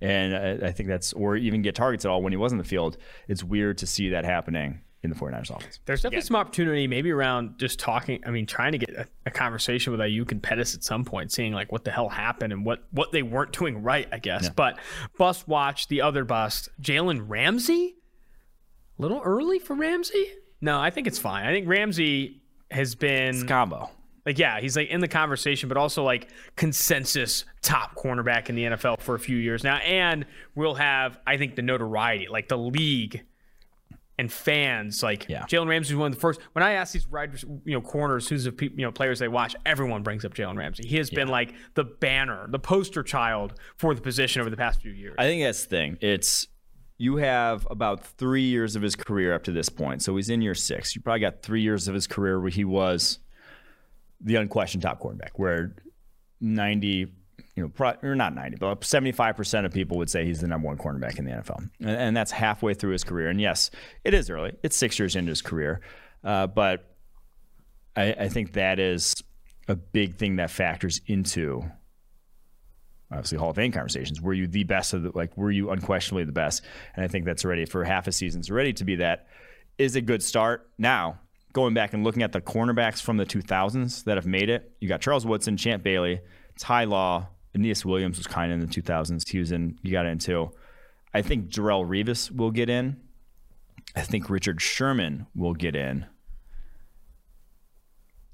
And 0.00 0.36
I, 0.36 0.68
I 0.68 0.72
think 0.72 0.88
that's 0.88 1.12
or 1.12 1.36
even 1.36 1.62
get 1.62 1.74
targets 1.74 2.04
at 2.04 2.10
all 2.10 2.22
when 2.22 2.32
he 2.32 2.36
was 2.36 2.52
in 2.52 2.58
the 2.58 2.64
field. 2.64 2.96
It's 3.28 3.44
weird 3.44 3.78
to 3.78 3.86
see 3.86 4.10
that 4.10 4.24
happening 4.24 4.80
in 5.02 5.10
the 5.10 5.16
49ers 5.16 5.50
offense. 5.50 5.80
There's 5.84 6.02
definitely 6.02 6.22
some 6.22 6.36
opportunity, 6.36 6.86
maybe 6.86 7.10
around 7.10 7.58
just 7.58 7.80
talking. 7.80 8.22
I 8.24 8.30
mean, 8.30 8.46
trying 8.46 8.72
to 8.72 8.78
get 8.78 8.90
a, 8.90 9.08
a 9.26 9.30
conversation 9.30 9.90
with 9.92 10.00
Aiyuk 10.00 10.30
and 10.30 10.42
Pettis 10.42 10.74
at 10.74 10.84
some 10.84 11.04
point, 11.04 11.32
seeing 11.32 11.52
like 11.52 11.72
what 11.72 11.84
the 11.84 11.90
hell 11.90 12.08
happened 12.08 12.52
and 12.52 12.64
what 12.64 12.84
what 12.90 13.12
they 13.12 13.22
weren't 13.22 13.52
doing 13.52 13.82
right, 13.82 14.08
I 14.12 14.18
guess. 14.18 14.48
But 14.48 14.78
bust 15.18 15.48
watch 15.48 15.88
the 15.88 16.02
other 16.02 16.24
bust, 16.24 16.68
Jalen 16.80 17.24
Ramsey. 17.28 17.96
A 18.98 19.02
little 19.02 19.20
early 19.24 19.58
for 19.58 19.74
Ramsey? 19.74 20.26
No, 20.60 20.78
I 20.78 20.90
think 20.90 21.06
it's 21.06 21.18
fine. 21.18 21.46
I 21.46 21.52
think 21.52 21.66
Ramsey 21.66 22.41
has 22.72 22.94
been 22.94 23.46
Combo. 23.46 23.90
Like, 24.24 24.38
yeah, 24.38 24.60
he's 24.60 24.76
like 24.76 24.88
in 24.88 25.00
the 25.00 25.08
conversation, 25.08 25.68
but 25.68 25.76
also 25.76 26.04
like 26.04 26.28
consensus 26.56 27.44
top 27.60 27.96
cornerback 27.96 28.48
in 28.48 28.54
the 28.54 28.64
NFL 28.64 29.00
for 29.00 29.14
a 29.16 29.18
few 29.18 29.36
years 29.36 29.64
now. 29.64 29.76
And 29.78 30.26
we'll 30.54 30.74
have, 30.74 31.18
I 31.26 31.36
think, 31.38 31.56
the 31.56 31.62
notoriety, 31.62 32.28
like 32.28 32.46
the 32.48 32.56
league 32.58 33.24
and 34.18 34.30
fans. 34.32 35.02
Like 35.02 35.26
Yeah. 35.28 35.42
Jalen 35.46 35.66
Ramsey 35.68 35.94
was 35.94 35.98
one 36.00 36.12
of 36.12 36.14
the 36.14 36.20
first. 36.20 36.40
When 36.52 36.62
I 36.62 36.72
ask 36.74 36.92
these 36.92 37.06
riders, 37.08 37.44
you 37.64 37.72
know, 37.74 37.80
corners 37.80 38.28
who's 38.28 38.44
the 38.44 38.52
pe- 38.52 38.68
you 38.76 38.84
know 38.84 38.92
players 38.92 39.18
they 39.18 39.26
watch, 39.26 39.56
everyone 39.66 40.02
brings 40.04 40.24
up 40.24 40.34
Jalen 40.34 40.56
Ramsey. 40.56 40.86
He 40.86 40.98
has 40.98 41.10
been 41.10 41.28
like 41.28 41.54
the 41.74 41.82
banner, 41.84 42.46
the 42.48 42.58
poster 42.60 43.02
child 43.02 43.54
for 43.76 43.94
the 43.94 44.00
position 44.02 44.40
over 44.40 44.50
the 44.50 44.56
past 44.56 44.82
few 44.82 44.92
years. 44.92 45.16
I 45.18 45.24
think 45.24 45.42
that's 45.42 45.64
the 45.64 45.68
thing. 45.68 45.98
It's 46.00 46.46
you 47.02 47.16
have 47.16 47.66
about 47.68 48.04
three 48.04 48.44
years 48.44 48.76
of 48.76 48.82
his 48.82 48.94
career 48.94 49.34
up 49.34 49.42
to 49.42 49.50
this 49.50 49.68
point. 49.68 50.00
So 50.02 50.14
he's 50.14 50.30
in 50.30 50.40
year 50.40 50.54
six. 50.54 50.94
You 50.94 51.02
probably 51.02 51.18
got 51.18 51.42
three 51.42 51.60
years 51.60 51.88
of 51.88 51.94
his 51.94 52.06
career 52.06 52.38
where 52.38 52.48
he 52.48 52.64
was 52.64 53.18
the 54.20 54.36
unquestioned 54.36 54.84
top 54.84 55.00
quarterback, 55.00 55.36
where 55.36 55.74
90, 56.40 56.86
you 56.86 57.08
know, 57.56 57.68
pro, 57.70 57.94
or 58.04 58.14
not 58.14 58.36
90, 58.36 58.58
but 58.58 58.82
75% 58.82 59.64
of 59.64 59.72
people 59.72 59.96
would 59.96 60.10
say 60.10 60.24
he's 60.24 60.42
the 60.42 60.46
number 60.46 60.68
one 60.68 60.78
cornerback 60.78 61.18
in 61.18 61.24
the 61.24 61.32
NFL. 61.32 61.68
And, 61.80 61.90
and 61.90 62.16
that's 62.16 62.30
halfway 62.30 62.72
through 62.72 62.92
his 62.92 63.02
career. 63.02 63.30
And 63.30 63.40
yes, 63.40 63.72
it 64.04 64.14
is 64.14 64.30
early. 64.30 64.52
It's 64.62 64.76
six 64.76 64.96
years 64.96 65.16
into 65.16 65.30
his 65.30 65.42
career. 65.42 65.80
Uh, 66.22 66.46
but 66.46 66.94
I, 67.96 68.12
I 68.12 68.28
think 68.28 68.52
that 68.52 68.78
is 68.78 69.16
a 69.66 69.74
big 69.74 70.18
thing 70.18 70.36
that 70.36 70.52
factors 70.52 71.00
into 71.08 71.64
obviously 73.12 73.38
Hall 73.38 73.50
of 73.50 73.56
Fame 73.56 73.72
conversations. 73.72 74.20
Were 74.20 74.32
you 74.32 74.46
the 74.46 74.64
best 74.64 74.94
of 74.94 75.02
the 75.02 75.12
like? 75.14 75.36
Were 75.36 75.50
you 75.50 75.70
unquestionably 75.70 76.24
the 76.24 76.32
best? 76.32 76.62
And 76.94 77.04
I 77.04 77.08
think 77.08 77.24
that's 77.24 77.44
already 77.44 77.64
for 77.64 77.84
half 77.84 78.06
a 78.06 78.12
season's 78.12 78.50
ready 78.50 78.72
to 78.74 78.84
be 78.84 78.96
that 78.96 79.26
is 79.78 79.96
a 79.96 80.00
good 80.00 80.22
start. 80.22 80.68
Now 80.78 81.18
going 81.52 81.74
back 81.74 81.92
and 81.92 82.04
looking 82.04 82.22
at 82.22 82.32
the 82.32 82.40
cornerbacks 82.40 83.02
from 83.02 83.18
the 83.18 83.26
2000s 83.26 84.04
that 84.04 84.16
have 84.16 84.26
made 84.26 84.48
it, 84.48 84.72
you 84.80 84.88
got 84.88 85.00
Charles 85.00 85.26
Woodson, 85.26 85.56
Champ 85.56 85.82
Bailey, 85.82 86.20
Ty 86.58 86.84
Law, 86.84 87.28
Aeneas 87.54 87.84
Williams 87.84 88.16
was 88.16 88.26
kind 88.26 88.52
of 88.52 88.60
in 88.60 88.66
the 88.66 88.72
2000s. 88.72 89.28
He 89.28 89.38
was 89.38 89.52
in. 89.52 89.78
You 89.82 89.92
got 89.92 90.06
in 90.06 90.18
too. 90.18 90.50
I 91.14 91.22
think 91.22 91.50
Darrelle 91.50 91.86
Revis 91.86 92.30
will 92.30 92.50
get 92.50 92.70
in. 92.70 92.96
I 93.94 94.00
think 94.00 94.30
Richard 94.30 94.62
Sherman 94.62 95.26
will 95.34 95.52
get 95.52 95.76
in. 95.76 96.06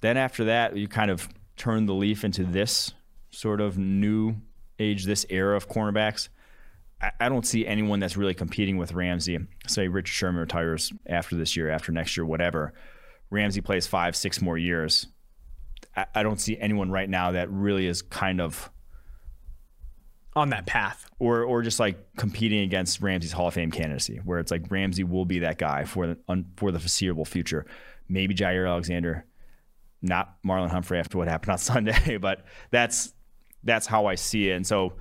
Then 0.01 0.17
after 0.17 0.45
that, 0.45 0.77
you 0.77 0.87
kind 0.87 1.11
of 1.11 1.29
turn 1.57 1.87
the 1.87 1.95
leaf 1.95 2.25
into 2.25 2.45
this 2.45 2.93
sort 3.31 3.61
of 3.61 3.77
new 3.77 4.37
age, 4.79 5.05
this 5.05 5.27
era 5.31 5.57
of 5.57 5.69
cornerbacks. 5.69 6.29
I, 7.01 7.13
I 7.21 7.29
don't 7.29 7.47
see 7.47 7.67
anyone 7.67 8.01
that's 8.01 8.17
really 8.17 8.35
competing 8.35 8.77
with 8.77 8.93
Ramsey. 8.93 9.39
Say 9.67 9.89
Richard 9.89 10.13
Sherman 10.13 10.41
retires 10.41 10.93
after 11.07 11.37
this 11.37 11.57
year, 11.57 11.71
after 11.71 11.93
next 11.93 12.17
year, 12.17 12.25
whatever. 12.27 12.73
Ramsey 13.31 13.61
plays 13.61 13.87
five, 13.87 14.17
six 14.17 14.41
more 14.41 14.59
years. 14.59 15.07
I, 15.97 16.07
I 16.15 16.23
don't 16.23 16.41
see 16.41 16.59
anyone 16.59 16.91
right 16.91 17.09
now 17.09 17.33
that 17.33 17.51
really 17.51 17.87
is 17.87 18.03
kind 18.03 18.41
of 18.41 18.71
on 20.37 20.51
that 20.51 20.67
path. 20.67 21.11
or 21.19 21.43
or 21.43 21.63
just 21.63 21.81
like 21.81 22.15
competing 22.17 22.61
against 22.61 23.01
Ramsey's 23.01 23.33
Hall 23.33 23.49
of 23.49 23.55
Fame 23.55 23.71
candidacy, 23.71 24.21
where 24.25 24.39
it's 24.39 24.51
like 24.51 24.71
Ramsey 24.71 25.05
will 25.05 25.25
be 25.25 25.41
that 25.41 25.59
guy 25.59 25.85
for 25.85 26.07
the 26.07 26.19
un, 26.29 26.47
for 26.57 26.71
the 26.71 26.79
foreseeable 26.79 27.25
future. 27.25 27.67
Maybe 28.09 28.35
Jaire 28.35 28.69
Alexander, 28.69 29.27
not 30.01 30.37
Marlon 30.43 30.71
Humphrey 30.71 30.99
after 30.99 31.19
what 31.19 31.29
happened 31.29 31.53
on 31.53 31.59
Sunday, 31.59 32.17
but 32.19 32.45
that's 32.71 33.13
that's 33.65 33.87
how 33.87 34.07
I 34.07 34.15
see 34.15 34.51
it. 34.51 34.55
And 34.55 34.67
so 34.67 34.95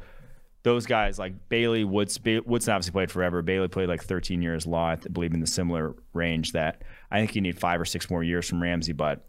those 0.63 0.85
guys 0.85 1.17
like 1.17 1.49
Bailey 1.49 1.83
Woods, 1.83 2.19
Woodson 2.23 2.73
obviously 2.73 2.91
played 2.91 3.11
forever. 3.11 3.41
Bailey 3.41 3.67
played 3.67 3.87
like 3.87 4.03
13 4.03 4.41
years. 4.41 4.65
Law, 4.65 4.89
I 4.89 4.95
believe, 4.95 5.33
in 5.33 5.39
the 5.39 5.47
similar 5.47 5.95
range. 6.13 6.51
That 6.51 6.83
I 7.11 7.19
think 7.19 7.35
you 7.35 7.41
need 7.41 7.59
five 7.59 7.79
or 7.79 7.85
six 7.85 8.09
more 8.09 8.23
years 8.23 8.47
from 8.49 8.61
Ramsey, 8.61 8.93
but 8.93 9.25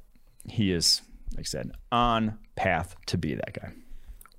he 0.48 0.72
is, 0.72 1.02
like 1.32 1.40
I 1.40 1.42
said, 1.44 1.70
on 1.92 2.38
path 2.56 2.96
to 3.06 3.18
be 3.18 3.34
that 3.34 3.52
guy. 3.52 3.72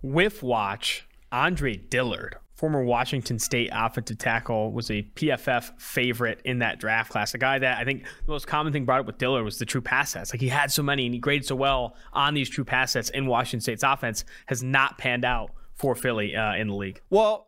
Whiff 0.01 0.43
watch, 0.43 1.07
Andre 1.31 1.75
Dillard, 1.75 2.37
former 2.59 2.83
Washington 2.83 3.39
State 3.39 3.69
offensive 3.71 4.17
tackle, 4.17 4.73
was 4.73 4.91
a 4.91 5.01
PFF 5.15 5.79
favorite 5.79 6.41
in 6.43 6.59
that 6.59 6.77
draft 6.77 7.09
class. 7.09 7.33
A 7.33 7.37
guy 7.37 7.57
that 7.57 7.77
I 7.77 7.85
think 7.85 8.03
the 8.25 8.31
most 8.33 8.47
common 8.47 8.73
thing 8.73 8.83
brought 8.83 8.99
up 8.99 9.05
with 9.05 9.17
Dillard 9.17 9.45
was 9.45 9.59
the 9.59 9.65
true 9.65 9.79
pass 9.79 10.11
sets. 10.11 10.33
Like 10.33 10.41
he 10.41 10.49
had 10.49 10.69
so 10.69 10.83
many 10.83 11.05
and 11.05 11.13
he 11.13 11.21
graded 11.21 11.47
so 11.47 11.55
well 11.55 11.95
on 12.11 12.33
these 12.33 12.49
true 12.49 12.65
pass 12.65 12.91
sets 12.91 13.11
in 13.11 13.27
Washington 13.27 13.61
State's 13.61 13.83
offense, 13.83 14.25
has 14.47 14.61
not 14.61 14.97
panned 14.97 15.23
out 15.23 15.51
for 15.73 15.95
Philly 15.95 16.35
uh, 16.35 16.55
in 16.55 16.67
the 16.67 16.75
league. 16.75 16.99
Well, 17.09 17.47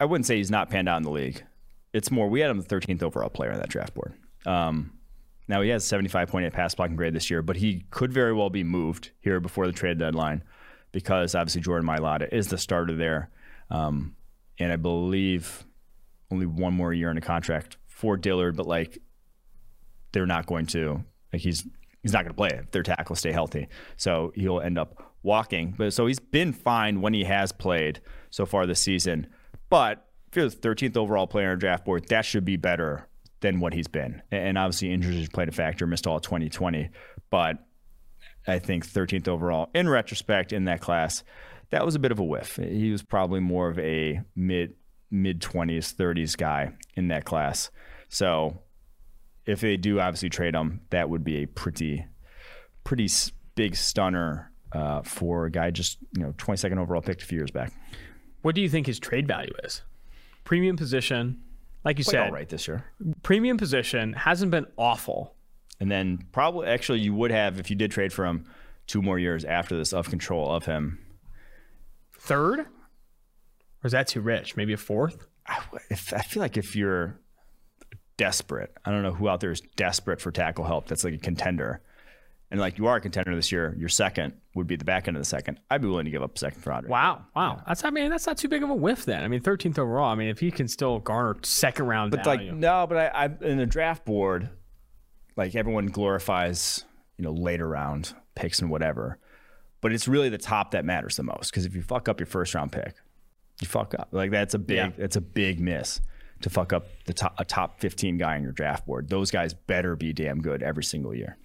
I 0.00 0.04
wouldn't 0.04 0.26
say 0.26 0.38
he's 0.38 0.50
not 0.50 0.68
panned 0.68 0.88
out 0.88 0.96
in 0.96 1.04
the 1.04 1.12
league. 1.12 1.44
It's 1.92 2.10
more 2.10 2.28
we 2.28 2.40
had 2.40 2.50
him 2.50 2.60
the 2.60 2.66
13th 2.66 3.04
overall 3.04 3.30
player 3.30 3.52
on 3.52 3.58
that 3.58 3.68
draft 3.68 3.94
board. 3.94 4.14
Um, 4.46 4.98
now 5.46 5.62
he 5.62 5.68
has 5.68 5.84
75.8 5.84 6.52
pass 6.52 6.74
blocking 6.74 6.96
grade 6.96 7.14
this 7.14 7.30
year, 7.30 7.40
but 7.40 7.56
he 7.56 7.84
could 7.90 8.12
very 8.12 8.32
well 8.32 8.50
be 8.50 8.64
moved 8.64 9.12
here 9.20 9.38
before 9.38 9.68
the 9.68 9.72
trade 9.72 9.98
deadline 9.98 10.42
because 10.92 11.34
obviously 11.34 11.60
Jordan 11.60 11.88
Mailata 11.88 12.32
is 12.32 12.48
the 12.48 12.58
starter 12.58 12.96
there, 12.96 13.30
um, 13.70 14.16
and 14.58 14.72
I 14.72 14.76
believe 14.76 15.64
only 16.30 16.46
one 16.46 16.74
more 16.74 16.92
year 16.92 17.10
in 17.10 17.16
a 17.16 17.22
contract 17.22 17.76
for 17.86 18.16
Dillard. 18.16 18.56
But 18.56 18.66
like, 18.66 18.98
they're 20.12 20.26
not 20.26 20.46
going 20.46 20.66
to 20.66 21.04
like 21.32 21.42
he's 21.42 21.66
he's 22.02 22.12
not 22.12 22.24
going 22.24 22.32
to 22.32 22.36
play 22.36 22.50
if 22.52 22.70
their 22.70 22.82
tackles 22.82 23.18
stay 23.18 23.32
healthy. 23.32 23.68
So 23.96 24.32
he'll 24.34 24.60
end 24.60 24.78
up 24.78 25.14
walking. 25.22 25.74
But 25.76 25.92
so 25.92 26.06
he's 26.06 26.20
been 26.20 26.52
fine 26.52 27.00
when 27.00 27.14
he 27.14 27.24
has 27.24 27.52
played 27.52 28.00
so 28.30 28.46
far 28.46 28.66
this 28.66 28.80
season. 28.80 29.26
But 29.68 30.06
if 30.28 30.36
you're 30.36 30.48
the 30.48 30.56
13th 30.56 30.96
overall 30.96 31.26
player 31.26 31.52
on 31.52 31.58
draft 31.58 31.84
board, 31.84 32.08
that 32.08 32.24
should 32.24 32.44
be 32.44 32.56
better 32.56 33.08
than 33.40 33.60
what 33.60 33.72
he's 33.72 33.88
been. 33.88 34.22
And 34.30 34.58
obviously 34.58 34.92
injuries 34.92 35.28
played 35.28 35.48
a 35.48 35.52
factor, 35.52 35.86
missed 35.86 36.06
all 36.06 36.20
2020. 36.20 36.90
But 37.30 37.58
I 38.46 38.58
think 38.58 38.86
13th 38.86 39.28
overall 39.28 39.70
in 39.74 39.88
retrospect 39.88 40.52
in 40.52 40.64
that 40.64 40.80
class, 40.80 41.22
that 41.70 41.84
was 41.84 41.94
a 41.94 41.98
bit 41.98 42.12
of 42.12 42.18
a 42.18 42.24
whiff. 42.24 42.56
He 42.56 42.90
was 42.90 43.02
probably 43.02 43.40
more 43.40 43.68
of 43.68 43.78
a 43.78 44.20
mid 44.34 44.74
mid 45.10 45.40
20s, 45.40 45.94
30s 45.94 46.36
guy 46.36 46.72
in 46.94 47.08
that 47.08 47.24
class. 47.24 47.70
So 48.08 48.62
if 49.46 49.60
they 49.60 49.76
do 49.76 50.00
obviously 50.00 50.30
trade 50.30 50.54
him, 50.54 50.80
that 50.90 51.10
would 51.10 51.24
be 51.24 51.42
a 51.42 51.46
pretty, 51.46 52.06
pretty 52.84 53.08
big 53.54 53.76
stunner 53.76 54.50
uh, 54.72 55.02
for 55.02 55.46
a 55.46 55.50
guy 55.50 55.70
just 55.70 55.98
you 56.16 56.22
know 56.22 56.32
22nd 56.32 56.78
overall 56.78 57.02
picked 57.02 57.22
a 57.22 57.26
few 57.26 57.38
years 57.38 57.50
back. 57.50 57.72
What 58.42 58.54
do 58.54 58.60
you 58.60 58.68
think 58.68 58.86
his 58.86 58.98
trade 58.98 59.26
value 59.26 59.52
is? 59.64 59.82
Premium 60.44 60.76
position, 60.76 61.42
like 61.84 61.98
you 61.98 62.04
Played 62.04 62.12
said, 62.12 62.26
all 62.26 62.32
right 62.32 62.48
this 62.48 62.66
year, 62.66 62.84
premium 63.22 63.56
position 63.56 64.12
hasn't 64.14 64.50
been 64.50 64.66
awful. 64.76 65.34
And 65.80 65.90
then 65.90 66.26
probably 66.32 66.68
actually 66.68 67.00
you 67.00 67.14
would 67.14 67.30
have 67.30 67.58
if 67.58 67.70
you 67.70 67.76
did 67.76 67.90
trade 67.90 68.12
for 68.12 68.24
him 68.26 68.44
two 68.86 69.00
more 69.02 69.18
years 69.18 69.44
after 69.44 69.76
this 69.76 69.92
of 69.92 70.08
control 70.10 70.50
of 70.52 70.66
him. 70.66 70.98
Third? 72.18 72.60
Or 72.60 72.66
is 73.84 73.92
that 73.92 74.08
too 74.08 74.20
rich? 74.20 74.56
Maybe 74.56 74.72
a 74.72 74.76
fourth? 74.76 75.26
I, 75.46 75.58
if, 75.90 76.12
I 76.12 76.20
feel 76.20 76.42
like 76.42 76.56
if 76.56 76.76
you're 76.76 77.18
desperate, 78.16 78.76
I 78.84 78.90
don't 78.90 79.02
know 79.02 79.12
who 79.14 79.28
out 79.28 79.40
there 79.40 79.50
is 79.52 79.62
desperate 79.76 80.20
for 80.20 80.30
tackle 80.30 80.64
help. 80.64 80.86
That's 80.88 81.04
like 81.04 81.14
a 81.14 81.18
contender. 81.18 81.80
And 82.50 82.58
like 82.60 82.78
you 82.78 82.88
are 82.88 82.96
a 82.96 83.00
contender 83.00 83.34
this 83.34 83.52
year, 83.52 83.74
your 83.78 83.88
second 83.88 84.34
would 84.56 84.66
be 84.66 84.74
the 84.76 84.84
back 84.84 85.06
end 85.06 85.16
of 85.16 85.20
the 85.20 85.26
second. 85.28 85.60
I'd 85.70 85.80
be 85.80 85.86
willing 85.88 86.04
to 86.06 86.10
give 86.10 86.22
up 86.22 86.34
a 86.34 86.38
second 86.38 86.60
for 86.60 86.72
Andre. 86.72 86.90
Wow, 86.90 87.24
wow. 87.34 87.62
That's 87.66 87.84
I 87.84 87.90
mean 87.90 88.10
that's 88.10 88.26
not 88.26 88.38
too 88.38 88.48
big 88.48 88.62
of 88.64 88.70
a 88.70 88.74
whiff 88.74 89.04
then. 89.04 89.22
I 89.22 89.28
mean 89.28 89.40
13th 89.40 89.78
overall. 89.78 90.10
I 90.10 90.16
mean 90.16 90.28
if 90.28 90.40
he 90.40 90.50
can 90.50 90.66
still 90.66 90.98
garner 90.98 91.36
second 91.42 91.86
round 91.86 92.10
But 92.10 92.24
value. 92.24 92.50
like 92.50 92.58
no, 92.58 92.86
but 92.88 92.98
I, 92.98 93.06
I 93.26 93.44
in 93.46 93.56
the 93.56 93.66
draft 93.66 94.04
board, 94.04 94.50
like 95.36 95.54
everyone 95.54 95.86
glorifies, 95.86 96.84
you 97.16 97.24
know, 97.24 97.32
later 97.32 97.68
round 97.68 98.14
picks 98.34 98.60
and 98.60 98.70
whatever. 98.70 99.18
But 99.80 99.92
it's 99.92 100.06
really 100.06 100.28
the 100.28 100.38
top 100.38 100.72
that 100.72 100.84
matters 100.84 101.16
the 101.16 101.22
most 101.22 101.50
because 101.50 101.64
if 101.64 101.74
you 101.74 101.82
fuck 101.82 102.08
up 102.08 102.20
your 102.20 102.26
first 102.26 102.54
round 102.54 102.72
pick, 102.72 102.94
you 103.60 103.66
fuck 103.66 103.94
up. 103.98 104.08
Like 104.12 104.30
that's 104.30 104.54
a 104.54 104.58
big 104.58 104.76
Yeah. 104.76 104.90
that's 104.96 105.16
a 105.16 105.20
big 105.20 105.60
miss 105.60 106.00
to 106.42 106.50
fuck 106.50 106.72
up 106.72 106.86
the 107.06 107.12
top 107.14 107.34
a 107.38 107.44
top 107.44 107.80
15 107.80 108.16
guy 108.18 108.36
in 108.36 108.42
your 108.42 108.52
draft 108.52 108.86
board. 108.86 109.08
Those 109.08 109.30
guys 109.30 109.54
better 109.54 109.96
be 109.96 110.12
damn 110.12 110.40
good 110.40 110.62
every 110.62 110.84
single 110.84 111.14
year. 111.14 111.36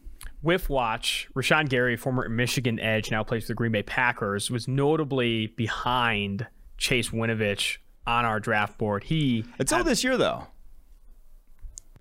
Whiff 0.41 0.69
watch, 0.69 1.27
Rashan 1.35 1.69
Gary, 1.69 1.95
former 1.97 2.29
Michigan 2.29 2.79
Edge, 2.79 3.09
now 3.09 3.23
plays 3.23 3.43
for 3.43 3.47
the 3.49 3.53
Green 3.55 3.71
Bay 3.71 3.81
Packers, 3.83 4.51
was 4.51 4.67
notably 4.67 5.47
behind 5.47 6.45
Chase 6.77 7.09
Winovich 7.09 7.77
on 8.05 8.25
our 8.25 8.39
draft 8.39 8.77
board. 8.77 9.05
He 9.05 9.43
Until 9.59 9.83
this 9.83 10.03
year 10.03 10.17
though. 10.17 10.47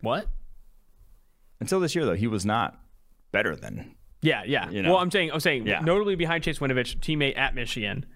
what? 0.00 0.28
Until 1.60 1.80
this 1.80 1.94
year 1.94 2.04
though, 2.04 2.14
he 2.14 2.26
was 2.26 2.44
not 2.44 2.78
better 3.32 3.56
than 3.56 3.94
Yeah, 4.22 4.42
yeah. 4.46 4.70
You 4.70 4.82
know? 4.82 4.92
Well, 4.92 5.00
I'm 5.00 5.10
saying, 5.10 5.32
I'm 5.32 5.40
saying, 5.40 5.66
Yeah. 5.66 5.80
notably 5.80 6.14
behind 6.14 6.44
Chase 6.44 6.58
Winovich, 6.58 6.98
teammate 7.00 7.36
at 7.36 7.54
Michigan, 7.54 8.06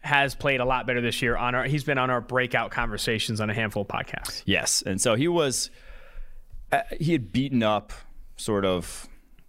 has 0.00 0.34
played 0.34 0.60
a 0.60 0.64
lot 0.64 0.86
better 0.86 1.00
this 1.00 1.22
year. 1.22 1.36
On 1.36 1.54
our, 1.54 1.64
he's 1.64 1.84
been 1.84 1.98
on 1.98 2.10
our 2.10 2.20
breakout 2.20 2.70
conversations 2.70 3.40
on 3.40 3.50
a 3.50 3.54
handful 3.54 3.82
of 3.82 3.88
podcasts. 3.88 4.42
Yes, 4.46 4.82
and 4.82 5.00
so 5.00 5.14
he 5.14 5.28
was. 5.28 5.70
Uh, 6.72 6.80
he 6.98 7.12
had 7.12 7.32
beaten 7.32 7.62
up, 7.62 7.92
sort 8.36 8.64
of, 8.64 9.06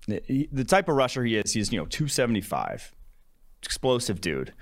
the 0.08 0.66
type 0.68 0.90
of 0.90 0.96
rusher 0.96 1.24
he 1.24 1.38
is. 1.38 1.54
He's 1.54 1.72
you 1.72 1.80
know 1.80 1.86
two 1.86 2.08
seventy 2.08 2.42
five, 2.42 2.94
explosive 3.64 4.20
dude. 4.22 4.54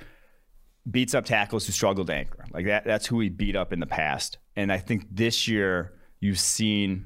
Beats 0.89 1.13
up 1.13 1.25
tackles 1.25 1.65
who 1.65 1.73
struggle 1.73 2.05
to 2.05 2.13
anchor. 2.13 2.45
Like 2.51 2.67
that. 2.67 2.85
That's 2.85 3.05
who 3.07 3.19
he 3.19 3.29
beat 3.29 3.55
up 3.55 3.73
in 3.73 3.79
the 3.79 3.85
past. 3.87 4.37
And 4.55 4.71
I 4.71 4.77
think 4.77 5.07
this 5.11 5.47
year 5.47 5.93
you've 6.19 6.39
seen 6.39 7.05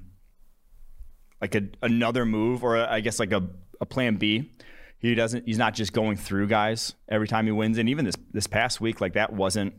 like 1.46 1.56
a, 1.56 1.86
another 1.86 2.26
move, 2.26 2.64
or 2.64 2.76
I 2.78 3.02
guess 3.02 3.20
like 3.20 3.32
a, 3.32 3.48
a 3.80 3.86
plan 3.86 4.16
B. 4.16 4.52
He 4.98 5.14
doesn't. 5.14 5.46
He's 5.46 5.60
not 5.60 5.76
just 5.76 5.94
going 5.94 6.18
through 6.18 6.48
guys 6.48 6.96
every 7.08 7.28
time 7.28 7.46
he 7.46 7.52
wins. 7.52 7.78
And 7.78 7.88
even 7.88 8.06
this 8.06 8.16
this 8.32 8.48
past 8.48 8.82
week, 8.82 9.00
like 9.00 9.14
that 9.14 9.32
wasn't 9.32 9.76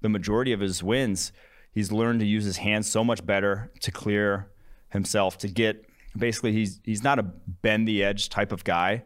the 0.00 0.08
majority 0.08 0.52
of 0.52 0.60
his 0.60 0.82
wins. 0.82 1.32
He's 1.72 1.90
learned 1.90 2.20
to 2.20 2.26
use 2.26 2.44
his 2.44 2.58
hands 2.58 2.88
so 2.88 3.02
much 3.02 3.26
better 3.26 3.72
to 3.80 3.90
clear 3.90 4.50
himself 4.90 5.38
to 5.38 5.48
get. 5.48 5.84
Basically, 6.16 6.52
he's 6.52 6.80
he's 6.84 7.02
not 7.02 7.18
a 7.18 7.24
bend 7.24 7.88
the 7.88 8.04
edge 8.04 8.28
type 8.28 8.52
of 8.52 8.62
guy, 8.62 9.04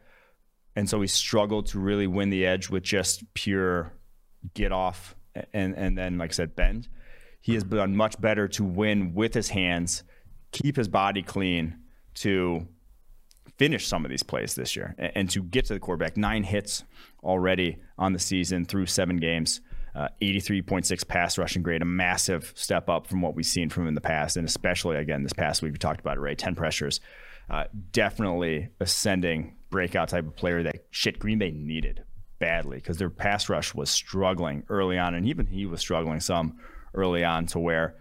and 0.77 0.91
so 0.91 1.01
he 1.01 1.07
struggled 1.07 1.67
to 1.69 1.79
really 1.79 2.07
win 2.07 2.29
the 2.29 2.45
edge 2.45 2.69
with 2.69 2.83
just 2.83 3.33
pure 3.33 3.95
get 4.53 4.73
off 4.73 5.17
and 5.55 5.75
and 5.75 5.97
then 5.97 6.19
like 6.19 6.33
I 6.33 6.35
said 6.35 6.55
bend. 6.55 6.89
He 7.41 7.55
has 7.55 7.65
done 7.65 7.97
much 7.97 8.21
better 8.21 8.47
to 8.49 8.65
win 8.65 9.15
with 9.15 9.33
his 9.33 9.49
hands, 9.49 10.05
keep 10.53 10.77
his 10.77 10.89
body 10.89 11.23
clean 11.23 11.79
to 12.15 12.67
finish 13.59 13.87
some 13.87 14.05
of 14.05 14.11
these 14.11 14.23
plays 14.23 14.55
this 14.55 14.75
year 14.75 14.95
and, 14.99 15.13
and 15.15 15.31
to 15.31 15.43
get 15.43 15.67
to 15.67 15.75
the 15.75 15.81
quarterback. 15.81 16.17
Nine 16.17 16.43
hits 16.43 16.85
already 17.23 17.79
on 17.99 18.13
the 18.13 18.19
season 18.19 18.65
through 18.65 18.87
seven 18.87 19.17
games. 19.17 19.61
Uh, 19.95 20.09
83.6 20.23 21.07
pass 21.07 21.37
rushing 21.37 21.63
grade, 21.63 21.83
a 21.83 21.85
massive 21.85 22.53
step 22.57 22.89
up 22.89 23.07
from 23.07 23.21
what 23.21 23.35
we've 23.35 23.45
seen 23.45 23.69
from 23.69 23.83
him 23.83 23.89
in 23.89 23.95
the 23.95 24.01
past, 24.01 24.39
and 24.39 24.49
especially 24.49 24.97
again 24.97 25.23
this 25.23 25.35
past 25.35 25.61
week 25.61 25.73
we 25.73 25.79
talked 25.79 26.01
about 26.01 26.17
it, 26.17 26.21
right? 26.21 26.39
10 26.39 26.55
pressures, 26.55 26.99
uh, 27.51 27.65
definitely 27.93 28.71
ascending 28.81 29.55
breakout 29.69 30.09
type 30.09 30.27
of 30.27 30.35
player 30.35 30.63
that 30.63 30.87
shit 30.91 31.19
Green 31.19 31.39
Bay 31.39 31.51
needed 31.51 32.05
badly 32.39 32.79
because 32.79 32.97
their 32.97 33.11
pass 33.11 33.51
rush 33.51 33.75
was 33.75 33.91
struggling 33.91 34.65
early 34.71 34.99
on, 34.99 35.15
and 35.15 35.27
even 35.27 35.45
he 35.45 35.67
was 35.67 35.81
struggling 35.81 36.21
some 36.21 36.59
early 36.95 37.23
on 37.23 37.45
to 37.47 37.59
where 37.59 37.95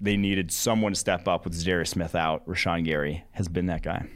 they 0.00 0.16
needed 0.16 0.52
someone 0.52 0.92
to 0.92 0.98
step 0.98 1.26
up 1.26 1.44
with 1.44 1.54
Za'Darius 1.54 1.88
Smith 1.88 2.14
out. 2.14 2.46
Rashan 2.46 2.84
Gary 2.84 3.24
has 3.32 3.48
been 3.48 3.66
that 3.66 3.82
guy. 3.82 4.06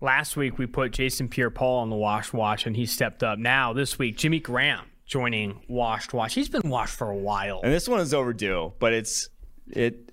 Last 0.00 0.36
week 0.36 0.58
we 0.58 0.66
put 0.66 0.92
Jason 0.92 1.28
Pierre-Paul 1.28 1.78
on 1.78 1.90
the 1.90 1.96
wash 1.96 2.32
Watch, 2.32 2.66
and 2.66 2.76
he 2.76 2.86
stepped 2.86 3.22
up. 3.22 3.38
Now 3.38 3.72
this 3.72 3.98
week, 3.98 4.16
Jimmy 4.16 4.40
Graham 4.40 4.86
joining 5.06 5.60
Washed 5.68 6.12
Watch. 6.12 6.34
He's 6.34 6.48
been 6.48 6.68
washed 6.68 6.96
for 6.96 7.10
a 7.10 7.16
while, 7.16 7.60
and 7.62 7.72
this 7.72 7.88
one 7.88 8.00
is 8.00 8.14
overdue, 8.14 8.72
but 8.78 8.92
it's 8.92 9.28
it 9.68 10.10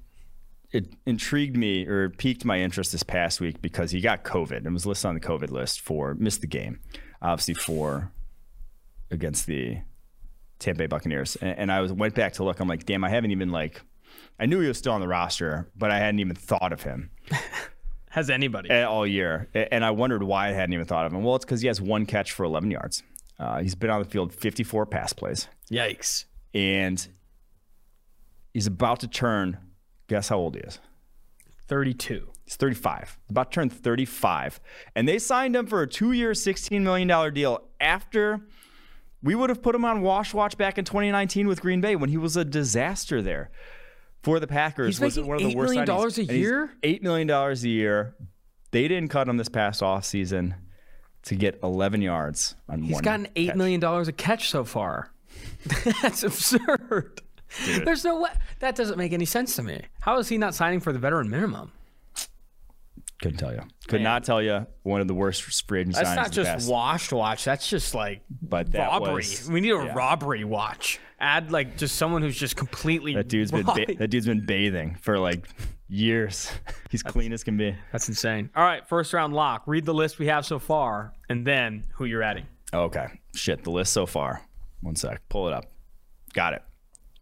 it 0.72 0.94
intrigued 1.06 1.58
me 1.58 1.86
or 1.86 2.10
piqued 2.10 2.46
my 2.46 2.60
interest 2.60 2.94
this 2.94 3.04
past 3.04 3.42
week 3.42 3.62
because 3.62 3.92
he 3.92 4.00
got 4.00 4.24
COVID 4.24 4.66
and 4.66 4.74
was 4.74 4.86
listed 4.86 5.10
on 5.10 5.16
the 5.16 5.22
COVID 5.22 5.52
list 5.52 5.82
for 5.82 6.14
missed 6.16 6.42
the 6.42 6.48
game, 6.48 6.80
obviously 7.22 7.54
for 7.54 8.12
against 9.10 9.48
the 9.48 9.80
Tampa 10.60 10.80
Bay 10.80 10.88
Buccaneers, 10.88 11.36
and, 11.38 11.58
and 11.58 11.72
I 11.72 11.82
was 11.82 11.92
went 11.92 12.16
back 12.16 12.34
to 12.34 12.44
look. 12.44 12.60
I'm 12.60 12.68
like, 12.68 12.86
damn, 12.86 13.04
I 13.04 13.10
haven't 13.10 13.32
even 13.32 13.50
like, 13.50 13.82
I 14.42 14.48
knew 14.48 14.60
he 14.60 14.68
was 14.68 14.80
still 14.80 14.94
on 14.94 15.02
the 15.02 15.08
roster, 15.08 15.70
but 15.78 15.92
I 15.92 16.00
hadn't 16.00 16.20
even 16.20 16.36
thought 16.36 16.74
of 16.74 16.82
him. 16.82 17.12
Has 18.10 18.32
anybody 18.32 18.72
all 18.72 19.06
year? 19.06 19.48
And 19.54 19.86
I 19.86 19.92
wondered 19.92 20.24
why 20.24 20.48
I 20.48 20.52
hadn't 20.52 20.74
even 20.74 20.86
thought 20.86 21.06
of 21.06 21.14
him. 21.14 21.24
Well, 21.24 21.36
it's 21.36 21.46
because 21.46 21.62
he 21.62 21.68
has 21.68 21.80
one 21.80 22.06
catch 22.06 22.34
for 22.34 22.44
11 22.44 22.70
yards. 22.70 23.04
Uh, 23.40 23.62
he's 23.62 23.74
been 23.74 23.90
on 23.90 24.02
the 24.02 24.10
field 24.10 24.34
54 24.34 24.86
pass 24.88 25.14
plays. 25.14 25.48
Yikes! 25.72 26.26
And 26.54 27.08
he's 28.54 28.68
about 28.68 29.00
to 29.02 29.08
turn. 29.08 29.60
Guess 30.08 30.28
how 30.28 30.40
old 30.40 30.56
he 30.56 30.62
is? 30.62 30.80
32. 31.68 32.28
He's 32.44 32.58
35. 32.58 33.18
About 33.30 33.52
to 33.52 33.56
turn 33.56 33.70
35. 33.70 34.60
And 34.94 35.08
they 35.08 35.20
signed 35.20 35.56
him 35.56 35.68
for 35.68 35.84
a 35.84 35.88
two 35.88 36.12
year, 36.12 36.32
$16 36.32 36.82
million 36.82 37.34
deal 37.34 37.62
after 37.80 38.42
we 39.24 39.36
would 39.36 39.50
have 39.50 39.62
put 39.62 39.74
him 39.74 39.86
on 39.86 40.02
Wash 40.02 40.34
Watch 40.34 40.58
back 40.58 40.78
in 40.78 40.84
2019 40.84 41.48
with 41.48 41.62
Green 41.62 41.80
Bay 41.80 41.96
when 41.96 42.10
he 42.10 42.18
was 42.18 42.36
a 42.36 42.44
disaster 42.44 43.22
there 43.22 43.52
for 44.24 44.40
the 44.40 44.48
Packers. 44.48 44.98
He's 45.00 45.18
was 45.18 45.20
one 45.26 45.38
of 45.38 45.44
the 45.44 45.50
8 45.50 45.56
worst 45.58 45.70
million 45.70 45.86
dollars 45.86 46.18
a 46.18 46.24
year? 46.24 46.72
$8 46.84 47.02
million 47.02 47.30
a 47.30 47.54
year. 47.56 48.16
They 48.72 48.88
didn't 48.88 49.10
cut 49.10 49.28
him 49.28 49.38
this 49.38 49.50
past 49.50 49.82
offseason 49.82 50.56
to 51.24 51.36
get 51.36 51.60
11 51.64 52.02
yards 52.02 52.56
on 52.70 52.80
He's 52.82 52.94
one. 52.94 53.00
He's 53.00 53.02
gotten 53.02 53.28
8 53.36 53.48
catch. 53.48 53.56
million 53.56 53.80
dollars 53.80 54.08
a 54.08 54.14
catch 54.14 54.50
so 54.50 54.64
far. 54.64 55.12
That's 56.02 56.24
absurd. 56.24 57.22
Dude. 57.66 57.86
There's 57.86 58.06
no 58.06 58.22
way. 58.22 58.30
That 58.60 58.76
doesn't 58.76 58.98
make 58.98 59.12
any 59.12 59.26
sense 59.26 59.56
to 59.58 59.64
me. 59.64 59.82
How 60.00 60.18
is 60.20 60.30
he 60.30 60.38
not 60.38 60.56
signing 60.56 60.80
for 60.80 60.94
the 60.94 61.00
veteran 61.00 61.30
minimum? 61.30 61.72
Couldn't 63.22 63.38
tell 63.38 63.54
you. 63.54 63.62
Could 63.88 63.98
Man. 63.98 64.04
not 64.04 64.24
tell 64.24 64.42
you. 64.42 64.66
One 64.82 65.00
of 65.00 65.08
the 65.08 65.14
worst 65.14 65.44
free 65.68 65.82
agent 65.82 65.96
That's 65.96 66.16
not 66.16 66.32
just 66.32 66.70
washed 66.70 67.14
watch. 67.14 67.46
That's 67.46 67.70
just 67.70 67.94
like 67.94 68.24
but 68.42 68.74
robbery. 68.74 69.14
Was, 69.16 69.50
we 69.50 69.62
need 69.62 69.72
a 69.72 69.84
yeah. 69.84 69.94
robbery 69.94 70.44
watch. 70.44 71.00
Add 71.20 71.52
like 71.52 71.78
just 71.78 71.96
someone 71.98 72.24
who's 72.24 72.36
just 72.36 72.56
completely. 72.56 73.14
That 73.14 73.30
dude's 73.30 73.52
been 73.52 73.66
ba- 73.66 73.96
that 74.00 74.08
dude's 74.10 74.26
been 74.26 74.46
bathing 74.46 74.98
for 75.00 75.20
like 75.20 75.48
years. 75.88 76.52
He's 76.90 77.04
that's, 77.04 77.14
clean 77.14 77.32
as 77.32 77.44
can 77.44 77.58
be. 77.58 77.76
That's 77.92 78.10
insane. 78.10 78.50
All 78.56 78.64
right, 78.64 78.88
first 78.88 79.14
round 79.14 79.34
lock. 79.34 79.64
Read 79.68 79.86
the 79.86 79.94
list 79.94 80.18
we 80.18 80.26
have 80.26 80.46
so 80.46 80.58
far, 80.58 81.14
and 81.30 81.46
then 81.46 81.86
who 81.94 82.06
you're 82.06 82.24
adding. 82.24 82.48
Okay. 82.74 83.06
Shit, 83.36 83.64
the 83.64 83.72
list 83.72 83.94
so 83.94 84.08
far. 84.08 84.42
One 84.82 84.96
sec. 84.96 85.22
Pull 85.30 85.48
it 85.48 85.54
up. 85.54 85.66
Got 86.34 86.54
it. 86.54 86.64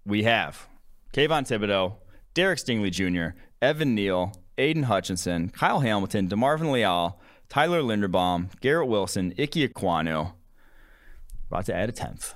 We 0.05 0.23
have 0.23 0.65
Kayvon 1.13 1.45
Thibodeaux, 1.45 1.95
Derek 2.33 2.59
Stingley 2.59 2.91
Jr., 2.91 3.37
Evan 3.61 3.95
Neal, 3.95 4.31
Aidan 4.59 4.83
Hutchinson, 4.83 5.49
Kyle 5.49 5.79
Hamilton, 5.79 6.27
DeMarvin 6.27 6.71
Leal, 6.71 7.17
Tyler 7.47 7.81
Linderbaum, 7.81 8.49
Garrett 8.59 8.89
Wilson, 8.89 9.33
Ike 9.39 9.51
Ekwonu. 9.51 10.33
About 11.49 11.65
to 11.65 11.75
add 11.75 11.89
a 11.89 11.93
10th. 11.93 12.33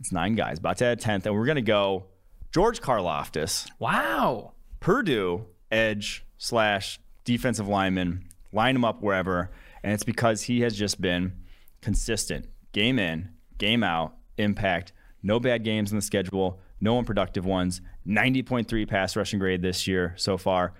It's 0.00 0.12
nine 0.12 0.34
guys. 0.34 0.58
About 0.58 0.78
to 0.78 0.86
add 0.86 0.98
a 0.98 1.00
10th. 1.00 1.24
And 1.24 1.34
we're 1.34 1.46
going 1.46 1.56
to 1.56 1.62
go 1.62 2.06
George 2.52 2.80
Karlaftis. 2.80 3.70
Wow. 3.78 4.52
Purdue 4.80 5.46
edge 5.70 6.26
slash 6.38 6.98
defensive 7.24 7.68
lineman. 7.68 8.24
Line 8.52 8.76
him 8.76 8.84
up 8.84 9.00
wherever. 9.00 9.50
And 9.82 9.92
it's 9.92 10.04
because 10.04 10.42
he 10.42 10.60
has 10.62 10.76
just 10.76 11.00
been 11.00 11.32
consistent. 11.80 12.46
Game 12.72 12.98
in, 12.98 13.30
game 13.58 13.82
out, 13.84 14.16
impact. 14.36 14.92
No 15.22 15.38
bad 15.38 15.64
games 15.64 15.92
in 15.92 15.96
the 15.96 16.02
schedule. 16.02 16.60
No 16.80 16.98
unproductive 16.98 17.46
ones. 17.46 17.80
90.3 18.06 18.88
pass 18.88 19.16
rushing 19.16 19.38
grade 19.38 19.62
this 19.62 19.86
year 19.86 20.12
so 20.16 20.36
far 20.36 20.74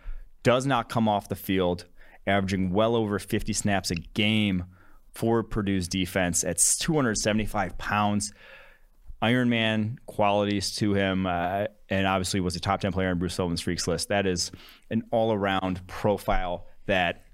does 0.47 0.65
not 0.65 0.89
come 0.89 1.09
off 1.09 1.29
the 1.29 1.35
field, 1.35 1.87
averaging 2.25 2.71
well 2.71 2.95
over 2.95 3.19
50 3.19 3.53
snaps 3.53 3.91
a 3.91 3.97
game 3.97 4.65
for 5.13 5.43
Purdue's 5.43 5.89
defense 5.89 6.45
at 6.45 6.59
275 6.59 7.77
pounds. 7.79 8.33
Iron 9.21 9.49
Man 9.49 9.99
qualities 10.07 10.77
to 10.77 10.95
him, 10.95 11.27
uh, 11.27 11.65
and 11.89 12.07
obviously 12.07 12.39
was 12.39 12.55
a 12.55 12.61
top 12.61 12.81
10 12.81 12.93
player 12.93 13.09
on 13.09 13.19
Bruce 13.19 13.35
Sullivan's 13.35 13.61
Freaks 13.61 13.89
list. 13.89 14.09
That 14.09 14.25
is 14.25 14.53
an 14.89 15.03
all 15.11 15.33
around 15.33 15.85
profile 15.89 16.69
that 16.87 17.25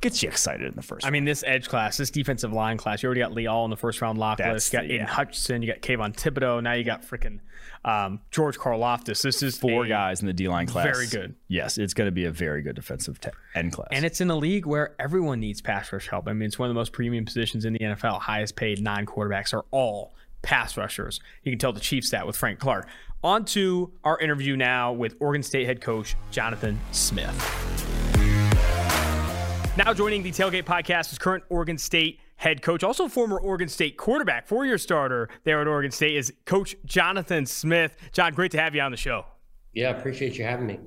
gets 0.00 0.22
you 0.22 0.28
excited 0.28 0.66
in 0.66 0.74
the 0.74 0.82
first. 0.82 1.06
I 1.06 1.10
mean, 1.10 1.24
this 1.24 1.42
edge 1.46 1.68
class, 1.68 1.96
this 1.96 2.10
defensive 2.10 2.52
line 2.52 2.76
class, 2.76 3.02
you 3.02 3.06
already 3.06 3.20
got 3.20 3.32
Leal 3.32 3.64
in 3.64 3.70
the 3.70 3.76
first 3.76 4.00
round 4.00 4.18
lock 4.18 4.38
That's 4.38 4.52
list. 4.52 4.72
You 4.72 4.78
got 4.78 4.88
the, 4.88 4.94
Aidan 4.94 5.06
yeah. 5.06 5.12
Hutchinson, 5.12 5.62
you 5.62 5.72
got 5.72 5.80
Kayvon 5.80 6.14
Thibodeaux, 6.14 6.62
now 6.62 6.72
you 6.72 6.84
got 6.84 7.02
freaking 7.02 7.40
um, 7.84 8.20
George 8.30 8.58
Karlaftis. 8.58 9.22
This 9.22 9.42
is 9.42 9.56
four 9.56 9.86
guys 9.86 10.20
in 10.20 10.26
the 10.26 10.32
D 10.32 10.48
line 10.48 10.66
class. 10.66 10.84
Very 10.84 11.06
good. 11.06 11.34
Yes, 11.48 11.78
it's 11.78 11.94
going 11.94 12.06
to 12.06 12.12
be 12.12 12.24
a 12.24 12.30
very 12.30 12.62
good 12.62 12.74
defensive 12.74 13.20
te- 13.20 13.30
end 13.54 13.72
class. 13.72 13.88
And 13.92 14.04
it's 14.04 14.20
in 14.20 14.30
a 14.30 14.36
league 14.36 14.66
where 14.66 14.94
everyone 14.98 15.40
needs 15.40 15.60
pass 15.60 15.92
rush 15.92 16.08
help. 16.08 16.28
I 16.28 16.32
mean, 16.32 16.46
it's 16.46 16.58
one 16.58 16.68
of 16.68 16.74
the 16.74 16.78
most 16.78 16.92
premium 16.92 17.24
positions 17.24 17.64
in 17.64 17.72
the 17.72 17.78
NFL. 17.78 18.20
Highest 18.20 18.56
paid 18.56 18.82
nine 18.82 19.06
quarterbacks 19.06 19.54
are 19.54 19.64
all 19.70 20.14
pass 20.42 20.76
rushers. 20.76 21.20
You 21.42 21.52
can 21.52 21.58
tell 21.58 21.72
the 21.72 21.80
Chiefs 21.80 22.10
that 22.10 22.26
with 22.26 22.36
Frank 22.36 22.58
Clark. 22.58 22.88
On 23.24 23.44
to 23.46 23.92
our 24.04 24.18
interview 24.18 24.56
now 24.56 24.92
with 24.92 25.16
Oregon 25.20 25.42
State 25.42 25.66
head 25.66 25.80
coach 25.80 26.16
Jonathan 26.30 26.78
Smith. 26.92 27.85
Now 29.76 29.92
joining 29.92 30.22
the 30.22 30.30
Tailgate 30.30 30.64
podcast 30.64 31.12
is 31.12 31.18
current 31.18 31.44
Oregon 31.50 31.76
State 31.76 32.18
head 32.36 32.62
coach, 32.62 32.82
also 32.82 33.08
former 33.08 33.38
Oregon 33.38 33.68
State 33.68 33.98
quarterback, 33.98 34.48
four-year 34.48 34.78
starter 34.78 35.28
there 35.44 35.60
at 35.60 35.66
Oregon 35.66 35.90
State, 35.90 36.16
is 36.16 36.32
Coach 36.46 36.74
Jonathan 36.86 37.44
Smith. 37.44 37.94
John, 38.12 38.32
great 38.32 38.52
to 38.52 38.58
have 38.58 38.74
you 38.74 38.80
on 38.80 38.90
the 38.90 38.96
show. 38.96 39.26
Yeah, 39.74 39.90
appreciate 39.90 40.38
you 40.38 40.44
having 40.44 40.66
me. 40.66 40.80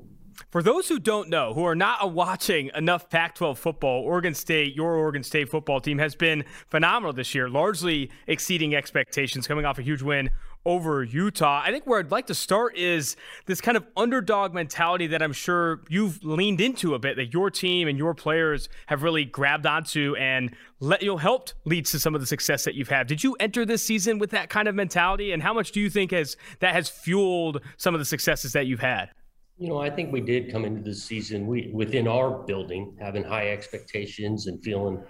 For 0.50 0.64
those 0.64 0.88
who 0.90 0.98
don't 0.98 1.30
know, 1.30 1.54
who 1.54 1.66
are 1.66 1.76
not 1.76 2.14
watching 2.14 2.72
enough 2.74 3.12
Pac 3.12 3.36
12 3.36 3.60
football, 3.60 4.02
Oregon 4.04 4.34
State, 4.34 4.76
your 4.76 4.96
Oregon 4.96 5.22
State 5.22 5.50
football 5.50 5.80
team 5.80 6.00
has 6.00 6.16
been 6.16 6.44
phenomenal 6.68 7.14
this 7.14 7.36
year, 7.36 7.48
largely 7.48 8.10
exceeding 8.26 8.74
expectations, 8.74 9.46
coming 9.46 9.66
off 9.66 9.78
a 9.78 9.84
huge 9.84 10.02
win 10.02 10.32
over 10.66 11.03
Utah. 11.03 11.62
I 11.64 11.72
think 11.72 11.86
where 11.88 11.99
I'd 11.99 12.12
like 12.12 12.28
to 12.28 12.36
start 12.36 12.78
is 12.78 13.16
this 13.45 13.62
kind 13.62 13.78
of 13.78 13.86
underdog 13.95 14.53
mentality 14.53 15.07
that 15.07 15.22
I'm 15.22 15.34
sure 15.34 15.82
you've 15.89 16.24
leaned 16.24 16.62
into 16.62 16.93
a 16.93 16.99
bit, 16.99 17.16
that 17.16 17.34
your 17.34 17.49
team 17.49 17.88
and 17.88 17.97
your 17.97 18.14
players 18.14 18.70
have 18.88 19.03
really 19.03 19.26
grabbed 19.26 19.66
onto 19.66 20.16
and 20.18 20.53
let 20.80 21.01
you 21.01 21.10
know, 21.10 21.18
helped 21.18 21.53
leads 21.66 21.91
to 21.91 21.99
some 21.99 22.14
of 22.14 22.22
the 22.22 22.28
success 22.28 22.66
that 22.66 22.76
you've 22.76 22.89
had. 22.89 23.07
Did 23.07 23.24
you 23.24 23.36
enter 23.39 23.66
this 23.66 23.84
season 23.84 24.20
with 24.20 24.32
that 24.32 24.49
kind 24.49 24.68
of 24.68 24.76
mentality, 24.76 25.32
and 25.32 25.41
how 25.41 25.53
much 25.53 25.72
do 25.72 25.80
you 25.80 25.89
think 25.89 26.12
has 26.12 26.38
that 26.60 26.74
has 26.74 26.89
fueled 26.89 27.62
some 27.78 27.95
of 27.95 27.99
the 27.99 28.05
successes 28.05 28.53
that 28.53 28.68
you've 28.68 28.80
had? 28.80 29.10
You 29.57 29.70
know, 29.70 29.80
I 29.80 29.89
think 29.89 30.14
we 30.14 30.22
did 30.22 30.51
come 30.51 30.66
into 30.66 30.82
the 30.82 30.93
season 30.93 31.47
we 31.47 31.72
within 31.74 32.07
our 32.07 32.43
building 32.43 32.95
having 32.99 33.24
high 33.24 33.49
expectations 33.49 34.47
and 34.47 34.62
feeling, 34.64 35.03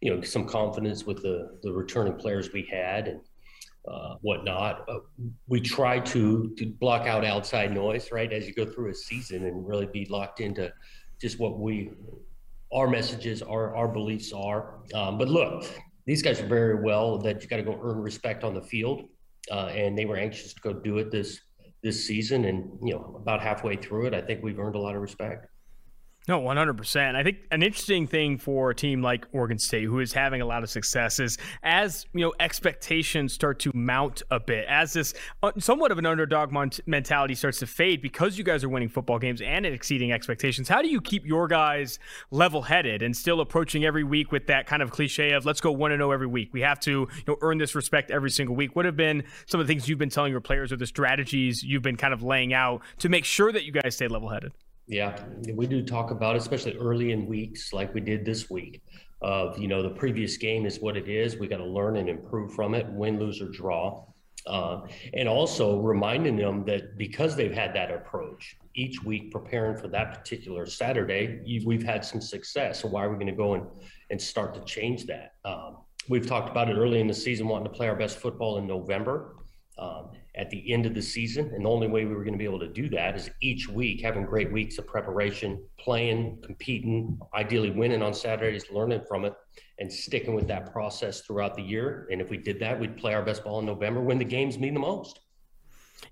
you 0.00 0.14
know, 0.14 0.22
some 0.22 0.46
confidence 0.46 1.04
with 1.04 1.22
the 1.22 1.58
the 1.62 1.72
returning 1.72 2.14
players 2.14 2.52
we 2.52 2.68
had 2.70 3.08
and 3.08 3.20
uh, 3.90 4.14
whatnot. 4.20 4.88
Uh, 4.88 4.98
we 5.48 5.60
try 5.60 5.98
to 5.98 6.54
to 6.56 6.66
block 6.80 7.06
out 7.06 7.24
outside 7.24 7.72
noise, 7.72 8.12
right, 8.12 8.32
as 8.32 8.46
you 8.46 8.54
go 8.54 8.64
through 8.64 8.90
a 8.90 8.94
season 8.94 9.46
and 9.46 9.66
really 9.66 9.86
be 9.86 10.06
locked 10.06 10.40
into 10.40 10.72
just 11.20 11.38
what 11.38 11.58
we 11.58 11.90
our 12.72 12.88
messages, 12.88 13.42
our 13.42 13.74
our 13.74 13.88
beliefs 13.88 14.32
are. 14.32 14.80
Um, 14.94 15.18
but 15.18 15.28
look, 15.28 15.64
these 16.06 16.22
guys 16.22 16.40
are 16.40 16.46
very 16.46 16.82
well 16.82 17.18
that 17.18 17.42
you 17.42 17.48
got 17.48 17.56
to 17.56 17.62
go 17.62 17.78
earn 17.82 17.98
respect 17.98 18.44
on 18.44 18.54
the 18.54 18.62
field, 18.62 19.02
uh, 19.50 19.66
and 19.66 19.98
they 19.98 20.04
were 20.04 20.16
anxious 20.16 20.54
to 20.54 20.60
go 20.60 20.72
do 20.72 20.98
it 20.98 21.10
this 21.10 21.40
this 21.82 22.06
season. 22.06 22.44
And 22.44 22.78
you 22.82 22.94
know, 22.94 23.16
about 23.20 23.42
halfway 23.42 23.76
through 23.76 24.06
it, 24.06 24.14
I 24.14 24.20
think 24.20 24.42
we've 24.42 24.58
earned 24.58 24.76
a 24.76 24.80
lot 24.80 24.94
of 24.94 25.02
respect. 25.02 25.46
No, 26.28 26.40
100%. 26.42 27.14
I 27.16 27.22
think 27.22 27.38
an 27.50 27.62
interesting 27.62 28.06
thing 28.06 28.36
for 28.36 28.70
a 28.70 28.74
team 28.74 29.00
like 29.00 29.26
Oregon 29.32 29.58
State, 29.58 29.84
who 29.84 30.00
is 30.00 30.12
having 30.12 30.42
a 30.42 30.46
lot 30.46 30.62
of 30.62 30.68
success, 30.68 31.18
is 31.18 31.38
as 31.62 32.06
you 32.12 32.20
know 32.20 32.34
expectations 32.38 33.32
start 33.32 33.58
to 33.60 33.72
mount 33.74 34.22
a 34.30 34.38
bit, 34.38 34.66
as 34.68 34.92
this 34.92 35.14
uh, 35.42 35.50
somewhat 35.58 35.90
of 35.90 35.98
an 35.98 36.04
underdog 36.04 36.52
mentality 36.86 37.34
starts 37.34 37.58
to 37.60 37.66
fade 37.66 38.02
because 38.02 38.36
you 38.36 38.44
guys 38.44 38.62
are 38.62 38.68
winning 38.68 38.90
football 38.90 39.18
games 39.18 39.40
and 39.40 39.64
exceeding 39.64 40.12
expectations. 40.12 40.68
How 40.68 40.82
do 40.82 40.88
you 40.88 41.00
keep 41.00 41.24
your 41.24 41.48
guys 41.48 41.98
level-headed 42.30 43.02
and 43.02 43.16
still 43.16 43.40
approaching 43.40 43.86
every 43.86 44.04
week 44.04 44.30
with 44.30 44.46
that 44.48 44.66
kind 44.66 44.82
of 44.82 44.90
cliche 44.90 45.32
of 45.32 45.46
"let's 45.46 45.60
go 45.60 45.72
one 45.72 45.90
and 45.90 46.00
zero 46.00 46.10
oh 46.10 46.12
every 46.12 46.26
week"? 46.26 46.50
We 46.52 46.60
have 46.60 46.78
to 46.80 46.90
you 46.90 47.24
know 47.26 47.38
earn 47.40 47.56
this 47.56 47.74
respect 47.74 48.10
every 48.10 48.30
single 48.30 48.54
week. 48.54 48.76
What 48.76 48.84
have 48.84 48.96
been 48.96 49.24
some 49.46 49.58
of 49.58 49.66
the 49.66 49.72
things 49.72 49.88
you've 49.88 49.98
been 49.98 50.10
telling 50.10 50.32
your 50.32 50.42
players 50.42 50.70
or 50.70 50.76
the 50.76 50.86
strategies 50.86 51.62
you've 51.62 51.82
been 51.82 51.96
kind 51.96 52.12
of 52.12 52.22
laying 52.22 52.52
out 52.52 52.82
to 52.98 53.08
make 53.08 53.24
sure 53.24 53.50
that 53.52 53.64
you 53.64 53.72
guys 53.72 53.96
stay 53.96 54.06
level-headed? 54.06 54.52
Yeah, 54.90 55.16
we 55.54 55.68
do 55.68 55.84
talk 55.84 56.10
about, 56.10 56.34
especially 56.34 56.76
early 56.76 57.12
in 57.12 57.26
weeks 57.26 57.72
like 57.72 57.94
we 57.94 58.00
did 58.00 58.24
this 58.24 58.50
week, 58.50 58.82
of, 59.22 59.56
you 59.56 59.68
know, 59.68 59.84
the 59.84 59.90
previous 59.90 60.36
game 60.36 60.66
is 60.66 60.80
what 60.80 60.96
it 60.96 61.08
is. 61.08 61.36
We 61.36 61.46
got 61.46 61.58
to 61.58 61.64
learn 61.64 61.96
and 61.96 62.08
improve 62.08 62.52
from 62.54 62.74
it, 62.74 62.88
win, 62.88 63.20
lose, 63.20 63.40
or 63.40 63.46
draw. 63.50 64.04
Uh, 64.48 64.80
and 65.14 65.28
also 65.28 65.78
reminding 65.78 66.34
them 66.34 66.64
that 66.64 66.98
because 66.98 67.36
they've 67.36 67.54
had 67.54 67.72
that 67.74 67.92
approach 67.92 68.56
each 68.74 69.04
week 69.04 69.30
preparing 69.30 69.76
for 69.76 69.86
that 69.86 70.12
particular 70.12 70.66
Saturday, 70.66 71.40
you, 71.44 71.62
we've 71.64 71.84
had 71.84 72.04
some 72.04 72.20
success. 72.20 72.80
So 72.80 72.88
why 72.88 73.04
are 73.04 73.10
we 73.10 73.14
going 73.14 73.28
to 73.28 73.32
go 73.32 73.54
and, 73.54 73.66
and 74.10 74.20
start 74.20 74.54
to 74.54 74.64
change 74.64 75.06
that? 75.06 75.34
Um, 75.44 75.76
we've 76.08 76.26
talked 76.26 76.50
about 76.50 76.68
it 76.68 76.74
early 76.74 76.98
in 76.98 77.06
the 77.06 77.14
season, 77.14 77.46
wanting 77.46 77.68
to 77.68 77.76
play 77.76 77.86
our 77.86 77.94
best 77.94 78.18
football 78.18 78.58
in 78.58 78.66
November 78.66 79.36
um, 79.78 80.10
at 80.40 80.48
the 80.48 80.72
end 80.72 80.86
of 80.86 80.94
the 80.94 81.02
season. 81.02 81.52
And 81.54 81.66
the 81.66 81.68
only 81.68 81.86
way 81.86 82.06
we 82.06 82.14
were 82.14 82.24
going 82.24 82.32
to 82.32 82.38
be 82.38 82.46
able 82.46 82.60
to 82.60 82.72
do 82.72 82.88
that 82.88 83.14
is 83.14 83.30
each 83.42 83.68
week 83.68 84.00
having 84.00 84.24
great 84.24 84.50
weeks 84.50 84.78
of 84.78 84.86
preparation, 84.86 85.62
playing, 85.78 86.38
competing, 86.42 87.20
ideally 87.34 87.70
winning 87.70 88.00
on 88.00 88.14
Saturdays, 88.14 88.64
learning 88.70 89.02
from 89.06 89.26
it, 89.26 89.34
and 89.78 89.92
sticking 89.92 90.34
with 90.34 90.48
that 90.48 90.72
process 90.72 91.20
throughout 91.20 91.54
the 91.54 91.62
year. 91.62 92.08
And 92.10 92.22
if 92.22 92.30
we 92.30 92.38
did 92.38 92.58
that, 92.60 92.80
we'd 92.80 92.96
play 92.96 93.12
our 93.12 93.22
best 93.22 93.44
ball 93.44 93.60
in 93.60 93.66
November 93.66 94.00
when 94.00 94.18
the 94.18 94.24
games 94.24 94.58
mean 94.58 94.72
the 94.72 94.80
most. 94.80 95.20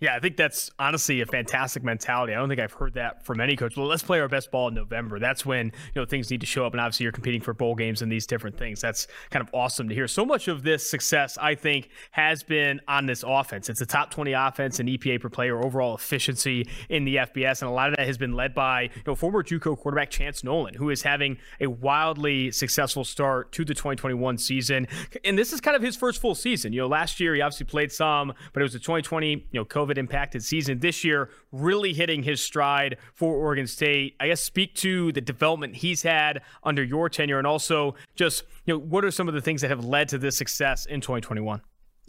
Yeah, 0.01 0.14
I 0.14 0.20
think 0.20 0.36
that's 0.36 0.70
honestly 0.78 1.20
a 1.20 1.26
fantastic 1.26 1.82
mentality. 1.82 2.32
I 2.32 2.36
don't 2.36 2.49
think 2.49 2.61
I've 2.61 2.72
heard 2.72 2.95
that 2.95 3.24
from 3.24 3.41
any 3.41 3.57
coach. 3.57 3.76
Well, 3.76 3.86
let's 3.86 4.03
play 4.03 4.20
our 4.20 4.28
best 4.28 4.51
ball 4.51 4.68
in 4.68 4.74
November. 4.74 5.18
That's 5.18 5.45
when 5.45 5.66
you 5.66 6.01
know 6.01 6.05
things 6.05 6.30
need 6.30 6.41
to 6.41 6.47
show 6.47 6.64
up, 6.64 6.72
and 6.72 6.80
obviously 6.80 7.05
you're 7.05 7.12
competing 7.12 7.41
for 7.41 7.53
bowl 7.53 7.74
games 7.74 8.03
and 8.03 8.11
these 8.11 8.26
different 8.26 8.57
things. 8.57 8.80
That's 8.80 9.09
kind 9.30 9.43
of 9.43 9.53
awesome 9.53 9.89
to 9.89 9.95
hear. 9.95 10.07
So 10.07 10.24
much 10.24 10.49
of 10.49 10.62
this 10.62 10.89
success, 10.89 11.36
I 11.39 11.55
think, 11.55 11.91
has 12.12 12.43
been 12.43 12.80
on 12.86 13.07
this 13.07 13.24
offense. 13.26 13.68
It's 13.68 13.80
a 13.80 13.86
top 13.86 14.11
20 14.11 14.32
offense 14.32 14.78
and 14.78 14.89
EPA 14.89 15.20
per 15.20 15.28
player, 15.28 15.62
overall 15.62 15.95
efficiency 15.95 16.68
in 16.89 17.05
the 17.05 17.16
FBS, 17.16 17.62
and 17.62 17.70
a 17.70 17.74
lot 17.74 17.91
of 17.91 17.97
that 17.97 18.07
has 18.07 18.18
been 18.18 18.34
led 18.34 18.55
by 18.55 18.82
you 18.82 19.03
know 19.07 19.14
former 19.14 19.43
JUCO 19.43 19.78
quarterback 19.78 20.11
Chance 20.11 20.45
Nolan, 20.45 20.74
who 20.74 20.91
is 20.91 21.03
having 21.03 21.39
a 21.61 21.66
wildly 21.66 22.53
successful 22.53 23.05
start 23.05 23.53
to 23.53 23.64
the 23.64 23.74
2021 23.74 24.39
season. 24.39 24.86
And 25.24 25.39
this 25.39 25.53
is 25.53 25.61
kind 25.61 25.76
of 25.76 25.82
his 25.82 25.97
first 25.97 26.20
full 26.20 26.34
season. 26.34 26.72
You 26.72 26.82
know, 26.82 26.86
last 26.86 27.18
year 27.20 27.34
he 27.34 27.41
obviously 27.41 27.66
played 27.66 27.91
some, 27.91 28.32
but 28.53 28.61
it 28.61 28.64
was 28.64 28.74
a 28.74 28.78
2020 28.78 29.30
you 29.30 29.61
know 29.61 29.64
COVID 29.79 29.99
impacted 29.99 30.43
season 30.43 30.81
this 30.81 31.05
year, 31.05 31.31
really 31.53 31.93
hitting 31.93 32.22
his 32.22 32.43
stride 32.43 32.97
for 33.14 33.35
Oregon 33.35 33.66
State. 33.66 34.16
I 34.18 34.29
guess 34.29 34.41
speak 34.41 34.74
to 34.76 35.12
the 35.12 35.20
development 35.20 35.76
he's 35.76 36.03
had 36.03 36.43
under 36.64 36.83
your 36.83 37.09
tenure 37.09 37.39
and 37.39 37.47
also 37.47 37.95
just, 38.16 38.45
you 38.66 38.74
know, 38.74 38.81
what 38.81 39.05
are 39.05 39.11
some 39.11 39.29
of 39.29 39.35
the 39.35 39.41
things 39.41 39.61
that 39.61 39.68
have 39.68 39.85
led 39.85 40.09
to 40.09 40.18
this 40.18 40.37
success 40.37 40.87
in 40.87 41.01
2021? 41.01 41.61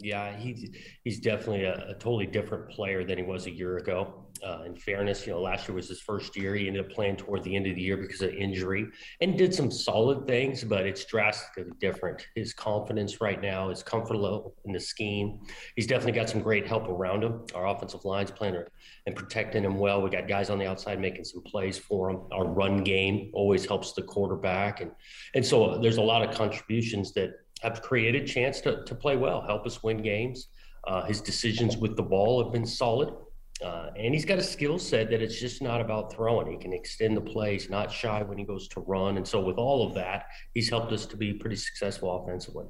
Yeah, 0.02 0.34
he's 0.36 0.70
he's 1.04 1.20
definitely 1.20 1.64
a, 1.64 1.90
a, 1.90 1.94
totally 1.94 2.26
different 2.26 2.70
player 2.70 3.04
than 3.04 3.18
he 3.18 3.24
was 3.24 3.46
a 3.46 3.50
year 3.50 3.76
ago. 3.76 4.24
Uh, 4.44 4.62
in 4.64 4.74
fairness, 4.74 5.26
you 5.26 5.32
know, 5.32 5.40
last 5.40 5.68
year 5.68 5.74
was 5.74 5.88
his 5.88 6.00
first 6.00 6.36
year. 6.36 6.54
He 6.54 6.66
ended 6.66 6.84
up 6.84 6.90
playing 6.90 7.16
toward 7.16 7.44
the 7.44 7.54
end 7.54 7.66
of 7.66 7.74
the 7.74 7.80
year 7.82 7.96
because 7.96 8.22
of 8.22 8.30
injury 8.30 8.86
and 9.20 9.36
did 9.36 9.54
some 9.54 9.70
solid 9.70 10.26
things, 10.26 10.64
but 10.64 10.86
it's 10.86 11.04
drastically 11.04 11.72
different. 11.80 12.26
His 12.34 12.52
confidence 12.52 13.20
right 13.20 13.40
now 13.40 13.68
his 13.68 13.80
is 13.80 13.84
level 13.92 14.54
in 14.64 14.72
the 14.72 14.80
scheme. 14.80 15.40
He's 15.76 15.86
definitely 15.86 16.18
got 16.18 16.28
some 16.28 16.40
great 16.40 16.66
help 16.66 16.88
around 16.88 17.24
him. 17.24 17.44
Our 17.54 17.66
offensive 17.66 18.04
line's 18.04 18.30
playing 18.30 18.62
and 19.06 19.16
protecting 19.16 19.64
him 19.64 19.78
well. 19.78 20.02
We 20.02 20.10
got 20.10 20.28
guys 20.28 20.50
on 20.50 20.58
the 20.58 20.66
outside 20.66 21.00
making 21.00 21.24
some 21.24 21.42
plays 21.42 21.78
for 21.78 22.10
him. 22.10 22.22
Our 22.32 22.46
run 22.46 22.82
game 22.82 23.30
always 23.34 23.66
helps 23.66 23.92
the 23.92 24.02
quarterback, 24.02 24.80
and 24.80 24.90
and 25.34 25.44
so 25.44 25.78
there's 25.78 25.98
a 25.98 26.02
lot 26.02 26.26
of 26.26 26.34
contributions 26.34 27.12
that 27.14 27.30
have 27.62 27.82
created 27.82 28.26
chance 28.26 28.60
to, 28.62 28.82
to 28.84 28.94
play 28.94 29.16
well, 29.16 29.42
help 29.42 29.66
us 29.66 29.82
win 29.82 30.02
games. 30.02 30.48
Uh, 30.86 31.04
his 31.04 31.20
decisions 31.20 31.76
with 31.76 31.96
the 31.96 32.02
ball 32.02 32.42
have 32.42 32.52
been 32.52 32.66
solid. 32.66 33.12
Uh, 33.62 33.90
and 33.96 34.14
he's 34.14 34.24
got 34.24 34.38
a 34.38 34.42
skill 34.42 34.78
set 34.78 35.10
that 35.10 35.20
it's 35.20 35.38
just 35.38 35.60
not 35.60 35.80
about 35.80 36.12
throwing. 36.12 36.50
He 36.50 36.56
can 36.56 36.72
extend 36.72 37.16
the 37.16 37.20
plays, 37.20 37.68
not 37.68 37.92
shy 37.92 38.22
when 38.22 38.38
he 38.38 38.44
goes 38.44 38.68
to 38.68 38.80
run. 38.80 39.16
And 39.16 39.26
so, 39.26 39.40
with 39.40 39.56
all 39.56 39.86
of 39.86 39.94
that, 39.94 40.26
he's 40.54 40.70
helped 40.70 40.92
us 40.92 41.04
to 41.06 41.16
be 41.16 41.34
pretty 41.34 41.56
successful 41.56 42.22
offensively. 42.22 42.66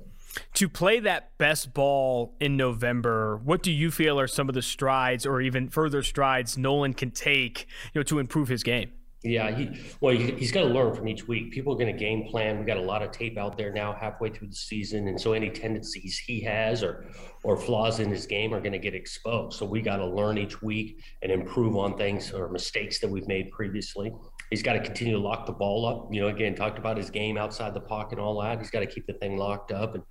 To 0.55 0.69
play 0.69 1.01
that 1.01 1.37
best 1.39 1.75
ball 1.75 2.35
in 2.41 2.57
November, 2.57 3.37
what 3.39 3.63
do 3.63 3.73
you 3.73 3.91
feel 3.91 4.19
are 4.19 4.29
some 4.29 4.49
of 4.49 4.55
the 4.55 4.63
strides 4.63 5.27
or 5.27 5.41
even 5.41 5.69
further 5.69 6.03
strides 6.03 6.57
Nolan 6.57 6.95
can 6.95 7.11
take 7.11 7.67
you 7.93 8.01
know, 8.01 8.03
to 8.05 8.19
improve 8.19 8.49
his 8.49 8.63
game? 8.63 8.93
Yeah, 9.23 9.55
he 9.55 9.79
well, 10.01 10.17
he, 10.17 10.31
has 10.31 10.51
got 10.51 10.63
to 10.63 10.69
learn 10.69 10.95
from 10.95 11.07
each 11.07 11.29
week. 11.29 11.53
People 11.53 11.75
are 11.75 11.77
going 11.77 11.93
to 11.93 11.99
game 11.99 12.27
plan. 12.27 12.59
We 12.59 12.65
got 12.65 12.79
a 12.79 12.83
lot 12.83 13.03
of 13.03 13.11
tape 13.11 13.37
out 13.37 13.59
there 13.59 13.71
now, 13.71 13.93
halfway 13.93 14.31
through 14.31 14.49
the 14.49 14.55
season, 14.55 15.09
and 15.09 15.21
so 15.21 15.35
any 15.35 15.51
tendencies 15.51 16.17
he 16.19 16.41
has 16.41 16.83
or 16.83 17.05
or 17.43 17.59
flaws 17.59 18.01
in 18.01 18.11
his 18.11 18.27
game 18.27 18.55
are 18.55 18.61
going 18.61 18.73
to 18.73 18.79
get 18.79 18.95
exposed. 18.95 19.59
So 19.59 19.67
we 19.67 19.83
got 19.83 19.99
to 19.99 20.07
learn 20.07 20.39
each 20.39 20.63
week 20.63 21.03
and 21.21 21.31
improve 21.31 21.77
on 21.77 21.99
things 21.99 22.33
or 22.33 22.49
mistakes 22.49 22.99
that 23.01 23.11
we've 23.11 23.29
made 23.29 23.51
previously. 23.51 24.11
He's 24.49 24.63
got 24.63 24.73
to 24.73 24.81
continue 24.81 25.13
to 25.15 25.21
lock 25.21 25.45
the 25.45 25.53
ball 25.53 25.85
up. 25.85 26.09
You 26.11 26.23
know, 26.23 26.29
again, 26.29 26.55
talked 26.55 26.79
about 26.79 26.97
his 26.97 27.11
game 27.11 27.37
outside 27.37 27.75
the 27.75 27.81
pocket 27.81 28.19
and 28.19 28.27
all 28.27 28.41
that. 28.41 28.59
He's 28.59 28.71
got 28.71 28.81
to 28.81 28.87
keep 28.87 29.07
the 29.07 29.15
thing 29.15 29.37
locked 29.37 29.71
up 29.71 29.95
and 29.97 30.05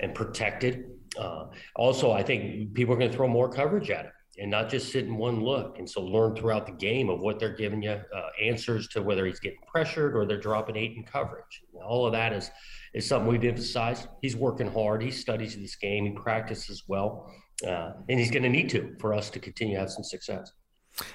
and 0.00 0.14
protected. 0.14 0.90
Uh, 1.16 1.46
also, 1.76 2.10
I 2.10 2.24
think 2.24 2.74
people 2.74 2.94
are 2.94 2.98
going 2.98 3.10
to 3.10 3.16
throw 3.16 3.28
more 3.28 3.48
coverage 3.48 3.90
at 3.90 4.06
him 4.06 4.12
and 4.38 4.50
not 4.50 4.68
just 4.68 4.92
sit 4.92 5.04
in 5.04 5.16
one 5.16 5.42
look. 5.42 5.78
And 5.78 5.88
so 5.88 6.00
learn 6.00 6.36
throughout 6.36 6.66
the 6.66 6.72
game 6.72 7.08
of 7.08 7.20
what 7.20 7.38
they're 7.38 7.54
giving 7.54 7.82
you 7.82 7.90
uh, 7.90 8.28
answers 8.40 8.88
to 8.88 9.02
whether 9.02 9.26
he's 9.26 9.40
getting 9.40 9.58
pressured 9.66 10.16
or 10.16 10.26
they're 10.26 10.40
dropping 10.40 10.76
eight 10.76 10.96
in 10.96 11.02
coverage. 11.02 11.62
all 11.84 12.06
of 12.06 12.12
that 12.12 12.32
is 12.32 12.50
is 12.94 13.06
something 13.06 13.30
we've 13.30 13.44
emphasized. 13.44 14.08
He's 14.22 14.36
working 14.36 14.70
hard. 14.70 15.02
He 15.02 15.10
studies 15.10 15.56
this 15.56 15.76
game. 15.76 16.06
He 16.06 16.12
practices 16.12 16.84
well, 16.88 17.30
uh, 17.66 17.92
and 18.08 18.18
he's 18.18 18.30
going 18.30 18.44
to 18.44 18.48
need 18.48 18.70
to 18.70 18.94
for 18.98 19.12
us 19.12 19.28
to 19.30 19.38
continue 19.38 19.74
to 19.74 19.80
have 19.80 19.90
some 19.90 20.04
success. 20.04 20.52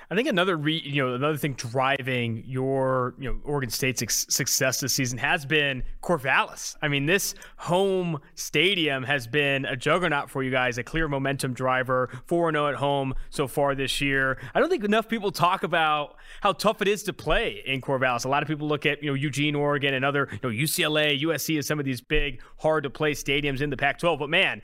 I 0.10 0.16
think 0.16 0.28
another 0.28 0.58
re, 0.58 0.82
you 0.84 1.06
know 1.06 1.16
another 1.16 1.38
thing 1.38 1.54
driving 1.54 2.44
your 2.46 3.16
you 3.20 3.30
know 3.30 3.40
Oregon 3.44 3.70
State's 3.70 4.02
success 4.34 4.80
this 4.80 4.94
season 4.94 5.18
has 5.18 5.46
been 5.46 5.84
Corvallis. 6.02 6.76
I 6.82 6.88
mean, 6.88 7.06
this 7.06 7.36
home 7.58 8.20
stadium 8.36 9.04
has 9.04 9.28
been 9.28 9.66
a 9.66 9.76
juggernaut 9.76 10.30
for 10.30 10.44
you 10.44 10.52
guys, 10.52 10.78
a 10.78 10.84
clear 10.84 11.08
momentum 11.08 11.54
driver. 11.54 12.10
Four 12.26 12.52
zero 12.52 12.66
oh 12.66 12.70
at 12.70 12.76
home 12.76 13.14
so 13.30 13.48
far 13.48 13.76
this 13.76 14.02
year. 14.02 14.40
I 14.54 14.60
don't 14.60 14.70
think 14.70 14.84
enough 14.84 15.08
people 15.08 15.32
talk 15.32 15.64
about 15.64 16.16
how 16.42 16.54
tough 16.54 16.82
it 16.82 16.88
is 16.88 17.04
to 17.04 17.14
play 17.14 17.64
in 17.66 17.82
Corvallis. 17.82 18.26
A 18.26 18.30
lot 18.30 18.44
of 18.44 18.48
people 18.48 18.68
look 18.68 18.86
at 18.86 19.02
you 19.02 19.10
know 19.10 19.16
Eugene, 19.16 19.56
Oregon, 19.56 19.94
and 19.94 20.06
other 20.06 20.30
you 20.32 20.40
know 20.44 20.50
UCLA, 20.50 21.22
USC 21.22 21.58
as 21.58 21.68
some 21.68 21.80
of 21.80 21.86
these 21.86 22.02
big, 22.02 22.42
hard 22.58 22.84
to 22.84 22.90
play 22.90 23.14
stadiums 23.14 23.62
in 23.62 23.70
the 23.70 23.78
Pac-12. 23.78 24.20
But 24.20 24.30
man, 24.30 24.62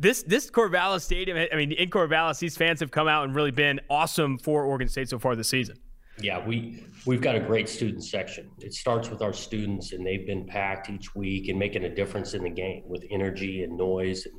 this 0.00 0.22
this 0.22 0.50
Corvallis 0.50 1.02
Stadium, 1.02 1.36
I 1.52 1.54
mean, 1.56 1.72
in 1.72 1.90
Corvallis, 1.90 2.38
these 2.38 2.56
fans 2.56 2.80
have 2.80 2.90
come 2.90 3.06
out 3.06 3.24
and 3.24 3.34
really 3.34 3.50
been 3.50 3.80
awesome 3.90 4.38
for 4.38 4.64
Oregon 4.64 4.88
State 4.88 5.08
so 5.08 5.18
far 5.18 5.36
this 5.36 5.48
season. 5.48 5.76
Yeah, 6.20 6.44
we 6.46 6.84
we've 7.06 7.20
got 7.20 7.36
a 7.36 7.40
great 7.40 7.68
student 7.68 8.04
section. 8.04 8.50
It 8.60 8.72
starts 8.72 9.10
with 9.10 9.22
our 9.22 9.32
students, 9.32 9.92
and 9.92 10.06
they've 10.06 10.26
been 10.26 10.46
packed 10.46 10.88
each 10.90 11.14
week 11.14 11.48
and 11.48 11.58
making 11.58 11.84
a 11.84 11.94
difference 11.94 12.34
in 12.34 12.42
the 12.42 12.50
game 12.50 12.82
with 12.86 13.04
energy 13.10 13.62
and 13.62 13.76
noise. 13.76 14.26
And 14.26 14.34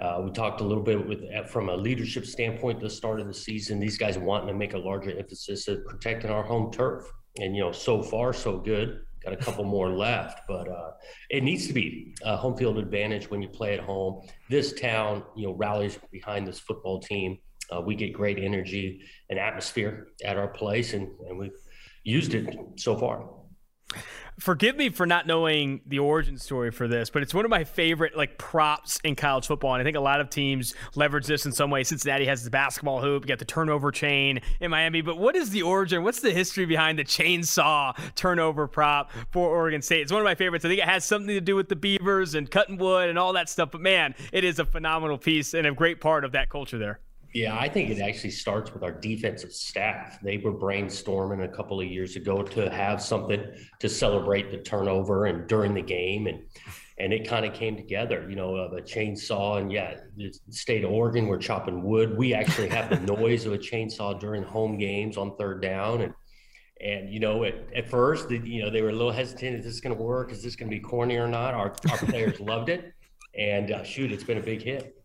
uh, 0.00 0.20
we 0.22 0.32
talked 0.32 0.60
a 0.60 0.64
little 0.64 0.82
bit 0.82 1.06
with 1.06 1.20
from 1.48 1.68
a 1.68 1.76
leadership 1.76 2.26
standpoint 2.26 2.80
the 2.80 2.90
start 2.90 3.20
of 3.20 3.26
the 3.26 3.34
season. 3.34 3.78
These 3.78 3.98
guys 3.98 4.18
wanting 4.18 4.48
to 4.48 4.54
make 4.54 4.74
a 4.74 4.78
larger 4.78 5.16
emphasis 5.16 5.68
of 5.68 5.84
protecting 5.86 6.30
our 6.30 6.42
home 6.42 6.72
turf, 6.72 7.10
and 7.38 7.54
you 7.54 7.62
know, 7.62 7.72
so 7.72 8.02
far 8.02 8.32
so 8.32 8.58
good 8.58 9.00
got 9.22 9.32
a 9.32 9.36
couple 9.36 9.64
more 9.64 9.90
left, 9.90 10.42
but 10.48 10.68
uh, 10.68 10.90
it 11.30 11.42
needs 11.42 11.66
to 11.66 11.72
be 11.72 12.14
a 12.22 12.36
home 12.36 12.56
field 12.56 12.78
advantage 12.78 13.30
when 13.30 13.42
you 13.42 13.48
play 13.48 13.74
at 13.74 13.80
home. 13.80 14.26
This 14.48 14.72
town, 14.72 15.24
you 15.36 15.46
know, 15.46 15.54
rallies 15.54 15.98
behind 16.10 16.46
this 16.46 16.58
football 16.58 17.00
team. 17.00 17.38
Uh, 17.70 17.80
we 17.80 17.94
get 17.94 18.12
great 18.12 18.38
energy 18.38 19.02
and 19.28 19.38
atmosphere 19.38 20.08
at 20.24 20.36
our 20.36 20.48
place, 20.48 20.94
and, 20.94 21.08
and 21.28 21.38
we've 21.38 21.50
used 22.04 22.34
it 22.34 22.56
so 22.76 22.96
far. 22.96 23.28
Forgive 24.38 24.76
me 24.76 24.88
for 24.88 25.06
not 25.06 25.26
knowing 25.26 25.80
the 25.86 25.98
origin 25.98 26.38
story 26.38 26.70
for 26.70 26.86
this, 26.88 27.10
but 27.10 27.22
it's 27.22 27.34
one 27.34 27.44
of 27.44 27.50
my 27.50 27.64
favorite 27.64 28.16
like 28.16 28.38
props 28.38 29.00
in 29.04 29.16
college 29.16 29.46
football, 29.46 29.74
and 29.74 29.80
I 29.80 29.84
think 29.84 29.96
a 29.96 30.00
lot 30.00 30.20
of 30.20 30.30
teams 30.30 30.74
leverage 30.94 31.26
this 31.26 31.44
in 31.46 31.52
some 31.52 31.70
way. 31.70 31.84
Cincinnati 31.84 32.26
has 32.26 32.44
the 32.44 32.50
basketball 32.50 33.00
hoop, 33.00 33.24
you 33.24 33.28
got 33.28 33.38
the 33.38 33.44
turnover 33.44 33.90
chain 33.90 34.40
in 34.60 34.70
Miami, 34.70 35.00
but 35.00 35.18
what 35.18 35.36
is 35.36 35.50
the 35.50 35.62
origin? 35.62 36.02
What's 36.02 36.20
the 36.20 36.30
history 36.30 36.66
behind 36.66 36.98
the 36.98 37.04
chainsaw 37.04 37.96
turnover 38.14 38.68
prop 38.68 39.10
for 39.30 39.48
Oregon 39.48 39.82
State? 39.82 40.02
It's 40.02 40.12
one 40.12 40.20
of 40.20 40.24
my 40.24 40.34
favorites. 40.34 40.64
I 40.64 40.68
think 40.68 40.80
it 40.80 40.88
has 40.88 41.04
something 41.04 41.34
to 41.34 41.40
do 41.40 41.56
with 41.56 41.68
the 41.68 41.76
Beavers 41.76 42.34
and 42.34 42.50
cutting 42.50 42.78
wood 42.78 43.08
and 43.08 43.18
all 43.18 43.32
that 43.32 43.48
stuff, 43.48 43.70
but 43.72 43.80
man, 43.80 44.14
it 44.32 44.44
is 44.44 44.58
a 44.58 44.64
phenomenal 44.64 45.18
piece 45.18 45.54
and 45.54 45.66
a 45.66 45.72
great 45.72 46.00
part 46.00 46.24
of 46.24 46.32
that 46.32 46.48
culture 46.48 46.78
there. 46.78 47.00
Yeah, 47.34 47.58
I 47.58 47.68
think 47.68 47.90
it 47.90 48.00
actually 48.00 48.30
starts 48.30 48.72
with 48.72 48.82
our 48.82 48.92
defensive 48.92 49.52
staff. 49.52 50.18
They 50.22 50.38
were 50.38 50.52
brainstorming 50.52 51.44
a 51.44 51.48
couple 51.48 51.78
of 51.78 51.86
years 51.86 52.16
ago 52.16 52.42
to 52.42 52.70
have 52.70 53.02
something 53.02 53.44
to 53.80 53.88
celebrate 53.88 54.50
the 54.50 54.58
turnover 54.58 55.26
and 55.26 55.46
during 55.46 55.74
the 55.74 55.82
game, 55.82 56.26
and 56.26 56.42
and 56.98 57.12
it 57.12 57.28
kind 57.28 57.44
of 57.44 57.52
came 57.52 57.76
together. 57.76 58.26
You 58.30 58.36
know, 58.36 58.56
of 58.56 58.72
a 58.72 58.80
chainsaw, 58.80 59.60
and 59.60 59.70
yeah, 59.70 59.96
the 60.16 60.32
state 60.48 60.84
of 60.84 60.90
Oregon, 60.90 61.26
we're 61.26 61.38
chopping 61.38 61.82
wood. 61.82 62.16
We 62.16 62.32
actually 62.32 62.70
have 62.70 62.88
the 62.88 63.00
noise 63.14 63.44
of 63.44 63.52
a 63.52 63.58
chainsaw 63.58 64.18
during 64.18 64.42
home 64.42 64.78
games 64.78 65.18
on 65.18 65.36
third 65.36 65.60
down, 65.60 66.00
and 66.00 66.14
and 66.80 67.12
you 67.12 67.20
know, 67.20 67.44
at, 67.44 67.56
at 67.74 67.90
first, 67.90 68.30
you 68.30 68.62
know, 68.62 68.70
they 68.70 68.80
were 68.80 68.88
a 68.88 68.92
little 68.92 69.12
hesitant. 69.12 69.56
Is 69.56 69.64
this 69.66 69.80
going 69.80 69.94
to 69.94 70.02
work? 70.02 70.32
Is 70.32 70.42
this 70.42 70.56
going 70.56 70.70
to 70.70 70.74
be 70.74 70.80
corny 70.80 71.16
or 71.16 71.28
not? 71.28 71.52
Our 71.52 71.74
our 71.90 71.98
players 71.98 72.40
loved 72.40 72.70
it, 72.70 72.94
and 73.36 73.70
uh, 73.70 73.84
shoot, 73.84 74.12
it's 74.12 74.24
been 74.24 74.38
a 74.38 74.42
big 74.42 74.62
hit. 74.62 74.97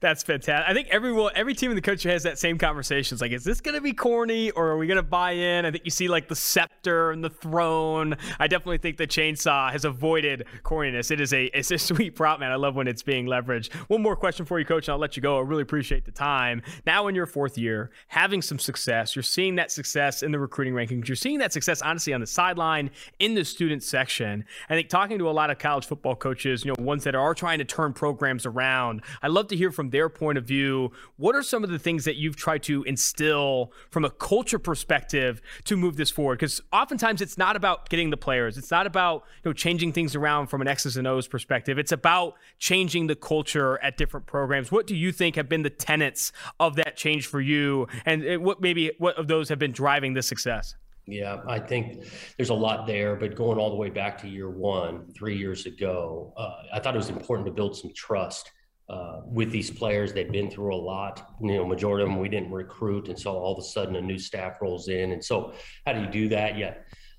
That's 0.00 0.22
fantastic. 0.22 0.68
I 0.68 0.74
think 0.74 0.88
everyone, 0.88 1.32
every 1.34 1.54
team 1.54 1.70
in 1.70 1.74
the 1.74 1.82
country 1.82 2.10
has 2.10 2.22
that 2.24 2.38
same 2.38 2.58
conversation. 2.58 3.14
It's 3.14 3.22
like, 3.22 3.32
is 3.32 3.44
this 3.44 3.60
going 3.60 3.74
to 3.74 3.80
be 3.80 3.92
corny 3.92 4.50
or 4.50 4.68
are 4.68 4.76
we 4.76 4.86
going 4.86 4.96
to 4.96 5.02
buy 5.02 5.32
in? 5.32 5.64
I 5.64 5.70
think 5.70 5.84
you 5.84 5.90
see 5.90 6.08
like 6.08 6.28
the 6.28 6.36
scepter 6.36 7.10
and 7.10 7.22
the 7.22 7.30
throne. 7.30 8.16
I 8.38 8.46
definitely 8.46 8.78
think 8.78 8.96
the 8.96 9.06
chainsaw 9.06 9.70
has 9.70 9.84
avoided 9.84 10.46
corniness. 10.62 11.10
It 11.10 11.20
is 11.20 11.32
a 11.32 11.44
it's 11.56 11.70
a 11.70 11.78
sweet 11.90 12.14
prop, 12.14 12.40
man. 12.40 12.52
I 12.52 12.56
love 12.56 12.76
when 12.76 12.88
it's 12.88 13.02
being 13.02 13.26
leveraged. 13.26 13.72
One 13.88 14.02
more 14.02 14.16
question 14.16 14.46
for 14.46 14.58
you, 14.58 14.64
coach, 14.64 14.88
and 14.88 14.92
I'll 14.92 14.98
let 14.98 15.16
you 15.16 15.22
go. 15.22 15.38
I 15.38 15.42
really 15.42 15.62
appreciate 15.62 16.04
the 16.04 16.12
time. 16.12 16.62
Now 16.86 17.06
in 17.08 17.14
your 17.14 17.26
fourth 17.26 17.58
year, 17.58 17.90
having 18.08 18.42
some 18.42 18.58
success, 18.58 19.16
you're 19.16 19.22
seeing 19.22 19.56
that 19.56 19.70
success 19.70 20.22
in 20.22 20.32
the 20.32 20.38
recruiting 20.38 20.74
rankings. 20.74 21.08
You're 21.08 21.16
seeing 21.16 21.38
that 21.38 21.52
success, 21.52 21.82
honestly, 21.82 22.12
on 22.12 22.20
the 22.20 22.26
sideline 22.26 22.90
in 23.18 23.34
the 23.34 23.44
student 23.44 23.82
section. 23.82 24.44
I 24.68 24.74
think 24.74 24.88
talking 24.88 25.18
to 25.18 25.28
a 25.28 25.32
lot 25.32 25.50
of 25.50 25.58
college 25.58 25.86
football 25.86 26.16
coaches, 26.16 26.64
you 26.64 26.72
know, 26.72 26.84
ones 26.84 27.04
that 27.04 27.14
are 27.14 27.34
trying 27.34 27.58
to 27.58 27.64
turn 27.64 27.92
programs 27.92 28.46
around. 28.46 29.02
I 29.22 29.28
love 29.28 29.48
to 29.48 29.56
hear 29.56 29.69
hear 29.70 29.74
from 29.74 29.90
their 29.90 30.08
point 30.08 30.38
of 30.38 30.44
view. 30.44 30.92
What 31.16 31.34
are 31.34 31.42
some 31.42 31.64
of 31.64 31.70
the 31.70 31.78
things 31.78 32.04
that 32.04 32.16
you've 32.16 32.36
tried 32.36 32.62
to 32.64 32.82
instill 32.84 33.72
from 33.90 34.04
a 34.04 34.10
culture 34.10 34.58
perspective 34.58 35.40
to 35.64 35.76
move 35.76 35.96
this 35.96 36.10
forward? 36.10 36.38
Because 36.38 36.60
oftentimes 36.72 37.20
it's 37.20 37.38
not 37.38 37.56
about 37.56 37.88
getting 37.88 38.10
the 38.10 38.16
players. 38.16 38.58
It's 38.58 38.70
not 38.70 38.86
about 38.86 39.24
you 39.44 39.50
know 39.50 39.52
changing 39.52 39.92
things 39.92 40.14
around 40.14 40.48
from 40.48 40.60
an 40.60 40.68
X's 40.68 40.96
and 40.96 41.06
O's 41.06 41.28
perspective. 41.28 41.78
It's 41.78 41.92
about 41.92 42.34
changing 42.58 43.06
the 43.06 43.16
culture 43.16 43.78
at 43.82 43.96
different 43.96 44.26
programs. 44.26 44.72
What 44.72 44.86
do 44.86 44.96
you 44.96 45.12
think 45.12 45.36
have 45.36 45.48
been 45.48 45.62
the 45.62 45.70
tenets 45.70 46.32
of 46.58 46.76
that 46.76 46.96
change 46.96 47.26
for 47.26 47.40
you, 47.40 47.86
and 48.04 48.42
what 48.42 48.60
maybe 48.60 48.92
what 48.98 49.16
of 49.16 49.28
those 49.28 49.48
have 49.48 49.58
been 49.58 49.72
driving 49.72 50.14
the 50.14 50.22
success? 50.22 50.74
Yeah, 51.06 51.40
I 51.48 51.58
think 51.58 52.04
there's 52.36 52.50
a 52.50 52.54
lot 52.54 52.86
there, 52.86 53.16
but 53.16 53.34
going 53.34 53.58
all 53.58 53.70
the 53.70 53.76
way 53.76 53.90
back 53.90 54.18
to 54.18 54.28
year 54.28 54.48
one, 54.48 55.08
three 55.12 55.36
years 55.36 55.66
ago, 55.66 56.32
uh, 56.36 56.62
I 56.72 56.78
thought 56.78 56.94
it 56.94 56.98
was 56.98 57.08
important 57.08 57.46
to 57.46 57.52
build 57.52 57.76
some 57.76 57.92
trust 57.94 58.52
uh, 58.90 59.20
with 59.24 59.52
these 59.52 59.70
players. 59.70 60.12
They've 60.12 60.30
been 60.30 60.50
through 60.50 60.74
a 60.74 60.76
lot. 60.76 61.34
You 61.40 61.54
know, 61.54 61.64
majority 61.64 62.02
of 62.02 62.10
them 62.10 62.18
we 62.18 62.28
didn't 62.28 62.50
recruit, 62.50 63.08
and 63.08 63.18
so 63.18 63.32
all 63.32 63.52
of 63.52 63.58
a 63.58 63.66
sudden 63.66 63.94
a 63.94 64.00
new 64.00 64.18
staff 64.18 64.60
rolls 64.60 64.88
in. 64.88 65.12
And 65.12 65.24
so, 65.24 65.52
how 65.86 65.92
do 65.92 66.00
you 66.00 66.08
do 66.08 66.28
that? 66.30 66.58
Yeah, 66.58 66.74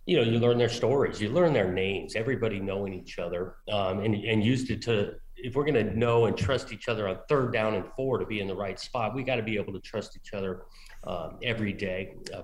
you 0.06 0.18
know, 0.18 0.24
you 0.24 0.38
learn 0.40 0.58
their 0.58 0.70
stories, 0.70 1.22
you 1.22 1.30
learn 1.30 1.54
their 1.54 1.72
names, 1.72 2.16
everybody 2.18 2.60
knowing 2.60 2.94
each 2.94 3.20
other, 3.20 3.56
um, 3.72 4.00
and 4.00 4.16
and 4.16 4.44
used 4.44 4.70
it 4.70 4.82
to. 4.84 5.14
If 5.38 5.56
we're 5.56 5.64
going 5.64 5.88
to 5.88 5.98
know 5.98 6.26
and 6.26 6.38
trust 6.38 6.74
each 6.74 6.90
other 6.90 7.08
on 7.08 7.18
third 7.30 7.54
down 7.54 7.74
and 7.74 7.86
four 7.96 8.20
to 8.20 8.26
be 8.26 8.42
in 8.42 8.48
the 8.48 8.56
right 8.56 8.80
spot, 8.80 9.16
we 9.16 9.24
got 9.24 9.38
to 9.38 9.44
be 9.44 9.56
able 9.56 9.74
to 9.74 9.80
trust 9.80 10.16
each 10.16 10.34
other 10.34 10.64
um, 11.08 11.40
every 11.42 11.74
day. 11.74 12.16
Uh, 12.32 12.44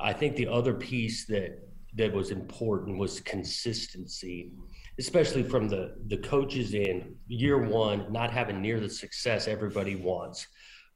I 0.00 0.12
think 0.12 0.34
the 0.34 0.48
other 0.48 0.74
piece 0.74 1.26
that 1.26 1.60
that 1.94 2.12
was 2.12 2.30
important 2.30 2.98
was 2.98 3.20
consistency 3.20 4.50
especially 4.98 5.42
from 5.42 5.68
the 5.68 5.94
the 6.08 6.18
coaches 6.18 6.74
in 6.74 7.14
year 7.26 7.58
one, 7.58 8.12
not 8.12 8.30
having 8.30 8.60
near 8.60 8.80
the 8.80 8.88
success 8.88 9.48
everybody 9.48 9.96
wants, 9.96 10.46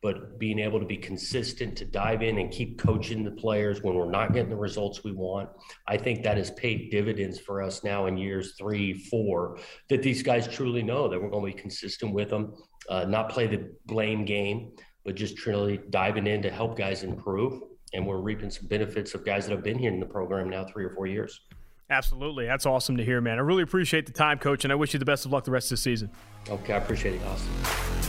but 0.02 0.38
being 0.38 0.58
able 0.58 0.78
to 0.78 0.86
be 0.86 0.96
consistent 0.96 1.76
to 1.76 1.84
dive 1.84 2.22
in 2.22 2.38
and 2.38 2.52
keep 2.52 2.78
coaching 2.78 3.24
the 3.24 3.30
players 3.30 3.82
when 3.82 3.94
we're 3.94 4.10
not 4.10 4.32
getting 4.32 4.50
the 4.50 4.56
results 4.56 5.02
we 5.02 5.12
want. 5.12 5.48
I 5.88 5.96
think 5.96 6.22
that 6.22 6.36
has 6.36 6.50
paid 6.52 6.90
dividends 6.90 7.40
for 7.40 7.62
us 7.62 7.82
now 7.82 8.06
in 8.06 8.16
years 8.16 8.54
three, 8.58 8.92
four, 8.92 9.58
that 9.88 10.02
these 10.02 10.22
guys 10.22 10.46
truly 10.46 10.82
know 10.82 11.08
that 11.08 11.20
we're 11.20 11.30
going 11.30 11.50
to 11.50 11.56
be 11.56 11.60
consistent 11.60 12.12
with 12.12 12.30
them, 12.30 12.54
uh, 12.88 13.04
not 13.04 13.30
play 13.30 13.46
the 13.46 13.72
blame 13.86 14.24
game, 14.24 14.72
but 15.04 15.14
just 15.14 15.36
truly 15.36 15.80
diving 15.90 16.26
in 16.26 16.42
to 16.42 16.50
help 16.50 16.76
guys 16.76 17.02
improve. 17.02 17.62
And 17.94 18.06
we're 18.06 18.20
reaping 18.20 18.50
some 18.50 18.66
benefits 18.66 19.14
of 19.14 19.24
guys 19.24 19.46
that 19.46 19.52
have 19.52 19.64
been 19.64 19.78
here 19.78 19.90
in 19.90 20.00
the 20.00 20.06
program 20.06 20.50
now 20.50 20.64
three 20.64 20.84
or 20.84 20.90
four 20.90 21.06
years. 21.06 21.40
Absolutely. 21.88 22.46
That's 22.46 22.66
awesome 22.66 22.96
to 22.96 23.04
hear, 23.04 23.20
man. 23.20 23.38
I 23.38 23.42
really 23.42 23.62
appreciate 23.62 24.06
the 24.06 24.12
time, 24.12 24.38
coach, 24.38 24.64
and 24.64 24.72
I 24.72 24.76
wish 24.76 24.92
you 24.92 24.98
the 24.98 25.04
best 25.04 25.24
of 25.24 25.32
luck 25.32 25.44
the 25.44 25.52
rest 25.52 25.66
of 25.66 25.76
the 25.76 25.82
season. 25.82 26.10
Okay, 26.48 26.72
I 26.72 26.78
appreciate 26.78 27.14
it, 27.14 27.22
Austin. 27.24 28.05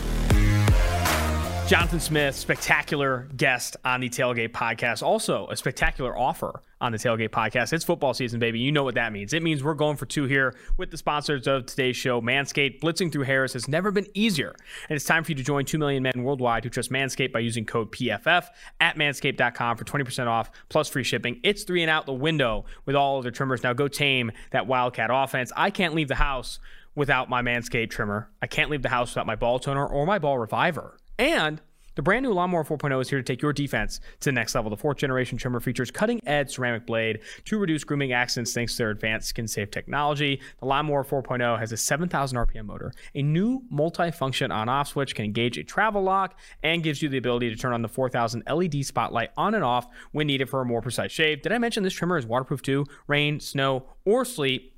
Jonathan 1.68 2.00
Smith, 2.00 2.34
spectacular 2.34 3.28
guest 3.36 3.76
on 3.84 4.00
the 4.00 4.08
Tailgate 4.08 4.52
podcast. 4.52 5.04
Also, 5.04 5.48
a 5.48 5.58
spectacular 5.58 6.18
offer 6.18 6.62
on 6.80 6.94
the 6.94 6.98
Tailgate 6.98 7.28
podcast. 7.28 7.74
It's 7.74 7.84
football 7.84 8.14
season, 8.14 8.40
baby. 8.40 8.58
You 8.60 8.72
know 8.72 8.86
what 8.86 8.96
that 8.96 9.12
means. 9.12 9.34
It 9.34 9.44
means 9.44 9.62
we're 9.62 9.74
going 9.74 9.98
for 9.98 10.06
two 10.06 10.24
here 10.24 10.56
with 10.78 10.92
the 10.92 10.98
sponsors 10.98 11.46
of 11.46 11.66
today's 11.66 11.98
show, 11.98 12.22
Manscaped. 12.22 12.80
Blitzing 12.80 13.12
through 13.12 13.24
Harris 13.24 13.52
has 13.52 13.68
never 13.68 13.92
been 13.92 14.08
easier. 14.14 14.56
And 14.88 14.96
it's 14.96 15.04
time 15.04 15.26
for 15.26 15.32
you 15.32 15.36
to 15.36 15.44
join 15.44 15.66
2 15.66 15.78
million 15.78 16.02
men 16.02 16.24
worldwide 16.24 16.64
who 16.64 16.70
trust 16.70 16.90
Manscaped 16.90 17.34
by 17.34 17.40
using 17.40 17.66
code 17.66 17.92
PFF 17.92 18.46
at 18.80 18.96
manscaped.com 18.96 19.76
for 19.76 19.84
20% 19.84 20.28
off 20.28 20.50
plus 20.70 20.88
free 20.88 21.04
shipping. 21.04 21.42
It's 21.44 21.64
three 21.64 21.84
and 21.84 21.90
out 21.92 22.06
the 22.06 22.14
window 22.14 22.64
with 22.86 22.96
all 22.96 23.18
of 23.18 23.24
their 23.24 23.32
trimmers. 23.34 23.62
Now 23.62 23.74
go 23.74 23.90
tame 23.90 24.32
that 24.52 24.68
Wildcat 24.68 25.10
offense. 25.12 25.52
I 25.54 25.72
can't 25.72 25.94
leave 25.94 26.08
the 26.08 26.16
house 26.16 26.60
without 26.96 27.30
my 27.30 27.42
Manscaped 27.42 27.90
trimmer. 27.90 28.30
I 28.42 28.48
can't 28.48 28.70
leave 28.70 28.84
the 28.84 28.90
house 28.90 29.12
without 29.12 29.28
my 29.28 29.36
ball 29.36 29.60
toner 29.60 29.86
or 29.86 30.06
my 30.06 30.18
ball 30.18 30.40
reviver. 30.40 30.98
And 31.18 31.62
the 31.98 32.04
brand 32.04 32.22
new 32.22 32.32
Lawnmower 32.32 32.64
4.0 32.64 33.02
is 33.02 33.10
here 33.10 33.18
to 33.18 33.24
take 33.24 33.42
your 33.42 33.52
defense 33.52 34.00
to 34.20 34.26
the 34.30 34.32
next 34.32 34.54
level. 34.54 34.70
The 34.70 34.78
fourth 34.78 34.98
generation 34.98 35.36
trimmer 35.36 35.60
features 35.60 35.90
cutting 35.90 36.22
edge 36.28 36.54
ceramic 36.54 36.86
blade 36.86 37.22
to 37.46 37.58
reduce 37.58 37.84
grooming 37.84 38.12
accidents 38.12 38.54
thanks 38.54 38.74
to 38.74 38.78
their 38.78 38.92
advanced 38.92 39.30
skin 39.30 39.48
safe 39.48 39.72
technology. 39.72 40.40
The 40.60 40.68
Lawnmower 40.68 41.04
4.0 41.04 41.58
has 41.58 41.72
a 41.72 41.78
7,000 41.78 42.38
RPM 42.38 42.66
motor, 42.66 42.94
a 43.16 43.24
new 43.24 43.64
multi-function 43.72 44.52
on 44.52 44.70
off 44.70 44.90
switch 44.90 45.16
can 45.16 45.26
engage 45.26 45.58
a 45.58 45.64
travel 45.64 46.04
lock, 46.04 46.38
and 46.62 46.84
gives 46.84 47.02
you 47.02 47.10
the 47.10 47.18
ability 47.18 47.50
to 47.50 47.56
turn 47.56 47.74
on 47.74 47.82
the 47.82 47.90
4000 47.90 48.44
LED 48.48 48.86
spotlight 48.86 49.32
on 49.36 49.56
and 49.56 49.64
off 49.64 49.88
when 50.12 50.28
needed 50.28 50.52
for 50.52 50.62
a 50.62 50.66
more 50.66 50.84
precise 50.84 51.12
shave. 51.12 51.42
Did 51.42 51.52
I 51.52 51.58
mention 51.58 51.82
this 51.82 51.94
trimmer 51.94 52.20
is 52.20 52.28
waterproof 52.28 52.62
too? 52.62 52.86
Rain, 53.08 53.40
snow, 53.40 53.88
or 54.06 54.24
sleet 54.24 54.77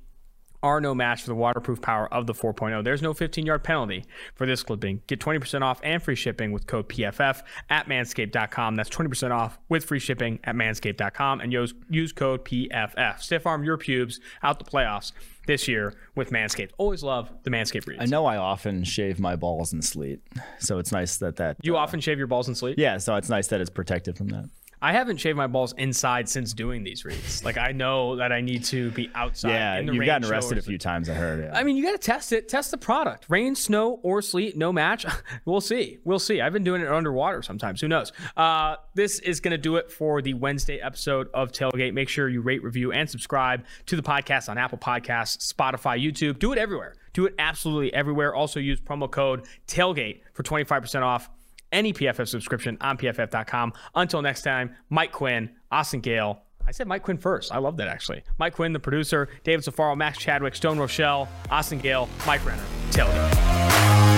are 0.62 0.80
no 0.80 0.94
match 0.94 1.22
for 1.22 1.28
the 1.28 1.34
waterproof 1.34 1.80
power 1.80 2.12
of 2.12 2.26
the 2.26 2.34
4.0. 2.34 2.84
There's 2.84 3.02
no 3.02 3.14
15 3.14 3.46
yard 3.46 3.64
penalty 3.64 4.04
for 4.34 4.46
this 4.46 4.62
clipping. 4.62 5.02
Get 5.06 5.20
20% 5.20 5.62
off 5.62 5.80
and 5.82 6.02
free 6.02 6.14
shipping 6.14 6.52
with 6.52 6.66
code 6.66 6.88
PFF 6.88 7.42
at 7.68 7.86
manscaped.com. 7.86 8.76
That's 8.76 8.90
20% 8.90 9.30
off 9.30 9.58
with 9.68 9.84
free 9.84 9.98
shipping 9.98 10.38
at 10.44 10.54
manscaped.com 10.54 11.40
and 11.40 11.52
use, 11.52 11.74
use 11.88 12.12
code 12.12 12.44
PFF. 12.44 13.20
Stiff 13.20 13.46
arm 13.46 13.64
your 13.64 13.76
pubes 13.76 14.20
out 14.42 14.58
the 14.58 14.64
playoffs 14.64 15.12
this 15.46 15.66
year 15.66 15.94
with 16.14 16.30
Manscaped. 16.30 16.70
Always 16.78 17.02
love 17.02 17.30
the 17.42 17.50
Manscaped 17.50 17.86
reads. 17.86 18.00
I 18.00 18.06
know 18.06 18.26
I 18.26 18.36
often 18.36 18.84
shave 18.84 19.18
my 19.18 19.36
balls 19.36 19.72
in 19.72 19.82
sleet, 19.82 20.20
so 20.58 20.78
it's 20.78 20.92
nice 20.92 21.16
that 21.16 21.36
that. 21.36 21.56
You 21.62 21.76
uh, 21.76 21.80
often 21.80 22.00
shave 22.00 22.18
your 22.18 22.26
balls 22.26 22.48
in 22.48 22.54
sleet? 22.54 22.78
Yeah, 22.78 22.98
so 22.98 23.16
it's 23.16 23.28
nice 23.28 23.48
that 23.48 23.60
it's 23.60 23.70
protected 23.70 24.16
from 24.16 24.28
that. 24.28 24.48
I 24.82 24.92
haven't 24.92 25.18
shaved 25.18 25.36
my 25.36 25.46
balls 25.46 25.74
inside 25.76 26.28
since 26.28 26.54
doing 26.54 26.84
these 26.84 27.04
reads. 27.04 27.44
Like 27.44 27.58
I 27.58 27.72
know 27.72 28.16
that 28.16 28.32
I 28.32 28.40
need 28.40 28.64
to 28.66 28.90
be 28.92 29.10
outside. 29.14 29.50
Yeah, 29.50 29.80
you've 29.80 30.06
gotten 30.06 30.30
arrested 30.30 30.56
a 30.56 30.62
few 30.62 30.78
times. 30.78 31.10
I 31.10 31.14
heard. 31.14 31.44
Yeah. 31.44 31.58
I 31.58 31.64
mean, 31.64 31.76
you 31.76 31.84
got 31.84 31.92
to 31.92 31.98
test 31.98 32.32
it. 32.32 32.48
Test 32.48 32.70
the 32.70 32.78
product. 32.78 33.26
Rain, 33.28 33.54
snow, 33.54 34.00
or 34.02 34.22
sleet, 34.22 34.56
no 34.56 34.72
match. 34.72 35.04
we'll 35.44 35.60
see. 35.60 35.98
We'll 36.04 36.18
see. 36.18 36.40
I've 36.40 36.52
been 36.52 36.64
doing 36.64 36.80
it 36.80 36.88
underwater 36.88 37.42
sometimes. 37.42 37.80
Who 37.80 37.88
knows? 37.88 38.12
Uh, 38.36 38.76
this 38.94 39.18
is 39.18 39.40
going 39.40 39.52
to 39.52 39.58
do 39.58 39.76
it 39.76 39.90
for 39.90 40.22
the 40.22 40.34
Wednesday 40.34 40.80
episode 40.80 41.28
of 41.34 41.52
Tailgate. 41.52 41.92
Make 41.92 42.08
sure 42.08 42.28
you 42.28 42.40
rate, 42.40 42.62
review, 42.62 42.92
and 42.92 43.08
subscribe 43.08 43.64
to 43.86 43.96
the 43.96 44.02
podcast 44.02 44.48
on 44.48 44.56
Apple 44.56 44.78
Podcasts, 44.78 45.52
Spotify, 45.52 46.02
YouTube. 46.02 46.38
Do 46.38 46.52
it 46.52 46.58
everywhere. 46.58 46.94
Do 47.12 47.26
it 47.26 47.34
absolutely 47.38 47.92
everywhere. 47.92 48.34
Also 48.34 48.60
use 48.60 48.80
promo 48.80 49.10
code 49.10 49.46
Tailgate 49.66 50.20
for 50.32 50.42
twenty 50.42 50.64
five 50.64 50.80
percent 50.80 51.04
off 51.04 51.28
any 51.72 51.92
PFF 51.92 52.28
subscription 52.28 52.76
on 52.80 52.96
pff.com. 52.96 53.72
Until 53.94 54.22
next 54.22 54.42
time, 54.42 54.74
Mike 54.88 55.12
Quinn, 55.12 55.50
Austin 55.70 56.00
Gayle. 56.00 56.42
I 56.66 56.72
said 56.72 56.86
Mike 56.86 57.02
Quinn 57.02 57.18
first. 57.18 57.52
I 57.52 57.58
love 57.58 57.76
that 57.78 57.88
actually. 57.88 58.22
Mike 58.38 58.54
Quinn, 58.54 58.72
the 58.72 58.80
producer, 58.80 59.28
David 59.44 59.64
Safaro, 59.64 59.96
Max 59.96 60.18
Chadwick, 60.18 60.54
Stone 60.54 60.78
Rochelle, 60.78 61.28
Austin 61.50 61.78
Gayle, 61.78 62.08
Mike 62.26 62.44
Renner, 62.44 62.62
Tailgate. 62.90 64.09